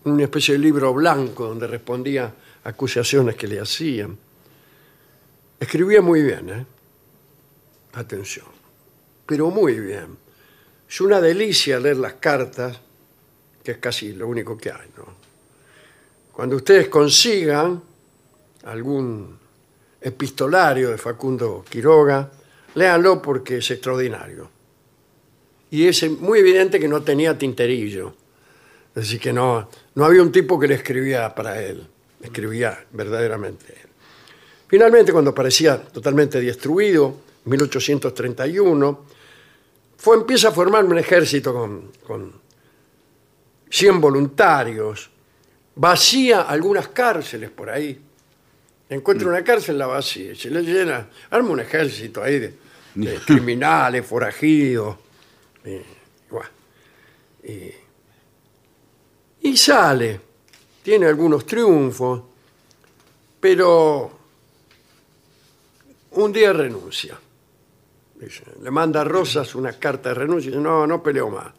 una 0.04 0.24
especie 0.24 0.54
de 0.54 0.60
libro 0.60 0.92
blanco 0.92 1.46
donde 1.46 1.66
respondía 1.66 2.34
acusaciones 2.64 3.36
que 3.36 3.46
le 3.46 3.60
hacían. 3.60 4.18
Escribía 5.58 6.02
muy 6.02 6.22
bien, 6.22 6.50
¿eh? 6.50 6.66
Atención. 7.94 8.46
Pero 9.26 9.50
muy 9.50 9.78
bien. 9.80 10.18
Es 10.88 11.00
una 11.00 11.20
delicia 11.20 11.78
leer 11.78 11.96
las 11.96 12.14
cartas, 12.14 12.80
que 13.62 13.72
es 13.72 13.78
casi 13.78 14.12
lo 14.12 14.28
único 14.28 14.58
que 14.58 14.70
hay. 14.70 14.88
Cuando 16.32 16.56
ustedes 16.56 16.88
consigan 16.88 17.80
algún 18.64 19.38
epistolario 20.00 20.90
de 20.90 20.98
Facundo 20.98 21.64
Quiroga, 21.68 22.30
léanlo 22.74 23.20
porque 23.22 23.58
es 23.58 23.70
extraordinario. 23.70 24.50
Y 25.70 25.88
es 25.88 26.08
muy 26.08 26.38
evidente 26.38 26.78
que 26.78 26.88
no 26.88 27.02
tenía 27.02 27.36
tinterillo. 27.36 28.14
Decir, 28.94 29.18
que 29.18 29.32
no, 29.32 29.68
no 29.96 30.04
había 30.04 30.22
un 30.22 30.30
tipo 30.30 30.58
que 30.58 30.68
le 30.68 30.74
escribía 30.74 31.34
para 31.34 31.60
él. 31.60 31.84
Escribía 32.22 32.84
verdaderamente 32.92 33.66
él. 33.72 33.88
Finalmente, 34.68 35.12
cuando 35.12 35.34
parecía 35.34 35.80
totalmente 35.82 36.40
destruido, 36.40 37.16
1831, 37.44 39.04
fue, 39.96 40.16
empieza 40.16 40.48
a 40.48 40.52
formar 40.52 40.84
un 40.84 40.98
ejército 40.98 41.52
con, 41.52 41.90
con 42.06 42.32
100 43.68 44.00
voluntarios, 44.00 45.10
vacía 45.74 46.42
algunas 46.42 46.88
cárceles 46.88 47.50
por 47.50 47.70
ahí. 47.70 48.00
Encuentra 48.88 49.28
una 49.28 49.42
cárcel, 49.42 49.78
la 49.78 49.86
vacía, 49.86 50.34
se 50.36 50.50
le 50.50 50.62
llena, 50.62 51.08
arma 51.30 51.50
un 51.50 51.60
ejército 51.60 52.22
ahí 52.22 52.38
de, 52.38 52.63
de 52.94 53.16
criminales, 53.26 54.06
forajidos. 54.06 54.96
y, 55.64 55.78
bueno, 56.30 56.48
y- 57.44 57.70
y 59.48 59.56
sale, 59.58 60.20
tiene 60.82 61.06
algunos 61.06 61.44
triunfos, 61.44 62.22
pero 63.40 64.10
un 66.12 66.32
día 66.32 66.52
renuncia. 66.52 67.18
Dice, 68.14 68.42
le 68.62 68.70
manda 68.70 69.02
a 69.02 69.04
Rosas 69.04 69.54
una 69.54 69.72
carta 69.74 70.10
de 70.10 70.14
renuncia 70.14 70.48
y 70.48 70.52
dice, 70.52 70.62
no, 70.62 70.86
no 70.86 71.02
peleo 71.02 71.28
más. 71.28 71.52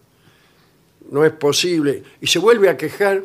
No 1.11 1.23
es 1.23 1.33
posible. 1.33 2.01
Y 2.21 2.25
se 2.27 2.39
vuelve 2.39 2.69
a 2.69 2.77
quejar 2.77 3.21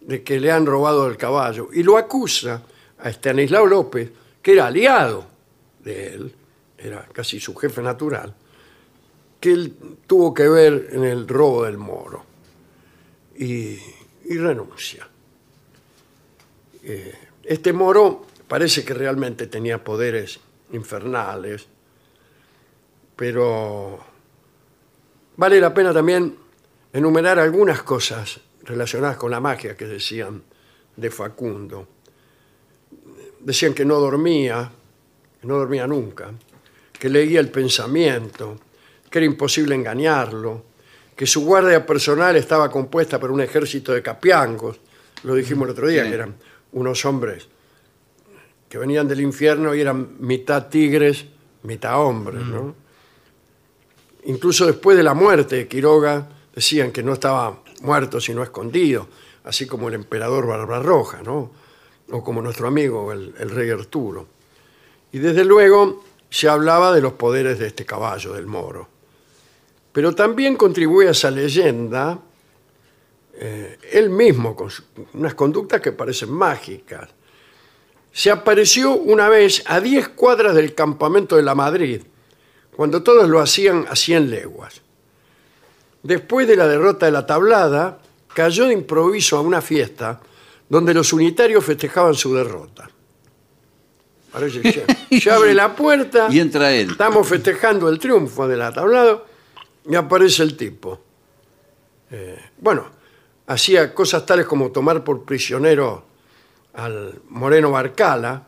de 0.00 0.22
que 0.24 0.40
le 0.40 0.50
han 0.50 0.66
robado 0.66 1.06
el 1.06 1.16
caballo. 1.16 1.68
Y 1.72 1.84
lo 1.84 1.96
acusa 1.96 2.62
a 2.98 3.08
Estanislao 3.10 3.66
López, 3.66 4.10
que 4.42 4.52
era 4.54 4.66
aliado 4.66 5.26
de 5.84 6.14
él, 6.14 6.34
era 6.80 7.06
casi 7.12 7.40
su 7.40 7.54
jefe 7.54 7.82
natural, 7.82 8.34
que 9.38 9.52
él 9.52 9.74
tuvo 10.06 10.34
que 10.34 10.48
ver 10.48 10.88
en 10.92 11.04
el 11.04 11.28
robo 11.28 11.64
del 11.64 11.78
moro. 11.78 12.24
Y, 13.36 13.78
renuncia. 14.28 15.08
Eh, 16.84 17.14
este 17.42 17.72
moro 17.72 18.26
parece 18.46 18.84
que 18.84 18.94
realmente 18.94 19.48
tenía 19.48 19.82
poderes 19.82 20.38
infernales, 20.72 21.66
pero 23.16 23.98
vale 25.36 25.60
la 25.60 25.74
pena 25.74 25.92
también 25.92 26.36
enumerar 26.92 27.38
algunas 27.38 27.82
cosas 27.82 28.40
relacionadas 28.62 29.16
con 29.16 29.30
la 29.30 29.40
magia 29.40 29.76
que 29.76 29.86
decían 29.86 30.42
de 30.96 31.10
Facundo. 31.10 31.88
Decían 33.40 33.74
que 33.74 33.84
no 33.84 33.98
dormía, 33.98 34.70
que 35.40 35.46
no 35.46 35.56
dormía 35.56 35.86
nunca, 35.86 36.32
que 37.00 37.08
leía 37.08 37.40
el 37.40 37.50
pensamiento, 37.50 38.60
que 39.10 39.18
era 39.18 39.26
imposible 39.26 39.74
engañarlo, 39.74 40.62
que 41.16 41.26
su 41.26 41.44
guardia 41.46 41.84
personal 41.86 42.36
estaba 42.36 42.70
compuesta 42.70 43.18
por 43.18 43.30
un 43.30 43.40
ejército 43.40 43.92
de 43.94 44.02
capiangos, 44.02 44.78
lo 45.22 45.34
dijimos 45.34 45.64
el 45.64 45.72
otro 45.72 45.88
día, 45.88 46.04
que 46.04 46.14
eran 46.14 46.36
unos 46.72 47.04
hombres 47.06 47.48
que 48.68 48.76
venían 48.76 49.08
del 49.08 49.22
infierno 49.22 49.74
y 49.74 49.80
eran 49.80 50.16
mitad 50.20 50.68
tigres, 50.68 51.24
mitad 51.62 52.00
hombres, 52.00 52.42
¿no? 52.42 52.74
Incluso 54.24 54.66
después 54.66 54.96
de 54.96 55.02
la 55.02 55.14
muerte 55.14 55.56
de 55.56 55.68
Quiroga, 55.68 56.28
decían 56.54 56.92
que 56.92 57.02
no 57.02 57.14
estaba 57.14 57.62
muerto 57.80 58.20
sino 58.20 58.42
escondido, 58.42 59.08
así 59.44 59.66
como 59.66 59.88
el 59.88 59.94
emperador 59.94 60.46
Barbarroja, 60.46 61.22
¿no? 61.22 61.50
O 62.10 62.22
como 62.22 62.42
nuestro 62.42 62.68
amigo, 62.68 63.10
el, 63.10 63.34
el 63.38 63.50
rey 63.50 63.70
Arturo. 63.70 64.26
Y 65.12 65.18
desde 65.18 65.44
luego 65.44 66.04
se 66.30 66.48
hablaba 66.48 66.94
de 66.94 67.02
los 67.02 67.14
poderes 67.14 67.58
de 67.58 67.66
este 67.66 67.84
caballo, 67.84 68.32
del 68.32 68.46
moro. 68.46 68.88
Pero 69.92 70.14
también 70.14 70.56
contribuye 70.56 71.08
a 71.08 71.10
esa 71.10 71.30
leyenda 71.30 72.20
eh, 73.34 73.78
él 73.92 74.10
mismo, 74.10 74.54
con 74.54 74.70
unas 75.14 75.34
conductas 75.34 75.80
que 75.80 75.92
parecen 75.92 76.30
mágicas. 76.30 77.08
Se 78.12 78.30
apareció 78.30 78.92
una 78.92 79.28
vez 79.28 79.62
a 79.66 79.80
10 79.80 80.10
cuadras 80.10 80.54
del 80.54 80.74
campamento 80.74 81.36
de 81.36 81.42
la 81.42 81.54
Madrid, 81.54 82.02
cuando 82.76 83.02
todos 83.02 83.28
lo 83.28 83.40
hacían 83.40 83.86
a 83.88 83.96
100 83.96 84.30
leguas. 84.30 84.82
Después 86.02 86.46
de 86.46 86.56
la 86.56 86.68
derrota 86.68 87.06
de 87.06 87.12
la 87.12 87.26
tablada, 87.26 87.98
cayó 88.34 88.66
de 88.66 88.74
improviso 88.74 89.36
a 89.36 89.40
una 89.40 89.60
fiesta 89.60 90.20
donde 90.68 90.94
los 90.94 91.12
unitarios 91.12 91.64
festejaban 91.64 92.14
su 92.14 92.34
derrota. 92.34 92.89
Parece 94.32 94.60
que 94.60 94.72
se, 94.72 95.20
se 95.20 95.30
abre 95.30 95.54
la 95.54 95.74
puerta 95.74 96.28
Y 96.30 96.38
entra 96.38 96.72
él. 96.72 96.90
Estamos 96.92 97.26
festejando 97.26 97.88
el 97.88 97.98
triunfo 97.98 98.46
de 98.46 98.56
la 98.56 98.72
tablado 98.72 99.26
y 99.88 99.94
aparece 99.94 100.42
el 100.42 100.56
tipo. 100.56 101.00
Eh, 102.10 102.38
bueno, 102.58 102.86
hacía 103.46 103.94
cosas 103.94 104.24
tales 104.26 104.46
como 104.46 104.70
tomar 104.70 105.02
por 105.02 105.24
prisionero 105.24 106.04
al 106.74 107.20
Moreno 107.28 107.70
Barcala, 107.70 108.46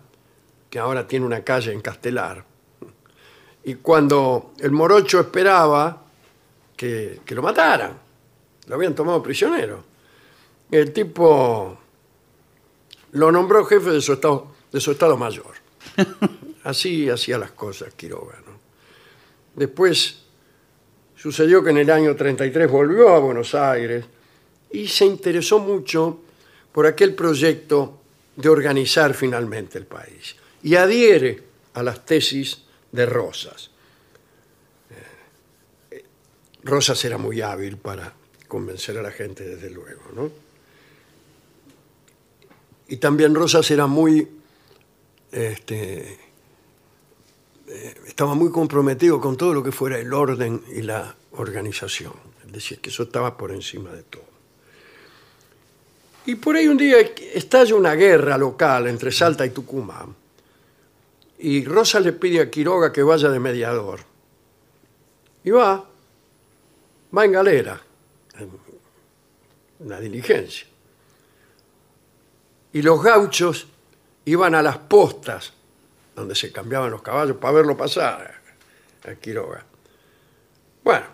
que 0.70 0.78
ahora 0.78 1.06
tiene 1.06 1.26
una 1.26 1.42
calle 1.42 1.72
en 1.72 1.80
Castelar. 1.80 2.44
Y 3.64 3.74
cuando 3.76 4.52
el 4.58 4.72
morocho 4.72 5.20
esperaba 5.20 6.02
que, 6.76 7.20
que 7.24 7.34
lo 7.34 7.42
mataran, 7.42 7.98
lo 8.66 8.74
habían 8.74 8.94
tomado 8.94 9.22
prisionero, 9.22 9.84
el 10.70 10.92
tipo 10.92 11.78
lo 13.12 13.30
nombró 13.30 13.64
jefe 13.64 13.90
de 13.90 14.00
su 14.00 14.14
estado, 14.14 14.48
de 14.72 14.80
su 14.80 14.92
estado 14.92 15.16
mayor. 15.16 15.61
Así 16.64 17.08
hacía 17.08 17.38
las 17.38 17.52
cosas 17.52 17.94
Quiroga. 17.94 18.40
¿no? 18.46 18.58
Después 19.54 20.22
sucedió 21.16 21.62
que 21.62 21.70
en 21.70 21.78
el 21.78 21.90
año 21.90 22.16
33 22.16 22.70
volvió 22.70 23.10
a 23.10 23.18
Buenos 23.18 23.54
Aires 23.54 24.04
y 24.70 24.88
se 24.88 25.04
interesó 25.04 25.58
mucho 25.58 26.20
por 26.72 26.86
aquel 26.86 27.14
proyecto 27.14 28.00
de 28.36 28.48
organizar 28.48 29.14
finalmente 29.14 29.78
el 29.78 29.86
país. 29.86 30.36
Y 30.62 30.74
adhiere 30.76 31.42
a 31.74 31.82
las 31.82 32.04
tesis 32.06 32.62
de 32.90 33.06
Rosas. 33.06 33.70
Eh, 35.90 36.04
Rosas 36.64 37.04
era 37.04 37.18
muy 37.18 37.40
hábil 37.40 37.76
para 37.76 38.12
convencer 38.48 38.96
a 38.98 39.02
la 39.02 39.10
gente, 39.10 39.44
desde 39.44 39.70
luego. 39.70 40.02
¿no? 40.14 40.30
Y 42.88 42.96
también 42.96 43.34
Rosas 43.34 43.70
era 43.70 43.86
muy 43.86 44.28
este, 45.32 46.18
eh, 47.66 47.94
estaba 48.06 48.34
muy 48.34 48.50
comprometido 48.50 49.20
con 49.20 49.36
todo 49.36 49.54
lo 49.54 49.62
que 49.62 49.72
fuera 49.72 49.98
el 49.98 50.12
orden 50.12 50.62
y 50.74 50.82
la 50.82 51.16
organización. 51.32 52.12
Es 52.44 52.52
decir, 52.52 52.80
que 52.80 52.90
eso 52.90 53.04
estaba 53.04 53.36
por 53.36 53.50
encima 53.50 53.90
de 53.90 54.02
todo. 54.02 54.32
Y 56.26 56.36
por 56.36 56.54
ahí 56.54 56.68
un 56.68 56.76
día 56.76 56.98
estalla 57.00 57.74
una 57.74 57.94
guerra 57.94 58.38
local 58.38 58.86
entre 58.86 59.10
Salta 59.10 59.44
y 59.44 59.50
Tucumán. 59.50 60.14
Y 61.38 61.64
Rosa 61.64 61.98
le 61.98 62.12
pide 62.12 62.40
a 62.40 62.50
Quiroga 62.50 62.92
que 62.92 63.02
vaya 63.02 63.28
de 63.28 63.40
mediador. 63.40 64.00
Y 65.42 65.50
va, 65.50 65.84
va 67.16 67.24
en 67.24 67.32
galera, 67.32 67.80
en 68.38 68.50
una 69.80 69.98
diligencia. 69.98 70.68
Y 72.72 72.82
los 72.82 73.02
gauchos 73.02 73.66
iban 74.24 74.54
a 74.54 74.62
las 74.62 74.78
postas 74.78 75.52
donde 76.14 76.34
se 76.34 76.52
cambiaban 76.52 76.90
los 76.90 77.02
caballos 77.02 77.36
para 77.38 77.54
verlo 77.54 77.76
pasar 77.76 78.34
a 79.08 79.14
Quiroga. 79.14 79.64
Bueno, 80.84 81.06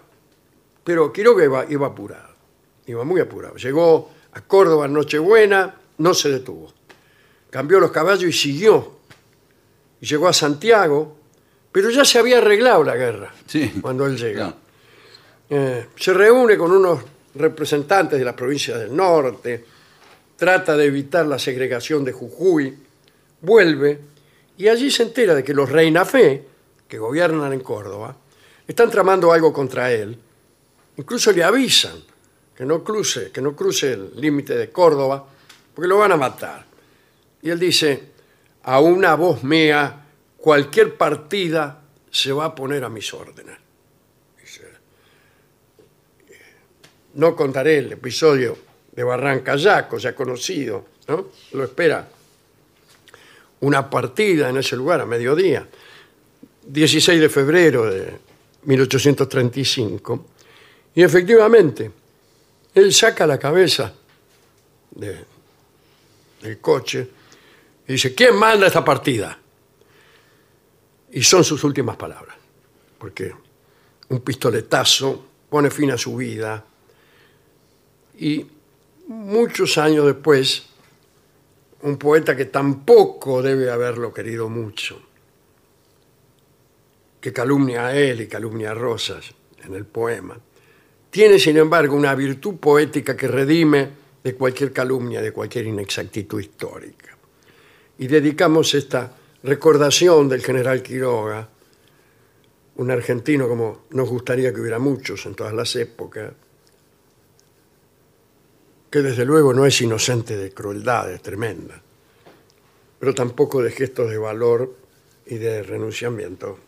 pero 0.85 1.13
Quiroga 1.13 1.45
iba, 1.45 1.65
iba 1.71 1.87
apurado, 1.87 2.35
iba 2.87 3.05
muy 3.05 3.21
apurado. 3.21 3.57
Llegó 3.57 4.11
a 4.33 4.41
Córdoba 4.43 4.87
en 4.87 4.93
Nochebuena, 4.95 5.75
no 5.99 6.15
se 6.15 6.31
detuvo. 6.31 6.73
cambió 7.51 7.81
los 7.81 7.91
caballos 7.91 8.25
y 8.25 8.33
siguió. 8.33 8.99
Y 10.01 10.07
llegó 10.07 10.29
a 10.29 10.33
Santiago, 10.33 11.17
pero 11.73 11.91
ya 11.91 12.05
se 12.05 12.19
había 12.19 12.39
arreglado 12.39 12.85
la 12.85 12.95
guerra 12.95 13.33
Sí. 13.47 13.71
cuando 13.81 14.07
él 14.07 14.17
llega. 14.19 14.55
Eh, 15.51 15.89
se 15.97 16.13
reúne 16.13 16.59
con 16.59 16.71
unos 16.73 17.01
representantes 17.35 18.19
de 18.19 18.25
las 18.25 18.35
provincias 18.35 18.79
del 18.79 18.95
norte, 18.95 19.65
trata 20.37 20.77
de 20.77 20.85
evitar 20.85 21.25
la 21.27 21.39
segregación 21.39 22.05
de 22.05 22.13
Jujuy, 22.13 22.79
vuelve 23.41 24.01
y 24.57 24.69
allí 24.69 24.91
se 24.91 25.05
entera 25.05 25.35
de 25.35 25.45
que 25.45 25.55
los 25.55 25.71
Reinafé, 25.71 26.45
que 26.89 26.99
gobiernan 26.99 27.53
en 27.53 27.61
Córdoba, 27.61 28.17
están 28.67 28.91
tramando 28.91 29.33
algo 29.33 29.53
contra 29.53 29.93
él. 29.93 30.19
Incluso 30.97 31.31
le 31.33 31.45
avisan 31.45 32.03
que 32.57 32.65
no 32.65 32.83
cruce, 32.83 33.31
que 33.31 33.41
no 33.41 33.55
cruce 33.55 33.93
el 33.93 34.11
límite 34.17 34.57
de 34.57 34.71
Córdoba, 34.71 35.25
porque 35.75 35.89
lo 35.89 35.99
van 35.99 36.13
a 36.13 36.17
matar. 36.17 36.67
Y 37.41 37.51
él 37.51 37.59
dice, 37.61 38.03
a 38.65 38.81
una 38.81 39.15
voz 39.15 39.45
mía, 39.45 40.05
cualquier 40.37 40.97
partida 40.97 41.83
se 42.11 42.33
va 42.33 42.47
a 42.47 42.55
poner 42.55 42.83
a 42.83 42.89
mis 42.89 43.15
órdenes. 43.15 43.57
No 47.15 47.35
contaré 47.35 47.79
el 47.79 47.93
episodio 47.93 48.57
de 48.93 49.03
Barrancayaco, 49.03 49.99
ya 49.99 50.15
conocido, 50.15 50.85
¿no? 51.09 51.29
Lo 51.53 51.65
espera 51.65 52.09
una 53.61 53.89
partida 53.91 54.49
en 54.49 54.57
ese 54.59 54.77
lugar 54.77 55.01
a 55.01 55.07
mediodía, 55.07 55.67
16 56.67 57.21
de 57.21 57.29
febrero 57.29 57.87
de 57.91 58.13
1835, 58.65 60.27
y 60.95 61.03
efectivamente, 61.03 61.91
él 62.75 62.93
saca 62.93 63.27
la 63.27 63.39
cabeza 63.39 63.93
de- 64.91 65.25
del 66.43 66.59
coche 66.59 67.09
y 67.87 67.93
dice, 67.93 68.15
¿quién 68.15 68.37
manda 68.37 68.67
esta 68.67 68.85
partida? 68.85 69.39
Y 71.13 71.23
son 71.23 71.43
sus 71.43 71.65
últimas 71.65 71.97
palabras, 71.97 72.37
porque 72.99 73.33
un 74.11 74.21
pistoletazo 74.21 75.25
pone 75.49 75.71
fin 75.71 75.91
a 75.91 75.99
su 75.99 76.15
vida. 76.17 76.65
Y 78.19 78.47
muchos 79.07 79.79
años 79.79 80.05
después, 80.07 80.67
un 81.83 81.97
poeta 81.97 82.37
que 82.37 82.47
tampoco 82.47 83.43
debe 83.43 83.71
haberlo 83.71 84.13
querido 84.13 84.49
mucho, 84.49 85.01
que 87.21 87.33
calumnia 87.33 87.87
a 87.87 87.97
él 87.97 88.21
y 88.21 88.27
calumnia 88.27 88.73
a 88.73 88.75
Rosas 88.75 89.33
en 89.65 89.75
el 89.75 89.85
poema, 89.85 90.39
tiene 91.11 91.39
sin 91.39 91.57
embargo 91.57 91.97
una 91.97 92.15
virtud 92.15 92.57
poética 92.57 93.17
que 93.17 93.29
redime 93.29 93.91
de 94.23 94.35
cualquier 94.35 94.73
calumnia, 94.73 95.23
de 95.23 95.33
cualquier 95.33 95.67
inexactitud 95.67 96.41
histórica. 96.41 97.17
Y 97.99 98.07
dedicamos 98.07 98.75
esta 98.75 99.17
recordación 99.43 100.29
del 100.29 100.43
general 100.43 100.83
Quiroga, 100.83 101.49
un 102.77 102.91
argentino 102.91 103.49
como 103.49 103.87
nos 103.91 104.09
gustaría 104.09 104.53
que 104.53 104.61
hubiera 104.61 104.79
muchos 104.79 105.27
en 105.27 105.35
todas 105.35 105.53
las 105.53 105.75
épocas, 105.77 106.33
que 108.91 109.01
desde 109.03 109.25
luego 109.25 109.53
no 109.53 109.67
es 109.67 109.81
inocente 109.81 110.37
de 110.37 110.53
crueldades 110.53 111.21
tremendas, 111.23 111.81
pero 112.99 113.15
tampoco 113.15 113.63
de 113.63 113.71
gestos 113.71 114.11
de 114.11 114.19
valor 114.19 114.75
y 115.27 115.37
de 115.37 115.63
renunciamiento, 115.63 116.59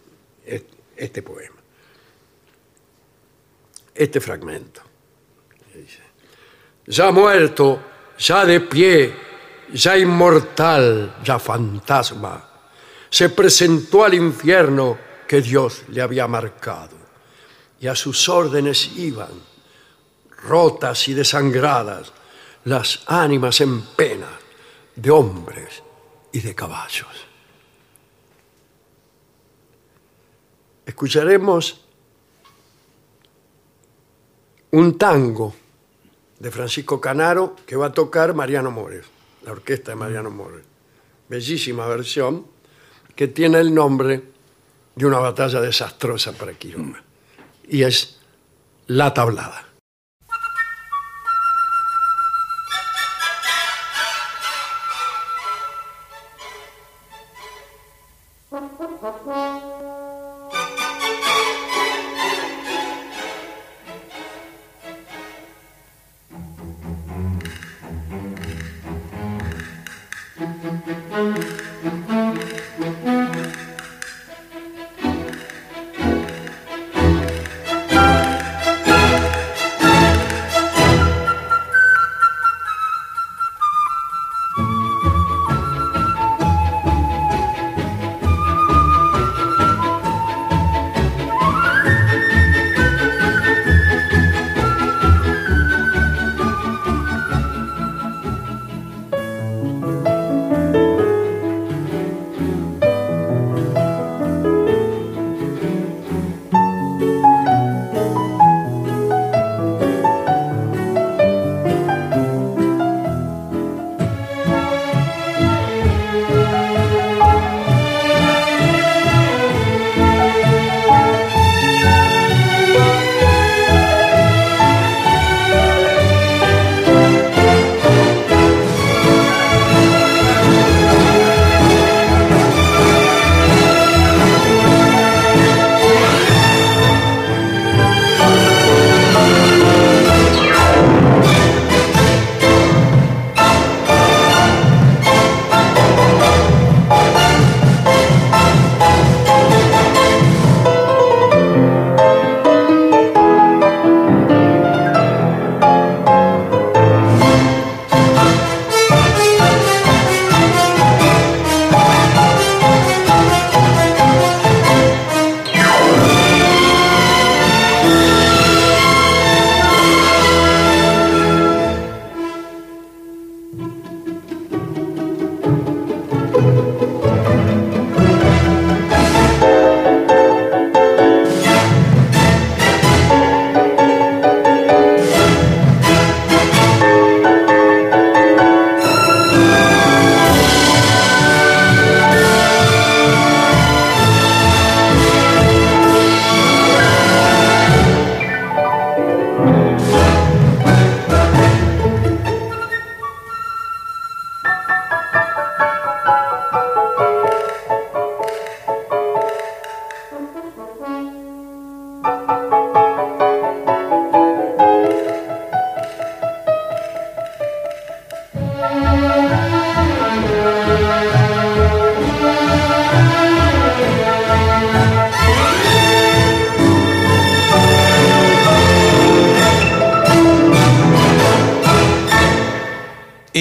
es- 0.45 0.65
este 0.97 1.23
poema. 1.23 1.57
Este 3.95 4.21
fragmento. 4.21 4.83
Ya 6.87 7.11
muerto, 7.11 7.81
ya 8.19 8.45
de 8.45 8.61
pie, 8.61 9.15
ya 9.73 9.97
inmortal, 9.97 11.17
ya 11.25 11.39
fantasma, 11.39 12.49
se 13.09 13.29
presentó 13.31 14.05
al 14.05 14.15
infierno 14.15 14.99
que 15.27 15.41
Dios 15.41 15.85
le 15.89 16.03
había 16.03 16.27
marcado, 16.27 16.97
y 17.81 17.87
a 17.87 17.95
sus 17.95 18.29
órdenes 18.29 18.97
iban 18.97 19.31
rotas 20.43 21.09
y 21.09 21.15
desangradas, 21.15 22.13
las 22.65 23.03
ánimas 23.07 23.61
en 23.61 23.83
pena 23.83 24.29
de 24.95 25.11
hombres 25.11 25.83
y 26.33 26.41
de 26.41 26.55
caballos. 26.55 27.27
Escucharemos 30.87 31.81
un 34.73 34.99
tango 34.99 35.55
de 36.39 36.51
Francisco 36.51 37.01
Canaro 37.01 37.57
que 37.67 37.77
va 37.77 37.87
a 37.87 37.93
tocar 37.93 38.35
Mariano 38.35 38.71
Mores, 38.71 39.07
la 39.45 39.53
orquesta 39.53 39.93
de 39.93 39.97
Mariano 39.97 40.31
Mores. 40.31 40.65
Bellísima 41.29 41.87
versión 41.87 42.47
que 43.15 43.29
tiene 43.29 43.61
el 43.61 43.75
nombre 43.75 44.23
de 44.95 45.07
una 45.07 45.19
batalla 45.19 45.61
desastrosa 45.61 46.33
para 46.33 46.55
Quiroga. 46.55 47.03
Y 47.69 47.83
es 47.83 48.19
La 48.87 49.15
Tablada. 49.15 49.70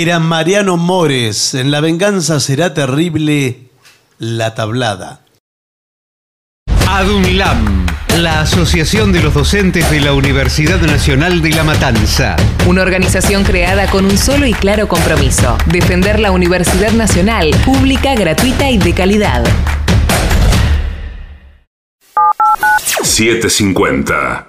Era 0.02 0.18
Mariano 0.20 0.78
Mores. 0.78 1.54
En 1.56 1.72
La 1.72 1.82
venganza 1.82 2.40
será 2.40 2.74
terrible 2.74 3.64
la 4.18 4.56
tablada. 4.56 5.26
ADUNLAM, 6.88 7.86
la 8.20 8.40
Asociación 8.40 9.12
de 9.12 9.22
los 9.22 9.34
Docentes 9.34 9.92
de 9.92 10.00
la 10.00 10.14
Universidad 10.14 10.80
Nacional 10.80 11.42
de 11.42 11.50
La 11.50 11.66
Matanza. 11.66 12.38
Una 12.66 12.82
organización 12.82 13.44
creada 13.44 13.88
con 13.88 14.06
un 14.06 14.18
solo 14.18 14.46
y 14.46 14.54
claro 14.54 14.88
compromiso, 14.88 15.58
defender 15.66 16.22
la 16.22 16.32
Universidad 16.32 16.94
Nacional, 16.94 17.52
pública, 17.66 18.16
gratuita 18.16 18.72
y 18.72 18.78
de 18.78 18.94
calidad. 18.94 19.44
750. 23.04 24.48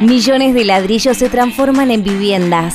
Millones 0.00 0.54
de 0.54 0.64
ladrillos 0.64 1.18
se 1.18 1.28
transforman 1.28 1.90
en 1.90 2.02
viviendas. 2.02 2.74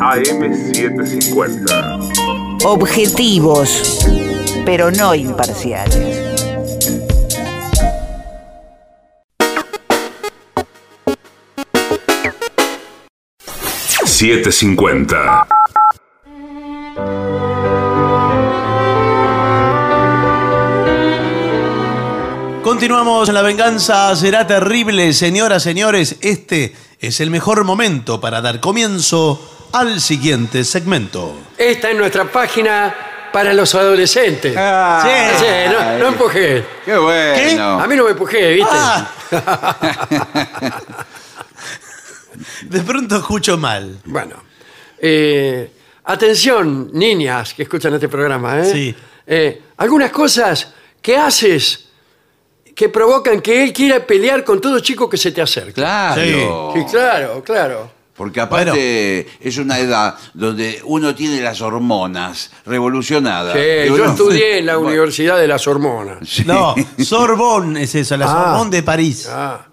AM750. 0.00 2.64
Objetivos, 2.64 4.06
pero 4.64 4.90
no 4.90 5.14
imparciales. 5.14 6.22
Siete 14.04 14.52
cincuenta. 14.52 15.46
Continuamos, 22.62 23.28
la 23.28 23.42
venganza 23.42 24.16
será 24.16 24.46
terrible, 24.46 25.12
señoras, 25.12 25.62
señores. 25.62 26.16
Este 26.20 26.74
es 26.98 27.20
el 27.20 27.30
mejor 27.30 27.64
momento 27.64 28.20
para 28.20 28.40
dar 28.40 28.60
comienzo 28.60 29.55
al 29.72 30.00
siguiente 30.00 30.64
segmento. 30.64 31.36
Esta 31.56 31.90
es 31.90 31.96
nuestra 31.96 32.24
página 32.24 32.94
para 33.32 33.52
los 33.52 33.74
adolescentes. 33.74 34.54
Ah, 34.56 35.02
Sí, 35.38 35.72
no, 35.72 35.98
no 35.98 36.08
empujé. 36.08 36.64
Qué 36.84 36.96
bueno. 36.96 37.80
A 37.80 37.86
mí 37.86 37.96
no 37.96 38.04
me 38.04 38.10
empujé, 38.12 38.54
¿viste? 38.54 38.70
Ah. 38.72 39.10
De 42.62 42.80
pronto 42.82 43.16
escucho 43.16 43.56
mal. 43.56 43.98
Bueno. 44.04 44.36
eh, 44.98 45.70
atención, 46.04 46.90
niñas 46.92 47.54
que 47.54 47.62
escuchan 47.64 47.94
este 47.94 48.08
programa. 48.08 48.60
¿eh? 48.60 48.70
Sí. 48.72 48.94
Eh, 49.26 49.62
algunas 49.78 50.10
cosas 50.10 50.72
que 51.02 51.16
haces 51.16 51.84
que 52.74 52.88
provocan 52.90 53.40
que 53.40 53.64
él 53.64 53.72
quiera 53.72 54.04
pelear 54.06 54.44
con 54.44 54.60
todo 54.60 54.78
chico 54.80 55.08
que 55.08 55.16
se 55.16 55.32
te 55.32 55.40
acerca. 55.40 55.72
Claro. 55.72 56.72
Sí, 56.74 56.84
claro, 56.90 57.42
claro. 57.42 57.90
Porque 58.16 58.40
aparte 58.40 59.26
es 59.40 59.58
una 59.58 59.78
edad 59.78 60.16
donde 60.32 60.80
uno 60.84 61.14
tiene 61.14 61.40
las 61.42 61.60
hormonas 61.60 62.50
revolucionadas. 62.64 63.54
Sí, 63.54 63.88
yo 63.94 64.04
estudié 64.06 64.58
en 64.60 64.66
la 64.66 64.76
Bueno, 64.76 64.88
Universidad 64.88 65.36
de 65.38 65.46
las 65.46 65.66
Hormonas. 65.66 66.18
sí. 66.26 66.44
No, 66.46 66.74
Sorbonne 66.98 67.82
es 67.82 67.94
eso, 67.94 68.16
la 68.16 68.24
Ah. 68.26 68.28
Sorbonne 68.54 68.70
de 68.76 68.82
París. 68.82 69.28
Ah. 69.30 69.66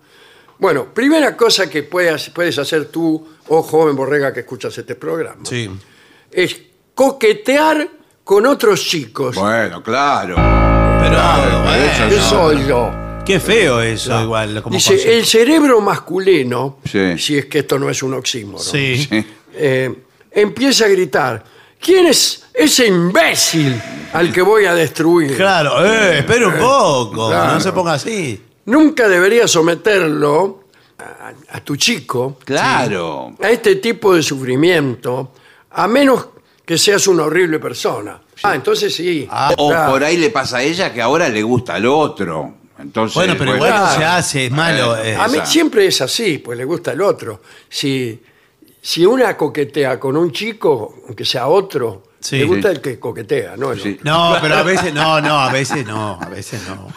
Bueno, 0.60 0.94
primera 0.94 1.36
cosa 1.38 1.70
que 1.70 1.84
puedes, 1.84 2.30
puedes 2.32 2.58
hacer 2.60 2.86
tú, 2.86 3.28
o 3.48 3.64
joven 3.64 3.96
borrega 3.96 4.34
que 4.34 4.42
escuchas 4.42 4.78
este 4.78 4.96
programa, 4.96 5.46
Sí. 5.46 5.70
es 6.32 6.58
coquetear 6.94 7.88
con 8.24 8.46
otros 8.46 8.82
chicos. 8.86 9.36
Bueno, 9.36 9.82
claro. 9.84 10.36
Pero, 10.36 11.16
Claro, 11.16 11.64
bueno, 11.64 11.84
eso 11.86 12.10
¿Qué 12.10 12.16
no. 12.16 12.30
soy 12.30 12.66
yo? 12.68 12.92
Qué 13.26 13.40
feo 13.40 13.82
eso, 13.82 14.22
igual. 14.22 14.62
Como 14.62 14.76
Dice, 14.76 14.92
concepto. 14.92 15.12
el 15.18 15.26
cerebro 15.26 15.82
masculino, 15.82 16.78
Sí. 16.86 17.18
si 17.18 17.38
es 17.38 17.46
que 17.46 17.60
esto 17.60 17.80
no 17.80 17.90
es 17.90 18.02
un 18.04 18.14
oxímoron, 18.14 18.62
Sí. 18.64 19.08
Eh, 19.56 19.94
empieza 20.32 20.86
a 20.86 20.88
gritar, 20.88 21.44
¿quién 21.80 22.08
es 22.08 22.46
ese 22.54 22.88
imbécil 22.88 23.80
al 24.14 24.32
que 24.34 24.42
voy 24.42 24.66
a 24.66 24.74
destruir? 24.74 25.36
Claro, 25.36 25.86
eh, 25.86 26.20
espera 26.20 26.48
un 26.48 26.58
poco, 26.58 27.28
claro. 27.30 27.54
no 27.54 27.60
se 27.60 27.72
ponga 27.72 27.94
así. 27.94 28.42
Nunca 28.66 29.08
deberías 29.08 29.52
someterlo 29.52 30.64
a, 30.98 31.34
a 31.58 31.60
tu 31.64 31.76
chico 31.76 32.38
Claro. 32.46 33.36
a 33.42 33.50
este 33.50 33.76
tipo 33.76 34.16
de 34.16 34.24
sufrimiento, 34.24 35.34
a 35.72 35.88
menos 35.88 36.28
que 36.66 36.78
seas 36.78 37.06
una 37.08 37.24
horrible 37.24 37.60
persona. 37.60 38.20
Ah, 38.42 38.56
entonces 38.56 38.94
sí. 38.96 39.28
O 39.58 39.70
Claro. 39.70 39.92
por 39.92 40.04
ahí 40.04 40.18
le 40.18 40.30
pasa 40.30 40.58
a 40.58 40.64
ella 40.64 40.94
que 40.94 41.02
ahora 41.02 41.30
le 41.30 41.44
gusta 41.44 41.76
al 41.76 41.86
otro. 41.86 42.56
Entonces, 42.80 43.16
Bueno, 43.16 43.36
pero 43.38 43.52
bueno, 43.58 43.66
igual 43.68 43.82
no 43.84 43.96
se 43.96 44.04
hace, 44.06 44.46
es 44.48 44.52
malo. 44.52 44.98
Eh. 44.98 45.16
A 45.16 45.28
mí 45.28 45.36
Esa. 45.36 45.46
siempre 45.46 45.86
es 45.86 46.02
así, 46.02 46.40
pues 46.40 46.58
le 46.58 46.66
gusta 46.66 46.92
el 46.92 47.02
otro. 47.02 47.42
Si, 47.70 48.22
si 48.82 49.06
una 49.06 49.38
coquetea 49.38 50.00
con 50.00 50.18
un 50.18 50.32
chico, 50.32 50.96
aunque 51.08 51.24
sea 51.26 51.48
otro, 51.48 52.04
Sí. 52.20 52.38
le 52.38 52.46
gusta 52.46 52.70
Sí. 52.70 52.76
el 52.76 52.82
que 52.82 53.00
coquetea, 53.00 53.56
no 53.58 53.72
el 53.72 53.80
Sí. 53.82 53.98
otro. 54.00 54.12
No, 54.12 54.38
pero 54.42 54.56
a 54.56 54.64
veces 54.64 54.94
no, 54.94 55.22
no, 55.22 55.40
a 55.40 55.52
veces 55.52 55.86
no, 55.86 56.18
a 56.22 56.30
veces 56.30 56.62
no. 56.68 56.88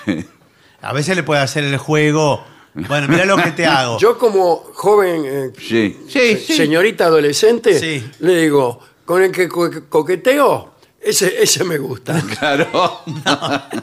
A 0.80 0.92
veces 0.92 1.16
le 1.16 1.22
puede 1.22 1.40
hacer 1.40 1.64
el 1.64 1.76
juego. 1.78 2.42
Bueno, 2.74 3.08
mira 3.08 3.24
lo 3.24 3.36
que 3.36 3.50
te 3.52 3.66
hago. 3.66 3.98
Yo 3.98 4.18
como 4.18 4.56
joven, 4.74 5.22
eh, 5.26 5.52
Sí, 5.58 5.98
sí, 6.08 6.36
sí. 6.36 6.56
señorita 6.56 7.06
adolescente, 7.06 7.78
Sí. 7.78 8.08
le 8.20 8.36
digo, 8.42 8.80
con 9.04 9.22
el 9.22 9.32
que 9.32 9.48
co- 9.48 9.70
coqueteo, 9.88 10.74
ese, 11.06 11.42
ese 11.42 11.64
me 11.64 11.78
gusta. 11.78 12.22
Claro. 12.38 13.02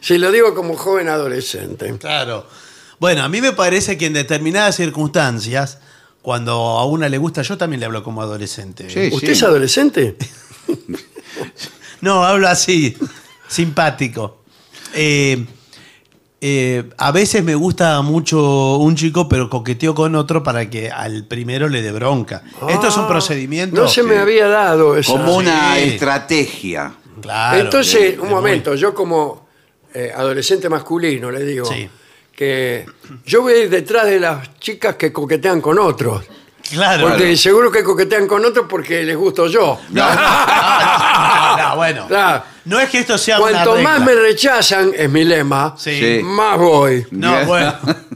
Si 0.00 0.18
lo 0.18 0.30
digo 0.30 0.54
como 0.54 0.76
joven 0.76 1.08
adolescente. 1.08 1.96
Claro. 1.98 2.46
Bueno, 3.00 3.22
a 3.22 3.28
mí 3.28 3.40
me 3.40 3.52
parece 3.52 3.96
que 3.96 4.06
en 4.06 4.12
determinadas 4.12 4.76
circunstancias, 4.76 5.78
cuando 6.20 6.52
a 6.52 6.84
una 6.84 7.08
le 7.08 7.16
gusta, 7.18 7.42
yo 7.42 7.56
también 7.56 7.80
le 7.80 7.86
hablo 7.86 8.02
como 8.04 8.20
adolescente. 8.20 8.88
Sí. 8.90 9.10
¿Usted 9.12 9.30
es 9.30 9.42
adolescente? 9.42 10.16
No, 12.00 12.22
hablo 12.22 12.48
así, 12.48 12.94
simpático. 13.48 14.42
Eh, 14.92 15.46
eh, 16.46 16.84
a 16.98 17.10
veces 17.10 17.42
me 17.42 17.54
gusta 17.54 18.02
mucho 18.02 18.76
un 18.76 18.94
chico, 18.96 19.26
pero 19.30 19.48
coqueteo 19.48 19.94
con 19.94 20.14
otro 20.14 20.42
para 20.42 20.68
que 20.68 20.90
al 20.90 21.24
primero 21.24 21.70
le 21.70 21.80
dé 21.80 21.90
bronca. 21.90 22.42
Esto 22.68 22.88
es 22.88 22.96
un 22.98 23.04
Ah, 23.04 23.08
procedimiento. 23.08 23.80
No 23.80 23.88
se 23.88 24.02
me 24.02 24.18
había 24.18 24.46
dado 24.46 24.94
eso. 24.94 25.12
Como 25.12 25.36
una 25.36 25.74
Sí. 25.76 25.84
estrategia. 25.84 26.92
Claro. 27.22 27.60
Entonces, 27.60 28.14
un 28.18 28.24
muy- 28.26 28.34
momento, 28.34 28.74
yo 28.74 28.92
como 28.92 29.46
eh, 29.94 30.12
adolescente 30.14 30.68
masculino 30.68 31.30
le 31.30 31.44
digo 31.44 31.64
Sí. 31.64 31.88
que 32.36 32.84
yo 33.24 33.40
voy 33.42 33.52
a 33.54 33.58
ir 33.62 33.70
detrás 33.70 34.04
de 34.06 34.20
las 34.20 34.58
chicas 34.58 34.96
que 34.96 35.12
coquetean 35.12 35.62
con 35.62 35.78
otros. 35.78 36.24
Claro. 36.70 37.08
Porque 37.08 37.36
seguro 37.36 37.70
que 37.70 37.82
coquetean 37.84 38.26
con 38.26 38.44
otros 38.44 38.66
porque 38.68 39.02
les 39.02 39.16
gusto 39.16 39.46
yo. 39.46 39.78
No, 39.90 40.14
no, 40.14 40.14
no, 41.56 41.56
no, 41.70 41.76
bueno. 41.76 42.06
Claro. 42.08 42.42
No 42.64 42.80
es 42.80 42.88
que 42.88 42.98
esto 43.00 43.18
sea 43.18 43.38
Cuanto 43.38 43.72
una 43.74 43.82
más 43.82 44.00
me 44.00 44.14
rechazan, 44.14 44.92
es 44.96 45.10
mi 45.10 45.24
lema, 45.24 45.74
Sí. 45.76 45.98
Sí. 46.00 46.20
más 46.24 46.58
voy. 46.58 47.06
No, 47.10 47.32
Bien. 47.32 47.46
bueno. 47.46 47.74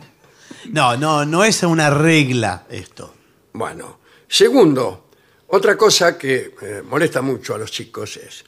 No, 0.70 0.99
no, 0.99 1.25
no 1.25 1.45
es 1.45 1.62
una 1.62 1.89
regla 1.89 2.65
esto. 2.69 3.15
Bueno, 3.55 4.01
segundo, 4.29 5.07
otra 5.47 5.79
cosa 5.79 6.19
que 6.19 6.55
eh, 6.61 6.83
molesta 6.87 7.23
mucho 7.23 7.55
a 7.55 7.59
los 7.59 7.70
chicos 7.70 8.19
es 8.19 8.45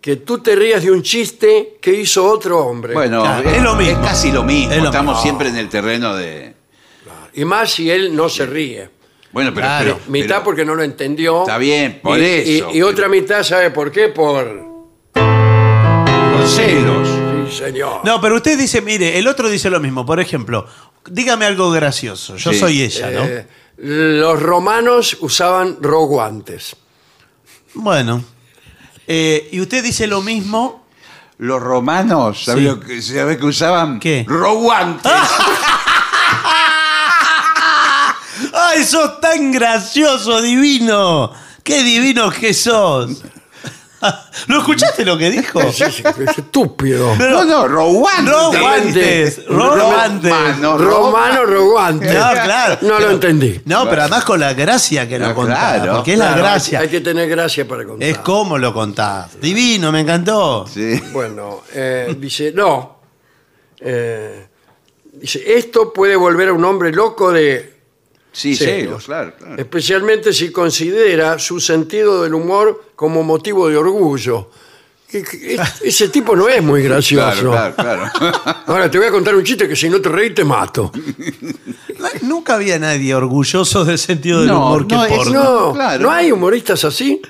que 0.00 0.16
tú 0.16 0.38
te 0.38 0.56
rías 0.56 0.82
de 0.82 0.90
un 0.90 1.02
chiste 1.02 1.76
que 1.78 1.92
hizo 1.92 2.24
otro 2.24 2.60
hombre. 2.60 2.94
Bueno, 2.94 3.20
Claro, 3.20 3.50
es 3.50 3.62
lo 3.62 3.74
mismo. 3.74 4.02
casi 4.02 4.32
lo 4.32 4.42
mismo. 4.42 4.72
Es 4.72 4.78
lo 4.78 4.86
Estamos 4.86 5.12
mismo. 5.16 5.22
siempre 5.22 5.48
en 5.50 5.56
el 5.58 5.68
terreno 5.68 6.14
de. 6.14 6.54
Y 7.34 7.44
más 7.44 7.70
si 7.72 7.90
él 7.90 8.16
no 8.16 8.30
se 8.30 8.46
ríe. 8.46 8.88
Bueno, 9.32 9.50
pero. 9.54 9.66
Claro. 9.66 9.98
pero- 9.98 10.10
Mitad 10.10 10.26
pero- 10.28 10.44
porque 10.44 10.64
no 10.64 10.74
lo 10.74 10.82
entendió. 10.82 11.42
Está 11.42 11.58
bien, 11.58 12.00
por 12.02 12.18
y, 12.18 12.24
eso. 12.24 12.70
Y, 12.72 12.78
y 12.78 12.82
otra 12.82 13.08
mitad, 13.08 13.42
¿sabe 13.42 13.70
por 13.70 13.90
qué? 13.92 14.08
Por... 14.08 14.68
Por 15.14 16.48
celos. 16.48 17.08
Sí, 17.50 17.58
señor. 17.64 18.00
No, 18.04 18.20
pero 18.20 18.36
usted 18.36 18.58
dice, 18.58 18.80
mire, 18.80 19.18
el 19.18 19.26
otro 19.26 19.48
dice 19.48 19.70
lo 19.70 19.80
mismo. 19.80 20.04
Por 20.06 20.20
ejemplo, 20.20 20.66
dígame 21.08 21.44
algo 21.46 21.70
gracioso. 21.70 22.36
Yo 22.36 22.52
Sí. 22.52 22.58
soy 22.58 22.82
ella, 22.82 23.10
¿no? 23.10 23.24
Eh, 23.24 23.46
los 23.78 24.40
romanos 24.40 25.16
usaban 25.20 25.78
roguantes. 25.80 26.76
Bueno. 27.74 28.22
Eh, 29.06 29.48
y 29.52 29.60
usted 29.60 29.82
dice 29.82 30.06
lo 30.06 30.22
mismo. 30.22 30.86
Los 31.38 31.62
romanos, 31.62 32.44
¿sabes 32.44 32.62
Sí. 32.64 32.68
lo 32.68 32.78
que, 32.80 33.00
sabe 33.00 33.38
que 33.38 33.46
usaban? 33.46 33.98
¿Qué? 33.98 34.24
Roguantes. 34.28 35.10
¡Ay, 38.70 38.84
sos 38.84 39.20
tan 39.20 39.52
gracioso, 39.52 40.40
divino! 40.42 41.32
¡Qué 41.62 41.82
divino 41.82 42.30
que 42.30 42.54
sos! 42.54 43.22
¿No 44.48 44.58
escuchaste 44.60 45.04
lo 45.04 45.18
que 45.18 45.30
dijo? 45.30 45.60
Estúpido. 46.36 47.14
No, 47.16 47.44
no, 47.44 47.68
Rowantes. 47.68 49.44
Rowantes. 49.46 49.46
Romano, 49.46 50.78
Romano 50.78 51.44
Rogante. 51.44 52.06
No, 52.14 52.30
claro. 52.32 52.78
No 52.80 52.98
lo 52.98 53.10
entendí. 53.10 53.60
No, 53.66 53.88
pero 53.90 54.02
además 54.02 54.24
con 54.24 54.40
la 54.40 54.54
gracia 54.54 55.06
que 55.06 55.18
lo 55.18 55.26
Ah, 55.26 55.34
contás. 55.34 55.58
claro. 55.74 55.96
Porque 55.96 56.14
es 56.14 56.18
la 56.18 56.28
Claro, 56.28 56.42
gracia. 56.42 56.80
Hay 56.80 56.88
que 56.88 57.00
tener 57.02 57.28
gracia 57.28 57.68
para 57.68 57.84
contar. 57.84 58.08
Es 58.08 58.18
como 58.18 58.56
lo 58.56 58.72
contás. 58.72 59.38
Divino, 59.38 59.92
me 59.92 60.00
encantó. 60.00 60.66
Sí. 60.66 60.98
Bueno, 61.12 61.62
eh, 61.74 62.14
dice, 62.18 62.52
no. 62.54 63.00
Eh, 63.80 64.46
dice, 65.12 65.42
esto 65.58 65.92
puede 65.92 66.16
volver 66.16 66.48
a 66.48 66.52
un 66.54 66.64
hombre 66.64 66.90
loco 66.90 67.30
de 67.32 67.69
Sí, 68.32 68.54
celos, 68.54 68.68
celos, 68.84 69.04
claro, 69.06 69.34
claro. 69.36 69.56
especialmente 69.56 70.32
si 70.32 70.52
considera 70.52 71.38
su 71.38 71.58
sentido 71.60 72.22
del 72.22 72.34
humor 72.34 72.84
como 72.94 73.22
motivo 73.24 73.68
de 73.68 73.76
orgullo. 73.76 74.50
Ese 75.82 76.08
tipo 76.10 76.36
no 76.36 76.48
es 76.48 76.62
muy 76.62 76.82
gracioso. 76.84 77.50
Claro, 77.50 77.74
claro, 77.74 78.04
claro. 78.16 78.40
Ahora 78.66 78.88
te 78.90 78.98
voy 78.98 79.08
a 79.08 79.10
contar 79.10 79.34
un 79.34 79.42
chiste 79.42 79.66
que 79.68 79.74
si 79.74 79.88
no 79.88 80.00
te 80.00 80.08
reí 80.08 80.32
te 80.32 80.44
mato. 80.44 80.92
No- 81.98 82.08
Nunca 82.22 82.54
había 82.54 82.78
nadie 82.78 83.12
orgulloso 83.14 83.84
del 83.84 83.98
sentido 83.98 84.38
del 84.40 84.48
No, 84.48 84.66
humor 84.66 84.86
que 84.86 84.94
no, 84.94 85.04
es- 85.04 85.12
porta. 85.12 85.30
No, 85.32 85.72
claro. 85.74 86.02
no 86.04 86.10
hay 86.12 86.30
humoristas 86.30 86.84
así. 86.84 87.20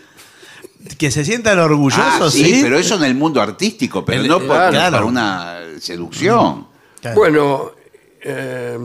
Que 0.98 1.10
se 1.10 1.24
sientan 1.24 1.58
orgullosos, 1.58 2.04
Ah, 2.20 2.30
¿sí? 2.30 2.44
sí, 2.44 2.60
pero 2.62 2.78
eso 2.78 2.96
en 2.96 3.04
el 3.04 3.14
mundo 3.14 3.40
artístico, 3.40 4.04
pero 4.04 4.20
El- 4.20 4.28
no 4.28 4.38
por- 4.38 4.48
claro. 4.48 4.92
para 4.92 5.04
una 5.06 5.60
seducción. 5.80 6.66
Claro. 7.00 7.16
Bueno, 7.16 7.72
eh, 8.22 8.78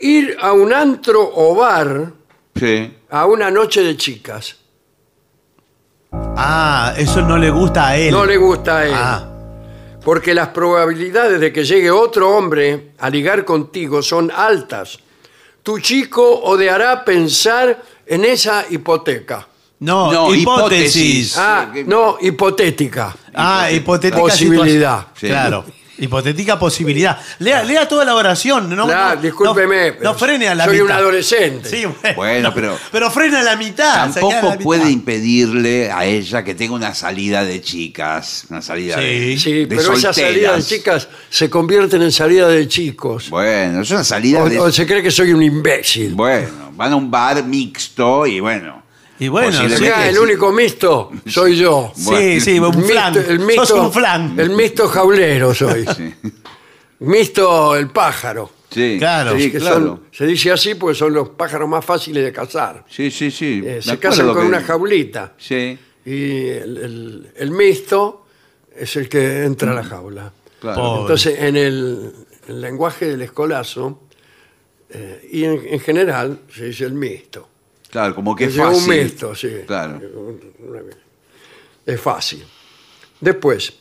ir 0.00 0.36
a 0.40 0.52
un 0.52 0.72
antro 0.72 1.30
o 1.34 1.54
bar 1.54 2.12
Sí. 2.54 2.92
a 3.10 3.26
una 3.26 3.50
noche 3.50 3.82
de 3.82 3.96
chicas. 3.96 4.56
Ah, 6.36 6.94
eso 6.96 7.22
no 7.22 7.36
le 7.38 7.50
gusta 7.50 7.88
a 7.88 7.96
él. 7.96 8.10
No 8.12 8.24
le 8.24 8.36
gusta 8.36 8.78
a 8.78 8.86
él. 8.86 8.92
Ah, 8.94 9.30
Porque 10.04 10.34
las 10.34 10.48
probabilidades 10.48 11.40
de 11.40 11.50
que 11.52 11.64
llegue 11.64 11.90
otro 11.90 12.36
hombre 12.36 12.90
a 12.98 13.08
ligar 13.08 13.44
contigo 13.44 14.02
son 14.02 14.30
altas. 14.30 14.98
Tu 15.62 15.78
chico 15.80 16.40
odiará 16.42 17.04
pensar 17.04 17.82
en 18.06 18.24
esa 18.24 18.66
hipoteca. 18.68 19.48
no, 19.80 20.12
No, 20.12 20.34
hipótesis. 20.34 20.96
hipótesis. 21.32 21.38
Ah, 21.38 21.72
no, 21.86 22.16
hipotética. 22.20 23.14
Ah, 23.34 23.70
hipotética 23.70 24.20
Posibilidad. 24.22 24.98
situa- 25.00 25.10
Sí. 25.20 25.26
Claro. 25.26 25.64
Hipotética 25.96 26.58
posibilidad. 26.58 27.18
Lea, 27.38 27.62
lea 27.62 27.86
toda 27.86 28.04
la 28.04 28.14
oración. 28.16 28.68
No, 28.74 28.86
Claro, 28.86 29.16
no, 29.16 29.22
discúlpeme, 29.22 29.86
No, 29.90 29.96
pero 29.98 30.12
no 30.12 30.14
frene 30.18 30.48
a 30.48 30.54
la 30.54 30.64
soy 30.64 30.74
mitad. 30.80 30.86
un 30.86 30.92
adolescente. 30.92 31.68
Sí, 31.68 31.84
bueno. 31.84 32.16
Bueno, 32.16 32.52
pero- 32.54 32.78
Pero 32.90 33.10
frena 33.10 33.40
a 33.40 33.42
la 33.44 33.56
mitad. 33.56 34.08
se 34.12 34.18
queda 34.20 34.26
a 34.28 34.32
la 34.32 34.40
Tampoco 34.40 34.50
mitad. 34.52 34.62
puede 34.64 34.90
impedirle 34.90 35.90
a 35.92 36.04
ella 36.04 36.42
que 36.42 36.54
tenga 36.54 36.74
una 36.74 36.94
salida 36.94 37.44
de 37.44 37.60
chicas, 37.60 38.44
una 38.50 38.60
salida 38.62 38.96
Sí. 38.96 39.02
de, 39.04 39.38
Sí, 39.38 39.52
de 39.52 39.66
pero 39.68 39.80
esas 39.82 40.00
solteras. 40.16 40.16
salidas 40.32 40.68
de 40.68 40.76
chicas 40.76 41.08
se 41.30 41.48
convierten 41.50 42.02
en 42.02 42.12
salida 42.12 42.48
de 42.48 42.66
chicos. 42.68 43.30
Bueno, 43.30 43.82
es 43.82 43.90
una 43.90 44.04
salida 44.04 44.42
O, 44.42 44.48
de... 44.48 44.58
o 44.58 44.72
se 44.72 44.86
cree 44.86 45.02
que 45.02 45.10
soy 45.10 45.32
un 45.32 45.42
imbécil. 45.42 46.14
Bueno, 46.14 46.72
van 46.74 46.92
a 46.92 46.96
un 46.96 47.10
bar 47.10 47.44
mixto 47.44 48.26
y 48.26 48.40
bueno. 48.40 48.82
Y 49.18 49.28
bueno, 49.28 49.56
Acá 49.58 50.08
el 50.08 50.18
único 50.18 50.50
mixto 50.52 51.10
soy 51.26 51.56
yo. 51.56 51.92
Sí, 51.94 52.04
Bueno. 52.04 52.40
sí, 52.40 52.58
un 52.58 52.70
Mixto- 52.74 52.86
flan. 52.88 53.16
el 53.28 53.38
mixto, 53.40 53.66
Sos 53.66 53.78
un 53.80 53.92
flan. 53.92 54.38
El 54.40 54.50
mixto 54.50 54.88
jaulero 54.88 55.54
soy. 55.54 55.84
Mixto 57.00 57.76
el 57.76 57.90
pájaro. 57.90 58.50
Sí, 58.70 58.96
Claro. 58.98 59.36
sí, 59.38 59.52
Que 59.52 59.58
claro. 59.58 59.74
son- 59.76 60.00
se 60.10 60.26
dice 60.26 60.50
así 60.50 60.74
porque 60.74 60.96
son 60.98 61.12
los 61.14 61.28
pájaros 61.30 61.68
más 61.68 61.84
fáciles 61.84 62.24
de 62.24 62.32
cazar. 62.32 62.84
Sí, 62.88 63.10
sí, 63.10 63.30
sí. 63.30 63.62
Eh, 63.64 63.74
me 63.76 63.82
se 63.82 63.92
acuerdo 63.92 64.00
casan 64.10 64.26
con 64.32 64.42
que- 64.42 64.48
una 64.48 64.60
jaulita. 64.62 65.32
Sí, 65.38 65.78
Y 66.06 66.48
el, 66.48 66.76
el- 66.76 67.30
el 67.36 67.50
mixto 67.50 68.26
es 68.76 68.94
el 68.96 69.08
que 69.08 69.44
entra 69.44 69.70
a 69.70 69.74
la 69.74 69.84
jaula. 69.84 70.32
claro. 70.60 70.76
Pobre. 70.82 71.00
Entonces, 71.02 71.38
en 71.40 71.56
el, 71.56 72.12
el 72.48 72.60
lenguaje 72.60 73.06
del 73.06 73.22
escolazo, 73.22 74.02
eh, 74.90 75.28
y 75.32 75.44
en, 75.44 75.62
en 75.66 75.80
general, 75.80 76.40
se 76.54 76.66
dice 76.66 76.84
el 76.84 76.92
mixto. 76.94 77.48
Claro, 77.94 78.12
como 78.12 78.34
que 78.34 78.46
es 78.46 78.56
fácil. 78.56 78.82
un 78.82 78.88
mixto, 78.88 79.36
sí. 79.36 79.50
Claro. 79.68 80.00
Es 81.86 82.00
fácil. 82.00 82.44
Después, 83.20 83.72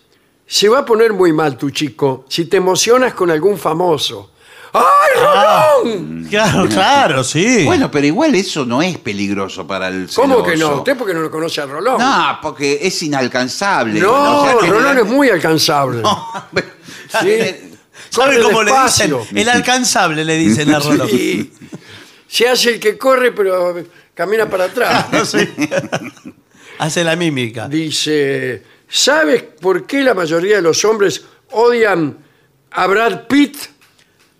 se 0.46 0.70
va 0.70 0.80
a 0.80 0.86
poner 0.86 1.14
muy 1.14 1.34
mal 1.34 1.58
tu 1.58 1.72
chico 1.72 2.24
si 2.30 2.46
te 2.46 2.58
emocionas 2.58 3.16
con 3.16 3.32
algún 3.32 3.58
famoso. 3.58 4.30
¡Ay, 4.72 4.84
Rolón! 5.20 6.28
Claro, 6.30 6.70
claro, 6.70 7.24
sí. 7.24 7.64
Bueno, 7.66 7.90
pero 7.90 8.06
igual 8.06 8.36
eso 8.36 8.64
no 8.66 8.84
es 8.84 9.00
peligroso 9.00 9.66
para 9.66 9.88
el 9.88 10.08
¿Cómo 10.14 10.44
que 10.44 10.58
no? 10.58 10.76
¿Usted 10.76 10.96
porque 10.96 11.16
no 11.16 11.22
lo 11.22 11.32
conoce 11.32 11.62
a 11.62 11.66
Rolón? 11.66 11.98
No, 11.98 12.38
porque 12.40 12.78
es 12.84 13.02
inalcanzable. 13.02 14.00
No, 14.00 14.42
O 14.42 14.46
sea, 14.46 14.70
Rolón 14.70 15.00
es 15.00 15.06
muy 15.06 15.30
alcanzable. 15.32 16.04
Sí. 17.22 17.30
¿Sabe 18.10 18.40
corre 18.40 18.44
cómo 18.44 18.64
le 18.64 18.72
dicen? 18.84 19.16
El 19.36 19.50
alcanzable 19.50 20.24
le 20.26 20.36
dicen 20.36 20.74
a 20.74 20.80
Rolón. 20.80 21.08
Y 21.12 21.52
se 22.34 22.50
hace 22.50 22.72
el 22.72 22.80
que 22.80 22.98
corre, 22.98 23.32
pero 23.32 23.76
camina 24.14 24.50
para 24.50 24.66
atrás. 24.66 25.08
No 25.12 25.26
sé. 25.26 25.50
Hace 26.80 27.04
la 27.04 27.16
mímica. 27.16 27.68
Dice, 27.68 28.64
¿sabes 28.88 29.44
por 29.44 29.86
qué 29.86 30.02
la 30.02 30.14
mayoría 30.14 30.56
de 30.58 30.62
los 30.64 30.84
hombres 30.86 31.24
odian 31.52 32.18
a 32.72 32.88
Brad 32.88 33.28
Pitt? 33.28 33.58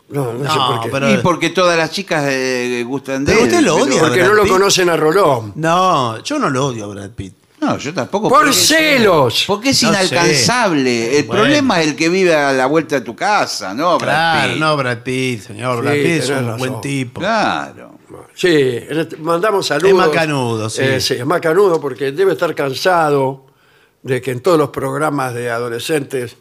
No, 0.10 0.34
no, 0.34 0.40
sé 0.52 0.58
No, 0.58 0.68
por 0.68 0.82
qué. 0.84 0.90
pero- 0.92 1.12
Y 1.14 1.18
porque 1.18 1.50
todas 1.52 1.78
las 1.78 1.92
chicas 1.92 2.26
eh, 2.28 2.84
gustan 2.86 3.24
de 3.24 3.32
Pero 3.34 3.46
él. 3.46 3.52
usted 3.52 3.62
lo 3.66 3.76
odia, 3.76 4.00
Porque 4.00 4.20
Brad 4.20 4.28
no 4.30 4.34
lo 4.36 4.44
Pitt. 4.44 4.52
conocen 4.52 4.90
a 4.90 4.98
Rolón. 4.98 5.54
No, 5.56 6.22
yo 6.24 6.40
no 6.40 6.50
lo 6.50 6.66
odio 6.68 6.86
a 6.86 6.88
Brad 6.88 7.10
Pitt. 7.12 7.34
No, 7.62 7.78
yo 7.78 7.94
tampoco. 7.94 8.28
Por 8.30 8.40
porque- 8.40 8.54
celos. 8.54 9.46
Porque 9.48 9.70
es 9.70 9.82
No 9.84 9.90
inalcanzable. 9.90 11.18
El 11.20 11.26
Bueno. 11.26 11.42
problema 11.44 11.82
es 11.82 11.88
el 11.88 11.96
que 11.96 12.10
vive 12.10 12.36
a 12.36 12.52
la 12.52 12.66
vuelta 12.66 12.96
de 12.96 13.02
tu 13.02 13.16
casa, 13.16 13.74
¿no? 13.74 13.98
Brad 14.00 14.08
Claro, 14.10 14.52
Pitt? 14.54 14.60
no 14.62 14.78
Brad 14.78 14.98
Pitt, 15.04 15.42
señor. 15.48 15.76
Sí, 15.78 15.82
Brad 15.84 15.94
Pitt 15.94 16.06
es 16.06 16.26
tenés 16.28 16.42
un 16.42 16.48
razón. 16.48 16.58
buen 16.58 16.82
tipo. 16.82 17.22
Claro. 17.22 18.00
Sí, 18.36 18.80
mandamos 19.20 19.68
saludos. 19.68 19.90
Es 19.90 19.96
macanudo, 19.96 20.70
sí. 20.70 20.82
Eh, 20.84 21.00
sí, 21.02 21.14
es 21.16 21.26
macanudo 21.26 21.80
porque 21.80 22.12
debe 22.12 22.34
estar 22.34 22.54
cansado 22.56 23.46
de 24.02 24.22
que 24.22 24.32
en 24.32 24.42
todos 24.42 24.58
los 24.58 24.70
programas 24.70 25.34
de 25.34 25.50
adolescentes 25.52 26.36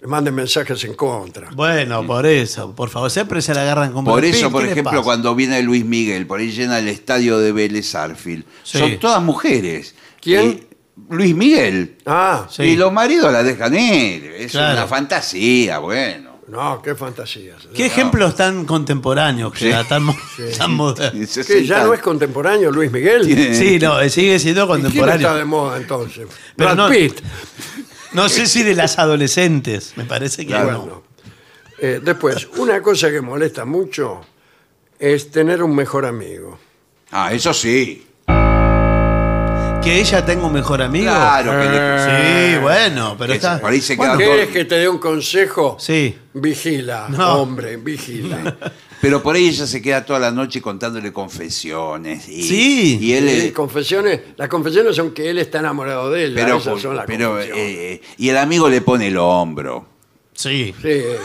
le 0.00 0.06
manden 0.06 0.34
mensajes 0.34 0.84
en 0.84 0.94
contra. 0.94 1.48
Bueno, 1.52 2.06
por 2.06 2.24
eso, 2.26 2.74
por 2.74 2.88
favor, 2.90 3.10
siempre 3.10 3.42
se 3.42 3.54
la 3.54 3.62
agarran 3.62 3.92
con 3.92 4.04
Por 4.04 4.24
eso, 4.24 4.50
por 4.50 4.60
¿qué 4.60 4.66
le 4.66 4.72
ejemplo, 4.72 5.02
cuando 5.02 5.34
viene 5.34 5.60
Luis 5.62 5.84
Miguel, 5.84 6.26
por 6.26 6.38
ahí 6.38 6.50
llena 6.52 6.78
el 6.78 6.86
estadio 6.88 7.38
de 7.38 7.50
Vélez 7.52 7.94
Arfield. 7.94 8.44
Sí. 8.62 8.78
Son 8.78 8.98
todas 9.00 9.22
mujeres. 9.22 9.94
¿Quién? 10.20 10.48
Y- 10.50 10.68
Luis 11.10 11.34
Miguel. 11.34 11.96
Ah, 12.06 12.46
Sí. 12.50 12.62
Y 12.64 12.76
los 12.76 12.92
maridos 12.92 13.32
la 13.32 13.42
dejan 13.44 13.72
ir. 13.74 14.24
Es 14.36 14.50
Claro. 14.52 14.74
una 14.78 14.86
fantasía, 14.86 15.78
bueno. 15.78 16.27
No, 16.48 16.80
qué 16.82 16.94
fantasías. 16.94 17.68
¿Qué 17.74 17.86
ejemplos 17.86 18.34
tan 18.34 18.64
contemporáneos 18.64 19.52
que 19.52 19.58
Sí. 19.58 19.68
da, 19.68 19.84
tan, 19.84 20.04
mo- 20.04 20.16
tan 20.58 20.72
modernos? 20.74 21.38
¿Que 21.46 21.64
ya 21.66 21.84
no 21.84 21.94
es 21.94 22.00
contemporáneo 22.00 22.70
Luis 22.70 22.90
Miguel? 22.90 23.26
Tiene- 23.26 23.54
Sí, 23.54 23.78
no, 23.78 24.00
sigue 24.08 24.38
siendo 24.38 24.62
¿Y 24.64 24.66
¿Quién 24.66 24.76
está 24.86 24.90
contemporáneo. 25.02 25.34
de 25.36 25.44
moda 25.44 25.76
entonces? 25.76 26.26
Pero 26.56 26.74
Brad 26.74 26.76
no- 26.76 26.88
Pitt. 26.90 27.20
No 28.12 28.28
sé 28.30 28.46
si 28.46 28.62
de 28.62 28.74
las 28.74 28.98
adolescentes, 28.98 29.92
me 29.96 30.04
parece 30.04 30.42
que 30.46 30.48
Claro. 30.52 30.72
no. 30.72 30.78
Bueno, 30.80 31.02
eh, 31.78 32.00
después, 32.02 32.48
una 32.56 32.80
cosa 32.82 33.10
que 33.10 33.20
molesta 33.20 33.64
mucho 33.66 34.22
es 34.98 35.30
tener 35.30 35.62
un 35.62 35.74
mejor 35.76 36.06
amigo. 36.06 36.58
Ah, 37.10 37.32
eso 37.32 37.52
sí. 37.54 38.06
Que 39.82 40.00
ella 40.00 40.24
tenga 40.24 40.44
un 40.46 40.52
mejor 40.52 40.82
amigo. 40.82 41.06
Claro 41.06 41.52
que 41.52 41.68
le- 41.68 42.52
Sí, 42.52 42.58
bueno, 42.60 43.16
pero 43.18 43.32
que 43.32 43.36
está. 43.36 43.58
por 43.60 43.70
ahí 43.70 43.80
se 43.80 43.96
queda 43.96 44.16
¿Quieres 44.16 44.44
todo- 44.46 44.52
que 44.52 44.64
te 44.66 44.74
dé 44.74 44.88
un 44.88 44.98
consejo? 44.98 45.76
Sí. 45.80 46.16
Vigila, 46.34 47.06
No. 47.08 47.36
hombre, 47.42 47.76
vigila. 47.76 48.56
Pero 49.00 49.22
por 49.22 49.36
ahí 49.36 49.46
ella 49.46 49.64
se 49.64 49.80
queda 49.80 50.04
toda 50.04 50.18
la 50.18 50.32
noche 50.32 50.60
contándole 50.60 51.12
confesiones. 51.12 52.28
Y, 52.28 52.42
Sí. 52.42 52.98
Y 53.00 53.12
él. 53.12 53.28
Eh, 53.28 53.52
confesiones, 53.52 54.20
las 54.36 54.48
confesiones 54.48 54.96
son 54.96 55.12
que 55.12 55.30
él 55.30 55.38
está 55.38 55.60
enamorado 55.60 56.10
de 56.10 56.24
ella. 56.24 56.34
pero, 56.34 56.56
esas 56.58 56.82
son 56.82 56.96
las 56.96 57.06
pero, 57.06 57.28
confesiones. 57.30 57.64
eh, 57.64 58.02
y 58.16 58.28
el 58.28 58.36
amigo 58.38 58.68
le 58.68 58.80
pone 58.80 59.06
el 59.06 59.16
hombro. 59.16 59.86
Sí. 60.34 60.74
Sí, 60.82 60.88
eh, 60.88 61.16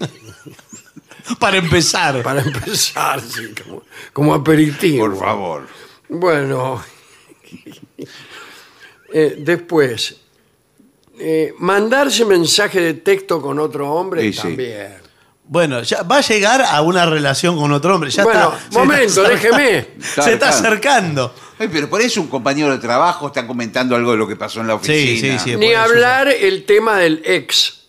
Para 1.38 1.58
empezar. 1.58 2.22
para 2.24 2.40
empezar, 2.42 3.20
sí, 3.20 3.52
como, 3.64 3.82
como 4.12 4.34
aperitivo. 4.34 5.06
Por 5.06 5.16
favor. 5.18 5.68
Bueno, 6.08 6.82
eh, 9.12 9.36
después, 9.38 10.16
eh, 11.18 11.54
mandarse 11.58 12.24
mensaje 12.24 12.80
de 12.80 12.94
texto 12.94 13.40
con 13.40 13.58
otro 13.58 13.90
hombre 13.92 14.22
Sí, 14.22 14.32
sí. 14.32 14.40
también. 14.42 14.94
Bueno, 15.48 15.80
ya 15.84 16.02
va 16.02 16.16
a 16.16 16.20
llegar 16.22 16.60
a 16.60 16.82
una 16.82 17.06
relación 17.06 17.56
con 17.56 17.70
otro 17.70 17.94
hombre. 17.94 18.10
Ya 18.10 18.24
Bueno, 18.24 18.52
está, 18.52 18.70
se 18.72 18.78
momento, 18.78 19.04
está 19.06 19.22
acerca- 19.36 19.56
déjeme. 19.58 19.88
Se 20.00 20.32
está 20.32 20.36
Claro. 20.50 20.54
acercando. 20.56 21.34
Ay, 21.58 21.68
pero 21.72 21.88
por 21.88 22.00
eso 22.02 22.20
un 22.20 22.26
compañero 22.26 22.72
de 22.72 22.78
trabajo 22.78 23.28
está 23.28 23.46
comentando 23.46 23.94
algo 23.94 24.10
de 24.10 24.16
lo 24.18 24.26
que 24.26 24.34
pasó 24.34 24.60
en 24.60 24.66
la 24.66 24.74
oficina. 24.74 25.38
sí, 25.38 25.50
sí. 25.52 25.56
Ni 25.56 25.72
hablar 25.72 26.26
el 26.28 26.64
tema 26.64 26.98
del 26.98 27.22
ex, 27.24 27.84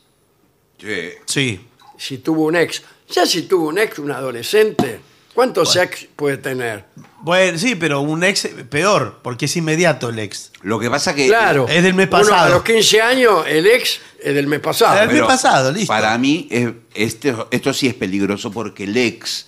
Sí. 0.79 1.09
Sí. 1.25 1.67
si 1.97 2.19
tuvo 2.19 2.45
un 2.45 2.55
ex. 2.55 2.83
Ya 3.09 3.25
si 3.25 3.41
tuvo 3.43 3.69
un 3.69 3.79
ex, 3.79 3.97
un 3.99 4.11
adolescente, 4.11 4.99
¿Cuántos 5.37 5.75
ex 5.75 6.07
puede 6.15 6.37
tener? 6.37 6.85
Bueno, 7.21 7.59
sí, 7.59 7.75
pero 7.75 8.01
un 8.01 8.23
ex 8.23 8.47
peor, 8.71 9.19
porque 9.21 9.45
es 9.45 9.55
inmediato 9.55 10.09
el 10.09 10.17
ex. 10.17 10.51
Lo 10.63 10.79
que 10.79 10.89
pasa 10.89 11.13
que... 11.13 11.27
Claro. 11.27 11.67
Es 11.69 11.83
del 11.83 11.93
mes 11.93 12.07
Uno 12.09 12.17
a 12.17 12.21
pasado. 12.21 12.53
los 12.55 12.63
15 12.63 13.01
años, 13.01 13.45
el 13.47 13.67
ex 13.67 13.99
es 14.19 14.33
del 14.33 14.47
mes 14.47 14.61
pasado. 14.61 14.99
El 14.99 15.09
mes 15.15 15.21
pasado, 15.21 15.71
listo. 15.71 15.93
Para 15.93 16.17
mí, 16.17 16.47
es- 16.49 16.71
este, 16.95 17.35
esto 17.51 17.71
sí 17.71 17.85
es 17.85 17.93
peligroso 17.93 18.51
porque 18.51 18.85
el 18.85 18.97
ex 18.97 19.45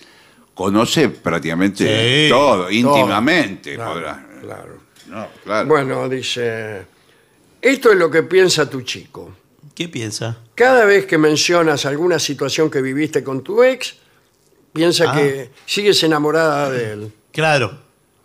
conoce 0.54 1.08
prácticamente 1.08 2.26
Sí. 2.26 2.30
todo, 2.30 2.70
íntimamente. 2.70 3.74
Claro, 3.74 3.94
podrá- 3.94 4.26
claro. 4.42 4.78
No, 5.08 5.26
claro. 5.42 5.66
Bueno, 5.68 6.08
dice, 6.08 6.82
esto 7.60 7.90
es 7.90 7.98
lo 7.98 8.08
que 8.12 8.22
piensa 8.22 8.70
tu 8.70 8.82
chico. 8.82 9.34
¿Qué 9.74 9.88
piensa? 9.88 10.38
Cada 10.54 10.84
vez 10.84 11.04
que 11.06 11.18
mencionas 11.18 11.84
alguna 11.84 12.20
situación 12.20 12.70
que 12.70 12.80
viviste 12.80 13.24
con 13.24 13.42
tu 13.42 13.64
ex, 13.64 13.96
piensa 14.72 15.10
Ah. 15.10 15.14
que 15.16 15.50
sigues 15.66 16.02
enamorada 16.02 16.70
de 16.70 16.92
él. 16.92 17.12
Claro. 17.32 17.78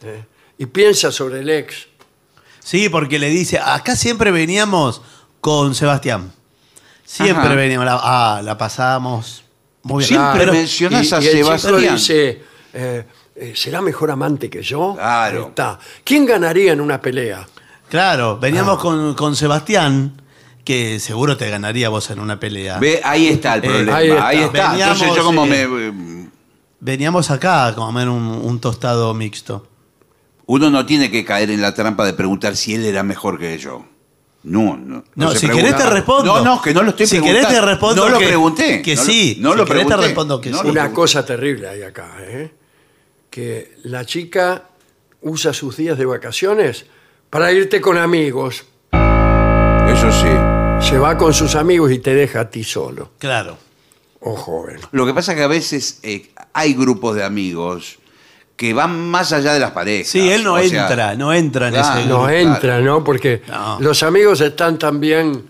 ¿eh? 0.03 0.23
Y 0.57 0.65
piensa 0.67 1.11
sobre 1.11 1.39
el 1.41 1.49
ex. 1.49 1.87
Sí, 2.59 2.89
porque 2.89 3.19
le 3.19 3.29
dice, 3.29 3.59
acá 3.59 3.95
siempre 3.95 4.31
veníamos 4.31 5.01
con 5.41 5.75
Sebastián. 5.75 6.31
Siempre 7.03 7.45
Ajá. 7.45 7.53
veníamos, 7.55 7.85
la, 7.85 7.99
ah, 8.01 8.41
la 8.43 8.57
pasábamos 8.57 9.43
muy 9.83 10.03
bien. 10.03 10.19
Siempre 10.19 10.39
Pero- 10.39 10.53
mencionás 10.53 11.13
a 11.13 11.19
y 11.21 11.29
chico 11.29 11.57
Sebastián. 11.57 11.95
dice, 11.95 12.41
eh, 12.73 13.05
eh, 13.35 13.53
¿será 13.55 13.81
mejor 13.81 14.09
amante 14.09 14.49
que 14.49 14.63
yo? 14.63 14.95
Claro. 14.95 15.47
Está. 15.49 15.77
¿Quién 16.03 16.25
ganaría 16.25 16.73
en 16.73 16.81
una 16.81 16.99
pelea? 16.99 17.45
Claro, 17.89 18.31
Ah. 18.31 18.39
veníamos 18.41 18.79
con, 18.79 19.13
con 19.13 19.35
Sebastián, 19.35 20.19
que 20.63 20.99
seguro 20.99 21.37
te 21.37 21.47
ganaría 21.51 21.89
vos 21.89 22.09
en 22.09 22.19
una 22.19 22.39
pelea. 22.39 22.79
Ve, 22.79 22.99
ahí 23.03 23.27
está 23.27 23.53
el 23.55 23.61
problema. 23.61 23.95
ahí 23.97 24.09
ahí 24.09 24.37
está. 24.37 24.45
está. 24.57 24.71
Veníamos, 24.71 25.01
Entonces 25.01 25.15
yo 25.17 25.23
como 25.23 25.45
eh, 25.45 25.67
me... 25.67 26.04
Veníamos 26.85 27.31
acá 27.31 27.65
a 27.65 27.73
comer 27.73 28.07
un, 28.09 28.21
un 28.43 28.59
tostado 28.59 29.11
mixto. 29.15 29.67
Uno 30.45 30.69
no 30.69 30.85
tiene 30.85 31.09
que 31.09 31.25
caer 31.25 31.49
en 31.49 31.59
la 31.59 31.73
trampa 31.73 32.05
de 32.05 32.13
preguntar 32.13 32.55
si 32.55 32.75
él 32.75 32.85
era 32.85 33.01
mejor 33.01 33.39
que 33.39 33.57
yo. 33.57 33.83
No, 34.43 34.77
no. 34.77 35.03
No, 35.15 35.31
se 35.31 35.39
si 35.39 35.47
pregunta. 35.47 35.69
querés 35.71 35.83
te 35.83 35.89
respondo. 35.89 36.35
No, 36.37 36.43
no, 36.45 36.61
que 36.61 36.71
no 36.75 36.83
lo 36.83 36.91
estoy 36.91 37.07
Si 37.07 37.15
preguntando. 37.17 37.47
querés 37.49 37.59
te 37.61 37.65
respondo 37.65 38.03
No 38.05 38.09
lo 38.09 38.19
que- 38.19 38.27
pregunté. 38.27 38.81
que 38.83 38.93
No 38.95 39.01
lo- 39.01 39.05
sí. 39.07 39.37
No 39.39 39.51
Si 39.53 39.57
lo 39.57 39.65
querés 39.65 39.81
te 39.81 39.87
pregunté. 39.87 40.05
respondo 40.07 40.39
que 40.41 40.49
No 40.51 40.57
sí. 40.57 40.63
Una 40.65 40.71
pregunté. 40.73 40.93
cosa 40.95 41.25
terrible 41.25 41.67
hay 41.69 41.81
acá, 41.81 42.11
¿eh? 42.19 42.53
que 43.31 43.73
la 43.85 44.05
chica 44.05 44.65
usa 45.21 45.51
sus 45.53 45.75
días 45.77 45.97
de 45.97 46.05
vacaciones 46.05 46.85
para 47.31 47.51
irte 47.51 47.81
con 47.81 47.97
amigos. 47.97 48.63
Eso 49.87 50.11
sí. 50.11 50.87
Se 50.87 50.99
va 50.99 51.17
con 51.17 51.33
sus 51.33 51.55
amigos 51.55 51.91
y 51.91 51.97
te 51.97 52.13
deja 52.13 52.41
a 52.41 52.49
ti 52.51 52.63
solo. 52.63 53.13
Claro. 53.17 53.57
Oh, 54.27 54.35
joven. 54.35 54.79
Lo 54.91 55.05
que 55.05 55.13
pasa 55.13 55.33
es 55.33 55.37
que 55.37 55.43
a 55.43 55.47
veces 55.47 55.99
eh, 56.03 56.31
hay 56.53 56.73
grupos 56.73 57.15
de 57.15 57.23
amigos 57.23 57.99
que 58.55 58.73
van 58.73 59.09
más 59.09 59.31
allá 59.33 59.53
de 59.53 59.59
las 59.59 59.71
parejas. 59.71 60.07
Sí, 60.11 60.29
él 60.31 60.43
no 60.43 60.53
O 60.55 60.61
sea, 60.63 60.87
entra, 60.87 61.13
no 61.15 61.31
entra 61.33 61.67
en 61.67 61.73
claro, 61.75 61.99
ese 61.99 62.09
No 62.09 62.29
entra, 62.29 62.79
¿no? 62.79 63.03
Porque 63.03 63.41
No. 63.47 63.77
los 63.81 64.01
amigos 64.03 64.41
están 64.41 64.79
también... 64.79 65.45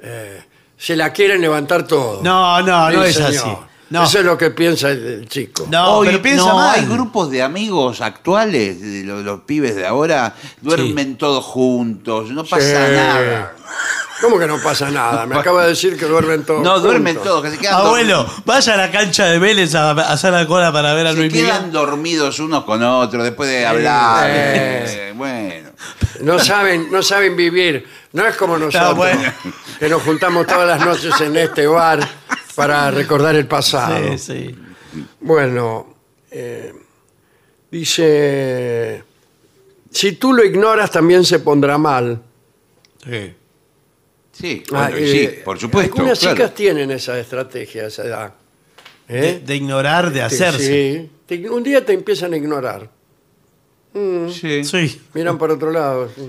eh, 0.00 0.42
se 0.78 0.96
la 0.96 1.12
quieren 1.12 1.40
levantar 1.40 1.86
todo. 1.86 2.20
No, 2.22 2.60
no, 2.62 2.90
no 2.90 3.02
es 3.04 3.14
señor. 3.14 3.30
así. 3.30 3.56
No. 3.88 4.02
Eso 4.04 4.18
es 4.18 4.24
lo 4.24 4.36
que 4.36 4.50
piensa 4.50 4.90
el, 4.90 5.28
chico. 5.28 5.66
No, 5.70 5.98
Hoy 5.98 6.08
pero 6.08 6.22
piensa 6.22 6.46
no, 6.48 6.54
mal. 6.56 6.80
hay 6.80 6.86
grupos 6.86 7.30
de 7.30 7.40
amigos 7.42 8.00
actuales, 8.00 8.80
de 8.82 9.04
los, 9.04 9.22
los 9.24 9.42
pibes 9.42 9.76
de 9.76 9.86
ahora, 9.86 10.34
duermen 10.60 11.16
todos 11.16 11.44
juntos, 11.44 12.30
no 12.30 12.42
pasa 12.44 12.88
Sí. 12.88 12.92
nada. 12.96 13.54
¿Cómo 14.20 14.38
que 14.38 14.46
no 14.46 14.58
pasa 14.62 14.90
nada? 14.90 15.26
Me 15.26 15.36
acaba 15.36 15.62
de 15.64 15.68
decir 15.70 15.96
que 15.98 16.06
duermen 16.06 16.44
todos. 16.44 16.62
No, 16.62 16.80
duermen 16.80 17.14
juntos. 17.16 17.24
todos, 17.32 17.44
que 17.44 17.50
se 17.50 17.58
quedan, 17.58 17.74
Abuelo, 17.74 18.26
vaya 18.44 18.74
a 18.74 18.76
la 18.76 18.90
cancha 18.90 19.26
de 19.26 19.38
Vélez 19.38 19.74
a, 19.74 19.90
a 19.90 20.12
hacer 20.12 20.32
la 20.32 20.46
cola 20.46 20.72
para 20.72 20.94
ver 20.94 21.06
a 21.06 21.12
dorm- 21.12 21.16
Luis 21.16 21.32
se 21.32 21.38
quedan 21.42 21.56
Miguel. 21.66 21.72
dormidos 21.72 22.38
unos 22.40 22.64
con 22.64 22.82
otros 22.82 23.24
después 23.24 23.48
de 23.50 23.66
hablar. 23.66 24.26
eh. 24.30 24.84
eh, 25.10 25.12
bueno. 25.14 25.70
No 26.22 26.38
saben, 26.38 26.90
no 26.90 27.02
saben 27.02 27.36
vivir. 27.36 27.86
No 28.12 28.26
es 28.26 28.36
como 28.36 28.56
nosotros, 28.56 28.96
bueno. 28.96 29.20
que 29.78 29.88
nos 29.88 30.02
juntamos 30.02 30.46
todas 30.46 30.66
las 30.66 30.80
noches 30.86 31.20
en 31.20 31.36
este 31.36 31.66
bar 31.66 32.00
para 32.54 32.90
recordar 32.90 33.34
el 33.34 33.46
pasado. 33.46 33.98
Sí, 34.12 34.18
sí. 34.18 34.56
Bueno, 35.20 35.94
eh, 36.30 36.72
dice, 37.70 39.04
si 39.90 40.12
tú 40.12 40.32
lo 40.32 40.42
ignoras 40.42 40.90
también 40.90 41.22
se 41.24 41.38
pondrá 41.40 41.76
mal. 41.76 42.22
Sí. 43.04 43.34
Sí, 44.38 44.62
Ah, 44.72 44.88
bueno, 44.90 44.96
eh, 44.98 45.10
sí, 45.36 45.42
por 45.44 45.58
supuesto. 45.58 45.94
Algunas 45.94 46.18
claro. 46.18 46.36
chicas 46.36 46.54
tienen 46.54 46.90
esa 46.90 47.18
estrategia 47.18 47.86
esa 47.86 48.04
edad. 48.04 48.34
De, 49.08 49.30
¿Eh? 49.30 49.42
de 49.44 49.56
ignorar, 49.56 50.12
de 50.12 50.20
hacerse. 50.22 50.98
Sí. 51.04 51.10
Te- 51.26 51.48
un 51.48 51.62
día 51.62 51.84
te 51.84 51.92
empiezan 51.92 52.32
a 52.34 52.36
ignorar. 52.36 52.90
Sí. 54.30 54.62
Sí. 54.64 55.00
Miran 55.14 55.38
para 55.38 55.54
otro 55.54 55.70
lado. 55.70 56.10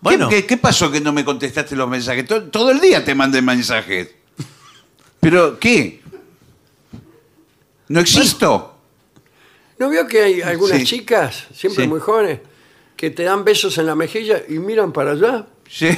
Bueno, 0.00 0.28
¿Qué, 0.28 0.36
qué- 0.42 0.46
qué 0.46 0.56
pasó 0.58 0.92
que 0.92 1.00
no 1.00 1.12
me 1.12 1.24
contestaste 1.24 1.74
los 1.74 1.88
mensajes? 1.88 2.24
To- 2.24 2.44
Todo, 2.44 2.70
el 2.70 2.78
día 2.78 3.04
te 3.04 3.16
mandé 3.16 3.42
mensajes. 3.42 4.08
¿Pero 5.18 5.58
qué? 5.58 6.00
¿No 7.88 7.98
existo? 7.98 8.76
¿No 9.78 9.88
vio 9.90 10.06
que 10.06 10.22
hay 10.22 10.40
algunas 10.42 10.78
Sí. 10.78 10.84
chicas, 10.84 11.48
siempre 11.52 11.82
Sí. 11.84 11.88
muy 11.88 11.98
jóvenes, 11.98 12.38
que 12.96 13.10
te 13.10 13.24
dan 13.24 13.44
besos 13.44 13.76
en 13.78 13.86
la 13.86 13.96
mejilla 13.96 14.40
y 14.48 14.60
miran 14.60 14.92
para 14.92 15.12
allá? 15.12 15.46
Sí. 15.68 15.88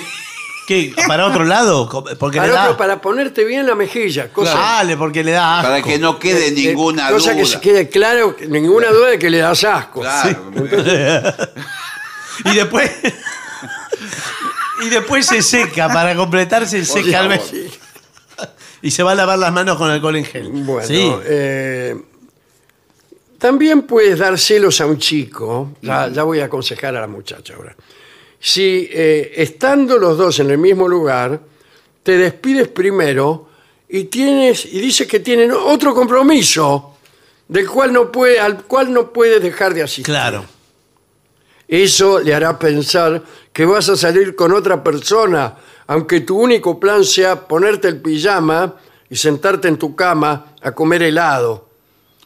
¿Qué? 0.71 0.95
¿Para 1.07 1.27
otro 1.27 1.45
lado? 1.45 1.89
Porque 2.19 2.39
Para, 2.39 2.49
le 2.49 2.55
da... 2.55 2.65
otro, 2.65 2.77
para 2.77 3.01
ponerte 3.01 3.45
bien 3.45 3.67
la 3.67 3.75
mejilla. 3.75 4.33
Cosa, 4.33 4.55
Dale, 4.55 4.97
porque 4.97 5.25
le 5.25 5.33
da 5.33 5.59
asco. 5.59 5.69
Para 5.69 5.83
que 5.83 5.99
no 5.99 6.19
quede 6.19 6.49
eh, 6.49 6.53
ninguna 6.53 7.11
cosa 7.11 7.33
duda. 7.33 7.43
que 7.43 7.47
se 7.49 7.61
quede 7.61 7.89
claro, 7.89 8.37
ninguna 8.49 8.89
duda 8.91 9.09
de 9.09 9.19
que 9.19 9.31
le 9.31 9.39
das 9.39 9.65
asco. 9.65 10.01
Claro. 10.01 10.53
Y 12.43 12.55
después... 12.55 12.91
y 14.83 14.89
después 14.89 15.27
se 15.27 15.43
seca, 15.43 15.89
para 15.89 16.15
completar 16.15 16.67
se 16.67 16.87
seca 16.87 17.21
el 17.21 17.39
favor. 17.39 17.41
Y 18.83 18.93
se 18.93 19.03
va 19.03 19.13
a 19.13 19.15
lavar 19.15 19.39
las 19.39 19.53
manos 19.53 19.77
con 19.77 19.91
alcohol 19.91 20.17
en 20.17 20.25
gel. 20.25 20.49
Bueno, 20.51 20.89
sí. 20.89 21.13
eh, 21.25 21.95
también 23.39 23.83
puedes 23.83 24.19
dar 24.19 24.39
celos 24.39 24.81
a 24.81 24.87
un 24.87 24.97
chico. 24.97 25.73
Ya, 25.83 26.09
ya 26.09 26.23
voy 26.23 26.41
a 26.41 26.47
aconsejar 26.47 26.97
a 26.97 27.01
la 27.03 27.07
muchacha 27.07 27.53
ahora. 27.57 27.77
Si 28.41 28.89
eh, 28.91 29.33
estando 29.37 29.99
los 29.99 30.17
dos 30.17 30.41
en 30.41 30.51
el 30.51 30.59
mismo 30.59 30.89
lugar, 30.89 31.41
te 32.03 32.17
despides 32.17 32.69
primero 32.69 33.49
y 33.87 34.05
tienes 34.05 34.65
y 34.65 34.81
dices 34.81 35.07
que 35.07 35.21
tienen 35.21 35.53
otro 35.53 35.95
compromiso 35.95 36.97
del 37.47 37.69
cual 37.69 37.93
no 37.93 38.11
puede, 38.11 38.41
al 38.41 38.65
cual 38.65 38.93
no 38.93 39.13
puedes 39.13 39.43
dejar 39.43 39.75
de 39.75 39.83
asistir. 39.83 40.07
Claro. 40.07 40.45
Eso 41.69 42.19
le 42.19 42.35
hará 42.35 42.59
pensar 42.59 43.23
que 43.53 43.65
vas 43.65 43.89
a 43.89 43.97
salir 43.97 44.35
con 44.35 44.53
otra 44.53 44.83
persona, 44.83 45.57
aunque 45.87 46.21
tu 46.21 46.39
único 46.39 46.81
plan 46.81 47.05
sea 47.05 47.47
ponerte 47.47 47.89
el 47.89 48.01
pijama 48.01 48.75
y 49.09 49.17
sentarte 49.17 49.69
en 49.69 49.77
tu 49.77 49.95
cama 49.95 50.55
a 50.63 50.73
comer 50.73 51.03
helado. 51.03 51.70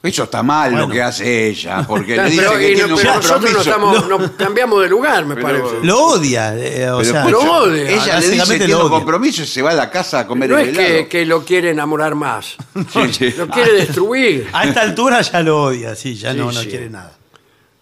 Eso 0.05 0.25
está 0.25 0.43
mal 0.43 0.71
Bueno. 0.73 0.87
lo 0.87 0.93
que 0.93 1.03
hace 1.03 1.49
ella, 1.49 1.83
porque 1.89 2.15
le 2.17 2.25
dice 2.25 2.37
Pero, 2.43 2.59
que 2.59 2.69
y 2.71 2.73
no- 2.73 2.77
tiene 2.79 2.93
un 2.93 2.99
pero 3.01 3.15
nosotros 3.15 3.41
no 3.41 3.59
compromiso. 3.59 3.71
estamos, 3.71 4.09
nos 4.09 4.31
cambiamos 4.33 4.83
de 4.83 4.89
lugar, 4.91 5.25
me 5.25 5.35
Pero- 5.35 5.47
parece. 5.49 5.87
Lo 5.87 5.99
odia. 6.09 6.55
eh, 6.57 6.91
o 6.91 6.99
Pero 6.99 7.11
sea, 7.11 7.21
escucha, 7.27 7.31
lo 7.47 7.53
odia. 7.63 7.83
Ella 7.83 7.89
le 7.89 7.95
dice 7.97 8.11
Básicamente 8.13 8.59
que 8.59 8.59
lo 8.59 8.67
tiene 8.67 8.75
un 8.75 8.81
odia. 8.83 8.91
compromiso 8.91 9.43
y 9.43 9.47
se 9.47 9.63
va 9.63 9.71
a 9.71 9.75
la 9.75 9.91
casa 9.91 10.19
a 10.21 10.27
comer 10.27 10.51
no 10.51 10.59
el 10.59 10.69
es 10.69 10.77
helado. 10.79 10.95
que, 10.99 11.09
que 11.09 11.25
lo 11.27 11.45
quiere 11.45 11.71
enamorar 11.71 12.15
más, 12.15 12.55
Sí, 12.93 13.13
sí. 13.13 13.31
lo 13.37 13.49
quiere 13.49 13.73
destruir. 13.73 14.49
a 14.53 14.65
esta 14.65 14.83
altura 14.83 15.23
ya 15.23 15.41
lo 15.43 15.63
odia, 15.65 15.95
sí, 15.97 16.15
ya 16.15 16.33
Sí, 16.33 16.39
no, 16.39 16.53
no 16.53 16.61
sí. 16.61 16.69
quiere 16.69 16.91
nada. 16.91 17.17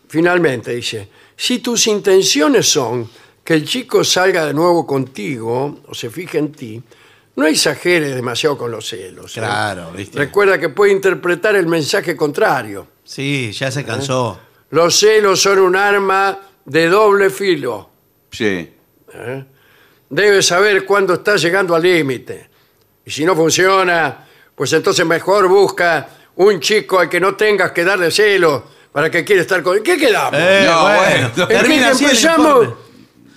Finalmente 0.08 0.74
dice, 0.74 1.08
si 1.36 1.58
tus 1.58 1.86
intenciones 1.86 2.68
son 2.68 3.08
que 3.42 3.54
el 3.54 3.64
chico 3.64 4.04
salga 4.04 4.46
de 4.46 4.54
nuevo 4.54 4.86
contigo 4.86 5.80
o 5.88 5.94
se 5.94 6.10
fije 6.10 6.38
en 6.38 6.52
ti, 6.52 6.82
no 7.36 7.46
exageres 7.46 8.14
demasiado 8.14 8.59
con 8.59 8.70
los 8.70 8.88
celos. 8.88 9.36
¿eh? 9.36 9.40
Claro, 9.40 9.90
¿viste? 9.92 10.18
Recuerda 10.18 10.59
que 10.59 10.68
puede 10.68 10.92
interpretar 10.92 11.56
el 11.56 11.66
mensaje 11.66 12.16
contrario. 12.16 12.86
Sí, 13.04 13.52
ya 13.52 13.70
se 13.70 13.84
cansó. 13.84 14.38
Los 14.70 14.98
celos 14.98 15.40
son 15.40 15.59
un 15.60 15.76
arma 15.76 16.38
de 16.64 16.88
doble 16.88 17.30
filo. 17.30 17.90
Sí. 18.30 18.74
¿eh? 19.14 19.44
Debes 20.09 20.46
saber 20.46 20.84
cuándo 20.84 21.14
estás 21.14 21.40
llegando 21.42 21.74
al 21.74 21.82
límite. 21.82 22.50
Y 23.04 23.10
si 23.10 23.24
no 23.24 23.34
funciona, 23.34 24.26
pues 24.54 24.72
entonces 24.72 25.04
mejor 25.06 25.48
busca 25.48 26.09
un 26.36 26.60
chico 26.60 26.98
al 26.98 27.09
que 27.09 27.18
no 27.20 27.34
tengas 27.34 27.72
que 27.72 27.84
darle 27.84 28.10
celos 28.10 28.62
para 28.92 29.10
que 29.10 29.24
quiera 29.24 29.42
estar 29.42 29.62
con... 29.62 29.82
¿Qué 29.82 29.96
quedamos? 29.96 30.34
Eh, 30.40 30.66
No, 30.66 30.82
bueno, 30.82 31.00
bueno. 31.00 31.26
Es 31.26 31.32
que 31.32 31.46
termina 31.46 31.90
empezamos-. 31.90 32.74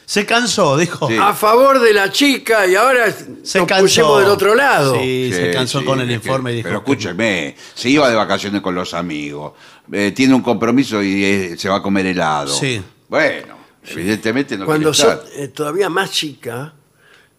Se 0.06 0.26
cansó, 0.26 0.78
dijo. 0.78 1.08
Sí. 1.08 1.18
A 1.20 1.34
favor 1.34 1.80
de 1.80 1.92
la 1.94 2.12
chica 2.12 2.68
y 2.68 2.76
ahora 2.76 3.12
Se 3.44 3.58
nos 3.60 3.68
cansó. 3.68 3.84
pusimos 3.84 4.20
del 4.22 4.30
otro 4.30 4.54
lado. 4.56 4.96
Sí, 5.00 5.32
se 5.34 5.52
cansó 5.52 5.80
sí, 5.80 5.86
con 5.86 6.00
el 6.00 6.10
es 6.12 6.20
que- 6.22 6.28
informe 6.28 6.52
y 6.52 6.56
dijo. 6.58 6.68
Pero 6.68 6.78
escúcheme, 6.80 7.56
se 7.74 7.90
iba 7.90 8.08
de 8.10 8.16
vacaciones 8.16 8.62
con 8.62 8.76
los 8.76 8.94
amigos, 8.94 9.54
eh, 9.92 10.12
tiene 10.16 10.34
un 10.36 10.42
compromiso 10.42 11.02
y 11.02 11.24
eh, 11.26 11.56
se 11.58 11.70
va 11.70 11.78
a 11.78 11.82
comer 11.82 12.06
helado. 12.06 12.54
Sí. 12.56 12.82
Bueno, 13.10 13.58
evidentemente 13.88 14.58
no 14.58 14.66
Cuando 14.66 14.92
quiere 14.92 15.12
sos 15.16 15.26
estar. 15.26 15.42
eh, 15.44 15.48
todavía 15.48 15.90
más 15.90 16.12
chica, 16.12 16.74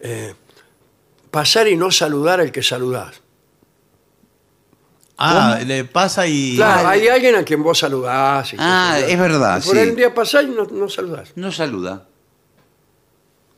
eh, 0.01 0.33
pasar 1.31 1.67
y 1.69 1.77
no 1.77 1.89
saludar 1.89 2.41
al 2.41 2.51
que 2.51 2.63
saludás. 2.63 3.21
Ah, 5.17 5.59
le 5.65 5.83
pasa 5.85 6.27
y. 6.27 6.55
Claro, 6.57 6.89
hay 6.89 7.07
alguien 7.07 7.35
a 7.35 7.43
quien 7.43 7.63
vos 7.63 7.79
saludás. 7.79 8.53
y 8.53 8.57
Ah, 8.59 8.93
qué 8.97 9.01
sé 9.01 9.07
yo. 9.07 9.13
es 9.13 9.19
verdad, 9.19 9.63
Por 9.63 9.75
sí. 9.75 9.81
el 9.81 9.95
día 9.95 10.13
pasás 10.13 10.43
y 10.43 10.47
no, 10.47 10.65
no 10.65 10.89
saludás. 10.89 11.29
No 11.35 11.51
saluda. 11.51 12.05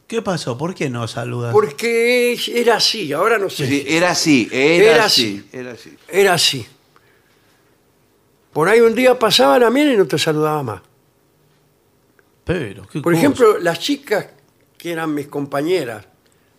¿Qué 0.10 0.24
pasó? 0.24 0.58
¿Por 0.58 0.74
qué 0.74 0.90
no 0.90 1.08
saludas? 1.08 1.54
Porque 1.54 2.36
era 2.56 2.78
así, 2.78 3.14
ahora 3.14 3.38
no 3.38 3.48
sé. 3.48 3.68
Sí, 3.68 3.86
era 3.88 4.10
así, 4.10 4.50
era, 4.52 4.84
Era 4.94 5.06
así, 5.06 5.48
era 5.54 5.72
así. 5.74 5.98
Era 6.08 6.34
así. 6.34 6.66
Por 8.52 8.68
ahí 8.68 8.82
un 8.82 8.96
día 8.96 9.20
pasaba 9.20 9.60
la 9.60 9.70
miel 9.70 9.94
y 9.94 9.98
no 9.98 10.08
te 10.08 10.18
saludaba 10.18 10.64
más. 10.64 10.82
Pero, 12.44 12.88
¿qué 12.88 13.02
Por 13.02 13.14
cosa? 13.14 13.18
ejemplo, 13.20 13.60
las 13.60 13.78
chicas 13.80 14.26
que 14.80 14.92
eran 14.92 15.14
mis 15.14 15.28
compañeras 15.28 16.04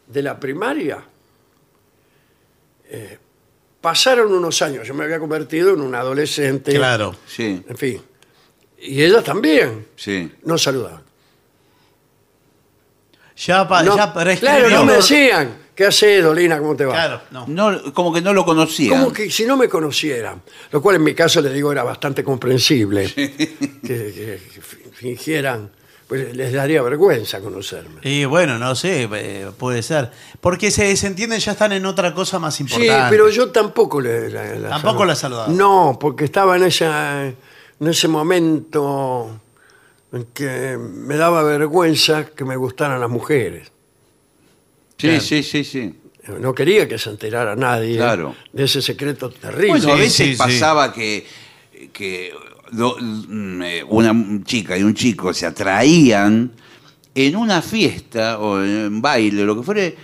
de 0.07 0.23
la 0.23 0.39
primaria, 0.39 1.03
eh, 2.89 3.19
pasaron 3.81 4.33
unos 4.33 4.63
años. 4.63 4.87
Yo 4.87 4.95
me 4.95 5.03
había 5.03 5.19
convertido 5.19 5.75
en 5.75 5.81
un 5.81 5.97
adolescente. 5.97 6.73
Claro. 6.73 7.17
Sí, 7.27 7.65
En 7.69 7.77
fin. 7.77 8.01
Y 8.79 9.03
ellas 9.03 9.25
también 9.25 9.89
sí. 9.97 10.31
no 10.45 10.57
saludaban. 10.57 11.10
Ya, 13.47 13.67
pa- 13.67 13.83
No, 13.83 13.97
ya 13.97 14.12
prescribió. 14.12 14.59
claro, 14.59 14.71
no 14.71 14.85
me 14.85 14.95
decían, 14.95 15.57
¿qué 15.75 15.87
hace, 15.87 16.21
Dolina? 16.21 16.59
¿Cómo 16.59 16.77
te 16.77 16.85
va? 16.85 16.93
Claro, 16.93 17.21
no. 17.31 17.47
No, 17.49 17.95
como 17.95 18.12
que 18.12 18.21
no 18.21 18.33
lo 18.35 18.45
conocían. 18.45 19.01
Como 19.01 19.12
que 19.12 19.31
si 19.31 19.45
no 19.47 19.57
me 19.57 19.69
conocieran, 19.69 20.43
lo 20.71 20.83
cual 20.83 20.97
en 20.97 21.05
mi 21.05 21.15
caso 21.15 21.41
le 21.41 21.51
digo 21.53 21.73
era 21.73 21.83
bastante 21.83 22.23
comprensible, 22.23 23.11
que, 23.15 23.33
que 23.83 24.41
fingieran, 24.93 25.71
pues 26.07 26.35
les 26.37 26.53
daría 26.53 26.83
vergüenza 26.83 27.41
conocerme. 27.41 28.01
Y 28.03 28.25
bueno, 28.25 28.59
no 28.59 28.75
sé, 28.75 29.09
eh, 29.12 29.51
puede 29.57 29.83
ser. 29.83 30.11
Porque 30.41 30.71
se, 30.71 30.95
se 30.97 31.07
entienden, 31.07 31.39
ya 31.41 31.53
están 31.53 31.73
en 31.73 31.87
otra 31.87 32.12
cosa 32.12 32.39
más 32.39 32.57
Sí, 32.57 32.65
importante. 32.65 33.07
pero 33.11 33.31
yo 33.31 33.51
tampoco 33.51 34.01
le, 34.01 34.29
la, 34.29 34.45
la 34.57 34.69
Tampoco 34.71 34.99
saludaba. 34.99 35.07
la 35.07 35.15
saludaba. 35.17 35.49
No, 35.49 35.99
porque 36.01 36.25
estaba 36.25 36.57
en, 36.57 36.65
esa, 36.65 37.27
en 37.27 37.37
ese 37.81 38.09
momento 38.09 39.31
en 39.31 39.50
que 40.35 40.77
me 40.78 41.16
daba 41.16 41.43
vergüenza 41.43 42.27
que 42.27 42.45
me 42.45 42.57
gustaran 42.57 43.01
las 43.01 43.11
mujeres. 43.11 43.69
Sí, 44.99 45.07
Claro. 45.09 45.20
sí, 45.20 45.43
sí, 45.43 45.65
sí. 45.65 45.95
No 46.41 46.55
quería 46.55 46.87
que 46.87 46.99
se 46.99 47.11
enterara 47.11 47.57
nadie 47.57 47.97
Claro. 47.97 48.35
de 48.53 48.65
ese 48.65 48.82
secreto 48.82 49.31
terrible. 49.31 49.69
Bueno, 49.69 49.93
a 49.93 49.97
Sí, 49.97 50.01
veces 50.01 50.15
sí, 50.27 50.32
sí. 50.32 50.39
pasaba 50.39 50.93
que, 50.93 51.27
que 51.93 52.32
do- 52.73 52.97
mm, 53.01 53.62
eh, 53.62 53.85
una 53.89 54.15
chica 54.45 54.77
y 54.77 54.82
un 54.82 54.95
chico 54.95 55.32
se 55.32 55.47
atraían 55.47 56.53
en 57.15 57.37
una 57.37 57.62
fiesta 57.62 58.39
o 58.39 58.62
en 58.62 58.87
un 58.95 59.03
baile 59.03 59.43
o 59.43 59.47
lo 59.47 59.57
que 59.57 59.62
fuere, 59.62 59.97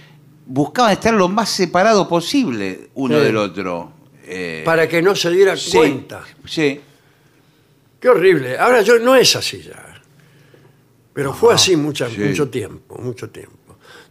buscaban 0.47 0.93
estar 0.93 1.13
lo 1.15 1.29
más 1.29 1.49
separado 1.51 2.09
posible 2.09 2.89
uno 2.95 3.19
Sí. 3.19 3.25
del 3.25 3.37
otro. 3.37 3.93
Eh, 4.25 4.63
para 4.65 4.89
que 4.89 5.03
no 5.03 5.15
se 5.15 5.31
diera 5.31 5.57
sí, 5.57 5.77
cuenta. 5.77 6.23
Sí. 6.47 6.81
Qué 8.01 8.09
horrible. 8.09 8.59
Ahora 8.59 8.83
yo 8.83 8.99
no 8.99 9.15
es 9.15 9.37
así 9.37 9.63
ya. 9.63 9.96
Pero 11.17 11.33
fue 11.35 11.55
así 11.55 11.75
mucha- 11.77 12.09
sí. 12.09 12.19
mucho 12.21 12.49
tiempo, 12.49 12.97
mucho 13.03 13.29
tiempo. 13.31 13.57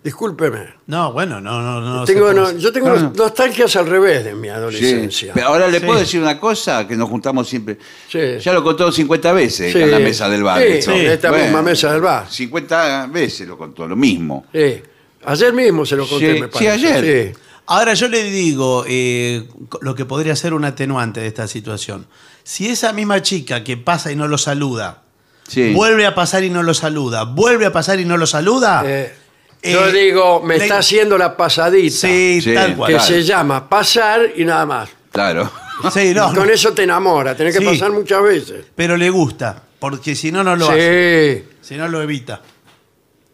Discúlpeme. 0.03 0.68
No, 0.88 1.14
bueno, 1.14 1.40
no, 1.41 1.61
no, 1.61 1.80
no. 1.82 2.06
tengo, 2.06 2.30
se 2.30 2.36
no- 2.36 2.44
puede- 2.44 2.60
yo 2.60 2.72
tengo 2.72 2.90
No, 2.90 2.95
no. 2.95 3.14
nostalgias 3.15 3.76
al 3.76 3.88
revés 3.88 4.23
de 4.23 4.36
mi 4.36 4.48
sí. 4.48 4.49
adolescencia. 4.49 5.34
Pero 5.34 5.48
ahora 5.48 5.68
le 5.68 5.80
Sí. 5.80 5.86
puedo 5.86 5.99
decir 5.99 6.22
una 6.22 6.40
cosa 6.40 6.88
que 6.88 6.95
nos 6.95 7.10
juntamos 7.10 7.48
siempre. 7.48 7.77
Sí. 8.10 8.19
Ya 8.40 8.53
lo 8.53 8.64
contó 8.64 8.91
50 8.91 9.32
veces 9.34 9.72
Sí. 9.73 9.80
en 9.82 9.90
la 9.91 9.99
mesa 9.99 10.27
del 10.30 10.44
bar. 10.44 10.61
Sí, 10.61 10.68
esto. 10.73 10.91
en 10.91 11.06
esta 11.11 11.32
misma 11.32 11.61
mesa 11.61 11.91
del 11.91 12.02
bar. 12.02 12.27
50 12.30 13.07
veces 13.07 13.48
lo 13.48 13.57
contó, 13.57 13.88
lo 13.88 13.95
mismo. 13.95 14.45
Sí. 14.53 14.82
Ayer 15.26 15.53
mismo 15.53 15.86
se 15.86 15.95
lo 15.95 16.07
conté, 16.07 16.36
Sí, 16.36 16.40
me 16.41 16.48
sí, 16.48 16.52
parece. 16.53 16.72
ayer. 16.72 17.34
Sí. 17.36 17.40
Ahora 17.68 17.94
yo 17.95 18.07
le 18.07 18.23
digo 18.26 18.84
eh, 18.88 19.48
lo 19.82 19.95
que 19.95 20.06
podría 20.06 20.36
ser 20.36 20.53
un 20.53 20.65
atenuante 20.65 21.19
de 21.22 21.27
esta 21.27 21.48
situación. 21.48 22.06
Si 22.44 22.68
esa 22.68 22.94
misma 22.94 23.23
chica 23.23 23.64
que 23.64 23.76
pasa 23.76 24.11
y 24.11 24.15
no 24.15 24.27
lo 24.27 24.38
saluda, 24.38 25.02
Sí. 25.47 25.73
vuelve 25.73 26.05
a 26.05 26.15
pasar 26.15 26.43
y 26.43 26.49
no 26.49 26.63
lo 26.63 26.73
saluda, 26.73 27.23
vuelve 27.23 27.65
a 27.65 27.72
pasar 27.72 27.99
y 27.99 28.05
no 28.05 28.17
lo 28.17 28.26
saluda, 28.26 28.84
Eh, 28.85 29.13
yo 29.63 29.88
eh, 29.88 29.91
digo, 29.91 30.41
me 30.41 30.57
le- 30.57 30.63
está 30.63 30.80
haciendo 30.80 31.17
la 31.17 31.38
pasadita. 31.38 31.95
Sí, 31.95 32.39
Sí, 32.41 32.53
tal 32.53 32.76
cual. 32.76 32.88
que 32.91 32.97
Claro. 32.97 33.07
se 33.13 33.23
llama 33.23 33.69
pasar 33.69 34.22
y 34.35 34.43
nada 34.45 34.65
más. 34.65 34.89
Claro. 35.11 35.51
Sí, 35.93 36.13
no, 36.15 36.31
Y 36.31 36.35
con 36.35 36.47
no, 36.47 36.53
eso 36.53 36.73
te 36.73 36.84
enamora, 36.84 37.35
tenés 37.35 37.53
que 37.57 37.59
Sí. 37.63 37.65
pasar 37.65 37.91
muchas 37.91 38.23
veces. 38.23 38.65
pero 38.76 38.95
le 38.97 39.09
gusta, 39.09 39.61
porque 39.80 40.15
si 40.15 40.31
no, 40.31 40.43
no 40.43 40.55
lo 40.55 40.69
hace. 40.69 41.43
Sí. 41.47 41.57
Si 41.61 41.76
no, 41.76 41.88
lo 41.88 42.01
evita. 42.01 42.41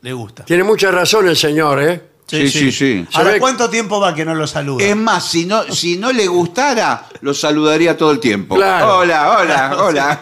Le 0.02 0.14
gusta. 0.14 0.44
Tiene 0.46 0.64
mucha 0.64 0.90
razón 0.92 1.28
el 1.28 1.38
señor, 1.38 1.82
¿eh? 1.84 2.02
Sí, 2.28 2.50
sí, 2.50 2.72
sí. 2.72 3.06
Ahora, 3.14 3.28
Se 3.30 3.34
ve- 3.34 3.40
¿cuánto 3.40 3.70
tiempo 3.70 4.00
va 4.00 4.16
que 4.16 4.24
no 4.26 4.34
lo 4.34 4.48
saluda? 4.48 4.84
Es 4.86 4.96
más, 4.96 5.28
si 5.30 5.46
no, 5.46 5.64
si 5.72 5.98
no 5.98 6.12
le 6.14 6.28
gustara, 6.28 7.08
lo 7.22 7.34
saludaría 7.34 7.96
todo 7.98 8.12
el 8.12 8.20
tiempo. 8.20 8.56
Claro. 8.56 9.00
Hola, 9.00 9.38
hola, 9.38 9.76
hola. 9.84 10.22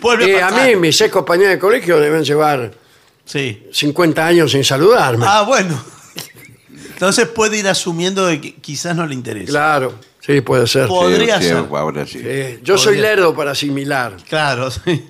Vuelve 0.00 0.28
Y 0.30 0.34
a 0.36 0.46
a 0.48 0.50
pasar. 0.50 0.68
mí, 0.68 0.76
mis 0.76 1.00
ex 1.00 1.10
compañeros 1.12 1.52
de 1.52 1.58
colegio 1.58 1.98
deben 1.98 2.24
llevar 2.24 2.72
Sí. 3.24 3.62
50 3.72 4.26
años 4.26 4.52
sin 4.52 4.64
saludarme. 4.64 5.24
Ah, 5.28 5.42
bueno. 5.42 5.78
Entonces 6.92 7.28
puede 7.28 7.58
ir 7.58 7.68
asumiendo 7.68 8.26
de 8.26 8.40
que 8.40 8.54
quizás 8.56 8.96
no 8.96 9.06
le 9.06 9.14
interesa. 9.14 9.50
Claro, 9.50 9.94
sí, 10.20 10.40
puede 10.40 10.66
ser. 10.66 10.88
Podría 10.88 11.40
ser. 11.40 11.56
ahora 11.70 12.06
sí. 12.06 12.18
Sí, 12.20 12.58
Yo 12.62 12.76
soy 12.76 12.96
Podría. 12.96 13.10
lerdo 13.16 13.34
para 13.34 13.52
asimilar. 13.52 14.16
Claro, 14.28 14.70
sí. 14.70 15.06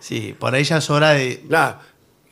Sí, 0.00 0.34
por 0.38 0.54
ahí 0.54 0.64
ya 0.64 0.78
es 0.78 0.90
hora 0.90 1.10
de. 1.10 1.42
Claro. 1.48 1.78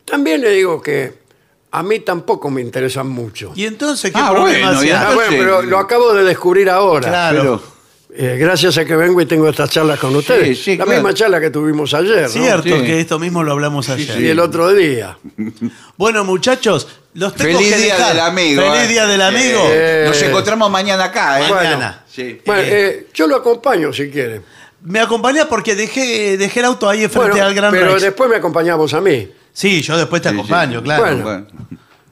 También 0.05 0.41
le 0.41 0.51
digo 0.51 0.81
que 0.83 1.23
a 1.71 1.83
mí 1.83 2.01
tampoco 2.01 2.51
me 2.51 2.61
interesan 2.61 3.09
mucho. 3.09 3.53
¿Y 3.55 3.65
entonces 3.67 4.11
qué 4.13 4.19
Ah, 4.23 4.31
problema 4.31 4.73
bueno? 4.73 4.95
Ah, 4.97 5.05
bueno, 5.15 5.23
entonces- 5.23 5.39
pero 5.39 5.63
lo 5.63 5.79
acabo 5.79 6.13
de 6.15 6.25
descubrir 6.25 6.69
ahora. 6.71 7.09
Claro. 7.09 7.41
Pero, 7.41 7.72
Eh, 8.15 8.37
gracias 8.39 8.77
a 8.77 8.85
que 8.85 8.95
vengo 8.95 9.21
y 9.23 9.27
tengo 9.27 9.49
estas 9.49 9.71
charlas 9.71 9.99
con 9.99 10.15
ustedes. 10.15 10.59
Sí, 10.59 10.65
sí, 10.65 10.77
La 10.77 10.85
claro. 10.85 11.01
misma 11.01 11.15
charla 11.15 11.41
que 11.41 11.49
tuvimos 11.49 11.95
ayer, 11.95 12.23
¿no? 12.23 12.29
Cierto 12.29 12.77
Sí. 12.79 12.83
que 12.85 13.01
esto 13.01 13.19
mismo 13.19 13.43
lo 13.43 13.53
hablamos 13.53 13.89
ayer. 13.89 14.21
Y 14.21 14.29
el 14.29 14.39
otro 14.39 14.73
día. 14.73 15.17
Bueno, 15.97 16.25
muchachos, 16.25 16.89
los 17.15 17.35
tengo 17.35 17.59
feliz 17.59 17.73
que 17.75 17.79
día 17.83 17.95
dejar. 17.95 18.09
del 18.15 18.21
amigo. 18.21 18.63
Feliz 18.63 18.83
eh. 18.85 18.89
día 18.89 19.07
del 19.07 19.23
amigo. 19.23 19.61
Eh, 19.71 20.05
Nos 20.09 20.21
encontramos 20.23 20.71
mañana 20.71 21.05
acá, 21.05 21.47
¿eh? 21.47 21.51
Mañana. 21.51 22.05
Sí. 22.11 22.41
Bueno, 22.45 22.63
Eh, 22.63 22.69
eh, 22.71 23.07
yo 23.15 23.27
lo 23.29 23.37
acompaño 23.37 23.93
si 23.93 24.11
quiere. 24.11 24.43
Me 24.83 24.99
acompañá 25.01 25.49
porque 25.49 25.75
dejé, 25.77 26.37
dejé 26.37 26.59
el 26.61 26.67
auto 26.67 26.89
ahí 26.89 27.07
frente 27.09 27.31
Bueno, 27.31 27.47
al 27.47 27.55
Gran 27.55 27.71
pero 27.73 27.91
Rex. 27.93 28.03
después 28.03 28.29
me 28.29 28.37
acompañamos 28.37 28.93
a 28.95 29.01
mí. 29.01 29.31
Sí, 29.53 29.81
yo 29.81 29.97
después 29.97 30.21
te 30.21 30.31
Sí, 30.31 30.35
acompaño, 30.35 30.79
sí. 30.81 30.85
claro. 30.85 31.47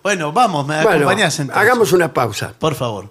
Bueno. 0.03 0.33
Vamos, 0.33 0.67
me 0.67 0.77
Bueno, 0.83 0.91
acompañás 0.91 1.39
entonces. 1.41 1.61
hagamos 1.63 1.93
una 1.93 2.13
pausa. 2.15 2.55
Por 2.59 2.75
favor. 2.75 3.11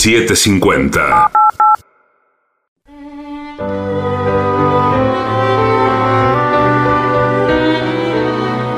Siete 0.00 0.36
cincuenta. 0.36 1.28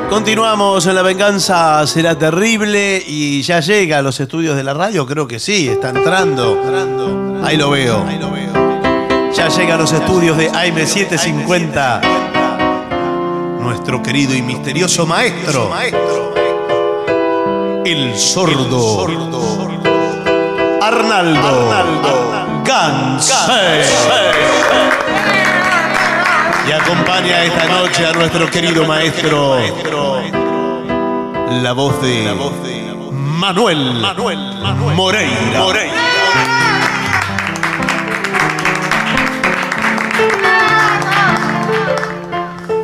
Continuamos 0.09 0.87
en 0.87 0.95
La 0.95 1.03
Venganza 1.03 1.87
Será 1.87 2.17
Terrible 2.19 3.05
y 3.07 3.43
ya 3.43 3.61
llega 3.61 3.99
a 3.99 4.03
los 4.03 4.19
estudios 4.19 4.57
de 4.57 4.65
la 4.65 4.73
radio, 4.73 5.05
creo 5.05 5.29
que 5.29 5.39
sí, 5.39 5.69
está 5.69 5.91
entrando. 5.91 6.59
Ahí 7.45 7.59
lo 7.59 7.69
veo. 7.69 8.03
Ya 9.35 9.49
llega 9.49 9.75
a 9.75 9.79
los 9.79 9.93
estudios 9.93 10.39
de 10.39 10.51
AM750. 10.51 12.01
Nuestro 13.61 14.03
querido 14.03 14.35
y 14.35 14.41
misterioso 14.41 15.05
maestro. 15.05 15.71
el 17.85 18.17
sordo, 18.17 19.70
Arnaldo, 20.91 22.65
Gansé. 22.65 23.85
Y 26.67 26.73
acompaña 26.73 27.45
esta 27.45 27.67
noche 27.69 28.07
a 28.07 28.13
nuestro 28.13 28.51
querido 28.51 28.85
maestro, 28.85 29.57
la 31.63 31.73
voz 31.73 32.03
de 32.03 32.35
Manuel, 33.13 34.03
Moreira. 34.97 35.65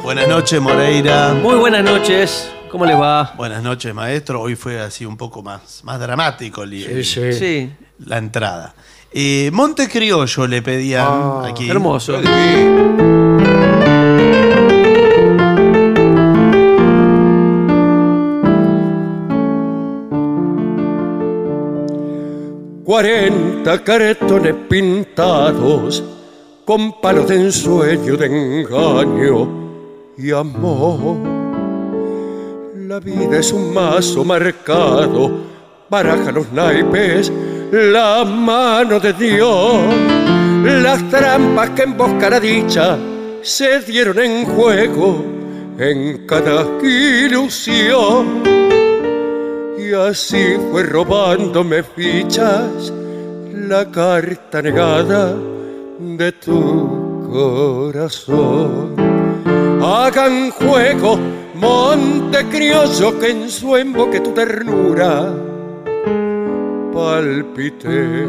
Buenas 0.05 0.29
noches, 0.29 0.61
Moreira. 0.61 1.35
Muy 1.35 1.57
buenas 1.57 1.83
noches. 1.83 2.53
¿Cómo 2.71 2.87
les 2.87 2.97
va? 2.97 3.33
Buenas 3.37 3.63
noches, 3.63 3.93
maestro. 3.95 4.43
Hoy 4.43 4.55
fue 4.55 4.79
así 4.81 5.05
un 5.05 5.17
poco 5.17 5.43
más, 5.43 5.83
más 5.83 5.99
dramático 5.99 6.63
el, 6.63 6.71
Sí, 6.71 7.05
sí. 7.05 7.33
Sí, 7.33 7.73
la 7.99 8.19
entrada. 8.19 8.75
Eh, 9.13 9.51
Monte 9.53 9.89
Criollo 9.89 10.47
le 10.47 10.63
pedían 10.63 11.07
Ah, 11.09 11.47
aquí. 11.49 11.69
hermoso. 11.71 12.21
Cuarenta 22.85 23.83
cartones 23.83 24.55
pintados 24.69 26.05
con 26.65 27.01
palos 27.01 27.27
de 27.29 27.37
ensueño, 27.37 28.17
de 28.17 28.27
engaño 28.63 29.49
y 30.17 30.31
amor. 30.31 31.17
La 32.77 33.01
vida 33.01 33.39
es 33.41 33.53
un 33.53 33.75
mazo 33.75 34.25
marcado, 34.25 35.31
baraja 35.91 36.31
los 36.31 36.51
naipes, 36.53 37.33
la 37.73 38.25
mano 38.25 39.01
de 39.01 39.13
Dios. 39.13 39.95
Las 40.65 41.09
trampas 41.11 41.71
que 41.71 41.83
embosca 41.83 42.31
la 42.31 42.41
dicha 42.41 42.99
se 43.43 43.81
dieron 43.81 44.19
en 44.19 44.45
juego 44.45 45.25
en 45.79 46.27
cada 46.27 46.67
ilusión. 46.83 48.43
Y 49.79 49.93
así 49.93 50.57
fue 50.71 50.83
robándome 50.83 51.83
fichas 51.83 52.93
la 53.53 53.91
carta 53.91 54.63
negada 54.63 55.35
de 55.99 56.33
tu 56.33 57.29
corazón. 57.31 58.97
Hagan 59.83 60.51
juego, 60.51 61.19
monte 61.55 62.45
criollo, 62.47 63.19
que 63.21 63.31
en 63.31 63.51
su 63.51 63.77
emboque 63.77 64.21
tu 64.21 64.33
ternura 64.33 65.33
palpite. 66.97 68.27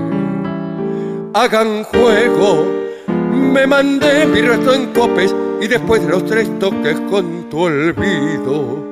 Hagan 1.34 1.86
juego, 1.86 2.68
me 3.08 3.66
mandé 3.66 4.26
mi 4.26 4.42
resto 4.42 4.74
en 4.74 4.88
copes 4.88 5.34
y 5.62 5.68
después 5.68 6.04
de 6.04 6.10
los 6.10 6.26
tres 6.26 6.48
toques 6.60 7.00
con 7.10 7.50
tu 7.50 7.62
olvido 7.62 8.84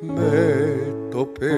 me 0.00 1.10
topé. 1.10 1.52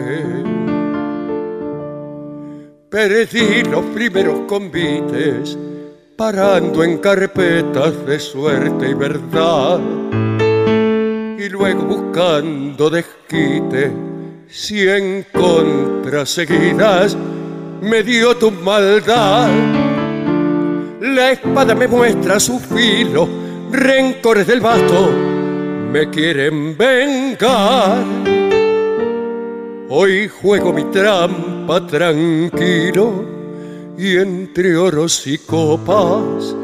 Perdí 2.90 3.62
los 3.70 3.84
primeros 3.94 4.40
convites, 4.48 5.56
parando 6.16 6.82
en 6.82 6.98
carpetas 6.98 8.04
de 8.04 8.18
suerte 8.18 8.90
y 8.90 8.94
verdad. 8.94 9.78
Y 11.38 11.48
luego 11.48 11.84
buscando 11.84 12.90
desquite, 12.90 13.92
cien 14.48 15.24
contras 15.32 16.30
seguidas, 16.30 17.16
me 17.82 18.02
dio 18.02 18.36
tu 18.36 18.50
maldad. 18.50 19.48
La 21.00 21.32
espada 21.32 21.74
me 21.74 21.88
muestra 21.88 22.38
su 22.38 22.58
filo, 22.58 23.28
rencores 23.70 24.46
del 24.46 24.60
vasto 24.60 25.10
me 25.90 26.08
quieren 26.08 26.76
vengar. 26.76 28.04
Hoy 29.88 30.28
juego 30.28 30.72
mi 30.72 30.84
trampa 30.84 31.84
tranquilo 31.84 33.24
y 33.98 34.16
entre 34.16 34.76
oros 34.76 35.26
y 35.26 35.38
copas 35.38 36.54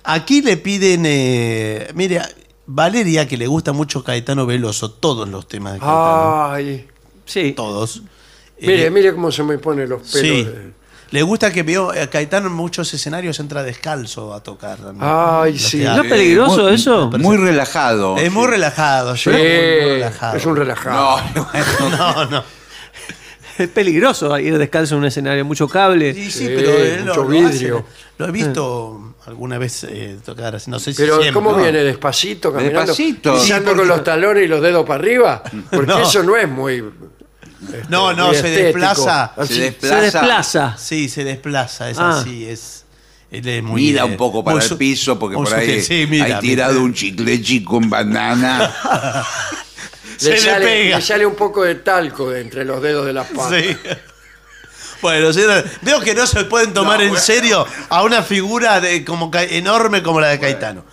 Aquí 0.02 0.42
le 0.42 0.56
piden, 0.56 1.04
eh, 1.06 1.88
mire, 1.94 2.20
Valeria, 2.66 3.28
que 3.28 3.36
le 3.36 3.46
gusta 3.46 3.72
mucho 3.72 4.02
Caetano 4.02 4.44
Veloso, 4.46 4.90
todos 4.90 5.28
los 5.28 5.46
temas 5.46 5.74
de 5.74 5.78
Caetano. 5.80 6.46
Ay, 6.52 6.86
Sí. 7.26 7.52
Todos. 7.52 8.02
mire, 8.60 8.86
Eh, 8.86 8.90
mire 8.90 9.14
cómo 9.14 9.30
se 9.30 9.44
me 9.44 9.56
ponen 9.58 9.88
los 9.88 10.00
pelos. 10.10 10.20
Sí. 10.20 10.42
de- 10.44 10.79
Le 11.10 11.22
gusta 11.22 11.52
que 11.52 11.64
veo 11.64 11.90
a 11.90 12.06
Caetano 12.06 12.46
en 12.46 12.52
muchos 12.52 12.94
escenarios 12.94 13.40
entra 13.40 13.62
descalzo 13.64 14.32
a 14.32 14.42
tocar. 14.42 14.78
¿no? 14.78 14.94
Ay, 15.42 15.52
Los 15.54 15.62
sí. 15.62 15.78
¿No 15.82 16.02
es 16.02 16.08
peligroso 16.08 16.62
muy, 16.64 16.74
eso? 16.74 17.10
Muy 17.18 17.36
relajado. 17.36 18.16
Es 18.16 18.30
muy 18.30 18.46
relajado, 18.46 19.16
Sí, 19.16 19.24
yo 19.24 19.32
muy 19.32 19.40
relajado. 19.42 20.36
es 20.36 20.46
un 20.46 20.56
relajado. 20.56 21.20
No, 21.34 21.90
No, 21.90 22.24
no. 22.26 22.44
Es 23.58 23.68
peligroso 23.68 24.38
ir 24.38 24.56
descalzo 24.56 24.94
en 24.94 25.00
un 25.00 25.06
escenario, 25.06 25.44
mucho 25.44 25.68
cable. 25.68 26.14
Sí, 26.14 26.30
sí, 26.30 26.38
Sí, 26.46 26.52
pero 26.56 26.70
mucho 27.04 27.22
lo 27.24 27.28
vidrio. 27.28 27.78
hace. 27.78 27.86
Lo 28.16 28.28
he 28.28 28.30
visto 28.30 29.14
alguna 29.26 29.58
vez 29.58 29.84
eh, 29.84 30.16
tocar 30.24 30.54
así. 30.56 30.70
No 30.70 30.78
sé 30.78 30.92
si 30.94 31.02
Pero. 31.02 31.18
¿cómo 31.34 31.52
¿no? 31.52 31.58
viene? 31.58 31.80
¿Despacito, 31.82 32.52
caminando? 32.52 32.80
Despacito. 32.80 33.34
Pisando 33.34 33.44
Sí, 33.46 33.62
porque- 33.64 33.78
con 33.80 33.88
los 33.88 34.04
talones 34.04 34.44
y 34.44 34.48
los 34.48 34.62
dedos 34.62 34.86
para 34.86 35.00
arriba. 35.00 35.42
Porque 35.70 35.86
No. 35.92 35.98
eso 36.00 36.22
no 36.22 36.36
es 36.36 36.48
muy... 36.48 36.82
No, 37.88 38.12
no, 38.14 38.26
muy 38.28 38.34
se 38.36 38.40
estético. 38.48 38.64
desplaza. 38.78 39.32
Se 39.38 39.46
Se 39.54 39.60
desplaza. 39.60 40.00
desplaza. 40.00 40.76
Sí, 40.78 41.08
se 41.08 41.24
desplaza, 41.24 41.90
es 41.90 41.98
Ah. 41.98 42.18
así, 42.20 42.46
es. 42.48 42.84
Él 43.30 43.46
es 43.46 43.62
muy, 43.62 43.82
Mira 43.82 44.02
eh, 44.02 44.06
un 44.06 44.16
poco 44.16 44.42
para 44.42 44.56
muy 44.56 44.62
el 44.64 44.68
su- 44.68 44.76
piso 44.78 45.18
porque 45.18 45.36
muy 45.36 45.44
por 45.46 45.54
ahí 45.54 45.66
sutil. 45.80 45.82
Sí, 45.86 46.06
mira, 46.08 46.24
hay 46.24 46.40
tirado 46.40 46.72
mira. 46.72 46.84
un 46.84 46.94
chicle 46.94 47.40
chico 47.42 47.72
con 47.74 47.88
banana. 47.90 48.74
Se 50.16 50.30
le 50.32 50.38
sale, 50.40 50.64
pega. 50.66 50.96
le 50.98 51.02
sale 51.04 51.24
un 51.26 51.34
poco 51.34 51.62
de 51.62 51.76
talco 51.76 52.30
de 52.30 52.40
entre 52.40 52.64
los 52.64 52.82
dedos 52.82 53.06
de 53.06 53.12
las 53.12 53.26
patas. 53.28 53.60
Sí. 53.62 53.76
Bueno, 55.02 55.32
señora, 55.32 55.64
veo 55.80 55.98
que 56.00 56.14
no 56.14 56.26
se 56.26 56.44
pueden 56.44 56.74
tomar 56.74 57.00
en 57.00 57.16
serio 57.16 57.66
a 57.88 58.02
una 58.02 58.22
figura 58.22 58.82
de, 58.82 59.02
como 59.02 59.30
Ca- 59.30 59.44
enorme 59.44 60.02
como 60.02 60.20
la 60.20 60.28
de 60.28 60.38
Caetano. 60.38 60.84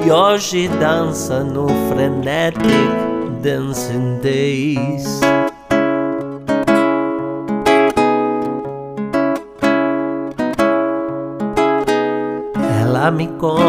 e 0.07 0.11
hoje 0.11 0.69
dança 0.81 1.45
no 1.45 1.67
Frenetic 1.91 2.65
Dancing 3.43 4.21
Days. 4.23 5.21
Ela 12.81 13.11
me 13.11 13.27
conta 13.39 13.64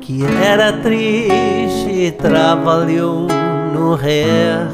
que 0.00 0.24
era 0.24 0.72
triste 0.72 2.12
trabalhou 2.18 3.28
no 3.72 3.94
RER. 3.94 4.68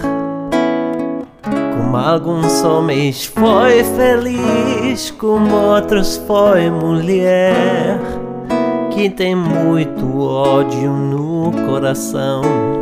Como 1.42 1.96
alguns 1.96 2.62
homens 2.62 3.26
foi 3.26 3.82
feliz, 3.84 5.10
como 5.10 5.54
outros 5.54 6.16
foi 6.26 6.70
mulher. 6.70 7.98
Que 8.92 9.10
tem 9.10 9.34
muito 9.34 10.20
ódio 10.20 10.90
no 10.90 11.52
coração, 11.66 12.40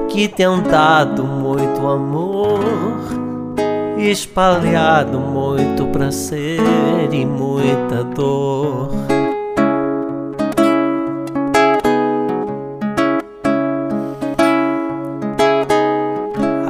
que 0.09 0.29
tem 0.29 0.47
dado 0.63 1.25
muito 1.25 1.89
amor, 1.89 2.61
espalhado 3.99 5.19
muito 5.19 5.87
prazer 5.87 6.61
e 7.13 7.27
muita 7.27 8.05
dor. 8.05 9.14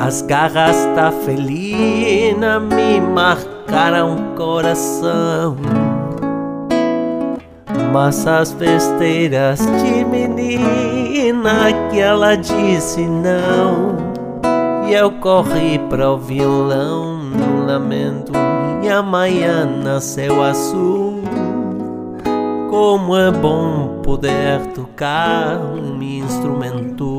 As 0.05 0.21
garras 0.21 0.77
da 0.95 1.11
felina 1.11 2.61
me 2.61 3.01
marcaram 3.01 4.17
o 4.17 4.37
coração. 4.37 5.57
Mas 7.91 8.27
as 8.27 8.53
besteiras 8.53 9.61
de 9.61 10.05
menina 10.05 11.73
que 11.91 12.01
ela 12.01 12.37
disse 12.37 13.01
não. 13.01 13.97
E 14.87 14.93
eu 14.93 15.11
corri 15.11 15.79
para 15.89 16.11
o 16.11 16.19
violão 16.19 17.21
no 17.21 17.65
lamento. 17.65 18.31
E 18.83 18.91
amanhã 18.91 19.65
nasceu 19.65 20.43
azul. 20.43 21.23
Como 22.69 23.17
é 23.17 23.31
bom 23.31 24.03
poder 24.03 24.61
tocar 24.75 25.57
um 25.57 26.03
instrumento. 26.03 27.14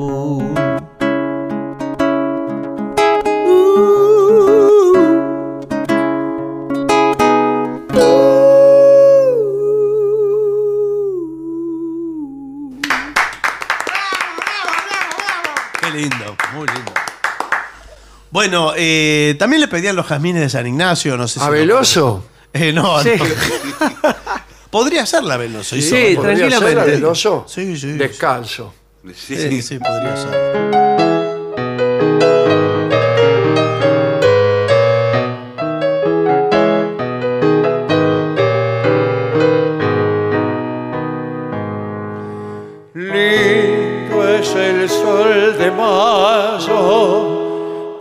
Bueno, 18.47 18.73
eh, 18.77 19.35
también 19.39 19.59
le 19.59 19.67
pedían 19.67 19.95
los 19.95 20.05
jazmines 20.05 20.39
de 20.43 20.49
San 20.51 20.67
Ignacio, 20.67 21.17
no 21.17 21.27
sé 21.27 21.39
si. 21.39 21.45
¿A 21.47 21.49
Veloso? 21.49 22.23
Eh, 22.53 22.71
no, 22.71 23.01
Sí. 23.01 23.09
no. 23.17 23.25
Podría 24.69 25.03
ser 25.07 25.23
la 25.23 25.35
Veloso. 25.35 25.75
hizo- 25.75 25.95
Sí, 25.95 26.15
¿Podría 26.15 26.59
ser 26.59 26.75
la 26.75 26.83
Veloso? 26.83 27.45
Sí, 27.47 27.75
sí. 27.75 27.93
Descalzo. 27.93 28.71
Sí, 29.15 29.63
sí, 29.63 29.79
podría 29.79 30.15
ser. 30.15 31.04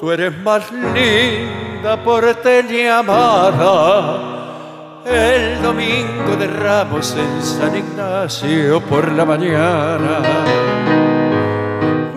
Tú 0.05 0.13
eres 0.13 0.37
más 0.41 0.71
linda 0.71 1.97
por 2.05 2.23
amada. 2.91 4.21
El 5.07 5.63
domingo 5.63 6.37
de 6.39 6.47
Ramos 6.47 7.17
en 7.17 7.43
San 7.43 7.75
Ignacio 7.75 8.83
por 8.83 9.11
la 9.13 9.25
mañana. 9.25 10.19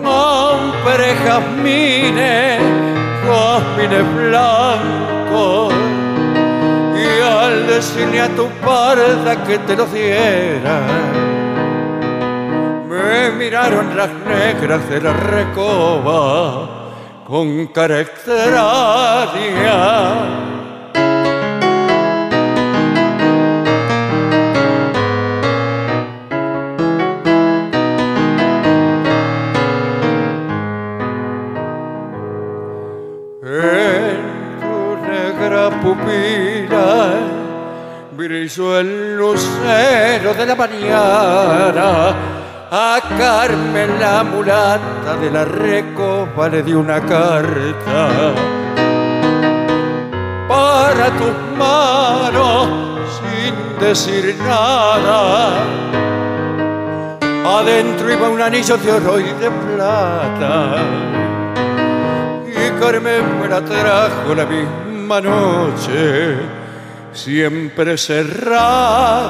Compré 0.04 1.14
jazmines, 1.24 2.60
jazmines 3.24 4.14
blancos, 4.16 5.72
y 6.94 7.22
al 7.22 7.66
decirle 7.68 8.20
a 8.20 8.28
tu 8.28 8.48
parda 8.66 9.44
que 9.46 9.58
te 9.60 9.74
los 9.74 9.90
diera, 9.90 10.82
me 12.86 13.30
miraron 13.30 13.96
las 13.96 14.10
negras 14.26 14.86
de 14.90 15.00
la 15.00 15.14
recoba 15.14 16.77
con 17.28 17.68
negra 35.06 35.68
pupila 35.82 37.12
brilló 38.16 38.80
el 38.80 39.16
lucero 39.18 40.32
de 40.32 40.46
la 40.46 40.54
mañana. 40.54 42.47
A 42.70 43.00
Carmen 43.16 43.98
la 43.98 44.22
mulata 44.22 45.16
de 45.16 45.30
la 45.30 45.42
recopa 45.42 46.48
le 46.50 46.62
di 46.62 46.74
una 46.74 47.00
carta 47.00 48.34
para 50.46 51.10
tus 51.16 51.32
manos 51.56 52.68
sin 53.16 53.54
decir 53.80 54.36
nada. 54.44 55.64
Adentro 57.58 58.12
iba 58.12 58.28
un 58.28 58.42
anillo 58.42 58.76
de 58.76 58.92
oro 58.92 59.18
y 59.18 59.32
de 59.32 59.50
plata. 59.50 60.76
Y 62.44 62.70
Carmen 62.78 63.40
me 63.40 63.48
la 63.48 63.62
trajo 63.62 64.34
la 64.34 64.44
misma 64.44 65.22
noche, 65.22 66.36
siempre 67.14 67.96
cerrada. 67.96 69.28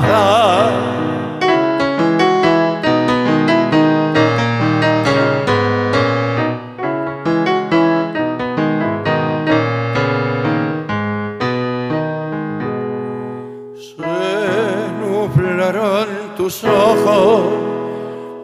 Nublaron 15.58 16.06
tus 16.36 16.62
ojos 16.62 17.42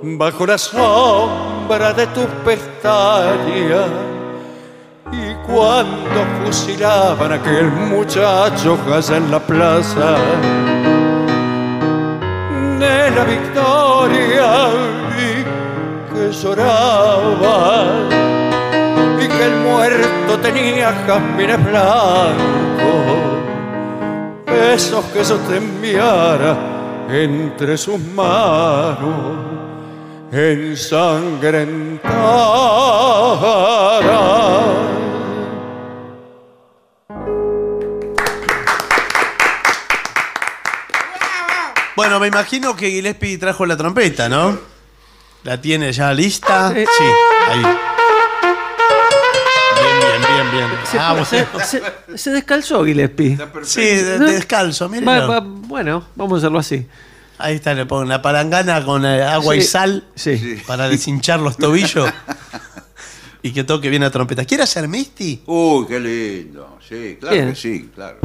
bajo 0.03 0.47
la 0.47 0.59
sombra 0.59 1.93
de 1.93 2.07
tus 2.09 2.27
pestañas. 2.45 3.89
Y 5.13 5.35
cuando 5.47 6.25
fusilaban 6.45 7.33
a 7.33 7.35
aquel 7.37 7.71
muchacho 7.71 8.77
allá 8.93 9.17
en 9.17 9.31
la 9.31 9.39
plaza 9.39 10.17
de 12.81 13.11
la 13.13 13.25
victoria, 13.25 14.69
vi 15.15 15.45
que 16.13 16.33
lloraba 16.33 17.85
y 19.23 19.29
que 19.29 19.45
el 19.45 19.57
muerto 19.59 20.39
tenía 20.43 20.93
jazmines 21.07 21.65
blancos 21.65 22.65
esos 24.75 25.05
que 25.07 25.23
yo 25.23 25.37
te 25.37 25.57
enviara 25.59 26.74
entre 27.09 27.77
sus 27.77 27.99
manos 27.99 29.37
ensangrentada. 30.33 32.15
Bueno, 41.97 42.19
me 42.19 42.27
imagino 42.27 42.75
que 42.75 42.91
Gillespie 42.91 43.39
trajo 43.39 43.65
la 43.67 43.77
trompeta, 43.77 44.29
¿no? 44.29 44.59
¿La 45.45 45.61
tiene 45.61 45.93
ya 45.93 46.13
lista? 46.13 46.73
Sí. 46.75 46.85
Sí, 46.85 47.05
ahí. 47.49 47.94
Bien, 50.51 50.69
bien, 50.69 50.69
bien, 50.71 50.81
también. 50.83 50.87
Se, 50.91 50.99
Ah, 50.99 51.25
se- 51.25 51.45
bueno. 51.45 51.67
se- 52.13 52.19
se 52.19 52.31
descalzó 52.31 52.85
Gillespie. 52.85 53.39
Sí, 53.63 53.81
de- 53.81 54.19
¿No? 54.19 54.27
descalzo, 54.27 54.89
miren. 54.89 55.09
Va- 55.09 55.27
va- 55.27 55.41
bueno, 55.41 56.05
vamos 56.15 56.35
a 56.35 56.39
hacerlo 56.39 56.59
así. 56.59 56.87
Ahí 57.39 57.57
está, 57.57 57.75
le 57.75 57.85
ponen 57.87 58.09
la 58.09 58.23
palangana 58.23 58.85
con 58.85 59.05
eh, 59.05 59.23
agua 59.23 59.57
y 59.57 59.61
Sí, 59.63 59.67
sal 59.69 60.05
sí. 60.15 60.59
para 60.67 60.89
deshinchar 60.89 61.41
los 61.41 61.57
tobillos 61.57 62.09
y 63.43 63.53
que 63.53 63.65
toque 63.65 63.89
bien 63.91 64.03
la 64.03 64.11
trompeta. 64.11 64.45
¿Quiere 64.45 64.63
hacer 64.63 64.87
Misty? 64.89 65.43
Uy, 65.47 65.87
qué 65.87 65.99
lindo. 66.01 66.79
Sí, 66.89 67.17
claro 67.21 67.35
Bien. 67.35 67.49
que 67.51 67.57
sí, 67.57 67.91
claro. 67.95 68.19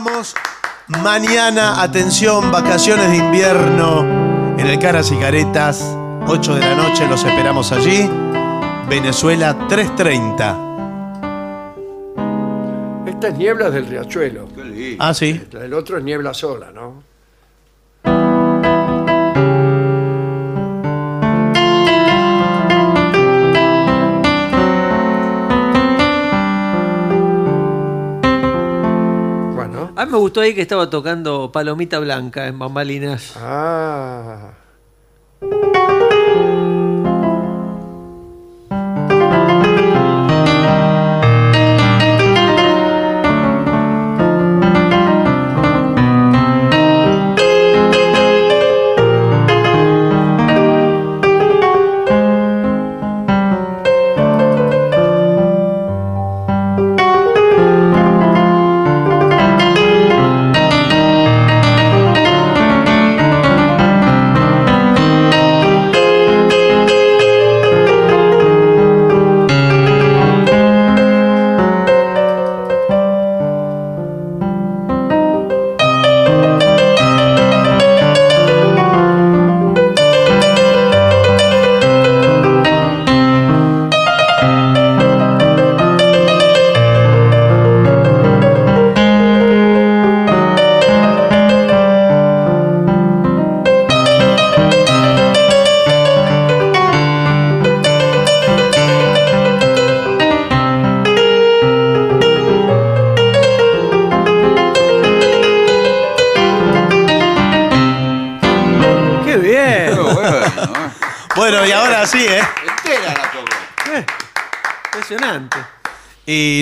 Vamos. 0.00 0.34
Mañana, 0.88 1.80
atención, 1.80 2.50
vacaciones 2.50 3.10
de 3.10 3.16
invierno 3.18 4.00
en 4.58 4.66
el 4.66 4.78
Caras 4.78 5.12
y 5.12 5.16
Caretas. 5.16 5.84
8 6.26 6.54
de 6.56 6.60
la 6.60 6.74
noche 6.74 7.06
los 7.06 7.22
esperamos 7.22 7.70
allí. 7.70 8.10
Venezuela 8.88 9.56
330. 9.68 10.58
Esta 13.06 13.28
es 13.28 13.38
niebla 13.38 13.70
del 13.70 13.86
riachuelo. 13.86 14.48
Ah, 14.98 15.14
sí. 15.14 15.40
El 15.52 15.72
otro 15.74 15.98
es 15.98 16.04
niebla 16.04 16.34
sola, 16.34 16.72
¿no? 16.72 16.83
Me 30.14 30.20
gustó 30.20 30.42
ahí 30.42 30.54
que 30.54 30.62
estaba 30.62 30.88
tocando 30.88 31.50
Palomita 31.50 31.98
Blanca 31.98 32.46
en 32.46 32.56
Bambalinas. 32.56 33.32
Ah. 33.36 33.93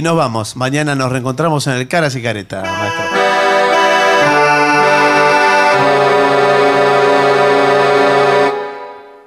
Y 0.03 0.05
nos 0.05 0.17
vamos. 0.17 0.57
Mañana 0.57 0.97
nos 0.97 1.13
reencontramos 1.13 1.65
en 1.69 1.75
el 1.75 1.87
Caras 1.87 2.17
y 2.17 2.23
Caretas, 2.23 2.65
maestro. 2.65 3.05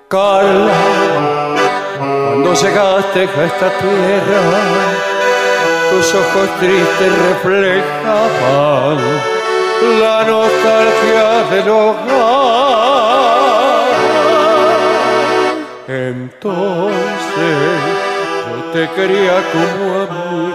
Carla, 0.09 0.73
cuando 1.97 2.53
llegaste 2.53 3.19
a 3.21 3.45
esta 3.45 3.69
tierra, 3.77 4.51
tus 5.91 6.13
ojos 6.13 6.49
tristes 6.59 7.11
reflejaban 7.29 8.97
la 10.01 10.25
nostalgia 10.25 11.43
del 11.51 11.69
hogar. 11.69 12.05
Entonces 15.87 16.93
yo 18.45 18.55
te 18.73 18.83
quería 18.93 19.41
como. 19.53 19.95
Cala 20.05 20.54